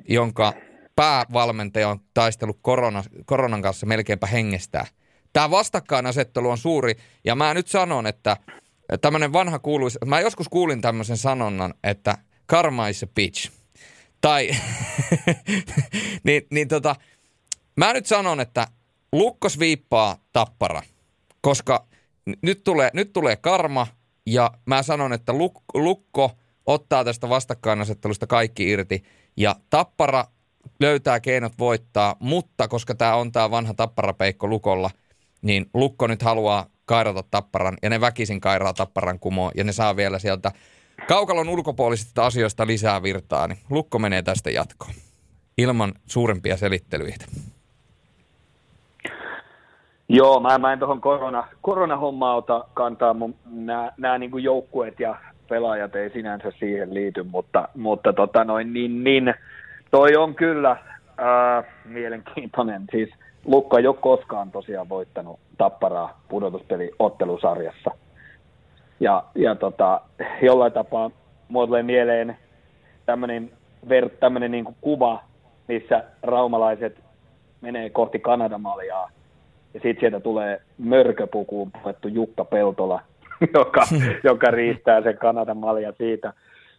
jonka 0.09 0.53
päävalmentaja 0.95 1.89
on 1.89 1.99
taistellut 2.13 2.59
korona, 2.61 3.03
koronan 3.25 3.61
kanssa 3.61 3.85
melkeinpä 3.85 4.27
hengestää. 4.27 4.85
Tämä 5.33 5.51
vastakkainasettelu 5.51 6.49
on 6.49 6.57
suuri, 6.57 6.95
ja 7.23 7.35
mä 7.35 7.53
nyt 7.53 7.67
sanon, 7.67 8.07
että 8.07 8.37
tämmöinen 9.01 9.33
vanha 9.33 9.59
kuuluisa, 9.59 9.99
mä 10.05 10.19
joskus 10.19 10.49
kuulin 10.49 10.81
tämmöisen 10.81 11.17
sanonnan, 11.17 11.73
että 11.83 12.17
karma 12.51 12.87
is 12.87 13.03
a 13.03 13.07
bitch. 13.07 13.51
Tai, 14.21 14.49
niin, 16.23 16.47
niin 16.49 16.67
tota, 16.67 16.95
mä 17.75 17.93
nyt 17.93 18.05
sanon, 18.05 18.39
että 18.39 18.67
lukkos 19.11 19.59
viippaa 19.59 20.17
tappara, 20.33 20.81
koska 21.41 21.87
nyt 22.41 22.63
tulee, 22.63 22.89
nyt 22.93 23.13
tulee 23.13 23.35
karma, 23.35 23.87
ja 24.25 24.51
mä 24.65 24.83
sanon, 24.83 25.13
että 25.13 25.33
luk, 25.33 25.61
lukko 25.73 26.31
ottaa 26.65 27.03
tästä 27.03 27.29
vastakkainasettelusta 27.29 28.27
kaikki 28.27 28.69
irti, 28.69 29.03
ja 29.37 29.55
tappara 29.69 30.25
löytää 30.79 31.19
keinot 31.19 31.53
voittaa, 31.59 32.15
mutta 32.19 32.67
koska 32.67 32.95
tämä 32.95 33.15
on 33.15 33.31
tämä 33.31 33.51
vanha 33.51 33.73
tapparapeikko 33.73 34.47
Lukolla, 34.47 34.89
niin 35.41 35.65
Lukko 35.73 36.07
nyt 36.07 36.21
haluaa 36.21 36.65
kairata 36.85 37.23
tapparan 37.31 37.77
ja 37.81 37.89
ne 37.89 38.01
väkisin 38.01 38.41
kairaa 38.41 38.73
tapparan 38.73 39.19
kumoon 39.19 39.51
ja 39.55 39.63
ne 39.63 39.71
saa 39.71 39.95
vielä 39.95 40.19
sieltä 40.19 40.51
kaukalon 41.07 41.49
ulkopuolisista 41.49 42.25
asioista 42.25 42.67
lisää 42.67 43.03
virtaa, 43.03 43.47
niin 43.47 43.59
Lukko 43.69 43.99
menee 43.99 44.21
tästä 44.21 44.49
jatkoon 44.49 44.93
ilman 45.57 45.93
suurempia 46.05 46.57
selittelyitä. 46.57 47.25
Joo, 50.09 50.39
mä, 50.39 50.57
mä 50.57 50.73
en 50.73 50.79
tuohon 50.79 51.01
korona, 51.01 51.47
koronahommaa 51.61 52.35
ota 52.35 52.65
kantaa. 52.73 53.15
Nämä 53.97 54.17
niin 54.17 54.43
joukkueet 54.43 54.99
ja 54.99 55.15
pelaajat 55.49 55.95
ei 55.95 56.09
sinänsä 56.09 56.51
siihen 56.59 56.93
liity, 56.93 57.23
mutta, 57.23 57.67
mutta 57.75 58.13
tota 58.13 58.43
noin, 58.43 58.73
niin, 58.73 59.03
niin, 59.03 59.33
Toi 59.91 60.15
on 60.15 60.35
kyllä 60.35 60.71
äh, 60.71 61.65
mielenkiintoinen. 61.85 62.83
Siis 62.91 63.09
Lukka 63.45 63.79
ei 63.79 63.87
ole 63.87 63.95
koskaan 63.95 64.51
tosiaan 64.51 64.89
voittanut 64.89 65.39
tapparaa 65.57 66.21
pudotuspeli 66.29 66.91
ottelusarjassa. 66.99 67.91
Ja, 69.01 69.23
ja 69.35 69.55
tota, 69.55 70.01
jollain 70.41 70.73
tapaa 70.73 71.11
mulle 71.47 71.67
tulee 71.67 71.83
mieleen 71.83 72.37
tämmöinen 73.05 73.51
tämmönen 74.19 74.51
niin 74.51 74.65
kuva, 74.81 75.23
missä 75.67 76.03
raumalaiset 76.23 76.99
menee 77.61 77.89
kohti 77.89 78.19
Kanadamaljaa. 78.19 79.09
Ja 79.73 79.79
sitten 79.79 79.99
sieltä 79.99 80.19
tulee 80.19 80.61
mörköpukuun 80.77 81.71
puettu 81.83 82.07
Jukka 82.07 82.45
Peltola, 82.45 83.01
joka, 83.53 83.83
joka 84.23 84.51
riistää 84.51 85.01
sen 85.01 85.17
Kanadan 85.17 85.57
malja 85.57 85.93
siitä. 85.97 86.33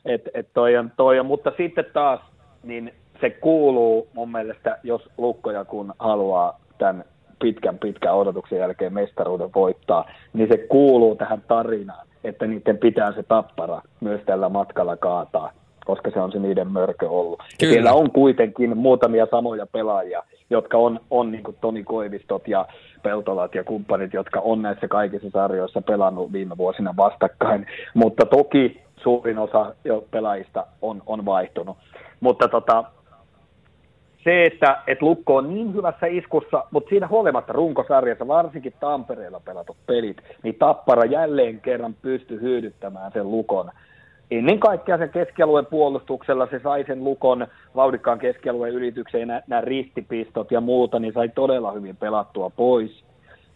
Et, 0.05 0.29
et 0.35 0.49
toi 0.55 0.77
on, 0.77 0.93
toi 0.97 1.19
on, 1.19 1.27
mutta 1.27 1.53
sitten 1.57 1.85
taas, 1.93 2.21
niin 2.63 2.95
se 3.21 3.31
kuuluu 3.31 4.09
mun 4.13 4.33
mielestä, 4.33 4.79
jos 4.83 5.09
lukkoja 5.19 5.65
kun 5.65 5.95
haluaa 5.99 6.61
tämän 6.79 7.05
pitkän 7.43 7.79
pitkän 7.79 8.15
odotuksen 8.15 8.59
jälkeen 8.59 8.95
mestaruuden 8.95 9.51
voittaa, 9.55 10.11
niin 10.33 10.49
se 10.49 10.59
kuuluu 10.59 11.17
tähän 11.17 11.43
tarinaan, 11.49 12.07
että 12.25 12.47
niiden 12.47 12.79
pitää 12.79 13.13
se 13.13 13.23
tappara 13.23 13.83
myös 14.01 14.21
tällä 14.27 14.49
matkalla 14.49 14.97
kaataa, 14.97 15.53
koska 15.85 16.11
se 16.11 16.21
on 16.21 16.33
se 16.33 16.39
niiden 16.39 16.73
mörkö 16.73 17.11
ollut. 17.11 17.43
Ja 17.63 17.69
siellä 17.69 17.93
on 17.93 18.11
kuitenkin 18.11 18.77
muutamia 18.77 19.27
samoja 19.31 19.67
pelaajia, 19.67 20.23
jotka 20.51 20.79
on, 20.79 21.01
on 21.11 21.33
niin 21.33 21.45
kuin 21.45 21.57
Toni 21.61 21.85
Koivistot 21.85 22.49
ja 22.49 22.67
Peltolat 23.03 23.55
ja 23.55 23.65
kumppanit, 23.65 24.13
jotka 24.13 24.41
on 24.41 24.63
näissä 24.63 24.89
kaikissa 24.89 25.31
sarjoissa 25.31 25.83
pelannut 25.83 26.33
viime 26.33 26.57
vuosina 26.57 26.95
vastakkain, 26.97 27.67
mutta 27.95 28.27
toki 28.27 28.81
suurin 29.03 29.39
osa 29.39 29.75
jo 29.85 30.05
pelaajista 30.11 30.67
on, 30.83 31.03
on 31.07 31.25
vaihtunut. 31.25 31.77
Mutta 32.21 32.49
tota, 32.49 32.85
se, 34.25 34.45
että, 34.45 34.79
että 34.87 35.05
Lukko 35.05 35.37
on 35.37 35.55
niin 35.55 35.75
hyvässä 35.75 36.07
iskussa, 36.07 36.65
mutta 36.71 36.89
siinä 36.89 37.09
huolimatta 37.09 37.53
runkosarjassa, 37.53 38.29
varsinkin 38.29 38.75
Tampereella 38.81 39.41
pelatut 39.41 39.77
pelit, 39.87 40.17
niin 40.43 40.55
Tappara 40.55 41.05
jälleen 41.05 41.61
kerran 41.61 41.95
pystyi 42.03 42.41
hyödyttämään 42.41 43.13
sen 43.13 43.31
Lukon. 43.31 43.71
Ennen 44.31 44.61
kaikkea 44.61 44.99
sen 44.99 45.11
keskialueen 45.11 45.67
puolustuksella 45.67 46.47
se 46.47 46.61
sai 46.63 46.85
sen 46.87 47.05
Lukon 47.05 47.47
vauhdikkaan 47.77 48.19
keskialueen 48.19 48.75
ylitykseen 48.75 49.29
nämä 49.47 49.61
ristipistot 49.61 50.51
ja 50.51 50.61
muuta, 50.61 50.99
niin 50.99 51.13
sai 51.13 51.29
todella 51.29 51.73
hyvin 51.73 51.97
pelattua 51.97 52.51
pois. 52.51 53.05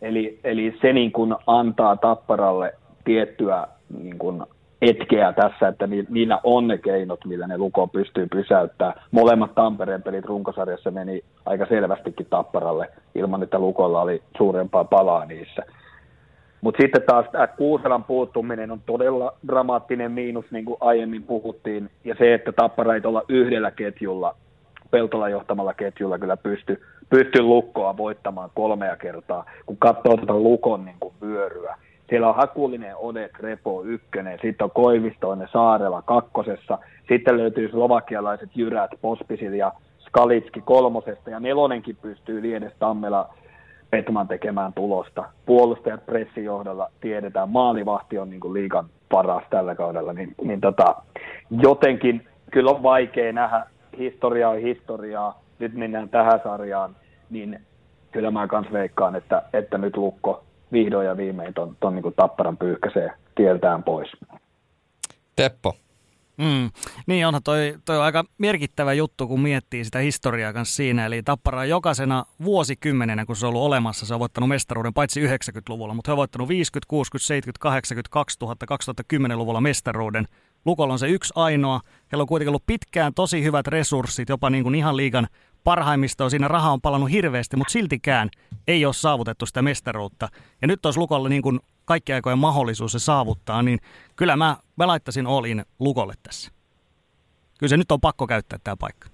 Eli, 0.02 0.38
eli 0.44 0.78
se 0.80 0.92
niin 0.92 1.12
kuin 1.12 1.34
antaa 1.46 1.96
Tapparalle 1.96 2.74
tiettyä 3.04 3.66
niin 4.02 4.18
kuin 4.18 4.42
etkeä 4.82 5.32
tässä, 5.32 5.68
että 5.68 5.86
niillä 5.86 6.40
on 6.44 6.68
ne 6.68 6.78
keinot, 6.78 7.24
millä 7.24 7.46
ne 7.46 7.58
Luko 7.58 7.86
pystyy 7.86 8.26
pysäyttämään. 8.26 9.00
Molemmat 9.10 9.54
Tampereen 9.54 10.02
pelit 10.02 10.24
runkosarjassa 10.24 10.90
meni 10.90 11.22
aika 11.46 11.66
selvästikin 11.66 12.26
tapparalle 12.30 12.88
ilman, 13.14 13.42
että 13.42 13.58
Lukolla 13.58 14.02
oli 14.02 14.22
suurempaa 14.36 14.84
palaa 14.84 15.24
niissä. 15.24 15.62
Mutta 16.60 16.82
sitten 16.82 17.02
taas 17.02 17.26
tämä 17.32 17.46
Kuuselan 17.46 18.04
puuttuminen 18.04 18.70
on 18.70 18.80
todella 18.86 19.34
dramaattinen 19.48 20.12
miinus, 20.12 20.44
niin 20.50 20.64
kuin 20.64 20.76
aiemmin 20.80 21.22
puhuttiin. 21.22 21.90
Ja 22.04 22.14
se, 22.18 22.34
että 22.34 22.52
Tappara 22.52 22.94
ei 22.94 23.00
olla 23.04 23.22
yhdellä 23.28 23.70
ketjulla, 23.70 24.36
Peltola 24.90 25.28
johtamalla 25.28 25.74
ketjulla 25.74 26.18
kyllä 26.18 26.36
pysty, 26.36 26.82
pysty 27.10 27.42
Lukkoa 27.42 27.96
voittamaan 27.96 28.50
kolmea 28.54 28.96
kertaa, 28.96 29.50
kun 29.66 29.76
katsoo 29.76 30.16
tätä 30.16 30.32
Lukon 30.32 30.84
niin 30.84 30.96
kuin 31.00 31.14
vyöryä 31.22 31.76
siellä 32.08 32.28
on 32.28 32.36
Hakulinen, 32.36 32.96
Odet, 32.96 33.32
Repo 33.40 33.82
ykkönen, 33.84 34.38
sitten 34.42 34.64
on 34.64 34.70
Koivistoinen, 34.70 35.48
Saarela 35.52 36.02
kakkosessa, 36.02 36.78
sitten 37.08 37.36
löytyy 37.36 37.68
slovakialaiset 37.70 38.50
Jyrät, 38.54 38.90
Pospisil 39.00 39.52
ja 39.52 39.72
Skalitski 39.98 40.60
kolmosesta, 40.60 41.30
ja 41.30 41.40
nelonenkin 41.40 41.96
pystyy 42.02 42.42
Liedes 42.42 42.72
Tammela 42.78 43.34
Petman 43.90 44.28
tekemään 44.28 44.72
tulosta. 44.72 45.24
Puolustajat 45.46 46.06
pressijohdolla 46.06 46.90
tiedetään, 47.00 47.48
maalivahti 47.48 48.18
on 48.18 48.30
niin 48.30 48.40
kuin 48.40 48.54
liikan 48.54 48.86
paras 49.10 49.44
tällä 49.50 49.74
kaudella, 49.74 50.12
niin, 50.12 50.34
niin 50.44 50.60
tota, 50.60 50.94
jotenkin 51.50 52.26
kyllä 52.50 52.70
on 52.70 52.82
vaikea 52.82 53.32
nähdä, 53.32 53.66
historiaa 53.98 54.54
historiaa, 54.54 55.40
nyt 55.58 55.74
mennään 55.74 56.08
tähän 56.08 56.40
sarjaan, 56.44 56.96
niin 57.30 57.60
kyllä 58.12 58.30
mä 58.30 58.46
kans 58.46 58.72
veikkaan, 58.72 59.16
että, 59.16 59.42
että 59.52 59.78
nyt 59.78 59.96
Lukko 59.96 60.44
vihdoin 60.76 61.06
ja 61.06 61.16
viimein 61.16 61.54
ton, 61.54 61.76
ton 61.80 61.94
niin 61.94 62.14
tapparan 62.16 62.56
pyyhkäsee 62.56 63.10
tieltään 63.34 63.82
pois. 63.82 64.10
Teppo. 65.36 65.76
Mm. 66.36 66.70
Niin 67.06 67.26
onhan 67.26 67.42
toi, 67.42 67.74
toi 67.84 67.98
on 67.98 68.04
aika 68.04 68.24
merkittävä 68.38 68.92
juttu, 68.92 69.26
kun 69.26 69.40
miettii 69.40 69.84
sitä 69.84 69.98
historiaa 69.98 70.52
kanssa 70.52 70.76
siinä. 70.76 71.06
Eli 71.06 71.22
Tappara 71.22 71.60
on 71.60 71.68
jokaisena 71.68 72.24
vuosikymmenenä, 72.44 73.26
kun 73.26 73.36
se 73.36 73.46
on 73.46 73.50
ollut 73.50 73.66
olemassa, 73.66 74.06
se 74.06 74.14
on 74.14 74.20
voittanut 74.20 74.48
mestaruuden 74.48 74.94
paitsi 74.94 75.26
90-luvulla, 75.26 75.94
mutta 75.94 76.10
he 76.10 76.12
on 76.12 76.16
voittanut 76.16 76.48
50, 76.48 76.88
60, 76.88 77.26
70, 77.26 77.62
80, 77.62 78.08
2000, 78.12 78.66
2010-luvulla 79.14 79.60
mestaruuden. 79.60 80.28
Lukolla 80.64 80.92
on 80.92 80.98
se 80.98 81.08
yksi 81.08 81.32
ainoa. 81.36 81.80
Heillä 82.12 82.22
on 82.22 82.28
kuitenkin 82.28 82.48
ollut 82.48 82.66
pitkään 82.66 83.14
tosi 83.14 83.42
hyvät 83.42 83.66
resurssit, 83.66 84.28
jopa 84.28 84.50
niin 84.50 84.62
kuin 84.62 84.74
ihan 84.74 84.96
liigan 84.96 85.26
parhaimmistoa. 85.66 86.30
Siinä 86.30 86.48
raha 86.48 86.72
on 86.72 86.80
palannut 86.80 87.10
hirveästi, 87.10 87.56
mutta 87.56 87.72
siltikään 87.72 88.30
ei 88.68 88.84
ole 88.84 88.94
saavutettu 88.94 89.46
sitä 89.46 89.62
mestaruutta. 89.62 90.28
Ja 90.62 90.68
nyt 90.68 90.86
olisi 90.86 90.98
Lukolla 90.98 91.28
niin 91.28 91.42
kuin 91.42 91.60
kaikki 91.84 92.12
aikojen 92.12 92.38
mahdollisuus 92.38 92.92
se 92.92 92.98
saavuttaa, 92.98 93.62
niin 93.62 93.80
kyllä 94.16 94.36
mä, 94.36 94.56
mä 94.76 94.86
laittaisin 94.86 95.26
Olin 95.26 95.64
Lukolle 95.78 96.14
tässä. 96.22 96.50
Kyllä 97.58 97.70
se 97.70 97.76
nyt 97.76 97.92
on 97.92 98.00
pakko 98.00 98.26
käyttää 98.26 98.58
tämä 98.64 98.76
paikka. 98.76 99.08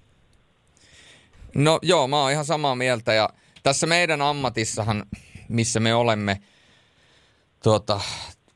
No 1.55 1.79
joo, 1.81 2.07
mä 2.07 2.21
oon 2.21 2.31
ihan 2.31 2.45
samaa 2.45 2.75
mieltä 2.75 3.13
ja 3.13 3.29
tässä 3.63 3.87
meidän 3.87 4.21
ammatissahan, 4.21 5.05
missä 5.49 5.79
me 5.79 5.95
olemme 5.95 6.41
tuota, 7.63 8.01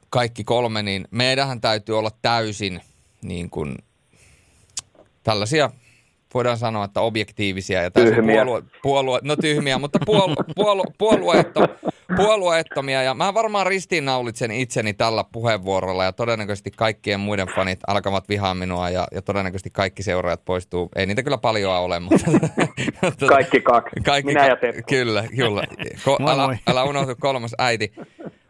kaikki 0.09 0.43
kolme, 0.43 0.83
niin 0.83 1.07
meidähän 1.11 1.61
täytyy 1.61 1.97
olla 1.97 2.11
täysin 2.21 2.81
niin 3.21 3.49
kuin, 3.49 3.75
tällaisia 5.23 5.69
voidaan 6.33 6.57
sanoa, 6.57 6.85
että 6.85 7.01
objektiivisia 7.01 7.83
ja 7.83 7.91
täysin 7.91 8.25
puolue, 8.25 8.63
puolue, 8.81 9.19
no 9.23 9.35
tyhmiä, 9.35 9.77
mutta 9.77 9.99
puolue, 10.05 10.35
puolue, 10.55 10.85
puolueetto, 10.97 11.67
puolueettomia. 12.15 13.03
Ja 13.03 13.13
mä 13.13 13.33
varmaan 13.33 13.67
ristiinnaulitsen 13.67 14.51
itseni 14.51 14.93
tällä 14.93 15.23
puheenvuorolla 15.31 16.03
ja 16.03 16.11
todennäköisesti 16.11 16.71
kaikkien 16.71 17.19
muiden 17.19 17.47
fanit 17.55 17.79
alkavat 17.87 18.29
vihaa 18.29 18.55
minua 18.55 18.89
ja, 18.89 19.07
ja 19.11 19.21
todennäköisesti 19.21 19.69
kaikki 19.69 20.03
seuraajat 20.03 20.45
poistuu. 20.45 20.89
Ei 20.95 21.05
niitä 21.05 21.23
kyllä 21.23 21.37
paljon 21.37 21.73
ole, 21.73 21.99
mutta... 21.99 22.31
kaikki 23.27 23.61
kaksi. 23.61 23.99
Kaikki 24.05 24.33
Minä 24.33 24.47
ja 24.47 24.55
Teppo. 24.55 24.81
Kyllä, 24.89 25.23
kyllä. 25.35 25.63
Ko, 26.05 26.17
älä, 26.27 26.57
älä 26.67 26.83
unohdu 26.83 27.15
kolmas 27.19 27.51
äiti. 27.57 27.93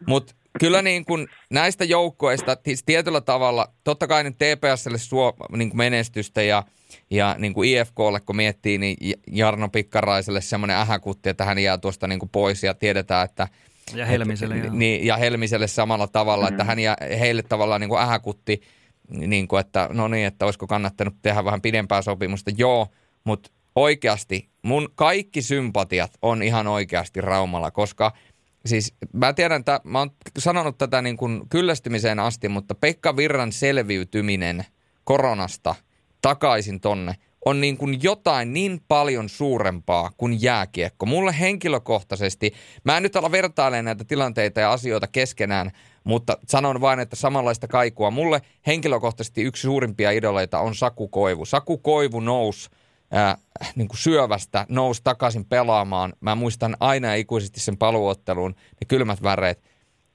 Mutta 0.06 0.34
kyllä 0.60 0.82
niin 0.82 1.04
kuin 1.04 1.28
näistä 1.50 1.84
joukkoista 1.84 2.56
siis 2.64 2.82
tietyllä 2.86 3.20
tavalla, 3.20 3.68
totta 3.84 4.06
kai 4.06 4.24
nyt 4.24 4.36
TPSlle 4.38 4.98
suo 4.98 5.36
niin 5.56 5.70
kuin 5.70 5.78
menestystä 5.78 6.42
ja, 6.42 6.62
ja 7.10 7.36
niin 7.38 7.54
kuin 7.54 7.68
IFKlle 7.68 8.20
kun 8.20 8.36
miettii, 8.36 8.78
niin 8.78 8.96
Jarno 9.32 9.68
Pikkaraiselle 9.68 10.40
semmoinen 10.40 10.76
ähäkutti, 10.76 11.28
että 11.28 11.44
hän 11.44 11.58
jää 11.58 11.78
tuosta 11.78 12.06
niin 12.06 12.18
kuin 12.18 12.28
pois 12.28 12.62
ja 12.62 12.74
tiedetään, 12.74 13.24
että 13.24 13.48
ja 13.94 14.06
Helmiselle, 14.06 14.58
et, 14.58 14.72
niin, 14.72 15.06
ja 15.06 15.16
Helmiselle 15.16 15.66
samalla 15.66 16.08
tavalla, 16.08 16.44
mm-hmm. 16.44 16.54
että 16.54 16.64
hän 16.64 16.78
ja 16.78 16.96
heille 17.18 17.42
tavallaan 17.42 17.80
niin 17.80 17.88
kuin 17.88 18.00
ähäkutti, 18.00 18.60
niin 19.08 19.48
kuin, 19.48 19.60
että 19.60 19.88
no 19.92 20.08
niin, 20.08 20.26
että 20.26 20.44
olisiko 20.44 20.66
kannattanut 20.66 21.14
tehdä 21.22 21.44
vähän 21.44 21.62
pidempää 21.62 22.02
sopimusta. 22.02 22.50
Joo, 22.56 22.86
mutta 23.24 23.50
oikeasti 23.76 24.48
mun 24.62 24.88
kaikki 24.94 25.42
sympatiat 25.42 26.10
on 26.22 26.42
ihan 26.42 26.66
oikeasti 26.66 27.20
Raumalla, 27.20 27.70
koska– 27.70 28.12
siis 28.66 28.94
mä 29.12 29.32
tiedän, 29.32 29.60
että 29.60 29.80
mä 29.84 29.98
oon 29.98 30.10
sanonut 30.38 30.78
tätä 30.78 31.02
niin 31.02 31.16
kuin 31.16 31.48
kyllästymiseen 31.48 32.18
asti, 32.18 32.48
mutta 32.48 32.74
Pekka 32.74 33.16
Virran 33.16 33.52
selviytyminen 33.52 34.64
koronasta 35.04 35.74
takaisin 36.22 36.80
tonne 36.80 37.14
on 37.44 37.60
niin 37.60 37.76
kuin 37.76 38.02
jotain 38.02 38.52
niin 38.52 38.80
paljon 38.88 39.28
suurempaa 39.28 40.10
kuin 40.16 40.42
jääkiekko. 40.42 41.06
Mulle 41.06 41.38
henkilökohtaisesti, 41.40 42.52
mä 42.84 42.96
en 42.96 43.02
nyt 43.02 43.16
ala 43.16 43.32
vertailemaan 43.32 43.84
näitä 43.84 44.04
tilanteita 44.04 44.60
ja 44.60 44.72
asioita 44.72 45.06
keskenään, 45.06 45.70
mutta 46.04 46.38
sanon 46.48 46.80
vain, 46.80 47.00
että 47.00 47.16
samanlaista 47.16 47.68
kaikua. 47.68 48.10
Mulle 48.10 48.42
henkilökohtaisesti 48.66 49.42
yksi 49.42 49.62
suurimpia 49.62 50.10
idoleita 50.10 50.58
on 50.58 50.74
Saku 50.74 51.08
Koivu. 51.08 51.44
Saku 51.44 51.78
Koivu 51.78 52.20
nousi 52.20 52.70
ää, 53.10 53.36
niin 53.76 53.88
kuin 53.88 53.98
syövästä 53.98 54.66
nousi 54.68 55.00
takaisin 55.04 55.44
pelaamaan. 55.44 56.12
Mä 56.20 56.34
muistan 56.34 56.76
aina 56.80 57.14
ikuisesti 57.14 57.60
sen 57.60 57.76
paluotteluun, 57.76 58.50
ne 58.50 58.84
kylmät 58.88 59.22
väreet. 59.22 59.62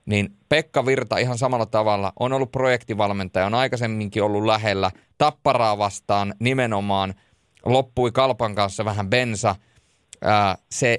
Niin 0.05 0.37
Pekka 0.49 0.85
Virta 0.85 1.17
ihan 1.17 1.37
samalla 1.37 1.65
tavalla 1.65 2.13
on 2.19 2.33
ollut 2.33 2.51
projektivalmentaja, 2.51 3.45
on 3.45 3.53
aikaisemminkin 3.53 4.23
ollut 4.23 4.45
lähellä. 4.45 4.91
Tapparaa 5.17 5.77
vastaan 5.77 6.33
nimenomaan 6.39 7.13
loppui 7.65 8.11
Kalpan 8.11 8.55
kanssa 8.55 8.85
vähän 8.85 9.09
bensa. 9.09 9.55
Ää, 10.21 10.57
se 10.71 10.97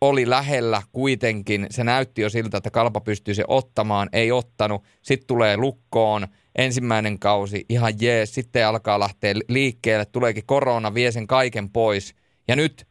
oli 0.00 0.30
lähellä 0.30 0.82
kuitenkin. 0.92 1.66
Se 1.70 1.84
näytti 1.84 2.22
jo 2.22 2.30
siltä, 2.30 2.56
että 2.56 2.70
Kalpa 2.70 3.00
pystyy 3.00 3.34
se 3.34 3.44
ottamaan, 3.48 4.08
ei 4.12 4.32
ottanut. 4.32 4.84
Sitten 5.02 5.26
tulee 5.26 5.56
lukkoon 5.56 6.28
ensimmäinen 6.56 7.18
kausi, 7.18 7.64
ihan 7.68 7.92
jees, 8.00 8.34
sitten 8.34 8.66
alkaa 8.66 9.00
lähteä 9.00 9.34
liikkeelle, 9.48 10.04
tuleekin 10.04 10.46
korona, 10.46 10.94
vie 10.94 11.12
sen 11.12 11.26
kaiken 11.26 11.70
pois. 11.70 12.14
Ja 12.48 12.56
nyt 12.56 12.86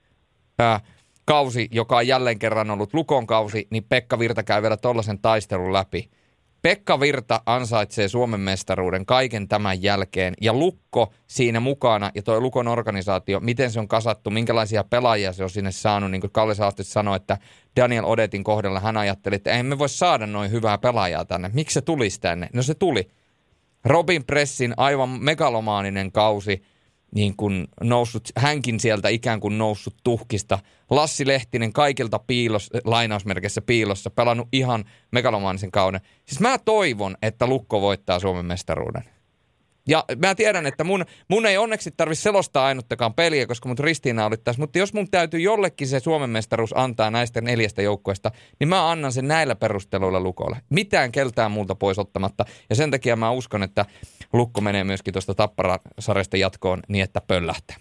ää, 0.59 0.79
kausi, 1.25 1.67
joka 1.71 1.97
on 1.97 2.07
jälleen 2.07 2.39
kerran 2.39 2.71
ollut 2.71 2.93
Lukon 2.93 3.27
kausi, 3.27 3.67
niin 3.69 3.83
Pekka 3.83 4.19
Virta 4.19 4.43
käy 4.43 4.61
vielä 4.61 4.77
tollaisen 4.77 5.19
taistelun 5.19 5.73
läpi. 5.73 6.09
Pekka 6.61 6.99
Virta 6.99 7.41
ansaitsee 7.45 8.07
Suomen 8.07 8.39
mestaruuden 8.39 9.05
kaiken 9.05 9.47
tämän 9.47 9.83
jälkeen 9.83 10.33
ja 10.41 10.53
Lukko 10.53 11.13
siinä 11.27 11.59
mukana 11.59 12.11
ja 12.15 12.23
tuo 12.23 12.39
Lukon 12.39 12.67
organisaatio, 12.67 13.39
miten 13.39 13.71
se 13.71 13.79
on 13.79 13.87
kasattu, 13.87 14.29
minkälaisia 14.29 14.83
pelaajia 14.83 15.33
se 15.33 15.43
on 15.43 15.49
sinne 15.49 15.71
saanut, 15.71 16.11
niin 16.11 16.21
kuin 16.21 16.31
Kalle 16.31 16.55
Saasti 16.55 16.83
sanoi, 16.83 17.15
että 17.15 17.37
Daniel 17.75 18.05
Odetin 18.05 18.43
kohdalla 18.43 18.79
hän 18.79 18.97
ajatteli, 18.97 19.35
että 19.35 19.51
emme 19.51 19.79
voi 19.79 19.89
saada 19.89 20.27
noin 20.27 20.51
hyvää 20.51 20.77
pelaajaa 20.77 21.25
tänne. 21.25 21.49
Miksi 21.53 21.73
se 21.73 21.81
tulisi 21.81 22.21
tänne? 22.21 22.49
No 22.53 22.63
se 22.63 22.73
tuli. 22.73 23.07
Robin 23.85 24.25
Pressin 24.25 24.73
aivan 24.77 25.09
megalomaaninen 25.09 26.11
kausi, 26.11 26.63
niin 27.15 27.35
kuin 27.35 27.67
noussut, 27.83 28.29
hänkin 28.37 28.79
sieltä 28.79 29.09
ikään 29.09 29.39
kuin 29.39 29.57
noussut 29.57 29.95
tuhkista. 30.03 30.59
Lassi 30.89 31.27
Lehtinen 31.27 31.73
kaikilta 31.73 32.19
piilos, 32.19 32.69
lainausmerkeissä 32.83 33.61
piilossa, 33.61 34.09
pelannut 34.09 34.47
ihan 34.51 34.85
megalomaanisen 35.11 35.71
kauden. 35.71 36.01
Siis 36.25 36.39
mä 36.39 36.57
toivon, 36.57 37.17
että 37.21 37.47
Lukko 37.47 37.81
voittaa 37.81 38.19
Suomen 38.19 38.45
mestaruuden. 38.45 39.14
Ja 39.87 40.03
mä 40.25 40.35
tiedän, 40.35 40.65
että 40.65 40.83
mun, 40.83 41.05
mun 41.27 41.45
ei 41.45 41.57
onneksi 41.57 41.91
tarvitse 41.97 42.21
selostaa 42.21 42.65
ainuttakaan 42.65 43.13
peliä, 43.13 43.47
koska 43.47 43.69
mut 43.69 43.79
ristiinnaulittaisi. 43.79 44.59
Mutta 44.59 44.79
jos 44.79 44.93
mun 44.93 45.07
täytyy 45.11 45.39
jollekin 45.39 45.87
se 45.87 45.99
Suomen 45.99 46.29
mestaruus 46.29 46.77
antaa 46.77 47.11
näistä 47.11 47.41
neljästä 47.41 47.81
joukkueesta, 47.81 48.31
niin 48.59 48.67
mä 48.67 48.91
annan 48.91 49.11
sen 49.11 49.27
näillä 49.27 49.55
perusteluilla 49.55 50.19
Lukolle. 50.19 50.57
Mitään 50.69 51.11
keltään 51.11 51.51
muuta 51.51 51.75
pois 51.75 51.99
ottamatta. 51.99 52.45
Ja 52.69 52.75
sen 52.75 52.91
takia 52.91 53.15
mä 53.15 53.31
uskon, 53.31 53.63
että 53.63 53.85
Lukko 54.33 54.61
menee 54.61 54.83
myöskin 54.83 55.13
tuosta 55.13 55.33
Tapparasarjasta 55.33 56.37
jatkoon 56.37 56.79
niin, 56.87 57.03
että 57.03 57.21
pöllähtää. 57.27 57.77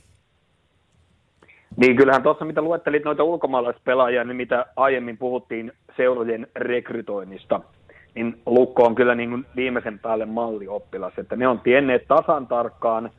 Niin 1.77 1.97
kyllähän 1.97 2.23
tuossa, 2.23 2.45
mitä 2.45 2.63
luettelit 2.63 3.05
noita 3.05 3.25
ulkomaalaispelaajia, 3.25 4.25
niin 4.25 4.37
mitä 4.37 4.67
aiemmin 4.77 5.19
puhuttiin 5.19 5.73
seurojen 5.97 6.47
rekrytoinnista– 6.57 7.61
niin 8.15 8.41
Lukko 8.47 8.85
on 8.85 8.95
kyllä 8.95 9.15
niin 9.15 9.31
kuin 9.31 9.47
viimeisen 9.57 9.99
päälle 9.99 10.27
mallioppilas, 10.27 11.13
että 11.19 11.37
ne 11.37 11.49
on 11.49 11.61
tienneet 11.61 12.09
tasan 12.09 12.47
tarkkaan, 12.47 13.11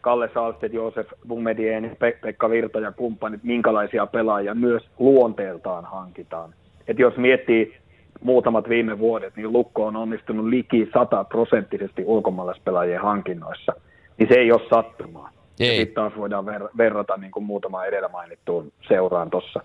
Kalle 0.00 0.30
Saalsted, 0.34 0.72
Joosef 0.72 1.08
Bumedien, 1.28 1.90
Pek- 1.90 2.20
Pekka 2.20 2.50
Virta 2.50 2.80
ja 2.80 2.92
kumppanit, 2.92 3.42
minkälaisia 3.42 4.06
pelaajia 4.06 4.54
myös 4.54 4.82
luonteeltaan 4.98 5.84
hankitaan. 5.84 6.54
Et 6.88 6.98
jos 6.98 7.16
miettii 7.16 7.76
muutamat 8.22 8.68
viime 8.68 8.98
vuodet, 8.98 9.36
niin 9.36 9.52
Lukko 9.52 9.86
on 9.86 9.96
onnistunut 9.96 10.46
liki 10.46 10.90
sataprosenttisesti 10.94 12.02
ulkomaalaispelaajien 12.06 13.00
hankinnoissa, 13.00 13.72
niin 14.18 14.28
se 14.28 14.34
ei 14.34 14.52
ole 14.52 14.68
sattumaa. 14.70 15.30
Sitten 15.76 15.94
taas 15.94 16.12
voidaan 16.16 16.44
ver- 16.44 16.70
verrata 16.78 17.16
niin 17.16 17.30
kuin 17.30 17.44
muutama 17.44 17.84
edellä 17.84 18.08
mainittuun 18.08 18.72
seuraan 18.88 19.30
tuossa. 19.30 19.60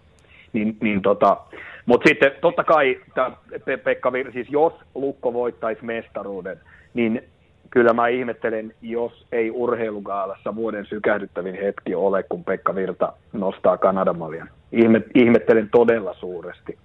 Niin, 0.53 0.77
niin 0.81 1.01
tota, 1.01 1.37
mutta 1.85 2.07
sitten 2.07 2.31
totta 2.41 2.63
kai, 2.63 2.99
tämä 3.15 3.31
Pekka 3.83 4.11
Vir, 4.13 4.31
siis 4.31 4.49
jos 4.49 4.73
Lukko 4.95 5.33
voittaisi 5.33 5.85
mestaruuden, 5.85 6.59
niin 6.93 7.23
kyllä 7.69 7.93
mä 7.93 8.07
ihmettelen, 8.07 8.73
jos 8.81 9.25
ei 9.31 9.51
urheilugaalassa 9.51 10.55
vuoden 10.55 10.85
sykähdyttävin 10.85 11.55
hetki 11.55 11.95
ole, 11.95 12.23
kun 12.23 12.43
Pekka 12.43 12.75
Virta 12.75 13.13
nostaa 13.33 13.77
Kanadan. 13.77 14.49
Ihme, 14.71 15.01
ihmettelen 15.15 15.69
todella 15.71 16.13
suuresti. 16.13 16.77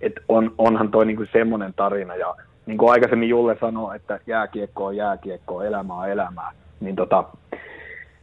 Et 0.00 0.12
on, 0.28 0.54
onhan 0.58 0.90
toi 0.90 1.06
niinku 1.06 1.24
semmoinen 1.32 1.74
tarina, 1.76 2.16
ja 2.16 2.34
niin 2.66 2.78
kuin 2.78 2.92
aikaisemmin 2.92 3.28
Julle 3.28 3.56
sanoi, 3.60 3.96
että 3.96 4.20
jääkiekko 4.26 4.84
on 4.84 4.96
jääkiekko, 4.96 5.62
elämä 5.62 5.94
on 5.94 6.08
elämää, 6.08 6.52
niin 6.80 6.96
tota, 6.96 7.24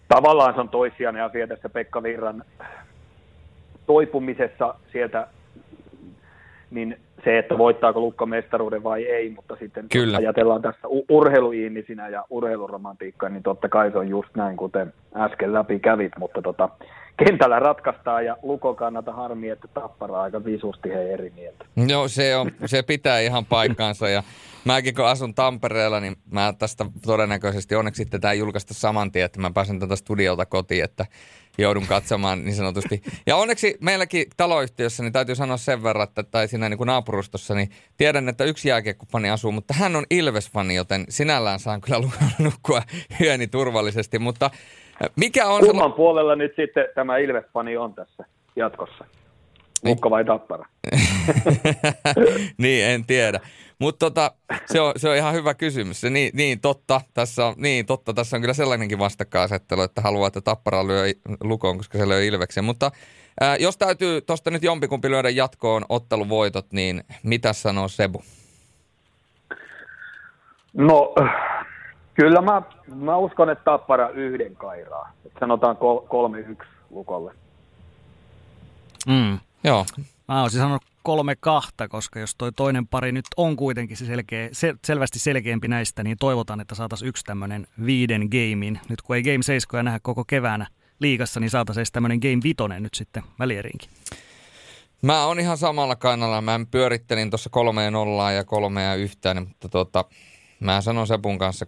tavallaan 0.07 0.53
se 0.53 0.59
on 0.59 0.69
toissijainen 0.69 1.23
asia 1.23 1.47
tässä 1.47 1.69
Pekka 1.69 2.03
Virran 2.03 2.43
toipumisessa 3.85 4.75
sieltä 4.91 5.27
niin 6.71 6.97
se, 7.23 7.37
että 7.37 7.57
voittaako 7.57 7.99
Lukko 7.99 8.25
mestaruuden 8.25 8.83
vai 8.83 9.03
ei, 9.03 9.29
mutta 9.29 9.55
sitten 9.59 9.85
Kyllä. 9.89 10.17
ajatellaan 10.17 10.61
tässä 10.61 10.87
urheiluihmisinä 11.09 12.09
ja 12.09 12.25
urheiluromantiikkaa, 12.29 13.29
niin 13.29 13.43
totta 13.43 13.69
kai 13.69 13.91
se 13.91 13.97
on 13.97 14.07
just 14.07 14.29
näin, 14.35 14.57
kuten 14.57 14.93
äsken 15.15 15.53
läpi 15.53 15.79
kävit, 15.79 16.11
mutta 16.19 16.41
tota, 16.41 16.69
kentällä 17.17 17.59
ratkaistaan 17.59 18.25
ja 18.25 18.37
Luko 18.41 18.75
kannata 18.75 19.13
harmi, 19.13 19.49
että 19.49 19.67
tappara 19.67 20.21
aika 20.21 20.45
visusti 20.45 20.89
he 20.89 21.13
eri 21.13 21.29
mieltä. 21.35 21.65
Joo, 21.87 22.07
se, 22.07 22.35
on, 22.35 22.51
se 22.65 22.83
pitää 22.83 23.19
ihan 23.19 23.45
paikkaansa 23.45 24.09
ja 24.09 24.23
mäkin 24.65 24.95
kun 24.95 25.05
asun 25.05 25.33
Tampereella, 25.33 25.99
niin 25.99 26.15
mä 26.31 26.53
tästä 26.59 26.85
todennäköisesti 27.05 27.75
onneksi 27.75 28.03
sitten 28.03 28.21
tämä 28.21 28.33
julkaista 28.33 28.73
saman 28.73 29.11
tien, 29.11 29.25
että 29.25 29.39
mä 29.39 29.51
pääsen 29.51 29.79
tätä 29.79 29.95
studiolta 29.95 30.45
kotiin, 30.45 30.83
että 30.83 31.05
joudun 31.57 31.87
katsomaan 31.87 32.45
niin 32.45 32.55
sanotusti. 32.55 33.01
Ja 33.25 33.35
onneksi 33.35 33.77
meilläkin 33.81 34.25
taloyhtiössä, 34.37 35.03
niin 35.03 35.13
täytyy 35.13 35.35
sanoa 35.35 35.57
sen 35.57 35.83
verran, 35.83 36.03
että 36.03 36.23
tai 36.23 36.47
siinä 36.47 36.69
niin 36.69 36.77
kuin 36.77 36.87
naapurustossa, 36.87 37.55
niin 37.55 37.69
tiedän, 37.97 38.29
että 38.29 38.43
yksi 38.43 38.69
jääkiekkofani 38.69 39.29
asuu, 39.29 39.51
mutta 39.51 39.73
hän 39.73 39.95
on 39.95 40.05
Ilves-fani, 40.09 40.75
joten 40.75 41.05
sinällään 41.09 41.59
saan 41.59 41.81
kyllä 41.81 41.99
nukkua 42.39 42.81
hyöni 43.19 43.47
turvallisesti, 43.47 44.19
mutta 44.19 44.51
mikä 45.15 45.47
on... 45.47 45.59
Kumman 45.59 45.91
se... 45.91 45.95
puolella 45.95 46.35
nyt 46.35 46.53
sitten 46.55 46.85
tämä 46.95 47.17
Ilves-fani 47.17 47.77
on 47.77 47.93
tässä 47.93 48.25
jatkossa? 48.55 49.05
Lukko 49.85 50.09
vai 50.09 50.25
Tappara? 50.25 50.65
niin, 52.57 52.85
en 52.85 53.05
tiedä. 53.05 53.39
Mutta 53.79 54.05
tota, 54.05 54.31
se, 54.65 54.81
on, 54.81 54.93
se 54.97 55.09
on 55.09 55.15
ihan 55.15 55.33
hyvä 55.33 55.53
kysymys. 55.53 56.01
Se, 56.01 56.09
niin, 56.09 56.31
niin, 56.33 56.61
totta, 56.61 57.01
tässä 57.13 57.45
on, 57.45 57.53
niin, 57.57 57.85
totta, 57.85 58.13
tässä 58.13 58.37
on 58.37 58.41
kyllä 58.41 58.53
sellainenkin 58.53 58.99
vastakkainasettelu, 58.99 59.81
että 59.81 60.01
haluaa, 60.01 60.27
että 60.27 60.41
Tappara 60.41 60.87
lyö 60.87 61.03
lukoon, 61.43 61.77
koska 61.77 61.97
se 61.97 62.09
löi 62.09 62.27
Ilveksen. 62.27 62.63
Mutta 62.63 62.91
ää, 63.41 63.55
jos 63.55 63.77
täytyy 63.77 64.21
tuosta 64.21 64.51
nyt 64.51 64.63
jompikumpi 64.63 65.09
lyödä 65.09 65.29
jatkoon 65.29 65.85
otteluvoitot, 65.89 66.65
niin 66.71 67.03
mitä 67.23 67.53
sanoo 67.53 67.87
Sebu? 67.87 68.23
No, 70.73 71.15
kyllä 72.13 72.41
mä, 72.41 72.61
mä 72.95 73.17
uskon, 73.17 73.49
että 73.49 73.63
Tappara 73.63 74.09
yhden 74.09 74.55
kairaa. 74.55 75.11
Et 75.25 75.31
sanotaan 75.39 75.77
3-1 76.61 76.65
lukolle. 76.89 77.33
Mm. 79.07 79.39
Joo. 79.63 79.85
Mä 80.27 80.41
olisin 80.41 80.59
sanonut 80.59 80.83
kolme 81.03 81.35
kahta, 81.35 81.87
koska 81.87 82.19
jos 82.19 82.35
toi 82.35 82.51
toinen 82.51 82.87
pari 82.87 83.11
nyt 83.11 83.25
on 83.37 83.55
kuitenkin 83.55 83.97
se 83.97 84.05
selkeä, 84.05 84.49
se, 84.51 84.73
selvästi 84.85 85.19
selkeämpi 85.19 85.67
näistä, 85.67 86.03
niin 86.03 86.17
toivotaan, 86.19 86.61
että 86.61 86.75
saataisiin 86.75 87.09
yksi 87.09 87.23
tämmöinen 87.23 87.67
viiden 87.85 88.21
gamein. 88.21 88.79
Nyt 88.89 89.01
kun 89.01 89.15
ei 89.15 89.23
Game 89.23 89.43
7 89.43 89.85
nähdä 89.85 89.99
koko 90.03 90.23
keväänä 90.25 90.67
liikassa, 90.99 91.39
niin 91.39 91.49
saataisiin 91.49 91.85
tämmöinen 91.93 92.19
Game 92.19 92.39
vitonen 92.43 92.83
nyt 92.83 92.93
sitten 92.93 93.23
välieriinkin. 93.39 93.89
Mä 95.01 95.25
oon 95.25 95.39
ihan 95.39 95.57
samalla 95.57 95.95
kannalla. 95.95 96.41
Mä 96.41 96.59
pyörittelin 96.71 97.29
tuossa 97.29 97.49
kolmeen 97.49 97.93
nollaan 97.93 98.35
ja 98.35 98.43
kolmea 98.43 98.95
yhtään, 98.95 99.47
mutta 99.47 99.69
tota, 99.69 100.05
mä 100.63 100.81
sanon 100.81 101.07
Sepun 101.07 101.37
kanssa 101.37 101.65
3-1, 101.65 101.67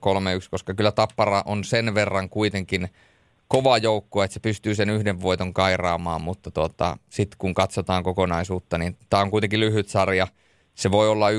koska 0.52 0.74
kyllä 0.74 0.92
Tappara 0.92 1.44
on 1.46 1.64
sen 1.64 1.96
verran 1.96 2.30
kuitenkin– 2.30 2.88
kova 3.48 3.78
joukkue, 3.78 4.26
että 4.26 4.34
se 4.34 4.40
pystyy 4.40 4.76
sen 4.76 4.90
yhden 4.90 5.22
voiton 5.22 5.54
kairaamaan, 5.54 6.22
mutta 6.22 6.52
tota, 6.52 6.98
sitten 7.10 7.38
kun 7.38 7.54
katsotaan 7.54 8.04
kokonaisuutta, 8.04 8.78
niin 8.78 8.98
tämä 9.10 9.24
on 9.24 9.32
kuitenkin 9.32 9.60
lyhyt 9.60 9.90
sarja. 9.90 10.28
Se 10.76 10.92
voi 10.92 11.10
olla 11.10 11.32
1-1, 11.32 11.34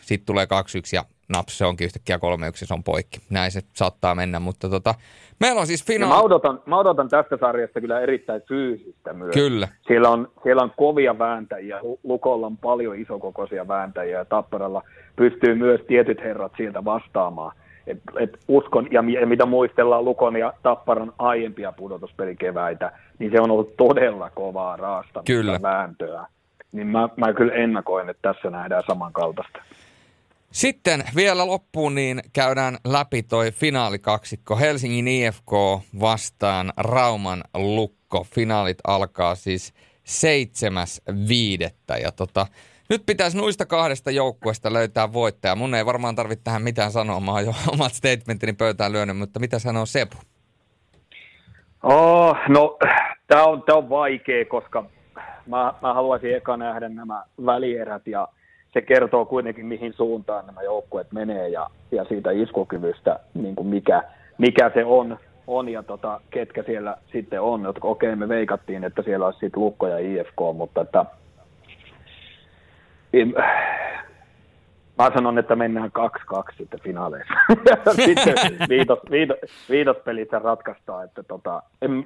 sitten 0.00 0.26
tulee 0.26 0.44
2-1 0.44 0.48
ja 0.92 1.04
naps, 1.28 1.58
se 1.58 1.64
onkin 1.64 1.84
yhtäkkiä 1.84 2.16
3-1 2.16 2.20
se 2.54 2.74
on 2.74 2.84
poikki. 2.84 3.20
Näin 3.30 3.50
se 3.50 3.60
saattaa 3.72 4.14
mennä, 4.14 4.40
mutta 4.40 4.68
tota, 4.68 4.94
meillä 5.40 5.60
on 5.60 5.66
siis 5.66 5.84
finaali. 5.84 6.14
Mä 6.14 6.20
odotan, 6.20 6.60
mä 6.66 6.78
odotan 6.78 7.08
tästä 7.08 7.36
sarjasta 7.40 7.80
kyllä 7.80 8.00
erittäin 8.00 8.42
fyysistä 8.48 9.12
myös. 9.12 9.34
Kyllä. 9.34 9.68
Siellä 9.86 10.08
on, 10.08 10.30
siellä 10.42 10.62
on 10.62 10.72
kovia 10.76 11.18
vääntäjiä, 11.18 11.80
Lukolla 12.02 12.46
on 12.46 12.56
paljon 12.56 12.98
isokokoisia 12.98 13.68
vääntäjiä 13.68 14.18
ja 14.18 14.24
Tapparalla 14.24 14.82
pystyy 15.16 15.54
myös 15.54 15.80
tietyt 15.86 16.20
herrat 16.20 16.52
sieltä 16.56 16.84
vastaamaan. 16.84 17.56
Et, 17.86 17.98
et 18.18 18.38
uskon, 18.48 18.88
ja, 18.90 19.04
ja 19.20 19.26
mitä 19.26 19.46
muistellaan 19.46 20.04
Lukon 20.04 20.36
ja 20.36 20.52
Tapparan 20.62 21.12
aiempia 21.18 21.72
pudotuspelikeväitä, 21.72 22.92
niin 23.18 23.30
se 23.32 23.40
on 23.40 23.50
ollut 23.50 23.76
todella 23.76 24.30
kovaa 24.30 24.76
raastamista 24.76 25.32
kyllä. 25.32 25.58
vääntöä. 25.62 26.26
Niin 26.72 26.86
mä, 26.86 27.08
mä 27.16 27.32
kyllä 27.32 27.54
ennakoin, 27.54 28.08
että 28.08 28.32
tässä 28.32 28.50
nähdään 28.50 28.82
samankaltaista. 28.86 29.62
Sitten 30.52 31.04
vielä 31.16 31.46
loppuun 31.46 31.94
niin 31.94 32.22
käydään 32.32 32.76
läpi 32.84 33.22
toi 33.22 33.50
finaalikaksikko. 33.50 34.56
Helsingin 34.56 35.08
IFK 35.08 35.52
vastaan 36.00 36.72
Rauman 36.76 37.44
Lukko. 37.54 38.26
Finaalit 38.34 38.78
alkaa 38.86 39.34
siis 39.34 39.74
seitsemäs 40.04 41.02
viidettä. 41.28 41.96
Ja 41.96 42.12
tota, 42.12 42.46
nyt 42.88 43.02
pitäisi 43.06 43.36
noista 43.36 43.66
kahdesta 43.66 44.10
joukkueesta 44.10 44.72
löytää 44.72 45.12
voittaja. 45.12 45.56
Mun 45.56 45.74
ei 45.74 45.86
varmaan 45.86 46.14
tarvitse 46.14 46.44
tähän 46.44 46.62
mitään 46.62 46.92
sanoa, 46.92 47.20
mä 47.20 47.32
oon 47.32 47.44
jo 47.44 47.52
omat 47.72 47.92
statementini 47.92 48.52
pöytään 48.52 48.92
lyönyt, 48.92 49.18
mutta 49.18 49.40
mitä 49.40 49.58
sanoo 49.58 49.86
Sepu? 49.86 50.16
Oh, 51.82 52.36
no, 52.48 52.78
tämä 53.26 53.44
on, 53.44 53.62
tää 53.62 53.76
on 53.76 53.88
vaikea, 53.88 54.44
koska 54.44 54.84
mä, 55.46 55.74
mä 55.82 55.94
haluaisin 55.94 56.36
eka 56.36 56.56
nähdä 56.56 56.88
nämä 56.88 57.24
välierät 57.46 58.06
ja 58.06 58.28
se 58.72 58.80
kertoo 58.80 59.24
kuitenkin, 59.24 59.66
mihin 59.66 59.92
suuntaan 59.92 60.46
nämä 60.46 60.62
joukkueet 60.62 61.12
menee 61.12 61.48
ja, 61.48 61.70
ja 61.90 62.04
siitä 62.04 62.30
iskukyvystä, 62.30 63.20
niin 63.34 63.54
kuin 63.54 63.68
mikä, 63.68 64.02
mikä 64.38 64.70
se 64.74 64.84
on, 64.84 65.18
on 65.46 65.68
ja 65.68 65.82
tota, 65.82 66.20
ketkä 66.30 66.62
siellä 66.62 66.96
sitten 67.12 67.40
on. 67.40 67.66
Okei, 67.66 67.82
okay, 67.82 68.16
me 68.16 68.28
veikattiin, 68.28 68.84
että 68.84 69.02
siellä 69.02 69.26
olisi 69.26 69.40
sitten 69.40 69.62
Lukko 69.62 69.88
ja 69.88 69.98
IFK, 69.98 70.38
mutta 70.56 70.80
että 70.80 71.04
Mä 74.98 75.10
sanon, 75.14 75.38
että 75.38 75.56
mennään 75.56 75.90
2-2 76.34 76.56
sitten 76.56 76.80
finaaleissa. 76.80 77.34
sitten 78.04 78.34
viitos, 78.68 78.98
viitos, 79.10 79.36
viitospelit 79.70 80.32
ratkaistaan. 80.32 81.04
Että 81.04 81.22
tota, 81.22 81.62
en, 81.82 82.04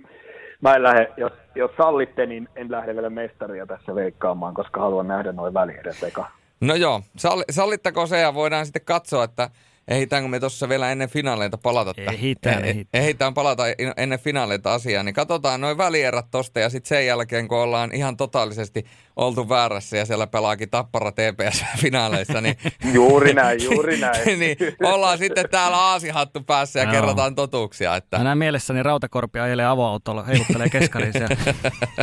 mä 0.61 0.75
en 0.75 0.83
lähde, 0.83 1.13
jos, 1.17 1.33
jos 1.55 1.71
sallitte, 1.77 2.27
niin 2.27 2.49
en 2.57 2.71
lähde 2.71 2.95
vielä 2.95 3.11
mestaria 3.11 3.67
tässä 3.67 3.95
veikkaamaan, 3.95 4.55
koska 4.55 4.81
haluan 4.81 5.09
nähdä 5.09 5.33
noin 5.33 5.55
väliedet 5.55 6.03
eka. 6.03 6.27
No 6.61 6.75
joo, 6.75 7.03
sallittako 7.51 8.07
se 8.07 8.19
ja 8.19 8.35
voidaan 8.35 8.67
sitten 8.67 8.85
katsoa, 8.85 9.25
että 9.25 9.51
Ehditäänkö 9.89 10.29
me 10.29 10.41
tuossa 10.41 10.69
vielä 10.69 10.93
ennen 10.93 11.09
finaaleita 11.09 11.59
palata? 11.59 11.95
Ehitään, 11.97 12.65
eh, 12.65 12.71
ehitään. 12.71 13.03
Ehitään 13.05 13.35
palata 13.35 13.63
ennen 13.97 14.19
finaaleita 14.19 14.75
asiaa, 14.75 15.03
niin 15.03 15.15
katsotaan 15.15 15.61
noin 15.61 15.79
välierät 15.79 16.27
tosta 16.31 16.61
ja 16.61 16.71
sitten 16.71 16.89
sen 16.89 17.07
jälkeen, 17.07 17.49
kun 17.49 17.59
ollaan 17.59 17.95
ihan 17.95 18.17
totaalisesti 18.17 18.85
oltu 19.17 19.49
väärässä 19.49 19.97
ja 19.97 20.05
siellä 20.05 20.27
pelaakin 20.27 20.71
Tappara 20.71 21.11
TPS-finaaleissa, 21.11 22.41
niin... 22.43 22.57
juuri 22.95 23.33
näin, 23.35 23.65
juuri 23.65 24.01
näin. 24.07 24.39
niin 24.39 24.57
ollaan 24.83 25.19
sitten 25.19 25.51
täällä 25.51 25.77
aasihattu 25.77 26.41
päässä 26.41 26.81
ja 26.81 26.87
no. 26.87 26.93
kerrotaan 26.93 27.35
totuuksia. 27.35 27.97
Että... 27.97 28.19
Mä 28.19 28.25
näen 28.25 28.39
mielessäni 28.39 28.83
Rautakorpi 28.83 29.39
ajelee 29.39 29.67
avoautolla, 29.67 30.23
heiluttelee 30.23 30.69
keskariin 30.69 31.13
siellä 31.13 31.37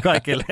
kaikille. 0.04 0.44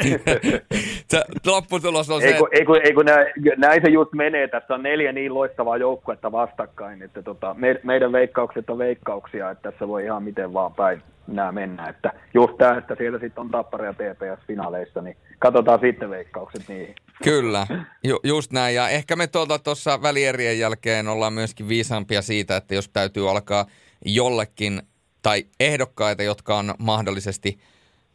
se 1.08 1.24
lopputulos 1.46 2.10
on 2.10 2.22
se... 2.22 2.28
Ei 2.28 2.34
kun, 2.34 2.50
ei 2.52 2.66
kun, 2.66 2.80
ei 2.84 2.94
kun 2.94 3.06
näin, 3.06 3.28
näin 3.58 3.82
se 3.86 3.90
just 3.90 4.14
menee. 4.14 4.48
Tässä 4.48 4.74
on 4.74 4.84
neljä 4.84 5.12
niin 5.12 5.34
loistavaa 5.34 5.78
joukkuetta 5.78 6.32
vastakkain, 6.32 7.02
että 7.02 7.21
tota, 7.24 7.54
me, 7.54 7.80
meidän 7.84 8.12
veikkaukset 8.12 8.70
on 8.70 8.78
veikkauksia, 8.78 9.52
että 9.52 9.72
tässä 9.72 9.88
voi 9.88 10.04
ihan 10.04 10.24
miten 10.24 10.54
vaan 10.54 10.74
päin 10.74 11.02
nämä 11.28 11.52
mennä. 11.52 11.90
Että 11.90 12.14
just 12.34 12.58
tämä, 12.58 12.78
että 12.78 12.96
siellä 12.98 13.20
sitten 13.20 13.42
on 13.42 13.50
Tappara 13.50 13.86
ja 13.86 13.94
TPS 13.94 14.48
finaaleissa, 14.48 15.02
niin 15.02 15.18
katsotaan 15.40 15.80
sitten 15.80 16.10
veikkaukset 16.10 16.68
niihin. 16.68 16.96
Kyllä, 17.24 17.68
Ju, 18.04 18.20
just 18.24 18.52
näin. 18.52 18.76
Ja 18.76 18.90
ehkä 18.90 19.16
me 19.16 19.28
tuolta 19.28 19.60
tuossa 19.60 20.02
välierien 20.02 20.60
jälkeen 20.60 21.08
ollaan 21.08 21.34
myöskin 21.34 21.68
viisaampia 21.68 22.22
siitä, 22.22 22.56
että 22.56 22.76
jos 22.76 22.90
täytyy 22.90 23.30
alkaa 23.32 23.66
jollekin 24.06 24.82
tai 25.22 25.46
ehdokkaita, 25.60 26.24
jotka 26.24 26.58
on 26.58 26.74
mahdollisesti 26.80 27.60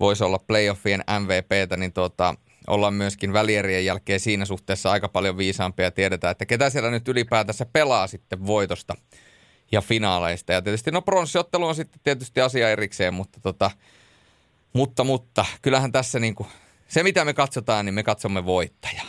voisi 0.00 0.24
olla 0.24 0.38
playoffien 0.38 1.04
MVPtä, 1.20 1.76
niin 1.76 1.92
tuota, 1.92 2.34
ollaan 2.66 2.94
myöskin 2.94 3.32
välierien 3.32 3.84
jälkeen 3.84 4.20
siinä 4.20 4.44
suhteessa 4.44 4.90
aika 4.90 5.08
paljon 5.08 5.36
viisaampia 5.36 5.84
ja 5.84 5.90
tiedetään, 5.90 6.30
että 6.30 6.46
ketä 6.46 6.70
siellä 6.70 6.90
nyt 6.90 7.08
ylipäätänsä 7.08 7.66
pelaa 7.72 8.06
sitten 8.06 8.46
voitosta 8.46 8.94
ja 9.72 9.80
finaaleista. 9.80 10.52
Ja 10.52 10.62
tietysti 10.62 10.90
no 10.90 11.02
pronssiottelu 11.02 11.66
on 11.66 11.74
sitten 11.74 12.00
tietysti 12.02 12.40
asia 12.40 12.70
erikseen, 12.70 13.14
mutta 13.14 13.40
tota, 13.40 13.70
mutta, 14.72 15.04
mutta 15.04 15.44
kyllähän 15.62 15.92
tässä 15.92 16.18
niinku, 16.18 16.46
se 16.88 17.02
mitä 17.02 17.24
me 17.24 17.34
katsotaan, 17.34 17.84
niin 17.86 17.94
me 17.94 18.02
katsomme 18.02 18.44
voittajaa. 18.44 19.06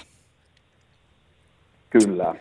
Kyllä, 1.89 2.35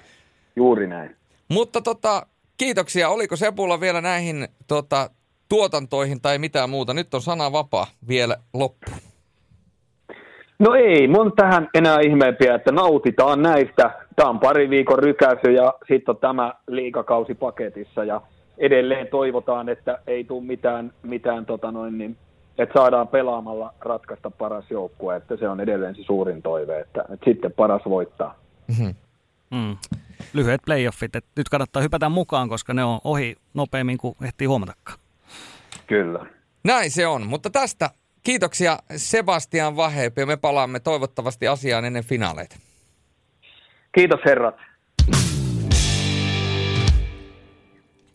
juuri 0.56 0.86
näin. 0.86 1.16
Mutta 1.48 1.80
tota, 1.80 2.26
kiitoksia. 2.56 3.08
Oliko 3.08 3.36
Sepulla 3.36 3.80
vielä 3.80 4.00
näihin 4.00 4.48
tota, 4.66 5.10
tuotantoihin 5.48 6.20
tai 6.20 6.38
mitään 6.38 6.70
muuta? 6.70 6.94
Nyt 6.94 7.14
on 7.14 7.22
sana 7.22 7.52
vapaa 7.52 7.86
vielä 8.08 8.36
loppu. 8.52 8.90
No 10.58 10.74
ei, 10.74 11.08
mun 11.08 11.32
tähän 11.36 11.68
enää 11.74 12.00
ihmeempiä, 12.00 12.54
että 12.54 12.72
nautitaan 12.72 13.42
näistä. 13.42 13.90
Tämä 14.16 14.30
on 14.30 14.40
pari 14.40 14.70
viikon 14.70 14.98
rykäsy 14.98 15.52
ja 15.52 15.74
sitten 15.88 16.12
on 16.14 16.20
tämä 16.20 16.54
liikakausi 16.68 17.34
paketissa 17.34 18.04
ja 18.04 18.20
edelleen 18.58 19.08
toivotaan, 19.08 19.68
että 19.68 19.98
ei 20.06 20.24
tule 20.24 20.44
mitään, 20.44 20.92
mitään 21.02 21.46
tota 21.46 21.72
noin, 21.72 21.98
niin, 21.98 22.16
että 22.58 22.80
saadaan 22.80 23.08
pelaamalla 23.08 23.74
ratkaista 23.80 24.30
paras 24.30 24.64
joukkue, 24.70 25.16
että 25.16 25.36
se 25.36 25.48
on 25.48 25.60
edelleen 25.60 25.94
se 25.94 26.02
suurin 26.02 26.42
toive, 26.42 26.80
että, 26.80 27.04
että 27.12 27.30
sitten 27.30 27.52
paras 27.52 27.82
voittaa. 27.88 28.38
Mm-hmm. 28.68 28.94
Mm. 29.50 29.76
Lyhyet 30.32 30.60
playoffit, 30.66 31.16
että 31.16 31.30
nyt 31.36 31.48
kannattaa 31.48 31.82
hypätä 31.82 32.08
mukaan, 32.08 32.48
koska 32.48 32.74
ne 32.74 32.84
on 32.84 33.00
ohi 33.04 33.36
nopeammin 33.54 33.98
kuin 33.98 34.16
ehtii 34.24 34.46
huomatakaan. 34.46 34.98
Kyllä. 35.86 36.26
Näin 36.64 36.90
se 36.90 37.06
on, 37.06 37.26
mutta 37.26 37.50
tästä 37.50 37.90
kiitoksia 38.26 38.78
Sebastian 38.96 39.76
Vaheepi 39.76 40.20
ja 40.20 40.26
me 40.26 40.36
palaamme 40.36 40.80
toivottavasti 40.80 41.48
asiaan 41.48 41.84
ennen 41.84 42.04
finaaleita. 42.04 42.56
Kiitos 43.94 44.20
herrat. 44.24 44.54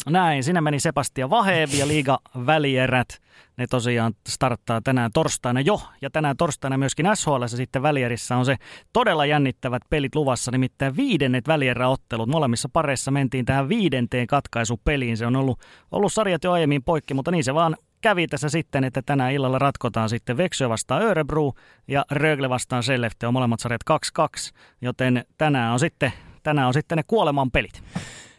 Näin, 0.09 0.43
sinä 0.43 0.62
meni 0.62 0.80
Sebastian 0.80 1.30
Vaheevi 1.30 1.78
ja 1.78 1.88
Liiga 1.88 2.20
välierät. 2.45 3.07
Ne 3.57 3.68
tosiaan 3.70 4.14
starttaa 4.30 4.82
tänään 4.84 5.12
torstaina 5.14 5.62
jo, 5.62 5.82
ja 6.01 6.09
tänään 6.09 6.38
torstaina 6.38 6.78
myöskin 6.78 7.05
SHL 7.14 7.45
sitten 7.45 7.82
välierissä 7.82 8.38
on 8.38 8.45
se 8.45 8.55
todella 8.93 9.26
jännittävät 9.26 9.82
pelit 9.89 10.16
luvassa, 10.16 10.51
nimittäin 10.51 10.97
viidennet 10.97 11.47
välieräottelut. 11.47 12.30
Molemmissa 12.30 12.70
pareissa 12.74 13.12
mentiin 13.12 13.45
tähän 13.45 13.70
viidenteen 13.70 14.28
katkaisupeliin. 14.28 15.18
Se 15.18 15.26
on 15.26 15.36
ollut, 15.36 15.59
ollut 15.91 16.14
sarjat 16.14 16.43
jo 16.43 16.51
aiemmin 16.51 16.84
poikki, 16.84 17.14
mutta 17.14 17.32
niin 17.32 17.43
se 17.43 17.53
vaan 17.53 17.76
kävi 18.02 18.28
tässä 18.28 18.49
sitten, 18.49 18.84
että 18.84 19.02
tänään 19.02 19.34
illalla 19.34 19.60
ratkotaan 19.60 20.10
sitten 20.10 20.38
Veksö 20.38 20.70
vastaan 20.70 21.02
Örebro 21.02 21.54
ja 21.88 22.06
Rögle 22.12 22.49
vastaan 22.49 22.84
on 23.28 23.34
molemmat 23.34 23.60
sarjat 23.60 23.82
2-2, 24.20 24.52
joten 24.82 25.26
tänään 25.38 25.74
on 25.74 25.80
sitten, 25.80 26.14
tänään 26.43 26.68
on 26.68 26.74
sitten 26.74 26.95
ne 26.95 27.04
kuoleman 27.08 27.52
pelit. 27.52 27.84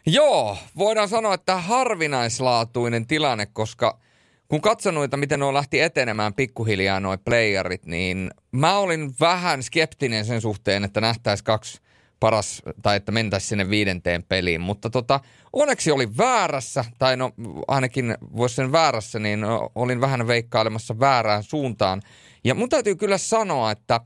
Joo, 0.05 0.57
voidaan 0.77 1.09
sanoa, 1.09 1.33
että 1.33 1.57
harvinaislaatuinen 1.57 3.07
tilanne, 3.07 3.45
koska 3.45 3.99
kun 4.47 4.61
katson 4.61 4.93
noita, 4.93 5.17
miten 5.17 5.39
nuo 5.39 5.53
lähti 5.53 5.79
etenemään 5.81 6.33
pikkuhiljaa 6.33 6.99
nuo 6.99 7.17
playerit, 7.17 7.85
niin 7.85 8.31
mä 8.51 8.77
olin 8.77 9.13
vähän 9.19 9.63
skeptinen 9.63 10.25
sen 10.25 10.41
suhteen, 10.41 10.83
että 10.83 11.01
nähtäisi 11.01 11.43
kaksi 11.43 11.81
paras, 12.23 12.61
tai 12.81 12.95
että 12.95 13.11
mentäisiin 13.11 13.49
sinne 13.49 13.69
viidenteen 13.69 14.23
peliin. 14.23 14.61
Mutta 14.61 14.89
tota, 14.89 15.19
onneksi 15.53 15.91
oli 15.91 16.17
väärässä, 16.17 16.85
tai 16.97 17.17
no 17.17 17.31
ainakin 17.67 18.17
voisi 18.35 18.55
sen 18.55 18.71
väärässä, 18.71 19.19
niin 19.19 19.45
olin 19.75 20.01
vähän 20.01 20.27
veikkailemassa 20.27 20.99
väärään 20.99 21.43
suuntaan. 21.43 22.01
Ja 22.43 22.55
mun 22.55 22.69
täytyy 22.69 22.95
kyllä 22.95 23.17
sanoa, 23.17 23.71
että 23.71 23.99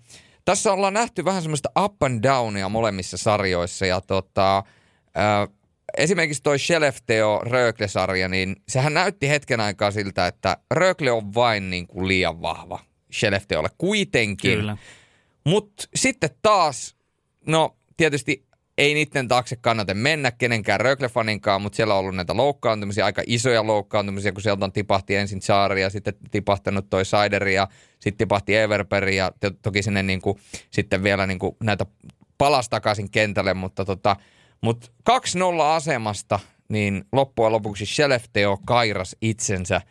tässä 0.46 0.74
ollaan 0.74 0.94
nähty 0.94 1.26
vähän 1.26 1.42
semmoista 1.42 1.70
up 1.80 2.04
and 2.04 2.24
downia 2.24 2.70
molemmissa 2.70 3.18
sarjoissa, 3.18 3.86
ja 3.86 4.02
tota, 4.02 4.58
äh, 4.58 4.64
esimerkiksi 5.98 6.44
toi 6.44 6.60
Shelefteo 6.60 7.42
Rögle-sarja, 7.44 8.28
niin 8.28 8.56
sehän 8.68 8.94
näytti 8.94 9.30
hetken 9.30 9.60
aikaa 9.60 9.92
siltä, 9.92 10.28
että 10.28 10.58
Rögle 10.72 11.12
on 11.12 11.34
vain 11.34 11.70
niin 11.70 11.88
kuin 11.88 12.08
liian 12.08 12.42
vahva 12.42 12.80
Shelefteolle 13.14 13.70
kuitenkin. 13.78 14.60
Kyllä. 14.60 14.78
Mutta 15.44 15.88
sitten 15.96 16.30
taas, 16.42 16.96
no 17.48 17.77
tietysti 17.98 18.48
ei 18.78 18.94
niiden 18.94 19.28
taakse 19.28 19.56
kannata 19.56 19.94
mennä 19.94 20.32
kenenkään 20.32 20.80
Rögle-faninkaan, 20.80 21.62
mutta 21.62 21.76
siellä 21.76 21.94
on 21.94 22.00
ollut 22.00 22.16
näitä 22.16 22.38
loukkaantumisia, 22.38 23.06
aika 23.06 23.24
isoja 23.28 23.68
loukkaantumisia, 23.68 24.32
kun 24.32 24.42
sieltä 24.42 24.66
on 24.66 24.72
tipahti 24.72 25.16
ensin 25.16 25.42
Saari 25.42 25.82
ja 25.82 25.90
sitten 25.90 26.14
tipahtanut 26.32 26.90
toi 26.90 27.06
Saideri 27.06 27.54
ja 27.54 27.68
sitten 28.00 28.18
tipahti 28.18 28.56
Everberg 28.56 29.14
ja 29.14 29.32
toki 29.62 29.84
sinne 29.84 30.04
niin 30.04 30.22
kuin, 30.22 30.38
sitten 30.72 31.04
vielä 31.04 31.28
niin 31.28 31.40
kuin 31.40 31.58
näitä 31.64 31.86
palas 32.38 32.70
takaisin 32.70 33.12
kentälle, 33.12 33.54
mutta 33.54 33.86
tota, 33.86 34.16
mutta 34.62 34.88
2-0 35.10 35.14
asemasta, 35.62 36.40
niin 36.70 37.06
loppujen 37.12 37.52
lopuksi 37.52 37.86
Shelefteo 37.86 38.58
kairas 38.66 39.16
itsensä 39.22 39.82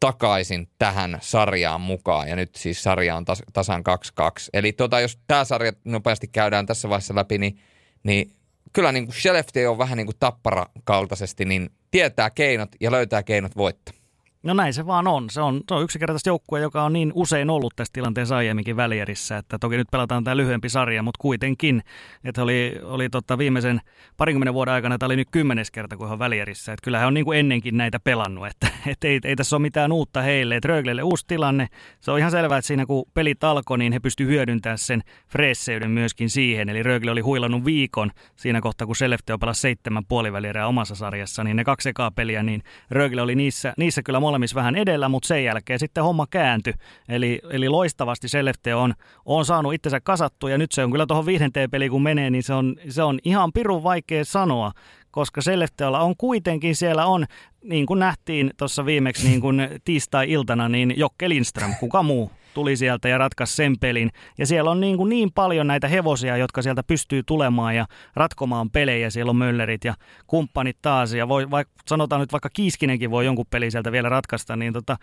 takaisin 0.00 0.68
tähän 0.78 1.18
sarjaan 1.20 1.80
mukaan. 1.80 2.28
Ja 2.28 2.36
nyt 2.36 2.54
siis 2.54 2.82
sarja 2.82 3.16
on 3.16 3.24
tas- 3.30 3.50
tasan 3.52 3.84
2-2. 4.20 4.22
Eli 4.52 4.72
tota, 4.72 5.00
jos 5.00 5.18
tämä 5.26 5.44
sarja 5.44 5.72
nopeasti 5.84 6.28
käydään 6.28 6.66
tässä 6.66 6.88
vaiheessa 6.88 7.14
läpi, 7.14 7.38
niin, 7.38 7.58
niin 8.02 8.32
kyllä 8.72 8.92
niin 8.92 9.06
kuin 9.06 9.68
on 9.70 9.78
vähän 9.78 9.96
niin 9.96 10.06
kuin 10.06 10.16
tappara 10.20 10.66
kaltaisesti, 10.84 11.44
niin 11.44 11.70
tietää 11.90 12.30
keinot 12.30 12.70
ja 12.80 12.90
löytää 12.90 13.22
keinot 13.22 13.56
voittaa. 13.56 13.97
No 14.42 14.54
näin 14.54 14.74
se 14.74 14.86
vaan 14.86 15.06
on. 15.06 15.30
Se 15.30 15.40
on, 15.40 15.60
se 15.68 15.74
on 15.74 15.82
yksinkertaisesti 15.82 16.30
joukkue, 16.30 16.60
joka 16.60 16.82
on 16.82 16.92
niin 16.92 17.12
usein 17.14 17.50
ollut 17.50 17.72
tässä 17.76 17.92
tilanteessa 17.92 18.36
aiemminkin 18.36 18.76
välierissä, 18.76 19.36
että 19.36 19.58
toki 19.58 19.76
nyt 19.76 19.88
pelataan 19.90 20.24
tämä 20.24 20.36
lyhyempi 20.36 20.68
sarja, 20.68 21.02
mutta 21.02 21.18
kuitenkin, 21.20 21.82
että 22.24 22.42
oli, 22.42 22.78
oli 22.82 23.08
tota 23.08 23.38
viimeisen 23.38 23.80
parinkymmenen 24.16 24.54
vuoden 24.54 24.74
aikana, 24.74 24.98
tämä 24.98 25.06
oli 25.06 25.16
nyt 25.16 25.28
kymmenes 25.30 25.70
kerta, 25.70 25.96
kun 25.96 26.08
on 26.08 26.18
välierissä, 26.18 26.72
että 26.72 26.84
kyllähän 26.84 27.08
on 27.08 27.14
niin 27.14 27.24
kuin 27.24 27.38
ennenkin 27.38 27.76
näitä 27.76 28.00
pelannut, 28.00 28.46
että, 28.46 28.68
että 28.86 29.08
ei, 29.08 29.20
ei, 29.24 29.36
tässä 29.36 29.56
ole 29.56 29.62
mitään 29.62 29.92
uutta 29.92 30.22
heille, 30.22 30.56
että 30.56 30.68
Röglelle 30.68 31.02
uusi 31.02 31.24
tilanne, 31.26 31.66
se 32.00 32.10
on 32.10 32.18
ihan 32.18 32.30
selvää, 32.30 32.58
että 32.58 32.66
siinä 32.66 32.86
kun 32.86 33.04
pelit 33.14 33.44
alkoi, 33.44 33.78
niin 33.78 33.92
he 33.92 34.00
pystyivät 34.00 34.32
hyödyntämään 34.32 34.78
sen 34.78 35.02
freesseyden 35.28 35.90
myöskin 35.90 36.30
siihen, 36.30 36.68
eli 36.68 36.82
Rögle 36.82 37.10
oli 37.10 37.20
huilannut 37.20 37.64
viikon 37.64 38.10
siinä 38.36 38.60
kohtaa, 38.60 38.86
kun 38.86 38.96
Selefteo 38.96 39.38
pelasi 39.38 39.60
seitsemän 39.60 40.04
puolivälierää 40.08 40.66
omassa 40.66 40.94
sarjassa, 40.94 41.44
niin 41.44 41.56
ne 41.56 41.64
kaksi 41.64 41.88
ekaa 41.88 42.10
peliä, 42.10 42.42
niin 42.42 42.62
Rögle 42.90 43.22
oli 43.22 43.34
niissä, 43.34 43.74
niissä 43.76 44.02
kyllä 44.02 44.20
molemmissa 44.28 44.54
vähän 44.54 44.76
edellä, 44.76 45.08
mutta 45.08 45.26
sen 45.26 45.44
jälkeen 45.44 45.78
sitten 45.78 46.04
homma 46.04 46.26
kääntyi. 46.30 46.72
Eli, 47.08 47.40
eli 47.50 47.68
loistavasti 47.68 48.28
Selefte 48.28 48.74
on, 48.74 48.94
on 49.24 49.44
saanut 49.44 49.74
itsensä 49.74 50.00
kasattua 50.00 50.50
ja 50.50 50.58
nyt 50.58 50.72
se 50.72 50.84
on 50.84 50.90
kyllä 50.90 51.06
tuohon 51.06 51.26
viidenteen 51.26 51.70
peliin 51.70 51.90
kun 51.90 52.02
menee, 52.02 52.30
niin 52.30 52.42
se 52.42 52.54
on, 52.54 52.76
se 52.88 53.02
on 53.02 53.18
ihan 53.24 53.52
pirun 53.52 53.82
vaikea 53.82 54.24
sanoa, 54.24 54.72
koska 55.10 55.40
Selefteolla 55.40 56.00
on 56.00 56.16
kuitenkin 56.16 56.76
siellä 56.76 57.06
on, 57.06 57.26
niin 57.64 57.86
kuin 57.86 58.00
nähtiin 58.00 58.50
tuossa 58.56 58.86
viimeksi 58.86 59.28
niin 59.28 59.40
kuin 59.40 59.68
tiistai-iltana, 59.84 60.68
niin 60.68 60.94
Jokke 60.96 61.28
Lindström, 61.28 61.74
kuka 61.80 62.02
muu 62.02 62.30
tuli 62.58 62.76
sieltä 62.76 63.08
ja 63.08 63.18
ratkaisi 63.18 63.56
sen 63.56 63.78
pelin. 63.80 64.10
Ja 64.38 64.46
siellä 64.46 64.70
on 64.70 64.80
niin, 64.80 64.96
kuin 64.96 65.08
niin 65.08 65.32
paljon 65.32 65.66
näitä 65.66 65.88
hevosia, 65.88 66.36
jotka 66.36 66.62
sieltä 66.62 66.82
pystyy 66.82 67.22
tulemaan 67.22 67.76
ja 67.76 67.86
ratkomaan 68.14 68.70
pelejä. 68.70 69.10
Siellä 69.10 69.30
on 69.30 69.36
Möllerit 69.36 69.84
ja 69.84 69.94
kumppanit 70.26 70.76
taas. 70.82 71.12
Ja 71.12 71.28
voi, 71.28 71.50
vaikka, 71.50 71.74
sanotaan 71.86 72.20
nyt 72.20 72.32
vaikka 72.32 72.48
Kiiskinenkin 72.52 73.10
voi 73.10 73.24
jonkun 73.24 73.46
peli 73.50 73.70
sieltä 73.70 73.92
vielä 73.92 74.08
ratkaista. 74.08 74.56
Niin 74.56 74.72
tota, 74.72 74.96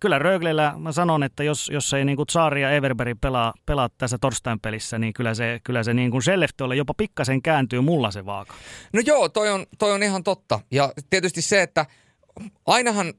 kyllä 0.00 0.18
Röglellä 0.18 0.74
mä 0.78 0.92
sanon, 0.92 1.22
että 1.22 1.44
jos, 1.44 1.70
jos 1.72 1.92
ei 1.92 2.04
niin 2.04 2.16
kuin 2.16 2.26
Tsari 2.26 2.62
ja 2.62 2.70
Everberg 2.70 3.18
pelaa, 3.20 3.54
pelaa 3.66 3.88
tässä 3.98 4.18
torstain 4.20 4.60
pelissä, 4.60 4.98
niin 4.98 5.12
kyllä 5.12 5.34
se, 5.34 5.60
kyllä 5.64 5.82
se 5.82 5.94
niin 5.94 6.10
kuin 6.10 6.22
jopa 6.76 6.94
pikkasen 6.96 7.42
kääntyy 7.42 7.80
mulla 7.80 8.10
se 8.10 8.26
vaaka. 8.26 8.54
No 8.92 9.00
joo, 9.06 9.28
toi 9.28 9.50
on, 9.50 9.66
toi 9.78 9.92
on 9.92 10.02
ihan 10.02 10.24
totta. 10.24 10.60
Ja 10.70 10.92
tietysti 11.10 11.42
se, 11.42 11.62
että 11.62 11.86
ainahan, 12.66 13.12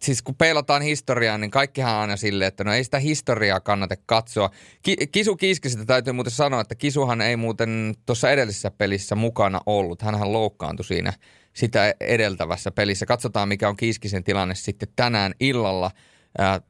siis 0.00 0.22
kun 0.22 0.34
peilataan 0.34 0.82
historiaa, 0.82 1.38
niin 1.38 1.50
kaikkihan 1.50 1.94
on 1.94 2.00
aina 2.00 2.16
silleen, 2.16 2.48
että 2.48 2.64
no 2.64 2.72
ei 2.72 2.84
sitä 2.84 2.98
historiaa 2.98 3.60
kannata 3.60 3.94
katsoa. 4.06 4.50
Ki- 4.82 5.06
Kisu 5.12 5.36
Kiskistä 5.36 5.84
täytyy 5.84 6.12
muuten 6.12 6.32
sanoa, 6.32 6.60
että 6.60 6.74
Kisuhan 6.74 7.20
ei 7.20 7.36
muuten 7.36 7.94
tuossa 8.06 8.30
edellisessä 8.30 8.70
pelissä 8.70 9.14
mukana 9.14 9.60
ollut. 9.66 10.02
Hänhän 10.02 10.32
loukkaantui 10.32 10.84
siinä 10.84 11.12
sitä 11.52 11.94
edeltävässä 12.00 12.70
pelissä. 12.70 13.06
Katsotaan, 13.06 13.48
mikä 13.48 13.68
on 13.68 13.76
Kiskisen 13.76 14.24
tilanne 14.24 14.54
sitten 14.54 14.88
tänään 14.96 15.34
illalla– 15.40 15.90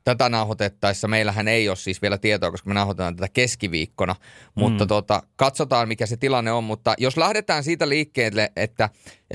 Tätä 0.04 0.28
nauhoitettaessa 0.28 1.08
meillähän 1.08 1.48
ei 1.48 1.68
ole 1.68 1.76
siis 1.76 2.02
vielä 2.02 2.18
tietoa, 2.18 2.50
koska 2.50 2.68
me 2.68 2.74
nauhoitetaan 2.74 3.16
tätä 3.16 3.28
keskiviikkona, 3.32 4.16
mutta 4.54 4.84
mm. 4.84 4.88
tota, 4.88 5.22
katsotaan 5.36 5.88
mikä 5.88 6.06
se 6.06 6.16
tilanne 6.16 6.52
on. 6.52 6.64
Mutta 6.64 6.94
jos 6.98 7.16
lähdetään 7.16 7.64
siitä 7.64 7.88
liikkeelle, 7.88 8.52
että 8.56 8.88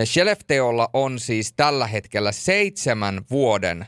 Shelefteolla 0.06 0.90
on 0.94 1.20
siis 1.20 1.54
tällä 1.54 1.88
hetkellä 1.88 2.32
seitsemän 2.32 3.22
vuoden 3.32 3.86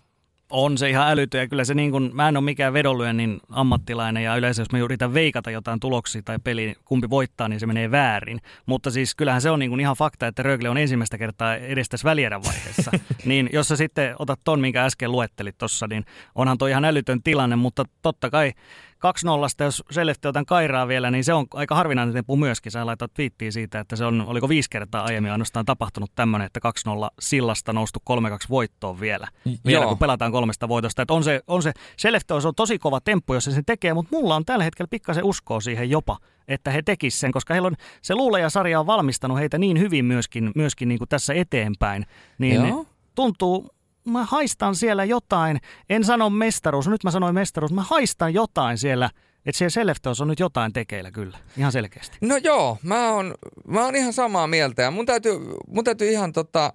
On 0.51 0.77
se 0.77 0.89
ihan 0.89 1.09
älytö 1.11 1.37
ja 1.37 1.47
kyllä 1.47 1.63
se 1.63 1.73
niin 1.73 1.91
kuin, 1.91 2.11
mä 2.13 2.27
en 2.27 2.37
ole 2.37 2.43
mikään 2.43 2.73
vedonlyönnin 2.73 3.39
ammattilainen 3.49 4.23
ja 4.23 4.35
yleensä 4.35 4.61
jos 4.61 4.71
mä 4.71 4.79
yritän 4.79 5.13
veikata 5.13 5.51
jotain 5.51 5.79
tuloksia 5.79 6.21
tai 6.25 6.39
peli, 6.43 6.75
kumpi 6.85 7.09
voittaa, 7.09 7.47
niin 7.47 7.59
se 7.59 7.65
menee 7.65 7.91
väärin. 7.91 8.39
Mutta 8.65 8.91
siis 8.91 9.15
kyllähän 9.15 9.41
se 9.41 9.49
on 9.49 9.59
niin 9.59 9.69
kuin 9.69 9.79
ihan 9.79 9.95
fakta, 9.95 10.27
että 10.27 10.43
Rögle 10.43 10.69
on 10.69 10.77
ensimmäistä 10.77 11.17
kertaa 11.17 11.55
edes 11.55 11.89
tässä 11.89 12.05
välierän 12.05 12.43
vaiheessa. 12.43 12.91
niin 13.25 13.49
jos 13.53 13.67
sä 13.67 13.75
sitten 13.75 14.15
otat 14.19 14.39
ton, 14.43 14.59
minkä 14.59 14.85
äsken 14.85 15.11
luettelit 15.11 15.57
tuossa, 15.57 15.87
niin 15.87 16.05
onhan 16.35 16.57
toi 16.57 16.71
ihan 16.71 16.85
älytön 16.85 17.23
tilanne, 17.23 17.55
mutta 17.55 17.83
totta 18.01 18.29
kai 18.29 18.53
2-0, 18.99 19.63
jos 19.63 19.83
Selefti 19.91 20.27
otan 20.27 20.45
kairaa 20.45 20.87
vielä, 20.87 21.11
niin 21.11 21.23
se 21.23 21.33
on 21.33 21.45
aika 21.53 21.75
harvinainen 21.75 22.13
tempu 22.13 22.37
myöskin. 22.37 22.71
Sä 22.71 22.85
laitat 22.85 23.11
viittiin 23.17 23.51
siitä, 23.51 23.79
että 23.79 23.95
se 23.95 24.05
on, 24.05 24.21
oliko 24.27 24.49
viisi 24.49 24.69
kertaa 24.69 25.03
aiemmin 25.03 25.31
ainoastaan 25.31 25.65
tapahtunut 25.65 26.11
tämmöinen, 26.15 26.45
että 26.45 26.59
2-0 26.89 27.07
sillasta 27.19 27.73
noustu 27.73 27.99
3-2 28.09 28.13
voittoon 28.49 28.99
vielä. 28.99 29.27
Vielä 29.65 29.83
Joo. 29.83 29.89
kun 29.89 29.97
pelataan 29.97 30.31
kolmesta 30.31 30.67
voitosta. 30.67 31.01
Että 31.01 31.13
on 31.13 31.23
se, 31.23 31.41
on 31.47 31.63
se, 31.63 31.73
Selefti 31.97 32.33
on 32.33 32.55
tosi 32.55 32.79
kova 32.79 33.01
temppu, 33.01 33.33
jos 33.33 33.43
se 33.43 33.51
sen 33.51 33.65
tekee, 33.65 33.93
mutta 33.93 34.15
mulla 34.15 34.35
on 34.35 34.45
tällä 34.45 34.63
hetkellä 34.63 34.87
pikkasen 34.87 35.23
uskoa 35.23 35.61
siihen 35.61 35.89
jopa, 35.89 36.17
että 36.47 36.71
he 36.71 36.81
tekisivät 36.81 37.19
sen, 37.19 37.31
koska 37.31 37.53
heillä 37.53 37.67
on, 37.67 37.75
se 38.01 38.15
luuleja-sarja 38.15 38.79
on 38.79 38.87
valmistanut 38.87 39.37
heitä 39.37 39.57
niin 39.57 39.79
hyvin 39.79 40.05
myöskin, 40.05 40.51
myöskin 40.55 40.87
niin 40.87 40.99
kuin 40.99 41.09
tässä 41.09 41.33
eteenpäin. 41.33 42.05
Niin 42.37 42.67
Joo. 42.67 42.85
tuntuu, 43.15 43.69
mä 44.05 44.25
haistan 44.25 44.75
siellä 44.75 45.05
jotain, 45.05 45.59
en 45.89 46.03
sano 46.03 46.29
mestaruus, 46.29 46.87
nyt 46.87 47.03
mä 47.03 47.11
sanoin 47.11 47.35
mestaruus, 47.35 47.73
mä 47.73 47.83
haistan 47.89 48.33
jotain 48.33 48.77
siellä, 48.77 49.09
että 49.45 49.57
siellä 49.57 49.69
Selefteos 49.69 50.21
on 50.21 50.27
nyt 50.27 50.39
jotain 50.39 50.73
tekeillä 50.73 51.11
kyllä, 51.11 51.37
ihan 51.57 51.71
selkeästi. 51.71 52.17
No 52.21 52.37
joo, 52.37 52.77
mä 52.83 53.11
oon, 53.11 53.35
mä 53.67 53.85
oon 53.85 53.95
ihan 53.95 54.13
samaa 54.13 54.47
mieltä 54.47 54.81
ja 54.81 54.91
mun 54.91 55.05
täytyy, 55.05 55.39
mun 55.67 55.83
täytyy 55.83 56.11
ihan 56.11 56.33
tota, 56.33 56.73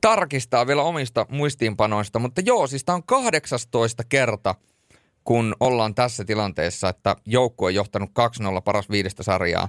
tarkistaa 0.00 0.66
vielä 0.66 0.82
omista 0.82 1.26
muistiinpanoista, 1.28 2.18
mutta 2.18 2.40
joo, 2.40 2.66
siis 2.66 2.84
tää 2.84 2.94
on 2.94 3.04
18 3.06 4.04
kerta, 4.08 4.54
kun 5.26 5.56
ollaan 5.60 5.94
tässä 5.94 6.24
tilanteessa, 6.24 6.88
että 6.88 7.16
joukko 7.24 7.64
on 7.64 7.74
johtanut 7.74 8.10
2-0 8.10 8.12
paras 8.64 8.90
viidestä 8.90 9.22
sarjaa. 9.22 9.68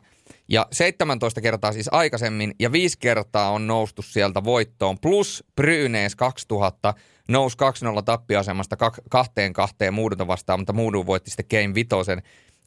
Ja 0.49 0.67
17 0.71 1.41
kertaa 1.41 1.71
siis 1.71 1.89
aikaisemmin 1.91 2.55
ja 2.59 2.71
viisi 2.71 2.97
kertaa 2.99 3.51
on 3.51 3.67
noustu 3.67 4.01
sieltä 4.01 4.43
voittoon. 4.43 4.99
Plus 4.99 5.43
Brynees 5.55 6.15
2000 6.15 6.93
nousi 7.27 7.57
2-0 7.99 8.03
tappioasemasta 8.03 8.75
kahteen 9.09 9.53
kahteen 9.53 9.93
Muudun 9.93 10.27
vastaan, 10.27 10.59
mutta 10.59 10.73
Muudun 10.73 11.05
voitti 11.05 11.31
sitten 11.31 11.61
Game 11.61 11.73
Vitosen. 11.73 12.21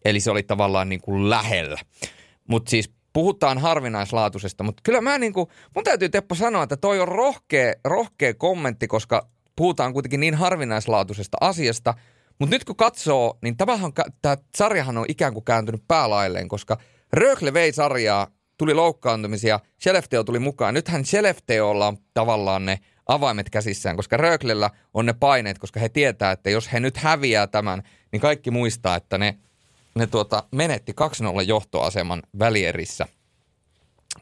Eli 0.04 0.20
se 0.20 0.30
oli 0.30 0.42
tavallaan 0.42 0.88
niin 0.88 1.00
kuin 1.00 1.30
lähellä. 1.30 1.80
Mutta 2.48 2.70
siis 2.70 2.92
puhutaan 3.12 3.58
harvinaislaatuisesta, 3.58 4.64
mutta 4.64 4.80
kyllä 4.84 5.00
mä 5.00 5.18
niin 5.18 5.32
kuin, 5.32 5.48
mun 5.74 5.84
täytyy 5.84 6.08
Teppo 6.08 6.34
sanoa, 6.34 6.62
että 6.62 6.76
toi 6.76 7.00
on 7.00 7.08
rohkea, 7.08 7.74
rohkea 7.84 8.34
kommentti, 8.34 8.88
koska 8.88 9.28
puhutaan 9.56 9.92
kuitenkin 9.92 10.20
niin 10.20 10.34
harvinaislaatuisesta 10.34 11.36
asiasta– 11.40 11.94
mutta 12.40 12.54
nyt 12.54 12.64
kun 12.64 12.76
katsoo, 12.76 13.38
niin 13.42 13.56
tämähän, 13.56 13.92
tämä 14.22 14.36
sarjahan 14.56 14.98
on 14.98 15.04
ikään 15.08 15.32
kuin 15.32 15.44
kääntynyt 15.44 15.82
päälailleen, 15.88 16.48
koska 16.48 16.76
Rögle 17.12 17.54
vei 17.54 17.72
sarjaa, 17.72 18.26
tuli 18.58 18.74
loukkaantumisia, 18.74 19.60
Shelefteo 19.82 20.24
tuli 20.24 20.38
mukaan. 20.38 20.74
Nythän 20.74 21.04
Shelefteolla 21.04 21.86
on 21.88 21.96
tavallaan 22.14 22.66
ne 22.66 22.78
avaimet 23.06 23.50
käsissään, 23.50 23.96
koska 23.96 24.16
Röglellä 24.16 24.70
on 24.94 25.06
ne 25.06 25.12
paineet, 25.12 25.58
koska 25.58 25.80
he 25.80 25.88
tietää, 25.88 26.32
että 26.32 26.50
jos 26.50 26.72
he 26.72 26.80
nyt 26.80 26.96
häviää 26.96 27.46
tämän, 27.46 27.82
niin 28.12 28.20
kaikki 28.20 28.50
muistaa, 28.50 28.96
että 28.96 29.18
ne, 29.18 29.38
ne 29.94 30.06
tuota, 30.06 30.42
menetti 30.52 30.92
2-0 31.40 31.42
johtoaseman 31.42 32.22
välierissä. 32.38 33.06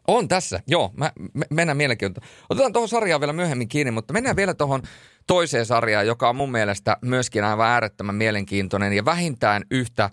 On 0.09 0.29
tässä, 0.29 0.61
joo. 0.67 0.91
Mä, 0.97 1.13
me, 1.35 1.47
mennään 1.51 1.77
mielenkiintoista. 1.77 2.31
Otetaan 2.51 2.73
tuohon 2.73 2.89
sarjaan 2.89 3.21
vielä 3.21 3.33
myöhemmin 3.33 3.69
kiinni, 3.69 3.91
mutta 3.91 4.13
mennään 4.13 4.37
vielä 4.37 4.55
tuohon 4.55 4.83
toiseen 5.29 5.67
sarjaan, 5.67 6.07
joka 6.07 6.29
on 6.29 6.37
mun 6.37 6.53
mielestä 6.53 6.97
myöskin 7.03 7.45
aivan 7.45 7.67
äärettömän 7.67 8.15
mielenkiintoinen 8.15 8.93
ja 8.93 9.05
vähintään 9.05 9.63
yhtä 9.71 10.11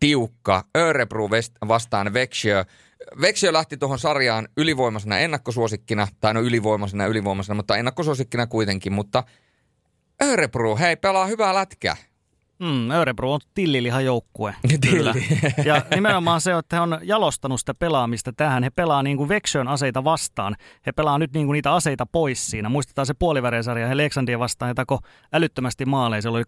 tiukka. 0.00 0.64
Örebro 0.76 1.30
vastaan 1.68 2.14
Växjö. 2.14 2.64
Växjö 3.20 3.52
lähti 3.52 3.76
tuohon 3.76 3.98
sarjaan 3.98 4.48
ylivoimaisena 4.56 5.18
ennakkosuosikkina, 5.18 6.08
tai 6.20 6.34
no 6.34 6.40
ylivoimaisena 6.40 7.06
ylivoimaisena, 7.06 7.54
mutta 7.54 7.76
ennakkosuosikkina 7.76 8.46
kuitenkin, 8.46 8.92
mutta 8.92 9.24
Örebro, 10.22 10.76
hei, 10.76 10.96
pelaa 10.96 11.26
hyvää 11.26 11.54
lätkää. 11.54 11.96
Mm, 12.58 12.90
Örebro 12.90 13.32
on 13.32 13.40
tillilihan 13.54 14.04
joukkue. 14.04 14.54
Kyllä. 14.90 15.14
Ja 15.64 15.82
nimenomaan 15.94 16.40
se, 16.40 16.52
että 16.58 16.76
he 16.76 16.80
on 16.80 16.98
jalostanut 17.02 17.60
sitä 17.60 17.74
pelaamista 17.74 18.32
tähän. 18.32 18.62
He 18.62 18.70
pelaa 18.70 19.02
niin 19.02 19.16
kuin 19.16 19.28
Vexön 19.28 19.68
aseita 19.68 20.04
vastaan. 20.04 20.56
He 20.86 20.92
pelaa 20.92 21.18
nyt 21.18 21.32
niin 21.32 21.46
kuin 21.46 21.54
niitä 21.54 21.74
aseita 21.74 22.06
pois 22.06 22.50
siinä. 22.50 22.68
Muistetaan 22.68 23.06
se 23.06 23.14
puoliväreisarja. 23.14 23.86
He 23.86 23.96
Leksandria 23.96 24.38
vastaan 24.38 24.68
he 24.68 24.74
tako 24.74 24.98
älyttömästi 25.32 25.84
maaleja. 25.84 26.22
Se 26.22 26.28
oli 26.28 26.42
6-1-7-1 26.42 26.44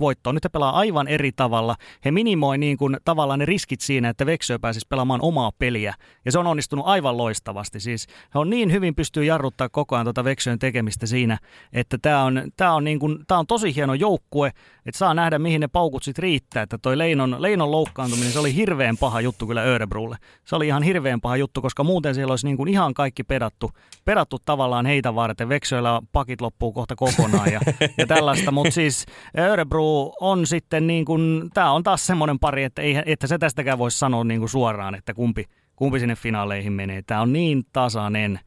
voittoa. 0.00 0.32
Nyt 0.32 0.44
he 0.44 0.48
pelaa 0.48 0.78
aivan 0.78 1.08
eri 1.08 1.32
tavalla. 1.32 1.76
He 2.04 2.10
minimoi 2.10 2.58
niin 2.58 2.76
kuin 2.76 2.96
tavallaan 3.04 3.38
ne 3.38 3.44
riskit 3.44 3.80
siinä, 3.80 4.08
että 4.08 4.26
Vexö 4.26 4.58
pääsisi 4.58 4.86
pelaamaan 4.88 5.20
omaa 5.22 5.52
peliä. 5.58 5.94
Ja 6.24 6.32
se 6.32 6.38
on 6.38 6.46
onnistunut 6.46 6.86
aivan 6.86 7.16
loistavasti. 7.16 7.80
Siis 7.80 8.06
he 8.34 8.38
on 8.38 8.50
niin 8.50 8.72
hyvin 8.72 8.94
pystyy 8.94 9.24
jarruttaa 9.24 9.68
koko 9.68 9.96
ajan 9.96 10.06
tuota 10.06 10.24
Vexön 10.24 10.58
tekemistä 10.58 11.06
siinä, 11.06 11.38
että 11.72 11.98
tämä 11.98 12.24
on, 12.24 12.42
tämä 12.56 12.74
on, 12.74 12.84
niin 12.84 12.98
kuin, 12.98 13.18
tämä 13.26 13.38
on 13.38 13.46
tosi 13.46 13.74
hieno 13.74 13.94
joukkue, 13.94 14.52
että 14.86 14.98
saa 14.98 15.15
nähdä, 15.16 15.38
mihin 15.38 15.60
ne 15.60 15.68
paukut 15.68 16.02
sitten 16.02 16.22
riittää. 16.22 16.62
Että 16.62 16.78
toi 16.78 16.98
Leinon, 16.98 17.36
Leinon 17.38 17.70
loukkaantuminen, 17.70 18.32
se 18.32 18.38
oli 18.38 18.54
hirveän 18.54 18.96
paha 18.96 19.20
juttu 19.20 19.46
kyllä 19.46 19.62
Örebrulle. 19.62 20.16
Se 20.44 20.56
oli 20.56 20.66
ihan 20.66 20.82
hirveän 20.82 21.20
paha 21.20 21.36
juttu, 21.36 21.62
koska 21.62 21.84
muuten 21.84 22.14
siellä 22.14 22.32
olisi 22.32 22.46
niin 22.46 22.56
kuin 22.56 22.68
ihan 22.68 22.94
kaikki 22.94 23.24
pedattu, 23.24 23.70
pedattu 24.04 24.38
tavallaan 24.44 24.86
heitä 24.86 25.14
varten. 25.14 25.48
Veksöillä 25.48 26.02
pakit 26.12 26.40
loppuu 26.40 26.72
kohta 26.72 26.96
kokonaan 26.96 27.52
ja, 27.52 27.60
ja 27.98 28.06
tällaista. 28.06 28.50
Mutta 28.50 28.70
siis 28.70 29.06
Örebro 29.38 30.12
on 30.20 30.46
sitten 30.46 30.86
niin 30.86 31.04
kuin, 31.04 31.50
tämä 31.54 31.72
on 31.72 31.82
taas 31.82 32.06
semmoinen 32.06 32.38
pari, 32.38 32.64
että, 32.64 32.82
ei, 32.82 33.02
että 33.06 33.26
se 33.26 33.38
tästäkään 33.38 33.78
voisi 33.78 33.98
sanoa 33.98 34.24
niin 34.24 34.40
kuin 34.40 34.50
suoraan, 34.50 34.94
että 34.94 35.14
kumpi, 35.14 35.44
kumpi 35.76 36.00
sinne 36.00 36.14
finaaleihin 36.16 36.72
menee. 36.72 37.02
Tämä 37.02 37.20
on 37.20 37.32
niin 37.32 37.64
tasainen. 37.72 38.40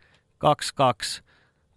2-2 0.45 1.29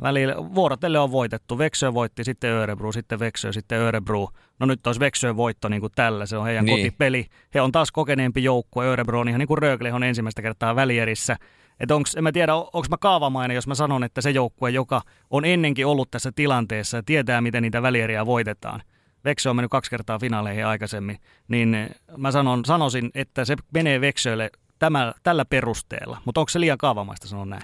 välillä 0.03 0.35
vuorotelle 0.37 0.99
on 0.99 1.13
voitettu. 1.13 1.59
Veksö 1.59 1.95
voitti, 1.95 2.25
sitten 2.25 2.51
Örebro, 2.51 2.93
sitten 2.93 3.19
Veksö, 3.19 3.53
sitten 3.53 3.79
Örebro. 3.79 4.29
No 4.59 4.67
nyt 4.67 4.87
olisi 4.87 5.01
Veksö 5.01 5.37
voitto 5.37 5.69
niin 5.69 5.81
kuin 5.81 5.93
tällä, 5.95 6.27
se 6.27 6.37
on 6.37 6.45
heidän 6.45 6.65
niin. 6.65 6.79
kotipeli. 6.79 7.27
He 7.55 7.61
on 7.61 7.73
taas 7.73 7.93
kokeneempi 7.93 8.45
joukkue, 8.45 8.87
Örebro 8.87 9.21
on 9.21 9.29
ihan 9.29 9.39
niin 9.39 9.49
kuin 9.49 9.59
Rögle 9.59 9.93
on 9.93 10.03
ensimmäistä 10.03 10.43
kertaa 10.43 10.77
välierissä. 10.77 11.37
Että 11.81 11.95
onks, 11.95 12.15
en 12.15 12.23
mä 12.23 12.33
tiedä, 12.33 12.55
onko 12.55 12.87
mä 12.91 12.97
kaavamainen, 13.01 13.55
jos 13.55 13.67
mä 13.67 13.75
sanon, 13.75 14.05
että 14.05 14.21
se 14.21 14.31
joukkue, 14.31 14.71
joka 14.71 15.03
on 15.31 15.45
ennenkin 15.45 15.87
ollut 15.87 16.11
tässä 16.11 16.33
tilanteessa 16.35 16.97
ja 16.97 17.03
tietää, 17.03 17.41
miten 17.41 17.63
niitä 17.63 17.83
välieriä 17.83 18.27
voitetaan. 18.27 18.83
Veksö 19.25 19.51
on 19.51 19.57
mennyt 19.57 19.71
kaksi 19.71 19.91
kertaa 19.91 20.19
finaaleihin 20.19 20.67
aikaisemmin, 20.67 21.19
niin 21.49 21.91
mä 22.17 22.31
sanon, 22.31 22.65
sanoisin, 22.65 23.11
että 23.15 23.45
se 23.45 23.57
menee 23.75 24.01
Veksölle 24.01 24.51
tämä, 24.79 25.13
tällä 25.23 25.45
perusteella. 25.45 26.23
Mutta 26.25 26.41
onko 26.41 26.49
se 26.49 26.61
liian 26.61 26.79
kaavamaista 26.79 27.29
sanoa 27.29 27.47
näin? 27.47 27.63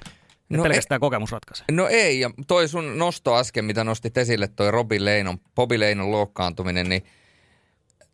No 0.51 0.62
pelkästään 0.62 0.96
ei, 0.96 1.01
kokemus 1.01 1.32
ratkaisee. 1.32 1.66
No 1.70 1.88
ei, 1.88 2.20
ja 2.20 2.30
toi 2.46 2.68
sun 2.68 2.99
nosto 2.99 3.36
äsken, 3.36 3.64
mitä 3.64 3.84
nostit 3.84 4.16
esille, 4.16 4.49
toi 4.49 4.70
Robi 4.70 5.05
Leinon, 5.05 5.38
Bobby 5.55 5.80
Leinon 5.80 6.11
loukkaantuminen, 6.11 6.88
niin 6.88 7.05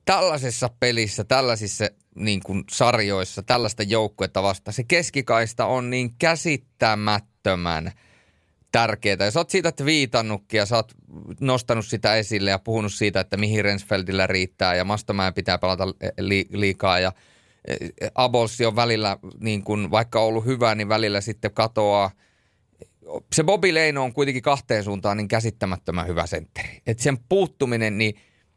tällaisessa 0.04 0.70
pelissä, 0.80 1.24
tällaisissa 1.24 1.84
niin 2.14 2.40
kuin 2.40 2.64
sarjoissa, 2.70 3.42
tällaista 3.42 3.82
joukkuetta 3.82 4.42
vasta, 4.42 4.72
se 4.72 4.84
keskikaista 4.84 5.66
on 5.66 5.90
niin 5.90 6.14
käsittämättömän 6.18 7.92
tärkeää. 8.72 9.16
Ja 9.20 9.30
sä 9.30 9.40
oot 9.40 9.50
siitä 9.50 9.72
viitannutkin 9.84 10.58
ja 10.58 10.66
sä 10.66 10.76
oot 10.76 10.92
nostanut 11.40 11.86
sitä 11.86 12.16
esille 12.16 12.50
ja 12.50 12.58
puhunut 12.58 12.92
siitä, 12.92 13.20
että 13.20 13.36
mihin 13.36 13.64
Rensfeldillä 13.64 14.26
riittää 14.26 14.74
ja 14.74 14.84
Mastomäen 14.84 15.34
pitää 15.34 15.58
pelata 15.58 15.86
li- 16.18 16.48
liikaa 16.52 16.98
ja– 16.98 17.12
Abolsi 18.14 18.66
on 18.66 18.76
välillä, 18.76 19.18
niin 19.40 19.62
kuin, 19.62 19.90
vaikka 19.90 20.20
ollut 20.20 20.44
hyvä, 20.44 20.74
niin 20.74 20.88
välillä 20.88 21.20
sitten 21.20 21.54
katoaa. 21.54 22.10
Se 23.32 23.44
Bobby 23.44 23.74
Leino 23.74 24.04
on 24.04 24.12
kuitenkin 24.12 24.42
kahteen 24.42 24.84
suuntaan 24.84 25.16
niin 25.16 25.28
käsittämättömän 25.28 26.06
hyvä 26.06 26.26
sentteri. 26.26 26.82
Et 26.86 26.98
sen 26.98 27.18
puuttuminen, 27.28 27.98
niin 27.98 28.14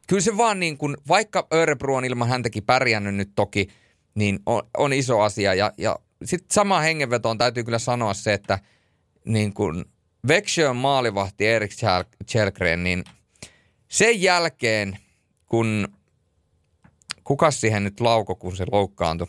kyllä 0.07 0.21
se 0.21 0.37
vaan 0.37 0.59
niin 0.59 0.77
kuin, 0.77 0.97
vaikka 1.07 1.47
Örebro 1.53 1.95
on 1.95 2.05
ilman 2.05 2.29
häntäkin 2.29 2.63
pärjännyt 2.63 3.15
nyt 3.15 3.31
toki, 3.35 3.67
niin 4.15 4.39
on, 4.45 4.63
on 4.77 4.93
iso 4.93 5.19
asia. 5.19 5.53
Ja, 5.53 5.73
ja 5.77 5.99
sitten 6.25 6.53
sama 6.53 6.79
hengenvetoon 6.79 7.37
täytyy 7.37 7.63
kyllä 7.63 7.79
sanoa 7.79 8.13
se, 8.13 8.33
että 8.33 8.59
niin 9.25 9.53
kuin 9.53 9.85
Växjön 10.27 10.75
maalivahti 10.75 11.47
Erik 11.47 11.71
Kjellgren, 12.31 12.83
niin 12.83 13.03
sen 13.87 14.21
jälkeen, 14.21 14.97
kun 15.45 15.87
Kuka 17.28 17.51
siihen 17.51 17.84
nyt 17.84 17.99
lauko, 17.99 18.36
kun 18.36 18.55
se 18.55 18.65
loukkaantui? 18.71 19.28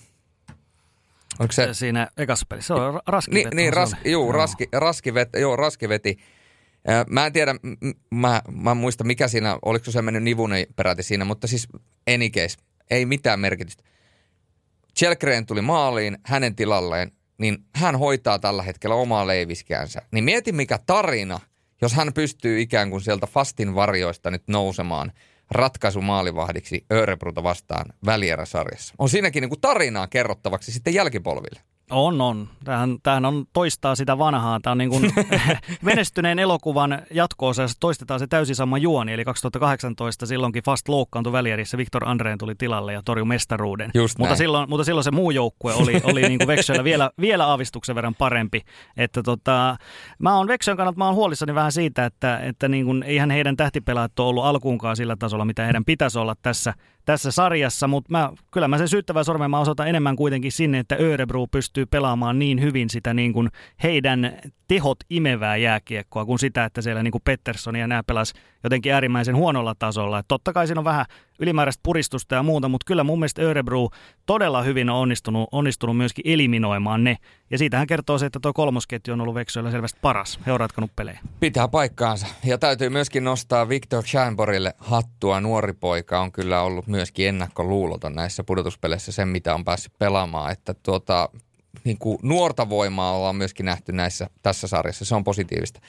Oliko 1.38 1.52
se... 1.52 1.74
Siinä 1.74 2.08
ekassa 2.16 2.46
pelissä, 2.48 2.66
se 2.66 2.80
on 2.80 3.00
raski 3.06 3.34
Niin, 3.34 3.48
niin 3.54 3.72
ras, 3.72 3.96
juu, 4.04 4.32
raski, 4.32 4.68
raski, 4.72 5.14
vet, 5.14 5.28
joo, 5.40 5.56
raski 5.56 5.88
veti. 5.88 6.16
Mä 7.10 7.26
en 7.26 7.32
tiedä, 7.32 7.54
mä, 8.10 8.42
mä 8.52 8.70
en 8.70 8.76
muista 8.76 9.04
mikä 9.04 9.28
siinä, 9.28 9.58
oliko 9.62 9.90
se 9.90 10.02
mennyt 10.02 10.22
nivunen 10.22 10.66
peräti 10.76 11.02
siinä, 11.02 11.24
mutta 11.24 11.46
siis 11.46 11.68
any 12.14 12.30
ei 12.90 13.06
mitään 13.06 13.40
merkitystä. 13.40 13.82
Chelkreen 14.98 15.46
tuli 15.46 15.62
maaliin 15.62 16.18
hänen 16.24 16.56
tilalleen, 16.56 17.12
niin 17.38 17.58
hän 17.74 17.98
hoitaa 17.98 18.38
tällä 18.38 18.62
hetkellä 18.62 18.96
omaa 18.96 19.26
leiviskäänsä. 19.26 20.02
Niin 20.10 20.24
mieti 20.24 20.52
mikä 20.52 20.78
tarina, 20.86 21.40
jos 21.82 21.92
hän 21.92 22.12
pystyy 22.12 22.60
ikään 22.60 22.90
kuin 22.90 23.00
sieltä 23.00 23.26
fastin 23.26 23.74
varjoista 23.74 24.30
nyt 24.30 24.42
nousemaan– 24.48 25.12
ratkaisumaalivahdiksi 25.50 26.86
Örebruta 26.92 27.42
vastaan 27.42 27.92
välieräsarjassa. 28.06 28.94
On 28.98 29.08
siinäkin 29.08 29.40
niin 29.40 29.48
kuin 29.48 29.60
tarinaa 29.60 30.06
kerrottavaksi 30.06 30.72
sitten 30.72 30.94
jälkipolville. 30.94 31.60
On, 31.90 32.20
on. 32.20 32.48
Tämähän, 32.64 32.96
tämähän 33.02 33.24
on 33.24 33.44
toistaa 33.52 33.94
sitä 33.94 34.18
vanhaa. 34.18 34.60
Tämä 34.60 34.72
on 34.72 34.78
niin 34.78 34.90
kuin 34.90 35.12
menestyneen 35.82 36.38
elokuvan 36.38 37.02
jatko 37.10 37.52
toistetaan 37.80 38.20
se 38.20 38.26
täysin 38.26 38.56
sama 38.56 38.78
juoni. 38.78 39.12
Eli 39.12 39.24
2018 39.24 40.26
silloinkin 40.26 40.62
Fast 40.62 40.88
loukkaantui 40.88 41.32
välierissä, 41.32 41.78
Victor 41.78 42.08
Andreen 42.08 42.38
tuli 42.38 42.54
tilalle 42.54 42.92
ja 42.92 43.02
torjui 43.04 43.26
mestaruuden. 43.26 43.90
Just 43.94 44.18
mutta, 44.18 44.36
silloin, 44.36 44.70
mutta 44.70 44.84
silloin 44.84 45.04
se 45.04 45.10
muu 45.10 45.30
joukkue 45.30 45.72
oli, 45.74 46.00
oli 46.10 46.22
niin 46.22 46.38
kuin 46.38 46.84
vielä, 46.84 47.10
vielä 47.20 47.46
aavistuksen 47.46 47.94
verran 47.94 48.14
parempi. 48.14 48.62
Että 48.96 49.22
tota, 49.22 49.76
mä 50.18 50.36
oon 50.36 50.48
Vexön 50.48 50.76
kannalta, 50.76 50.98
mä 50.98 51.06
oon 51.06 51.14
huolissani 51.14 51.54
vähän 51.54 51.72
siitä, 51.72 52.04
että, 52.04 52.38
että 52.38 52.68
niin 52.68 52.84
kuin, 52.84 53.02
eihän 53.02 53.30
heidän 53.30 53.56
tähtipelaat 53.56 54.20
ole 54.20 54.28
ollut 54.28 54.44
alkuunkaan 54.44 54.96
sillä 54.96 55.16
tasolla, 55.16 55.44
mitä 55.44 55.64
heidän 55.64 55.84
pitäisi 55.84 56.18
olla 56.18 56.34
tässä 56.42 56.74
tässä 57.08 57.30
sarjassa, 57.30 57.88
mutta 57.88 58.10
mä, 58.10 58.30
kyllä 58.50 58.68
mä 58.68 58.78
sen 58.78 58.88
syyttävän 58.88 59.24
sormen 59.24 59.50
mä 59.50 59.58
osoitan 59.58 59.88
enemmän 59.88 60.16
kuitenkin 60.16 60.52
sinne, 60.52 60.78
että 60.78 60.96
Örebro 61.00 61.46
pystyy 61.46 61.86
pelaamaan 61.86 62.38
niin 62.38 62.60
hyvin 62.60 62.90
sitä 62.90 63.14
niin 63.14 63.32
kuin 63.32 63.48
heidän 63.82 64.38
tehot 64.68 64.98
imevää 65.10 65.56
jääkiekkoa 65.56 66.24
kuin 66.24 66.38
sitä, 66.38 66.64
että 66.64 66.82
siellä 66.82 67.02
niin 67.02 67.12
kuin 67.12 67.22
Pettersson 67.24 67.76
ja 67.76 67.86
nämä 67.86 68.02
pelas 68.02 68.32
jotenkin 68.64 68.92
äärimmäisen 68.92 69.36
huonolla 69.36 69.74
tasolla. 69.78 70.18
Et 70.18 70.28
totta 70.28 70.52
kai 70.52 70.66
siinä 70.66 70.80
on 70.80 70.84
vähän 70.84 71.06
ylimääräistä 71.38 71.80
puristusta 71.82 72.34
ja 72.34 72.42
muuta, 72.42 72.68
mutta 72.68 72.84
kyllä 72.84 73.04
mun 73.04 73.18
mielestä 73.18 73.42
Örebro 73.42 73.88
todella 74.26 74.62
hyvin 74.62 74.90
on 74.90 74.96
onnistunut, 74.96 75.48
onnistunut 75.52 75.96
myöskin 75.96 76.32
eliminoimaan 76.32 77.04
ne. 77.04 77.16
Ja 77.50 77.58
siitähän 77.58 77.86
kertoo 77.86 78.18
se, 78.18 78.26
että 78.26 78.40
tuo 78.42 78.52
kolmosketju 78.52 79.12
on 79.12 79.20
ollut 79.20 79.34
Veksoilla 79.34 79.70
selvästi 79.70 79.98
paras. 80.02 80.40
He 80.46 80.52
on 80.52 80.60
ratkanut 80.60 80.90
pelejä. 80.96 81.20
Pitää 81.40 81.68
paikkaansa. 81.68 82.26
Ja 82.44 82.58
täytyy 82.58 82.88
myöskin 82.88 83.24
nostaa 83.24 83.68
Victor 83.68 84.04
Chamborille 84.04 84.74
hattua. 84.78 85.40
Nuori 85.40 85.72
poika 85.72 86.20
on 86.20 86.32
kyllä 86.32 86.62
ollut 86.62 86.86
myöskin 86.86 87.28
ennakkoluuloton 87.28 88.14
näissä 88.14 88.44
pudotuspeleissä 88.44 89.12
sen, 89.12 89.28
mitä 89.28 89.54
on 89.54 89.64
päässyt 89.64 89.92
pelaamaan. 89.98 90.52
Että 90.52 90.74
tuota, 90.74 91.28
niin 91.84 91.98
kuin 91.98 92.18
nuorta 92.22 92.68
voimaa 92.68 93.16
ollaan 93.16 93.36
myöskin 93.36 93.66
nähty 93.66 93.92
näissä, 93.92 94.30
tässä 94.42 94.66
sarjassa. 94.66 95.04
Se 95.04 95.14
on 95.14 95.24
positiivista. 95.24 95.80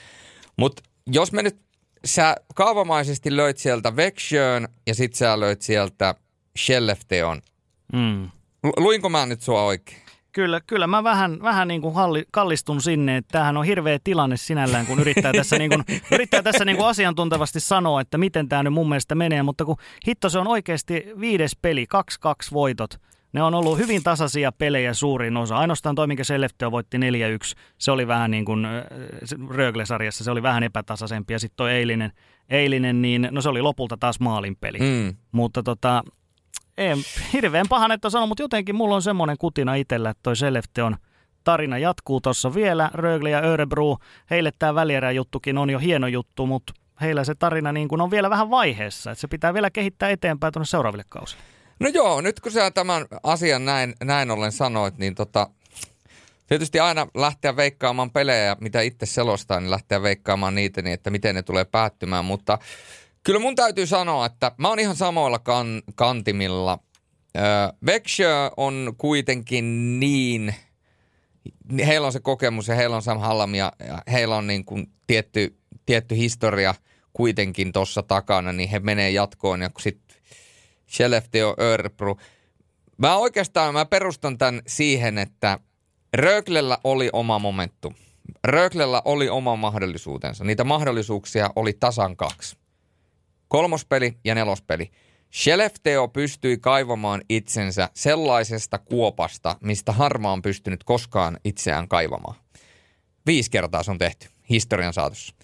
Mutta 0.58 0.84
jos 1.08 1.32
me 1.32 1.44
nyt, 1.44 1.69
sä 2.06 2.36
kaavamaisesti 2.56 3.38
löit 3.38 3.58
sieltä 3.58 3.96
Vexjön 3.96 4.68
ja 4.88 4.96
sit 4.96 5.14
sä 5.14 5.40
löit 5.40 5.62
sieltä 5.62 6.16
Shellefteon. 6.58 7.42
Mm. 7.94 8.30
Luinko 8.78 9.10
mä 9.10 9.26
nyt 9.26 9.42
sua 9.42 9.64
oikein? 9.64 10.02
Kyllä, 10.32 10.62
kyllä 10.68 10.88
mä 10.88 11.04
vähän, 11.04 11.42
vähän 11.42 11.68
niin 11.68 11.82
kuin 11.82 11.96
halli, 11.96 12.26
kallistun 12.32 12.82
sinne, 12.82 13.18
että 13.18 13.32
tämähän 13.32 13.58
on 13.58 13.66
hirveä 13.66 14.00
tilanne 14.04 14.38
sinällään, 14.38 14.86
kun 14.86 15.00
yrittää 15.00 15.34
tässä, 15.34 15.58
niin 15.58 15.70
kuin, 15.70 15.84
yrittää 16.16 16.44
tässä 16.44 16.66
niin 16.66 16.78
kuin 16.78 16.88
asiantuntevasti 16.88 17.60
sanoa, 17.60 18.02
että 18.02 18.18
miten 18.18 18.50
tämä 18.50 18.64
nyt 18.64 18.74
mun 18.74 18.90
mielestä 18.90 19.16
menee, 19.16 19.44
mutta 19.44 19.66
kun 19.66 19.76
hitto 20.08 20.30
se 20.30 20.40
on 20.40 20.48
oikeasti 20.48 21.06
viides 21.20 21.58
peli, 21.62 21.88
2-2 22.28 22.28
voitot, 22.54 23.00
ne 23.34 23.44
on 23.44 23.56
ollut 23.56 23.78
hyvin 23.78 24.04
tasaisia 24.04 24.52
pelejä 24.52 24.94
suurin 24.94 25.38
osa. 25.38 25.58
Ainoastaan 25.58 25.96
toi, 25.96 26.08
minkä 26.08 26.24
Seleftö 26.24 26.72
voitti 26.72 26.98
4-1, 26.98 27.02
se 27.78 27.92
oli 27.92 28.08
vähän 28.08 28.32
niin 28.32 28.46
kuin 28.46 28.68
Rögle-sarjassa, 29.50 30.24
se 30.24 30.32
oli 30.32 30.44
vähän 30.44 30.64
epätasaisempi. 30.64 31.34
Ja 31.34 31.40
sitten 31.40 31.58
toi 31.58 31.72
eilinen, 31.72 32.12
eilinen, 32.50 33.02
niin 33.02 33.28
no 33.32 33.42
se 33.42 33.50
oli 33.50 33.62
lopulta 33.62 33.98
taas 34.00 34.20
maalin 34.20 34.56
peli. 34.62 34.80
Mm. 34.80 35.16
Mutta 35.32 35.64
tota, 35.64 36.04
ei, 36.78 36.94
hirveän 37.34 37.66
pahan, 37.70 37.92
että 37.92 38.10
sanon, 38.10 38.28
mutta 38.28 38.44
jotenkin 38.44 38.76
mulla 38.76 38.96
on 38.96 39.02
semmoinen 39.02 39.38
kutina 39.38 39.76
itsellä, 39.76 40.10
että 40.10 40.24
toi 40.24 40.36
Selefte 40.36 40.84
on 40.84 40.96
tarina 41.44 41.78
jatkuu 41.78 42.22
tuossa 42.22 42.54
vielä. 42.54 42.90
Rögle 42.94 43.30
ja 43.30 43.40
Örebro, 43.40 43.98
heille 44.30 44.52
tämä 44.60 44.76
välieräjuttukin 44.76 45.58
on 45.58 45.70
jo 45.70 45.80
hieno 45.80 46.08
juttu, 46.08 46.46
mutta 46.46 46.74
heillä 47.02 47.24
se 47.24 47.36
tarina 47.36 47.72
niin 47.72 47.88
kuin 47.88 48.02
on 48.02 48.12
vielä 48.12 48.30
vähän 48.30 48.50
vaiheessa, 48.50 49.12
että 49.12 49.22
se 49.22 49.28
pitää 49.28 49.54
vielä 49.54 49.70
kehittää 49.70 50.10
eteenpäin 50.10 50.54
tuonne 50.54 50.66
seuraaville 50.66 51.04
kausille. 51.10 51.44
No 51.80 51.90
joo, 51.90 52.22
nyt 52.22 52.40
kun 52.40 52.52
sä 52.52 52.72
tämän 52.72 53.06
asian 53.24 53.66
näin, 53.66 53.94
näin 54.04 54.32
ollen 54.32 54.52
sanoit, 54.52 54.98
niin 54.98 55.16
tota, 55.16 55.50
tietysti 56.48 56.80
aina 56.80 57.08
lähteä 57.16 57.56
veikkaamaan 57.56 58.12
pelejä, 58.12 58.58
mitä 58.62 58.82
itse 58.82 59.06
selostaa, 59.06 59.60
niin 59.60 59.72
lähteä 59.72 60.02
veikkaamaan 60.02 60.56
niitä, 60.56 60.82
niin 60.82 60.94
että 60.94 61.10
miten 61.10 61.36
ne 61.36 61.44
tulee 61.44 61.66
päättymään, 61.66 62.26
mutta 62.26 62.60
kyllä 63.24 63.40
mun 63.40 63.56
täytyy 63.56 63.86
sanoa, 63.86 64.26
että 64.26 64.52
mä 64.58 64.70
oon 64.70 64.80
ihan 64.80 64.96
samoilla 64.96 65.40
kan, 65.40 65.82
kantimilla. 65.96 66.80
Öö, 67.38 67.44
on 68.58 68.94
kuitenkin 68.98 70.00
niin, 70.00 70.56
heillä 71.86 72.06
on 72.06 72.14
se 72.14 72.20
kokemus 72.20 72.68
ja 72.68 72.76
heillä 72.76 72.96
on 72.96 73.02
Sam 73.02 73.20
Hallam 73.20 73.56
ja, 73.56 73.72
ja 73.88 74.02
heillä 74.12 74.36
on 74.36 74.48
niin 74.48 74.66
kuin 74.66 74.92
tietty, 75.08 75.58
tietty 75.86 76.16
historia 76.16 76.76
kuitenkin 77.14 77.72
tuossa 77.72 78.04
takana, 78.04 78.54
niin 78.54 78.70
he 78.70 78.80
menee 78.80 79.10
jatkoon 79.10 79.62
ja 79.62 79.70
sitten 79.80 80.09
Skellefteå 80.90 81.56
Örebro. 81.60 82.16
Mä 82.98 83.18
oikeastaan 83.18 83.74
mä 83.74 83.86
perustan 83.86 84.38
tämän 84.38 84.62
siihen, 84.68 85.18
että 85.18 85.60
Röglellä 86.14 86.78
oli 86.84 87.10
oma 87.14 87.40
momentum. 87.40 87.94
Röglellä 88.44 89.02
oli 89.06 89.30
oma 89.30 89.56
mahdollisuutensa. 89.56 90.44
Niitä 90.44 90.64
mahdollisuuksia 90.64 91.50
oli 91.56 91.74
tasan 91.74 92.18
kaksi. 92.18 92.58
Kolmospeli 93.48 94.18
ja 94.26 94.36
nelospeli. 94.36 94.92
Skellefteå 95.32 96.08
pystyi 96.08 96.58
kaivamaan 96.58 97.22
itsensä 97.30 97.90
sellaisesta 97.94 98.78
kuopasta, 98.78 99.56
mistä 99.62 99.92
harma 99.92 100.32
on 100.32 100.42
pystynyt 100.42 100.84
koskaan 100.84 101.38
itseään 101.44 101.88
kaivamaan. 101.88 102.36
Viisi 103.26 103.52
kertaa 103.52 103.84
se 103.84 103.92
on 103.92 103.98
tehty 103.98 104.28
historian 104.50 104.94
saatossa. 104.94 105.36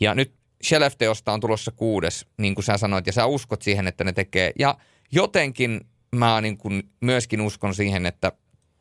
Ja 0.00 0.14
nyt 0.14 0.39
Skellefteosta 0.62 1.32
on 1.32 1.40
tulossa 1.40 1.70
kuudes, 1.70 2.26
niin 2.38 2.54
kuin 2.54 2.64
sä 2.64 2.76
sanoit, 2.76 3.06
ja 3.06 3.12
sä 3.12 3.26
uskot 3.26 3.62
siihen, 3.62 3.86
että 3.86 4.04
ne 4.04 4.12
tekee. 4.12 4.52
Ja 4.58 4.76
jotenkin 5.12 5.80
mä 6.16 6.40
niin 6.40 6.58
kuin 6.58 6.82
myöskin 7.00 7.40
uskon 7.40 7.74
siihen, 7.74 8.06
että 8.06 8.32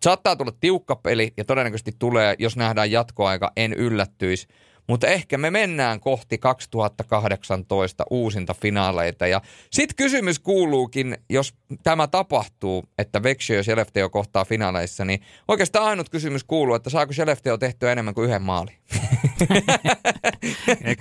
saattaa 0.04 0.36
tulla 0.36 0.52
tiukka 0.60 0.96
peli, 0.96 1.34
ja 1.38 1.46
todennäköisesti 1.46 1.92
tulee, 2.00 2.36
jos 2.40 2.56
nähdään 2.56 2.92
jatkoaika, 2.92 3.52
en 3.56 3.74
yllättyisi– 3.74 4.48
mutta 4.90 5.08
ehkä 5.08 5.38
me 5.38 5.52
mennään 5.52 6.00
kohti 6.00 6.38
2018 6.38 8.04
uusinta 8.10 8.54
finaaleita. 8.54 9.28
Ja 9.28 9.42
sitten 9.72 9.96
kysymys 9.96 10.40
kuuluukin, 10.40 11.18
jos 11.30 11.54
tämä 11.84 12.08
tapahtuu, 12.08 12.84
että 12.98 13.24
Vexio 13.24 13.56
ja 13.56 13.64
Skellefteå 13.64 14.10
kohtaa 14.10 14.46
finaaleissa, 14.46 15.06
niin 15.06 15.22
oikeastaan 15.48 15.86
ainut 15.86 16.10
kysymys 16.10 16.44
kuuluu, 16.44 16.76
että 16.76 16.90
saako 16.90 17.14
Skellefteå 17.14 17.58
tehtyä 17.58 17.92
enemmän 17.92 18.14
kuin 18.14 18.26
yhden 18.26 18.42
maalin? 18.42 18.76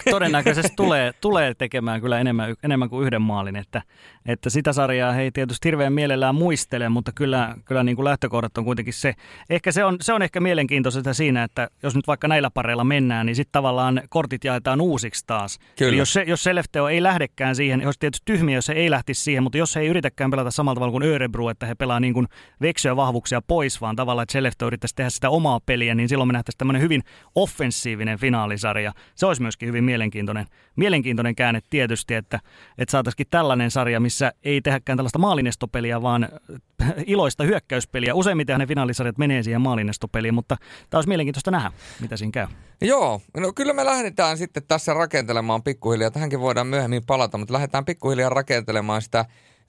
Todennäköisesti 0.10 0.72
tulee, 0.76 1.12
tulee 1.20 1.54
tekemään 1.54 2.00
kyllä 2.00 2.20
enemmän, 2.20 2.54
enemmän 2.62 2.88
kuin 2.88 3.06
yhden 3.06 3.22
maalin, 3.22 3.56
että, 3.56 3.82
että 4.26 4.50
sitä 4.50 4.72
sarjaa 4.72 5.12
he 5.12 5.22
ei 5.22 5.30
tietysti 5.30 5.68
hirveän 5.68 5.92
mielellään 5.92 6.34
muistele, 6.34 6.88
mutta 6.88 7.12
kyllä, 7.14 7.54
kyllä 7.64 7.82
niin 7.82 7.96
kuin 7.96 8.04
lähtökohdat 8.04 8.58
on 8.58 8.64
kuitenkin 8.64 8.94
se. 8.94 9.14
Ehkä 9.50 9.72
se 9.72 9.84
on, 9.84 9.96
se 10.00 10.12
on 10.12 10.22
ehkä 10.22 10.40
mielenkiintoista 10.40 11.14
siinä, 11.14 11.42
että 11.42 11.68
jos 11.82 11.96
nyt 11.96 12.06
vaikka 12.06 12.28
näillä 12.28 12.50
pareilla 12.50 12.84
mennään, 12.84 13.26
niin 13.26 13.36
sitten 13.36 13.52
tavallaan 13.52 14.02
kortit 14.08 14.44
jaetaan 14.44 14.80
uusiksi 14.80 15.24
taas. 15.26 15.58
Kyllä. 15.78 15.88
Eli 15.88 15.98
jos, 15.98 16.12
se, 16.12 16.22
jos 16.26 16.42
Selefteo 16.42 16.88
ei 16.88 17.02
lähdekään 17.02 17.56
siihen, 17.56 17.86
olisi 17.86 18.00
tietysti 18.00 18.22
tyhmiä, 18.24 18.56
jos 18.56 18.66
se 18.66 18.72
ei 18.72 18.90
lähtisi 18.90 19.22
siihen, 19.22 19.42
mutta 19.42 19.58
jos 19.58 19.76
he 19.76 19.80
ei 19.80 19.86
yritäkään 19.86 20.30
pelata 20.30 20.50
samalla 20.58 20.74
tavalla 20.74 20.92
kuin 20.92 21.02
Örebro, 21.02 21.50
että 21.50 21.66
he 21.66 21.74
pelaa 21.74 22.00
niin 22.00 22.14
kuin 22.14 22.26
veksyä 22.60 22.96
vahvuuksia 22.96 23.42
pois, 23.42 23.80
vaan 23.80 23.96
tavallaan, 23.96 24.22
että 24.22 24.32
Selefteo 24.32 24.66
yrittäisi 24.66 24.94
tehdä 24.94 25.10
sitä 25.10 25.30
omaa 25.30 25.60
peliä, 25.66 25.94
niin 25.94 26.08
silloin 26.08 26.28
me 26.28 26.32
nähtäisiin 26.32 26.58
tämmöinen 26.58 26.82
hyvin 26.82 27.02
offensiivinen 27.34 28.18
finaalisarja. 28.18 28.92
Se 29.14 29.26
olisi 29.26 29.42
myöskin 29.42 29.68
hyvin 29.68 29.84
mielenkiintoinen, 29.84 30.46
mielenkiintoinen 30.76 31.34
käänne 31.34 31.60
tietysti, 31.70 32.14
että, 32.14 32.40
että 32.78 32.92
saataisiin 32.92 33.26
tällainen 33.30 33.70
sarja, 33.70 34.00
missä 34.00 34.32
ei 34.44 34.60
tehdäkään 34.60 34.98
tällaista 34.98 35.18
maalinestopeliä, 35.18 36.02
vaan 36.02 36.28
iloista 37.06 37.44
hyökkäyspeliä. 37.44 38.14
Useimmiten 38.14 38.58
ne 38.58 38.66
finaalisarjat 38.66 39.18
menee 39.18 39.42
siihen 39.42 39.60
maalinestopeliin, 39.60 40.34
mutta 40.34 40.56
tämä 40.90 40.98
olisi 40.98 41.08
mielenkiintoista 41.08 41.50
nähdä, 41.50 41.72
mitä 42.00 42.16
siinä 42.16 42.32
käy. 42.32 42.46
Joo, 42.80 43.20
no 43.36 43.52
kyllä 43.52 43.72
me 43.72 43.84
lähdetään 43.84 44.38
sitten 44.38 44.62
tässä 44.68 44.94
rakentelemaan 44.94 45.62
pikkuhiljaa. 45.62 46.10
Tähänkin 46.10 46.40
voidaan 46.40 46.66
myöhemmin 46.66 47.06
palata, 47.06 47.38
mutta 47.38 47.54
lähdetään 47.54 47.84
pikkuhiljaa 47.84 48.30
rakentelemaan 48.30 49.02
sitä 49.02 49.24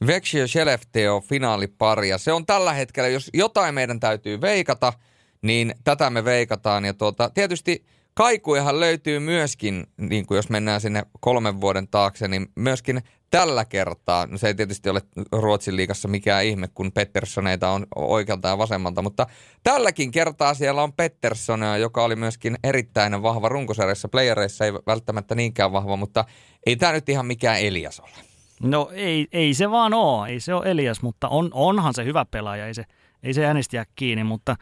Vexio 0.07 0.47
Shelefteo 0.47 1.21
finaaliparia. 1.21 2.17
Se 2.17 2.33
on 2.33 2.45
tällä 2.45 2.73
hetkellä, 2.73 3.09
jos 3.09 3.29
jotain 3.33 3.75
meidän 3.75 3.99
täytyy 3.99 4.41
veikata, 4.41 4.93
niin 5.41 5.75
tätä 5.83 6.09
me 6.09 6.25
veikataan. 6.25 6.85
Ja 6.85 6.93
tuota, 6.93 7.29
tietysti 7.29 7.85
kaikujahan 8.13 8.79
löytyy 8.79 9.19
myöskin, 9.19 9.87
niin 9.97 10.25
kuin 10.25 10.35
jos 10.35 10.49
mennään 10.49 10.81
sinne 10.81 11.03
kolmen 11.19 11.61
vuoden 11.61 11.87
taakse, 11.87 12.27
niin 12.27 12.47
myöskin 12.55 13.01
tällä 13.29 13.65
kertaa, 13.65 14.27
no 14.27 14.37
se 14.37 14.47
ei 14.47 14.55
tietysti 14.55 14.89
ole 14.89 15.01
Ruotsin 15.31 15.75
liigassa 15.75 16.07
mikään 16.07 16.45
ihme, 16.45 16.67
kun 16.73 16.91
Petterssoneita 16.91 17.69
on 17.69 17.87
oikealta 17.95 18.47
ja 18.47 18.57
vasemmalta, 18.57 19.01
mutta 19.01 19.27
tälläkin 19.63 20.11
kertaa 20.11 20.53
siellä 20.53 20.83
on 20.83 20.93
Petterssonia, 20.93 21.77
joka 21.77 22.03
oli 22.03 22.15
myöskin 22.15 22.57
erittäin 22.63 23.21
vahva 23.21 23.49
runkosarjassa. 23.49 24.07
Playereissa 24.07 24.65
ei 24.65 24.73
välttämättä 24.73 25.35
niinkään 25.35 25.71
vahva, 25.71 25.95
mutta 25.95 26.25
ei 26.65 26.75
tämä 26.75 26.91
nyt 26.91 27.09
ihan 27.09 27.25
mikään 27.25 27.59
Elias 27.59 27.99
ole. 27.99 28.28
No 28.63 28.89
ei, 28.93 29.27
ei 29.31 29.53
se 29.53 29.71
vaan 29.71 29.93
ole, 29.93 30.27
ei 30.27 30.39
se 30.39 30.53
ole 30.53 30.71
Elias, 30.71 31.01
mutta 31.01 31.27
on, 31.27 31.49
onhan 31.53 31.93
se 31.93 32.05
hyvä 32.05 32.25
pelaaja, 32.25 32.67
ei 32.67 32.73
se, 32.73 32.85
ei 33.23 33.33
se 33.33 33.45
hänestä 33.45 33.75
jää 33.75 33.85
kiinni, 33.95 34.23
mutta, 34.23 34.55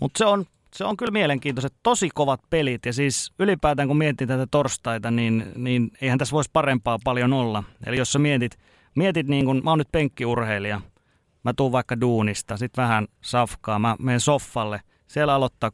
mutta 0.00 0.18
se 0.18 0.24
on 0.24 0.46
se 0.74 0.84
on 0.84 0.96
kyllä 0.96 1.12
mielenkiintoiset, 1.12 1.74
tosi 1.82 2.08
kovat 2.14 2.40
pelit. 2.50 2.86
Ja 2.86 2.92
siis 2.92 3.32
ylipäätään 3.38 3.88
kun 3.88 3.98
miettii 3.98 4.26
tätä 4.26 4.46
torstaita, 4.50 5.10
niin, 5.10 5.52
niin 5.56 5.90
eihän 6.00 6.18
tässä 6.18 6.32
voisi 6.32 6.50
parempaa 6.52 6.98
paljon 7.04 7.32
olla. 7.32 7.64
Eli 7.86 7.96
jos 7.96 8.12
sä 8.12 8.18
mietit, 8.18 8.58
mietit 8.94 9.26
niin 9.26 9.44
kuin, 9.44 9.60
mä 9.64 9.70
oon 9.70 9.78
nyt 9.78 9.92
penkkiurheilija, 9.92 10.80
mä 11.44 11.52
tuun 11.56 11.72
vaikka 11.72 12.00
duunista, 12.00 12.56
sit 12.56 12.76
vähän 12.76 13.06
safkaa, 13.20 13.78
mä 13.78 13.96
menen 13.98 14.20
soffalle, 14.20 14.80
Siellä 15.06 15.34
aloittaa 15.34 15.70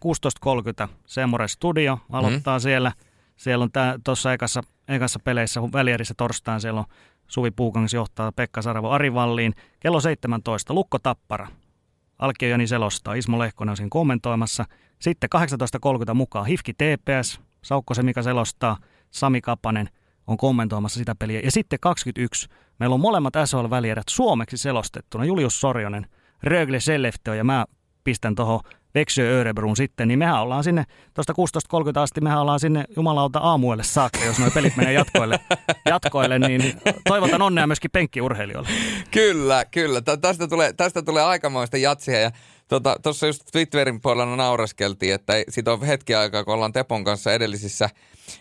16.30 0.85 0.89
Semore 1.07 1.49
Studio, 1.49 1.99
aloittaa 2.13 2.59
mm. 2.59 2.63
siellä. 2.63 2.93
Siellä 3.37 3.63
on 3.63 3.71
tuossa 4.05 4.33
ekassa, 4.33 4.63
ekassa 4.89 5.19
peleissä, 5.25 5.61
välierissä 5.63 6.15
torstain, 6.17 6.61
siellä 6.61 6.81
on 6.81 6.87
Suvi 7.29 7.51
Puukangas 7.51 7.95
johtaa 7.95 8.33
Pekka 8.33 8.63
Sarvo 8.63 8.91
Ari 8.91 9.15
Valliin. 9.15 9.55
Kello 9.81 10.01
17 10.01 10.75
Lukko 10.75 10.99
Tappara. 10.99 11.49
Alkio 12.19 12.49
Jani 12.49 12.67
selostaa, 12.67 13.15
Ismo 13.15 13.39
Lehkonen 13.39 13.71
on 13.71 13.77
siinä 13.77 13.89
kommentoimassa. 13.91 14.65
Sitten 14.99 15.31
18.30 16.09 16.15
mukaan 16.15 16.47
Hifki 16.47 16.73
TPS, 16.75 17.41
Saukko 17.63 17.95
se 17.95 18.03
mikä 18.03 18.23
selostaa, 18.23 18.77
Sami 19.11 19.41
Kapanen 19.41 19.89
on 20.27 20.37
kommentoimassa 20.37 20.99
sitä 20.99 21.15
peliä. 21.19 21.41
Ja 21.41 21.51
sitten 21.51 21.79
21, 21.81 22.49
meillä 22.79 22.95
on 22.95 23.01
molemmat 23.01 23.35
SHL-välierät 23.45 24.09
suomeksi 24.09 24.57
selostettuna. 24.57 25.25
Julius 25.25 25.61
Sorjonen, 25.61 26.07
Rögle 26.43 26.81
Selleftö 26.81 27.35
ja 27.35 27.45
mä 27.45 27.67
pistän 28.05 28.35
tuohon 28.35 28.61
Veksö 28.99 29.41
Örebruun 29.41 29.77
sitten, 29.77 30.09
niin 30.09 30.19
mehän 30.19 30.43
ollaan 30.43 30.65
sinne, 30.65 30.85
tuosta 31.15 31.33
16.30 31.97 32.01
asti 32.01 32.21
mehän 32.21 32.41
ollaan 32.41 32.61
sinne 32.61 32.85
jumalauta 32.97 33.39
aamuelle 33.39 33.85
saakka, 33.85 34.25
jos 34.25 34.39
nuo 34.39 34.51
pelit 34.51 34.77
menee 34.77 34.93
jatkoille, 34.93 35.41
jatkoille 35.91 36.39
niin 36.39 36.81
toivotan 37.09 37.43
onnea 37.43 37.67
myöskin 37.67 37.91
penkkiurheilijoille. 37.91 38.69
Kyllä, 39.11 39.65
kyllä. 39.65 40.01
Tästä 40.01 40.49
tulee, 40.49 40.73
tästä 40.73 41.03
tulee 41.03 41.23
aikamoista 41.23 41.77
jatsia 41.77 42.21
ja 42.21 42.31
Tuossa 42.69 43.01
tota, 43.03 43.27
just 43.27 43.43
Twitterin 43.53 44.01
puolella 44.01 44.37
nauraskeltiin, 44.37 45.15
että 45.15 45.33
siitä 45.49 45.73
on 45.73 45.83
hetki 45.83 46.15
aikaa, 46.15 46.45
kun 46.45 46.55
ollaan 46.55 46.73
Tepon 46.73 47.05
kanssa 47.05 47.33
edellisissä, 47.33 47.91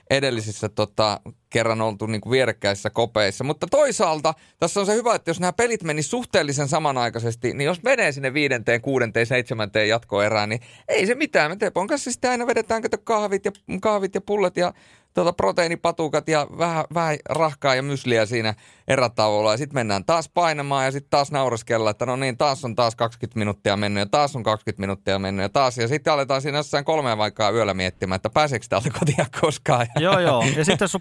edellisissä 0.10 0.70
tota, 0.70 1.20
kerran 1.50 1.82
oltu 1.82 2.06
niin 2.06 2.22
kuin 2.22 2.32
vierekkäisissä 2.32 2.90
kopeissa. 2.90 3.44
Mutta 3.44 3.68
toisaalta 3.68 4.34
tässä 4.60 4.80
on 4.80 4.86
se 4.86 4.94
hyvä, 4.94 5.16
että 5.16 5.30
jos 5.30 5.40
nämä 5.40 5.54
pelit 5.54 5.84
meni 5.84 6.04
suhteellisen 6.04 6.68
samanaikaisesti, 6.68 7.54
niin 7.54 7.66
jos 7.66 7.84
menee 7.84 8.12
sinne 8.12 8.34
viidenteen, 8.34 8.82
kuudenteen, 8.82 9.26
seitsemänteen 9.26 9.90
jatkoerään, 9.90 10.50
niin 10.50 10.62
ei 10.88 11.08
se 11.08 11.16
mitään. 11.16 11.52
Me 11.52 11.56
Tepon 11.56 11.88
kanssa 11.88 12.12
sitten 12.12 12.32
aina 12.32 12.48
vedetään 12.48 12.84
kahvit 13.04 13.46
ja, 13.46 13.52
kahvit 13.82 14.16
ja 14.16 14.22
pullet 14.22 14.58
ja 14.58 14.74
tuota 15.18 15.34
proteiinipatukat 15.34 16.30
ja 16.30 16.48
vähän, 16.58 16.86
vähän 16.94 17.18
rahkaa 17.30 17.76
ja 17.76 17.84
mysliä 17.84 18.26
siinä 18.26 18.54
erätauolla. 18.88 19.52
Ja 19.52 19.58
sitten 19.58 19.76
mennään 19.76 20.06
taas 20.06 20.30
painamaan 20.30 20.86
ja 20.86 20.92
sitten 20.92 21.10
taas 21.10 21.32
nauraskella, 21.32 21.90
että 21.90 22.06
no 22.06 22.16
niin, 22.16 22.38
taas 22.38 22.66
on 22.66 22.76
taas 22.76 22.96
20 22.96 23.40
minuuttia 23.40 23.78
mennyt 23.78 24.02
ja 24.02 24.06
taas 24.06 24.36
on 24.36 24.44
20 24.44 24.82
minuuttia 24.82 25.20
mennyt 25.20 25.44
ja 25.44 25.50
taas. 25.50 25.78
Ja 25.78 25.88
sitten 25.88 26.14
aletaan 26.14 26.42
siinä 26.42 26.58
jossain 26.58 26.86
kolmea 26.86 27.18
vaikkaa 27.18 27.52
yöllä 27.52 27.74
miettimään, 27.74 28.16
että 28.16 28.30
pääseekö 28.30 28.66
täältä 28.70 28.90
kotia 29.00 29.26
koskaan. 29.42 29.88
Joo, 30.00 30.20
joo. 30.20 30.44
Ja 30.56 30.66
sitten 30.66 30.86
jos 30.86 30.96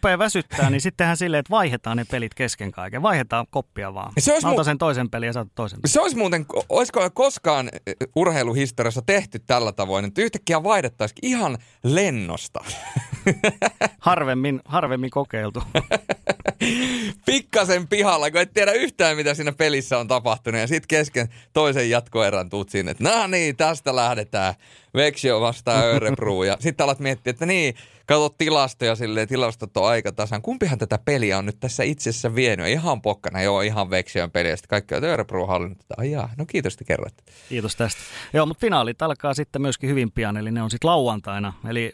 väsyttää, 0.51 0.71
niin 0.71 0.81
sittenhän 0.81 1.17
silleen, 1.17 1.39
että 1.39 1.51
vaihdetaan 1.51 1.97
ne 1.97 2.05
pelit 2.11 2.35
kesken 2.35 2.73
kaiken. 2.73 3.03
Vaihdetaan 3.03 3.47
koppia 3.51 3.95
vaan. 3.95 4.13
Se 4.19 4.33
olisi 4.33 4.47
mu- 4.47 4.65
sen 4.65 4.79
toisen 4.79 5.11
pelin 5.11 5.27
ja 5.27 5.33
saat 5.33 5.49
toisen 5.55 5.79
pelin. 5.83 5.93
Se 5.93 6.01
olisi 6.01 6.17
muuten, 6.17 6.47
olisiko 6.69 7.11
koskaan 7.11 7.71
urheiluhistoriassa 8.17 9.03
tehty 9.07 9.39
tällä 9.39 9.73
tavoin, 9.73 10.05
että 10.05 10.23
yhtäkkiä 10.23 10.63
vaihdettaisiin 10.63 11.19
ihan 11.23 11.59
lennosta. 11.85 12.65
harvemmin, 13.99 14.61
harvemmin 14.65 15.11
kokeiltu. 15.11 15.63
Pikkasen 17.27 17.89
pihalla, 17.89 18.31
kun 18.31 18.41
et 18.41 18.53
tiedä 18.55 18.73
yhtään, 18.73 19.17
mitä 19.17 19.35
siinä 19.35 19.53
pelissä 19.53 19.99
on 19.99 20.09
tapahtunut. 20.09 20.61
Ja 20.61 20.67
sitten 20.67 20.89
kesken 20.89 21.29
toisen 21.53 21.91
jatkoerän 21.91 22.51
tuut 22.51 22.69
sinne, 22.69 22.91
että 22.91 23.05
no 23.05 23.27
niin, 23.27 23.57
tästä 23.57 23.97
lähdetään. 23.97 24.55
Veksio 24.95 25.41
vastaa 25.41 25.83
Örebro. 25.83 26.45
Ja 26.45 26.57
sitten 26.61 26.85
alat 26.85 26.99
miettiä, 26.99 27.31
että 27.31 27.47
niin, 27.47 27.75
kato 28.07 28.29
tilastoja 28.29 28.95
silleen, 28.95 29.29
tilastot 29.29 29.77
on 29.77 29.89
aika 29.89 30.13
tasan. 30.13 30.43
Kumpihan 30.43 30.79
tätä 30.79 30.99
peliä 31.05 31.39
on 31.39 31.47
nyt 31.47 31.61
tässä 31.61 31.83
itsessä 31.83 32.35
vienyt? 32.35 32.67
Ihan 32.67 33.03
pokkana, 33.03 33.43
joo, 33.43 33.61
ihan 33.61 33.91
Veksion 33.91 34.31
peliä. 34.31 34.51
Ja 34.51 34.57
sitten 34.57 34.69
kaikki 34.69 34.95
on 34.95 35.05
Örebro 35.05 35.47
hallinnut. 35.47 35.79
Ai 35.97 36.11
jaa, 36.11 36.31
no 36.39 36.47
kiitos, 36.47 36.73
että 36.73 36.85
kerroit. 36.85 37.15
Kiitos 37.49 37.77
tästä. 37.77 38.01
Joo, 38.33 38.47
mutta 38.47 38.61
finaalit 38.61 39.03
alkaa 39.03 39.35
sitten 39.35 39.63
myöskin 39.63 39.91
hyvin 39.91 40.13
pian, 40.13 40.37
eli 40.37 40.51
ne 40.51 40.63
on 40.63 40.71
sitten 40.71 40.91
lauantaina. 40.91 41.53
Eli 41.69 41.93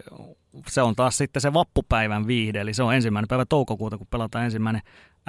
se 0.68 0.82
on 0.82 0.96
taas 0.96 1.18
sitten 1.18 1.40
se 1.40 1.52
vappupäivän 1.52 2.26
viihde, 2.26 2.60
eli 2.60 2.74
se 2.74 2.82
on 2.82 2.94
ensimmäinen 2.94 3.28
päivä 3.28 3.44
toukokuuta, 3.46 3.98
kun 3.98 4.06
pelataan 4.06 4.44
ensimmäinen 4.44 4.82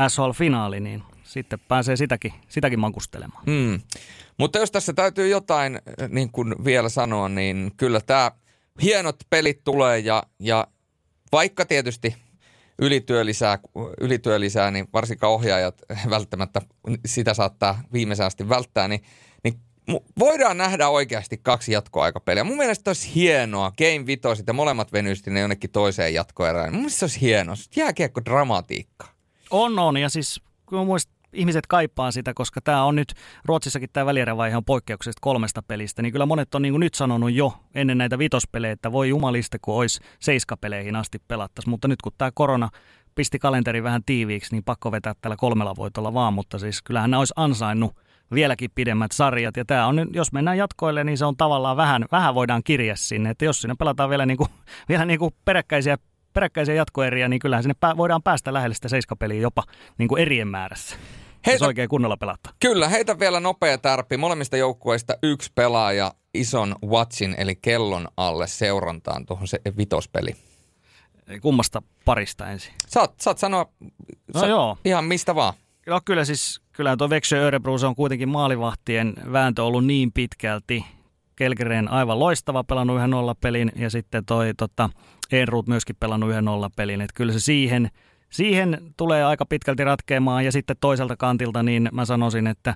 SHL-finaali, 0.08 0.80
niin 0.80 1.04
sitten 1.24 1.60
pääsee 1.68 1.96
sitäkin, 1.96 2.34
sitäkin 2.50 2.80
makustelemaan. 2.80 3.44
Hmm. 3.46 3.82
Mutta 4.38 4.60
jos 4.60 4.72
tässä 4.72 4.94
täytyy 4.94 5.28
jotain 5.28 5.76
äh, 5.76 6.10
niin 6.10 6.32
kuin 6.32 6.56
vielä 6.66 6.90
sanoa, 6.90 7.30
niin 7.30 7.72
kyllä 7.78 8.02
tämä 8.02 8.32
hienot 8.82 9.16
pelit 9.30 9.64
tulee 9.64 10.00
ja, 10.00 10.24
ja 10.40 10.68
vaikka 11.34 11.66
tietysti 11.66 12.16
ylityö 12.80 13.26
lisää, 13.26 13.60
ylityö 14.02 14.40
lisää, 14.40 14.72
niin 14.72 14.88
varsinkaan 14.94 15.34
ohjaajat 15.34 15.82
välttämättä 16.10 16.62
sitä 17.06 17.34
saattaa 17.34 17.82
viimeisen 17.94 18.26
asti 18.26 18.50
välttää, 18.50 18.88
niin, 18.88 19.04
niin 19.44 19.60
voidaan 20.20 20.58
nähdä 20.58 20.90
oikeasti 20.90 21.38
kaksi 21.38 21.72
jatkoaikapeliä. 21.72 22.44
Mun 22.44 22.58
mielestä 22.58 22.90
olisi 22.90 23.16
hienoa, 23.16 23.72
Game 23.72 24.06
Vitoiset 24.06 24.48
ja 24.48 24.54
molemmat 24.54 24.94
venysti 24.94 25.32
ne 25.32 25.40
jonnekin 25.40 25.72
toiseen 25.72 26.14
jatkoerään. 26.14 26.72
Mun 26.74 26.82
mielestä 26.82 27.00
se 27.00 27.06
olisi 27.06 27.22
hienoa, 27.22 27.56
jääkiekko 27.76 28.22
dramatiikka. 28.26 29.08
On, 29.52 29.80
on, 29.80 29.98
ja 29.98 30.10
siis 30.10 30.42
kun 30.66 30.86
muistan, 30.86 31.13
ihmiset 31.34 31.68
kaipaa 31.68 32.12
sitä, 32.12 32.34
koska 32.34 32.62
tämä 32.62 32.84
on 32.84 32.96
nyt, 32.96 33.14
Ruotsissakin 33.46 33.90
tämä 33.94 34.06
välierävaihe 34.06 34.58
on 34.58 34.66
poikkeuksesta 34.66 35.20
kolmesta 35.22 35.62
pelistä, 35.62 36.02
niin 36.02 36.12
kyllä 36.12 36.26
monet 36.26 36.56
on 36.56 36.62
niin 36.62 36.74
kuin 36.74 36.80
nyt 36.80 36.94
sanonut 36.94 37.34
jo 37.34 37.54
ennen 37.76 37.98
näitä 37.98 38.18
vitospelejä, 38.18 38.74
että 38.74 38.92
voi 38.92 39.10
jumalista, 39.10 39.58
kun 39.62 39.76
olisi 39.76 40.02
seiskapeleihin 40.20 40.96
asti 40.96 41.20
pelattaisi, 41.28 41.70
mutta 41.70 41.88
nyt 41.88 42.02
kun 42.02 42.12
tämä 42.18 42.32
korona 42.34 42.70
pisti 43.16 43.40
kalenteri 43.40 43.84
vähän 43.84 44.04
tiiviiksi, 44.06 44.56
niin 44.56 44.64
pakko 44.64 44.92
vetää 44.92 45.14
tällä 45.22 45.36
kolmella 45.36 45.76
voitolla 45.76 46.14
vaan, 46.14 46.34
mutta 46.34 46.60
siis 46.60 46.82
kyllähän 46.82 47.12
nämä 47.12 47.20
olisi 47.20 47.34
ansainnut 47.36 47.96
vieläkin 48.34 48.72
pidemmät 48.76 49.12
sarjat. 49.12 49.58
Ja 49.58 49.66
tämä 49.66 49.88
on, 49.88 50.08
jos 50.14 50.32
mennään 50.32 50.58
jatkoille, 50.58 51.04
niin 51.04 51.18
se 51.18 51.26
on 51.26 51.38
tavallaan 51.38 51.78
vähän, 51.78 52.06
vähän 52.12 52.36
voidaan 52.36 52.64
kirja 52.64 52.96
sinne. 52.96 53.30
Että 53.30 53.46
jos 53.46 53.62
sinne 53.62 53.76
pelataan 53.80 54.10
vielä, 54.10 54.26
niin 54.26 54.38
kuin, 54.38 54.50
vielä 54.90 55.18
kuin 55.18 55.32
peräkkäisiä, 55.46 55.98
peräkkäisiä 56.34 56.76
jatkoeriä, 56.76 57.28
niin 57.28 57.40
kyllähän 57.40 57.64
sinne 57.64 57.76
pää, 57.80 57.98
voidaan 57.98 58.24
päästä 58.24 58.54
lähelle 58.54 58.76
sitä 58.76 58.90
seiskapeliä 58.90 59.42
jopa 59.42 59.64
niin 59.98 60.08
kuin 60.08 60.22
erien 60.22 60.48
määrässä. 60.48 60.96
Heitä, 61.46 61.66
oikein 61.66 61.90
kunnolla 61.90 62.18
pelata. 62.18 62.50
Kyllä, 62.60 62.90
heitä 62.90 63.20
vielä 63.20 63.40
nopea 63.40 63.78
tärppi. 63.78 64.18
Molemmista 64.18 64.58
joukkueista 64.58 65.14
yksi 65.24 65.52
pelaaja 65.56 66.14
ison 66.34 66.76
watchin 66.86 67.36
eli 67.38 67.56
kellon 67.56 68.08
alle 68.18 68.48
seurantaan 68.48 69.26
tuohon 69.26 69.48
se 69.48 69.60
vitospeli. 69.78 70.36
Kummasta 71.42 71.82
parista 72.06 72.52
ensin? 72.52 72.74
Saat, 72.88 73.14
saat 73.20 73.38
sanoa 73.38 73.66
no 74.34 74.40
saat 74.40 74.50
joo. 74.50 74.78
ihan 74.86 75.06
mistä 75.06 75.36
vaan. 75.36 75.54
Joo, 75.88 76.02
kyllä 76.06 76.26
siis, 76.26 76.62
kyllä 76.72 76.98
tuo 76.98 77.10
Veksö 77.10 77.38
Örebro 77.38 77.74
on 77.88 77.96
kuitenkin 77.96 78.30
maalivahtien 78.30 79.14
vääntö 79.32 79.64
ollut 79.64 79.86
niin 79.86 80.12
pitkälti. 80.12 80.86
Kelkireen 81.36 81.88
aivan 81.88 82.20
loistava, 82.20 82.64
pelannut 82.64 82.98
yhden 82.98 83.10
nollapelin 83.10 83.72
ja 83.76 83.90
sitten 83.90 84.26
toi 84.26 84.54
tota, 84.58 84.90
Enruut 85.32 85.68
myöskin 85.68 85.96
pelannut 86.00 86.30
yhden 86.30 86.46
nollapelin. 86.46 87.02
Että 87.02 87.14
kyllä 87.14 87.34
se 87.34 87.40
siihen, 87.40 87.90
siihen 88.34 88.94
tulee 88.98 89.24
aika 89.24 89.46
pitkälti 89.46 89.84
ratkeamaan 89.84 90.46
ja 90.46 90.52
sitten 90.52 90.76
toiselta 90.82 91.18
kantilta 91.18 91.64
niin 91.64 91.90
mä 91.92 92.06
sanoisin, 92.06 92.48
että, 92.48 92.76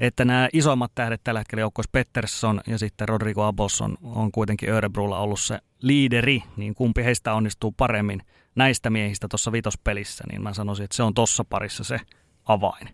että 0.00 0.24
nämä 0.24 0.48
isoimmat 0.52 0.92
tähdet 0.94 1.20
tällä 1.24 1.40
hetkellä 1.40 1.60
joukkueessa 1.60 1.90
Pettersson 1.92 2.60
ja 2.66 2.78
sitten 2.78 3.08
Rodrigo 3.08 3.42
Abos 3.42 3.80
on, 3.80 3.96
on 4.02 4.32
kuitenkin 4.32 4.70
Örebrolla 4.70 5.18
ollut 5.18 5.40
se 5.40 5.58
liideri, 5.82 6.42
niin 6.56 6.74
kumpi 6.74 7.04
heistä 7.04 7.34
onnistuu 7.34 7.72
paremmin 7.72 8.22
näistä 8.54 8.90
miehistä 8.90 9.28
tuossa 9.30 9.52
vitospelissä, 9.52 10.24
niin 10.30 10.42
mä 10.42 10.54
sanoisin, 10.54 10.84
että 10.84 10.96
se 10.96 11.02
on 11.02 11.14
tuossa 11.14 11.44
parissa 11.44 11.84
se 11.84 12.00
avain. 12.44 12.88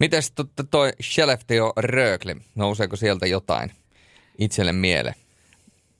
Miten 0.00 0.22
toi 0.70 0.92
Skellefteå 1.00 1.72
Rögle, 1.76 2.36
nouseeko 2.54 2.96
sieltä 2.96 3.26
jotain 3.26 3.70
itselle 4.38 4.72
mieleen? 4.72 5.14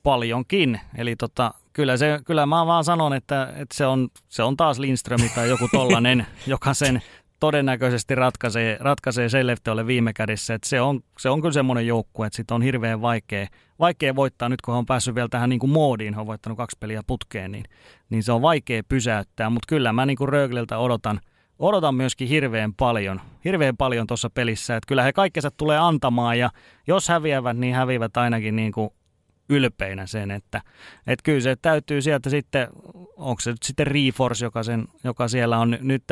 Paljonkin, 0.03 0.79
eli 0.97 1.15
tota, 1.15 1.53
kyllä, 1.73 1.97
se, 1.97 2.19
kyllä 2.25 2.45
mä 2.45 2.65
vaan 2.65 2.83
sanon, 2.83 3.13
että, 3.13 3.43
että 3.55 3.75
se, 3.75 3.85
on, 3.85 4.09
se 4.29 4.43
on 4.43 4.57
taas 4.57 4.79
Lindström 4.79 5.19
tai 5.35 5.49
joku 5.49 5.67
tollanen, 5.71 6.25
joka 6.47 6.73
sen 6.73 7.01
todennäköisesti 7.39 8.15
ratkaisee, 8.15 8.77
ratkaisee 8.79 9.29
Skellefteålle 9.29 9.87
viime 9.87 10.13
kädessä. 10.13 10.53
Että 10.53 10.69
se, 10.69 10.81
on, 10.81 11.01
se 11.19 11.29
on 11.29 11.41
kyllä 11.41 11.53
semmoinen 11.53 11.87
joukkue, 11.87 12.27
että 12.27 12.37
sit 12.37 12.51
on 12.51 12.61
hirveän 12.61 13.01
vaikea, 13.01 13.47
vaikea 13.79 14.15
voittaa 14.15 14.49
nyt, 14.49 14.61
kun 14.61 14.73
on 14.73 14.85
päässyt 14.85 15.15
vielä 15.15 15.27
tähän 15.31 15.49
niin 15.49 15.59
kuin 15.59 15.69
moodiin, 15.69 16.17
on 16.17 16.27
voittanut 16.27 16.57
kaksi 16.57 16.77
peliä 16.79 17.01
putkeen, 17.07 17.51
niin, 17.51 17.65
niin 18.09 18.23
se 18.23 18.31
on 18.31 18.41
vaikea 18.41 18.83
pysäyttää. 18.89 19.49
Mutta 19.49 19.67
kyllä 19.67 19.93
mä 19.93 20.05
niin 20.05 20.17
kuin 20.17 20.29
Rögliltä 20.29 20.77
odotan, 20.77 21.19
odotan 21.59 21.95
myöskin 21.95 22.27
hirveän 22.27 22.73
paljon, 22.73 23.21
hirveän 23.45 23.77
paljon 23.77 24.07
tuossa 24.07 24.29
pelissä. 24.29 24.75
Että 24.75 24.87
kyllä 24.87 25.03
he 25.03 25.13
kaikkensa 25.13 25.51
tulee 25.51 25.77
antamaan 25.77 26.39
ja 26.39 26.49
jos 26.87 27.09
häviävät, 27.09 27.57
niin 27.57 27.75
häviävät 27.75 28.17
ainakin 28.17 28.55
niin 28.55 28.71
kuin 28.71 28.89
ylpeinä 29.49 30.05
sen, 30.05 30.31
että, 30.31 30.61
että 31.07 31.23
kyllä 31.23 31.41
se 31.41 31.55
täytyy 31.61 32.01
sieltä 32.01 32.29
sitten, 32.29 32.67
onko 33.17 33.41
se 33.41 33.51
nyt 33.51 33.63
sitten 33.63 33.87
Reforce, 33.87 34.45
joka, 34.45 34.63
sen, 34.63 34.87
joka 35.03 35.27
siellä 35.27 35.57
on 35.57 35.77
nyt, 35.81 36.03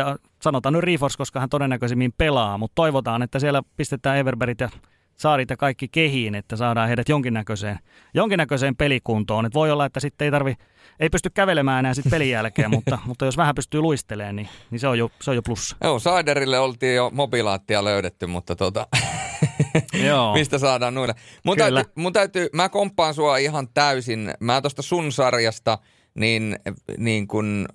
sanotaan 0.42 0.74
nyt 0.74 0.84
Reforce, 0.84 1.18
koska 1.18 1.40
hän 1.40 1.50
todennäköisimmin 1.50 2.14
pelaa, 2.18 2.58
mutta 2.58 2.76
toivotaan, 2.76 3.22
että 3.22 3.40
siellä 3.40 3.62
pistetään 3.78 4.18
Everberit 4.18 4.60
ja 4.60 4.70
Saarit 5.18 5.50
ja 5.50 5.58
kaikki 5.58 5.88
kehiin, 5.88 6.36
että 6.36 6.56
saadaan 6.56 6.88
heidät 6.88 7.10
jonkinnäköiseen, 7.10 7.80
jonkinnäköiseen 8.14 8.76
pelikuntoon. 8.76 9.46
Et 9.46 9.54
voi 9.54 9.72
olla, 9.72 9.86
että 9.86 10.00
sitten 10.00 10.26
ei 10.26 10.32
tarvi, 10.32 10.56
ei 11.00 11.10
pysty 11.10 11.30
kävelemään 11.30 11.80
enää 11.80 11.94
sitten 11.94 12.12
pelin 12.12 12.30
jälkeen, 12.30 12.70
mutta, 12.70 13.00
mutta 13.06 13.26
jos 13.26 13.38
vähän 13.38 13.56
pystyy 13.56 13.82
luistelemaan, 13.82 14.36
niin, 14.36 14.50
niin 14.72 14.80
se, 14.80 14.88
on 14.88 14.98
jo, 14.98 15.12
se 15.22 15.32
on 15.32 15.36
jo 15.36 15.42
plussa. 15.42 15.76
Joo, 15.84 16.00
Saiderille 16.00 16.60
oltiin 16.60 16.96
jo 16.96 17.10
mobilaattia 17.14 17.84
löydetty, 17.84 18.26
mutta 18.28 18.56
tota, 18.56 18.88
Joo. 20.08 20.34
mistä 20.34 20.58
saadaan 20.58 20.94
nuilla. 20.94 21.14
Mun 21.44 21.56
Kyllä. 21.56 21.72
täytyy, 21.84 21.94
mun 21.96 22.14
täytyy, 22.14 22.50
mä 22.54 22.70
komppaan 22.70 23.14
sua 23.14 23.38
ihan 23.38 23.68
täysin. 23.74 24.34
Mä 24.40 24.62
tuosta 24.62 24.82
sun 24.82 25.12
sarjasta, 25.12 25.78
niin, 26.16 26.60
niin 26.98 27.28
kun 27.28 27.68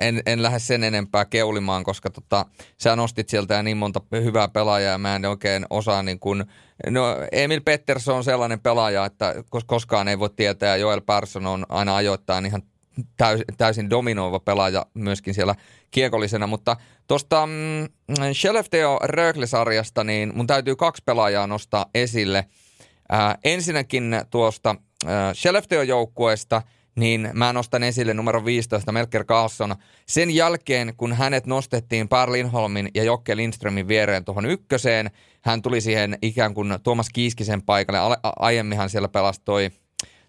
en, 0.00 0.22
en 0.26 0.42
lähde 0.42 0.58
sen 0.58 0.84
enempää 0.84 1.24
keulimaan, 1.24 1.84
koska 1.84 2.10
tota, 2.10 2.46
sä 2.82 2.96
nostit 2.96 3.28
sieltä 3.28 3.62
niin 3.62 3.76
monta 3.76 4.00
hyvää 4.12 4.48
pelaajaa 4.48 4.92
ja 4.92 4.98
mä 4.98 5.16
en 5.16 5.24
oikein 5.24 5.66
osaa 5.70 6.02
niin 6.02 6.20
kun, 6.20 6.44
no 6.90 7.16
Emil 7.32 7.60
Pettersson 7.64 8.16
on 8.16 8.24
sellainen 8.24 8.60
pelaaja, 8.60 9.04
että 9.04 9.34
kos- 9.56 9.64
koskaan 9.66 10.08
ei 10.08 10.18
voi 10.18 10.30
tietää 10.36 10.68
ja 10.68 10.76
Joel 10.76 11.00
Persson 11.00 11.46
on 11.46 11.66
aina 11.68 11.96
ajoittain 11.96 12.46
ihan 12.46 12.62
täys, 13.16 13.40
täysin 13.56 13.90
dominoiva 13.90 14.40
pelaaja 14.40 14.86
myöskin 14.94 15.34
siellä 15.34 15.54
kiekollisena, 15.90 16.46
mutta 16.46 16.76
tuosta 17.06 17.46
mm, 17.46 18.32
Skellefteå 18.32 18.98
Rögle-sarjasta, 19.02 20.04
niin 20.04 20.32
mun 20.34 20.46
täytyy 20.46 20.76
kaksi 20.76 21.02
pelaajaa 21.06 21.46
nostaa 21.46 21.86
esille. 21.94 22.46
Ää, 23.08 23.38
ensinnäkin 23.44 24.20
tuosta 24.30 24.76
ää, 25.06 25.34
Skellefteå-joukkueesta, 25.34 26.62
niin 26.96 27.30
mä 27.32 27.52
nostan 27.52 27.82
esille 27.82 28.14
numero 28.14 28.44
15 28.44 28.92
Melker 28.92 29.24
Karlsson. 29.24 29.76
Sen 30.06 30.30
jälkeen, 30.30 30.94
kun 30.96 31.12
hänet 31.12 31.46
nostettiin 31.46 32.08
Per 32.08 32.32
Lindholmin 32.32 32.88
ja 32.94 33.04
Jokke 33.04 33.36
Lindströmin 33.36 33.88
viereen 33.88 34.24
tuohon 34.24 34.46
ykköseen, 34.46 35.10
hän 35.42 35.62
tuli 35.62 35.80
siihen 35.80 36.18
ikään 36.22 36.54
kuin 36.54 36.78
Tuomas 36.82 37.08
Kiiskisen 37.10 37.62
paikalle. 37.62 38.18
A- 38.22 38.32
aiemminhan 38.38 38.90
siellä 38.90 39.08
pelastoi 39.08 39.70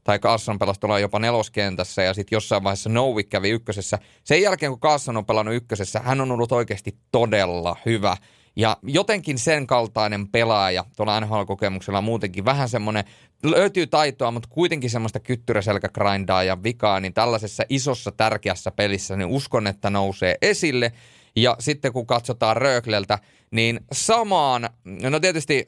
tai 0.06 0.20
Carlson 0.20 0.60
pelasi 0.60 0.80
tuolla 0.80 1.00
jopa 1.00 1.20
neloskentässä 1.20 2.04
ja 2.04 2.14
sitten 2.14 2.36
jossain 2.36 2.64
vaiheessa 2.64 2.90
Nowick 2.90 3.30
kävi 3.30 3.50
ykkösessä. 3.50 4.00
Sen 4.24 4.42
jälkeen, 4.42 4.72
kun 4.72 4.80
Carlson 4.80 5.18
on 5.18 5.26
pelannut 5.26 5.56
ykkösessä, 5.56 6.00
hän 6.00 6.22
on 6.22 6.32
ollut 6.32 6.52
oikeasti 6.52 6.98
todella 7.12 7.76
hyvä. 7.86 8.18
Ja 8.56 8.78
jotenkin 8.84 9.38
sen 9.38 9.68
kaltainen 9.68 10.28
pelaaja 10.28 10.86
tuolla 10.96 11.20
NHL-kokemuksella 11.20 12.02
muutenkin 12.02 12.46
vähän 12.46 12.70
semmoinen, 12.70 13.04
löytyy 13.44 13.88
taitoa, 13.88 14.32
mutta 14.32 14.50
kuitenkin 14.52 14.90
semmoista 14.90 15.20
kyttyräselkägrindaa 15.20 16.44
ja 16.44 16.64
vikaa, 16.64 17.00
niin 17.00 17.14
tällaisessa 17.14 17.64
isossa 17.70 18.12
tärkeässä 18.12 18.72
pelissä, 18.72 19.16
niin 19.16 19.30
uskon, 19.30 19.68
että 19.68 19.90
nousee 19.90 20.38
esille. 20.42 20.92
Ja 21.36 21.56
sitten 21.60 21.94
kun 21.94 22.08
katsotaan 22.08 22.58
Röökleltä, 22.58 23.20
niin 23.52 23.80
samaan, 23.92 24.70
no 25.10 25.20
tietysti 25.20 25.66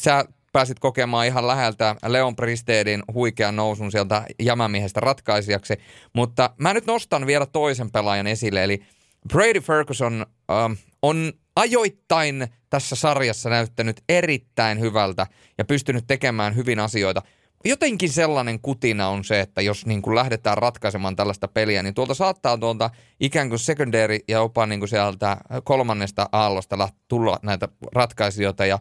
sä 0.00 0.24
pääsit 0.56 0.78
kokemaan 0.78 1.26
ihan 1.26 1.46
läheltä 1.46 1.96
Leon 2.06 2.36
Pristeedin 2.36 3.02
huikean 3.14 3.56
nousun 3.56 3.92
sieltä 3.92 4.22
jämämiehestä 4.42 5.00
ratkaisijaksi, 5.00 5.74
mutta 6.12 6.50
mä 6.58 6.74
nyt 6.74 6.86
nostan 6.86 7.26
vielä 7.26 7.46
toisen 7.46 7.90
pelaajan 7.90 8.26
esille, 8.26 8.64
eli 8.64 8.82
Brady 9.28 9.60
Ferguson 9.60 10.26
ähm, 10.50 10.72
on 11.02 11.32
ajoittain 11.56 12.46
tässä 12.70 12.96
sarjassa 12.96 13.50
näyttänyt 13.50 14.00
erittäin 14.08 14.80
hyvältä 14.80 15.26
ja 15.58 15.64
pystynyt 15.64 16.04
tekemään 16.06 16.56
hyvin 16.56 16.78
asioita. 16.78 17.22
Jotenkin 17.64 18.10
sellainen 18.10 18.60
kutina 18.60 19.08
on 19.08 19.24
se, 19.24 19.40
että 19.40 19.62
jos 19.62 19.86
niin 19.86 20.02
kuin 20.02 20.14
lähdetään 20.14 20.58
ratkaisemaan 20.58 21.16
tällaista 21.16 21.48
peliä, 21.48 21.82
niin 21.82 21.94
tuolta 21.94 22.14
saattaa 22.14 22.58
tuolta 22.58 22.90
ikään 23.20 23.48
kuin 23.48 23.58
secondary 23.58 24.18
ja 24.28 24.38
jopa 24.38 24.66
niin 24.66 24.80
kuin 24.80 24.88
sieltä 24.88 25.36
kolmannesta 25.64 26.28
aallosta 26.32 26.88
tulla 27.08 27.38
näitä 27.42 27.68
ratkaisijoita. 27.94 28.66
Ja 28.66 28.78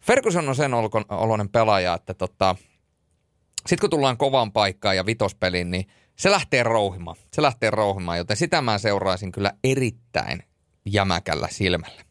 Ferguson 0.00 0.48
on 0.48 0.56
sen 0.56 0.72
oloinen 1.08 1.48
pelaaja, 1.48 1.94
että 1.94 2.14
tota, 2.14 2.56
sitten 3.56 3.78
kun 3.80 3.90
tullaan 3.90 4.16
kovaan 4.16 4.52
paikkaan 4.52 4.96
ja 4.96 5.06
vitospeliin, 5.06 5.70
niin 5.70 5.86
se 6.16 6.30
lähtee 6.30 6.62
rouhimaan. 6.62 7.16
Se 7.32 7.42
lähtee 7.42 7.70
rouhimaan, 7.70 8.18
joten 8.18 8.36
sitä 8.36 8.62
mä 8.62 8.78
seuraisin 8.78 9.32
kyllä 9.32 9.52
erittäin 9.64 10.42
jämäkällä 10.86 11.48
silmällä. 11.50 12.02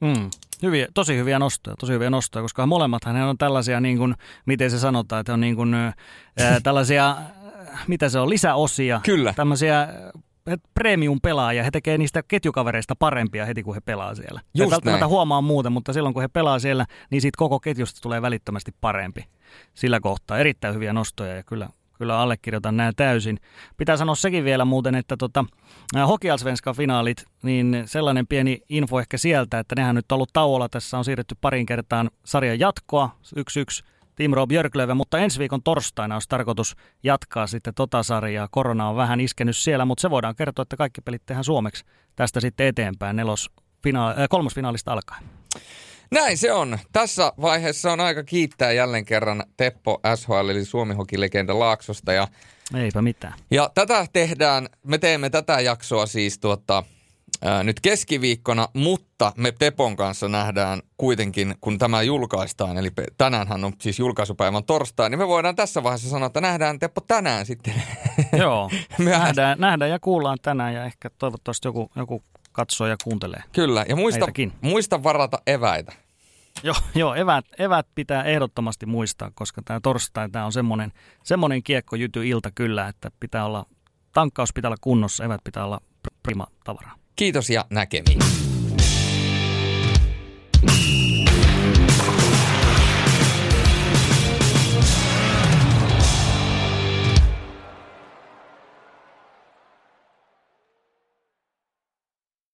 Mm. 0.00 0.30
Hyviä, 0.62 0.88
tosi 0.94 1.16
hyviä 1.16 1.38
nostoja, 1.38 1.76
tosi 1.76 1.92
hyviä 1.92 2.10
nostoja, 2.10 2.42
koska 2.42 2.66
molemmathan 2.66 3.14
ne 3.14 3.24
on 3.24 3.38
tällaisia, 3.38 3.80
niin 3.80 3.98
kuin, 3.98 4.14
miten 4.46 4.70
se 4.70 4.78
sanotaan, 4.78 5.20
että 5.20 5.32
on 5.32 5.40
niin 5.40 5.56
kuin, 5.56 5.74
ää, 5.74 5.94
tällaisia, 6.62 7.16
mitä 7.86 8.08
se 8.08 8.18
on, 8.18 8.30
lisäosia. 8.30 9.00
Kyllä. 9.04 9.32
Tämmöisiä 9.36 9.88
premium-pelaajia, 10.74 11.62
he 11.62 11.70
tekee 11.70 11.98
niistä 11.98 12.22
ketjukavereista 12.28 12.96
parempia 12.96 13.46
heti, 13.46 13.62
kun 13.62 13.74
he 13.74 13.80
pelaa 13.80 14.14
siellä. 14.14 14.40
Just 14.54 14.66
Ei 14.66 14.70
välttämättä 14.70 15.04
näin. 15.04 15.10
huomaa 15.10 15.40
muuten, 15.40 15.72
mutta 15.72 15.92
silloin 15.92 16.14
kun 16.14 16.22
he 16.22 16.28
pelaa 16.28 16.58
siellä, 16.58 16.86
niin 17.10 17.20
siitä 17.20 17.36
koko 17.36 17.60
ketjusta 17.60 18.00
tulee 18.02 18.22
välittömästi 18.22 18.74
parempi. 18.80 19.24
Sillä 19.74 20.00
kohtaa 20.00 20.38
erittäin 20.38 20.74
hyviä 20.74 20.92
nostoja 20.92 21.36
ja 21.36 21.42
kyllä, 21.42 21.68
kyllä 21.92 22.18
allekirjoitan 22.20 22.76
nämä 22.76 22.92
täysin. 22.96 23.38
Pitää 23.76 23.96
sanoa 23.96 24.14
sekin 24.14 24.44
vielä 24.44 24.64
muuten, 24.64 24.94
että 24.94 25.16
tota, 25.16 25.44
nämä 25.94 26.06
Hokialsvenskan 26.06 26.74
finaalit, 26.74 27.24
niin 27.42 27.82
sellainen 27.84 28.26
pieni 28.26 28.62
info 28.68 29.00
ehkä 29.00 29.18
sieltä, 29.18 29.58
että 29.58 29.74
nehän 29.78 29.94
nyt 29.94 30.12
on 30.12 30.16
ollut 30.16 30.30
tauolla. 30.32 30.68
Tässä 30.68 30.98
on 30.98 31.04
siirretty 31.04 31.36
parin 31.40 31.66
kertaan 31.66 32.10
sarjan 32.24 32.60
jatkoa, 32.60 33.10
1-1 33.36 33.91
Timro 34.16 34.46
Björklöven, 34.46 34.96
mutta 34.96 35.18
ensi 35.18 35.38
viikon 35.38 35.62
torstaina 35.62 36.14
olisi 36.14 36.28
tarkoitus 36.28 36.76
jatkaa 37.02 37.46
sitten 37.46 37.74
tota 37.74 38.02
sarjaa. 38.02 38.48
Korona 38.50 38.88
on 38.88 38.96
vähän 38.96 39.20
iskenyt 39.20 39.56
siellä, 39.56 39.84
mutta 39.84 40.02
se 40.02 40.10
voidaan 40.10 40.36
kertoa, 40.36 40.62
että 40.62 40.76
kaikki 40.76 41.00
pelit 41.00 41.22
tehdään 41.26 41.44
suomeksi 41.44 41.84
tästä 42.16 42.40
sitten 42.40 42.66
eteenpäin 42.66 43.16
nelos 43.16 43.50
fina- 43.82 44.10
äh, 44.10 44.28
kolmosfinaalista 44.30 44.92
alkaen. 44.92 45.24
Näin 46.10 46.38
se 46.38 46.52
on. 46.52 46.78
Tässä 46.92 47.32
vaiheessa 47.40 47.92
on 47.92 48.00
aika 48.00 48.24
kiittää 48.24 48.72
jälleen 48.72 49.04
kerran 49.04 49.42
Teppo 49.56 50.00
SHL 50.14 50.48
eli 50.48 50.64
Suomi 50.64 50.94
Hokilegenda 50.94 51.58
Laaksosta. 51.58 52.12
Ja, 52.12 52.28
Eipä 52.74 53.02
mitään. 53.02 53.34
ja 53.50 53.70
tätä 53.74 54.06
tehdään, 54.12 54.68
me 54.86 54.98
teemme 54.98 55.30
tätä 55.30 55.60
jaksoa 55.60 56.06
siis 56.06 56.38
tuota, 56.38 56.82
ää, 57.42 57.62
nyt 57.62 57.80
keskiviikkona, 57.80 58.68
mutta 58.74 59.32
me 59.36 59.52
Tepon 59.52 59.96
kanssa 59.96 60.28
nähdään 60.28 60.82
kuitenkin, 60.96 61.54
kun 61.60 61.78
tämä 61.78 62.02
julkaistaan, 62.02 62.78
eli 62.78 62.90
tänäänhän 63.18 63.64
on 63.64 63.72
siis 63.80 63.98
julkaisupäivän 63.98 64.64
torstai, 64.64 65.10
niin 65.10 65.18
me 65.18 65.28
voidaan 65.28 65.56
tässä 65.56 65.82
vaiheessa 65.82 66.10
sanoa, 66.10 66.26
että 66.26 66.40
nähdään 66.40 66.78
Teppo 66.78 67.00
tänään 67.00 67.46
sitten. 67.46 67.74
Joo, 68.42 68.70
nähdään, 68.98 69.58
nähdään 69.58 69.90
ja 69.90 69.98
kuullaan 69.98 70.38
tänään 70.42 70.74
ja 70.74 70.84
ehkä 70.84 71.10
toivottavasti 71.18 71.68
joku, 71.68 71.90
joku 71.96 72.22
katsoo 72.52 72.86
ja 72.86 72.96
kuuntelee. 73.04 73.42
Kyllä, 73.52 73.84
ja 73.88 73.96
muista, 73.96 74.26
muista 74.60 75.02
varata 75.02 75.38
eväitä. 75.46 75.92
Joo, 76.62 76.74
joo 76.94 77.14
evät, 77.14 77.44
evät 77.58 77.86
pitää 77.94 78.22
ehdottomasti 78.22 78.86
muistaa, 78.86 79.30
koska 79.34 79.62
tämä 79.64 79.80
torstai 79.80 80.30
tämä 80.30 80.44
on 80.44 80.52
semmoinen, 80.52 80.92
semmoinen 81.24 81.62
kiekko 81.62 81.96
jyty 81.96 82.28
ilta 82.28 82.50
kyllä, 82.54 82.88
että 82.88 83.10
pitää 83.20 83.44
olla, 83.44 83.66
tankkaus 84.12 84.52
pitää 84.52 84.68
olla 84.68 84.76
kunnossa, 84.80 85.24
evät 85.24 85.40
pitää 85.44 85.64
olla 85.64 85.80
prima 86.22 86.46
tavaraa. 86.64 87.01
Kiitos 87.16 87.50
ja 87.50 87.64
näkemiin. 87.70 88.18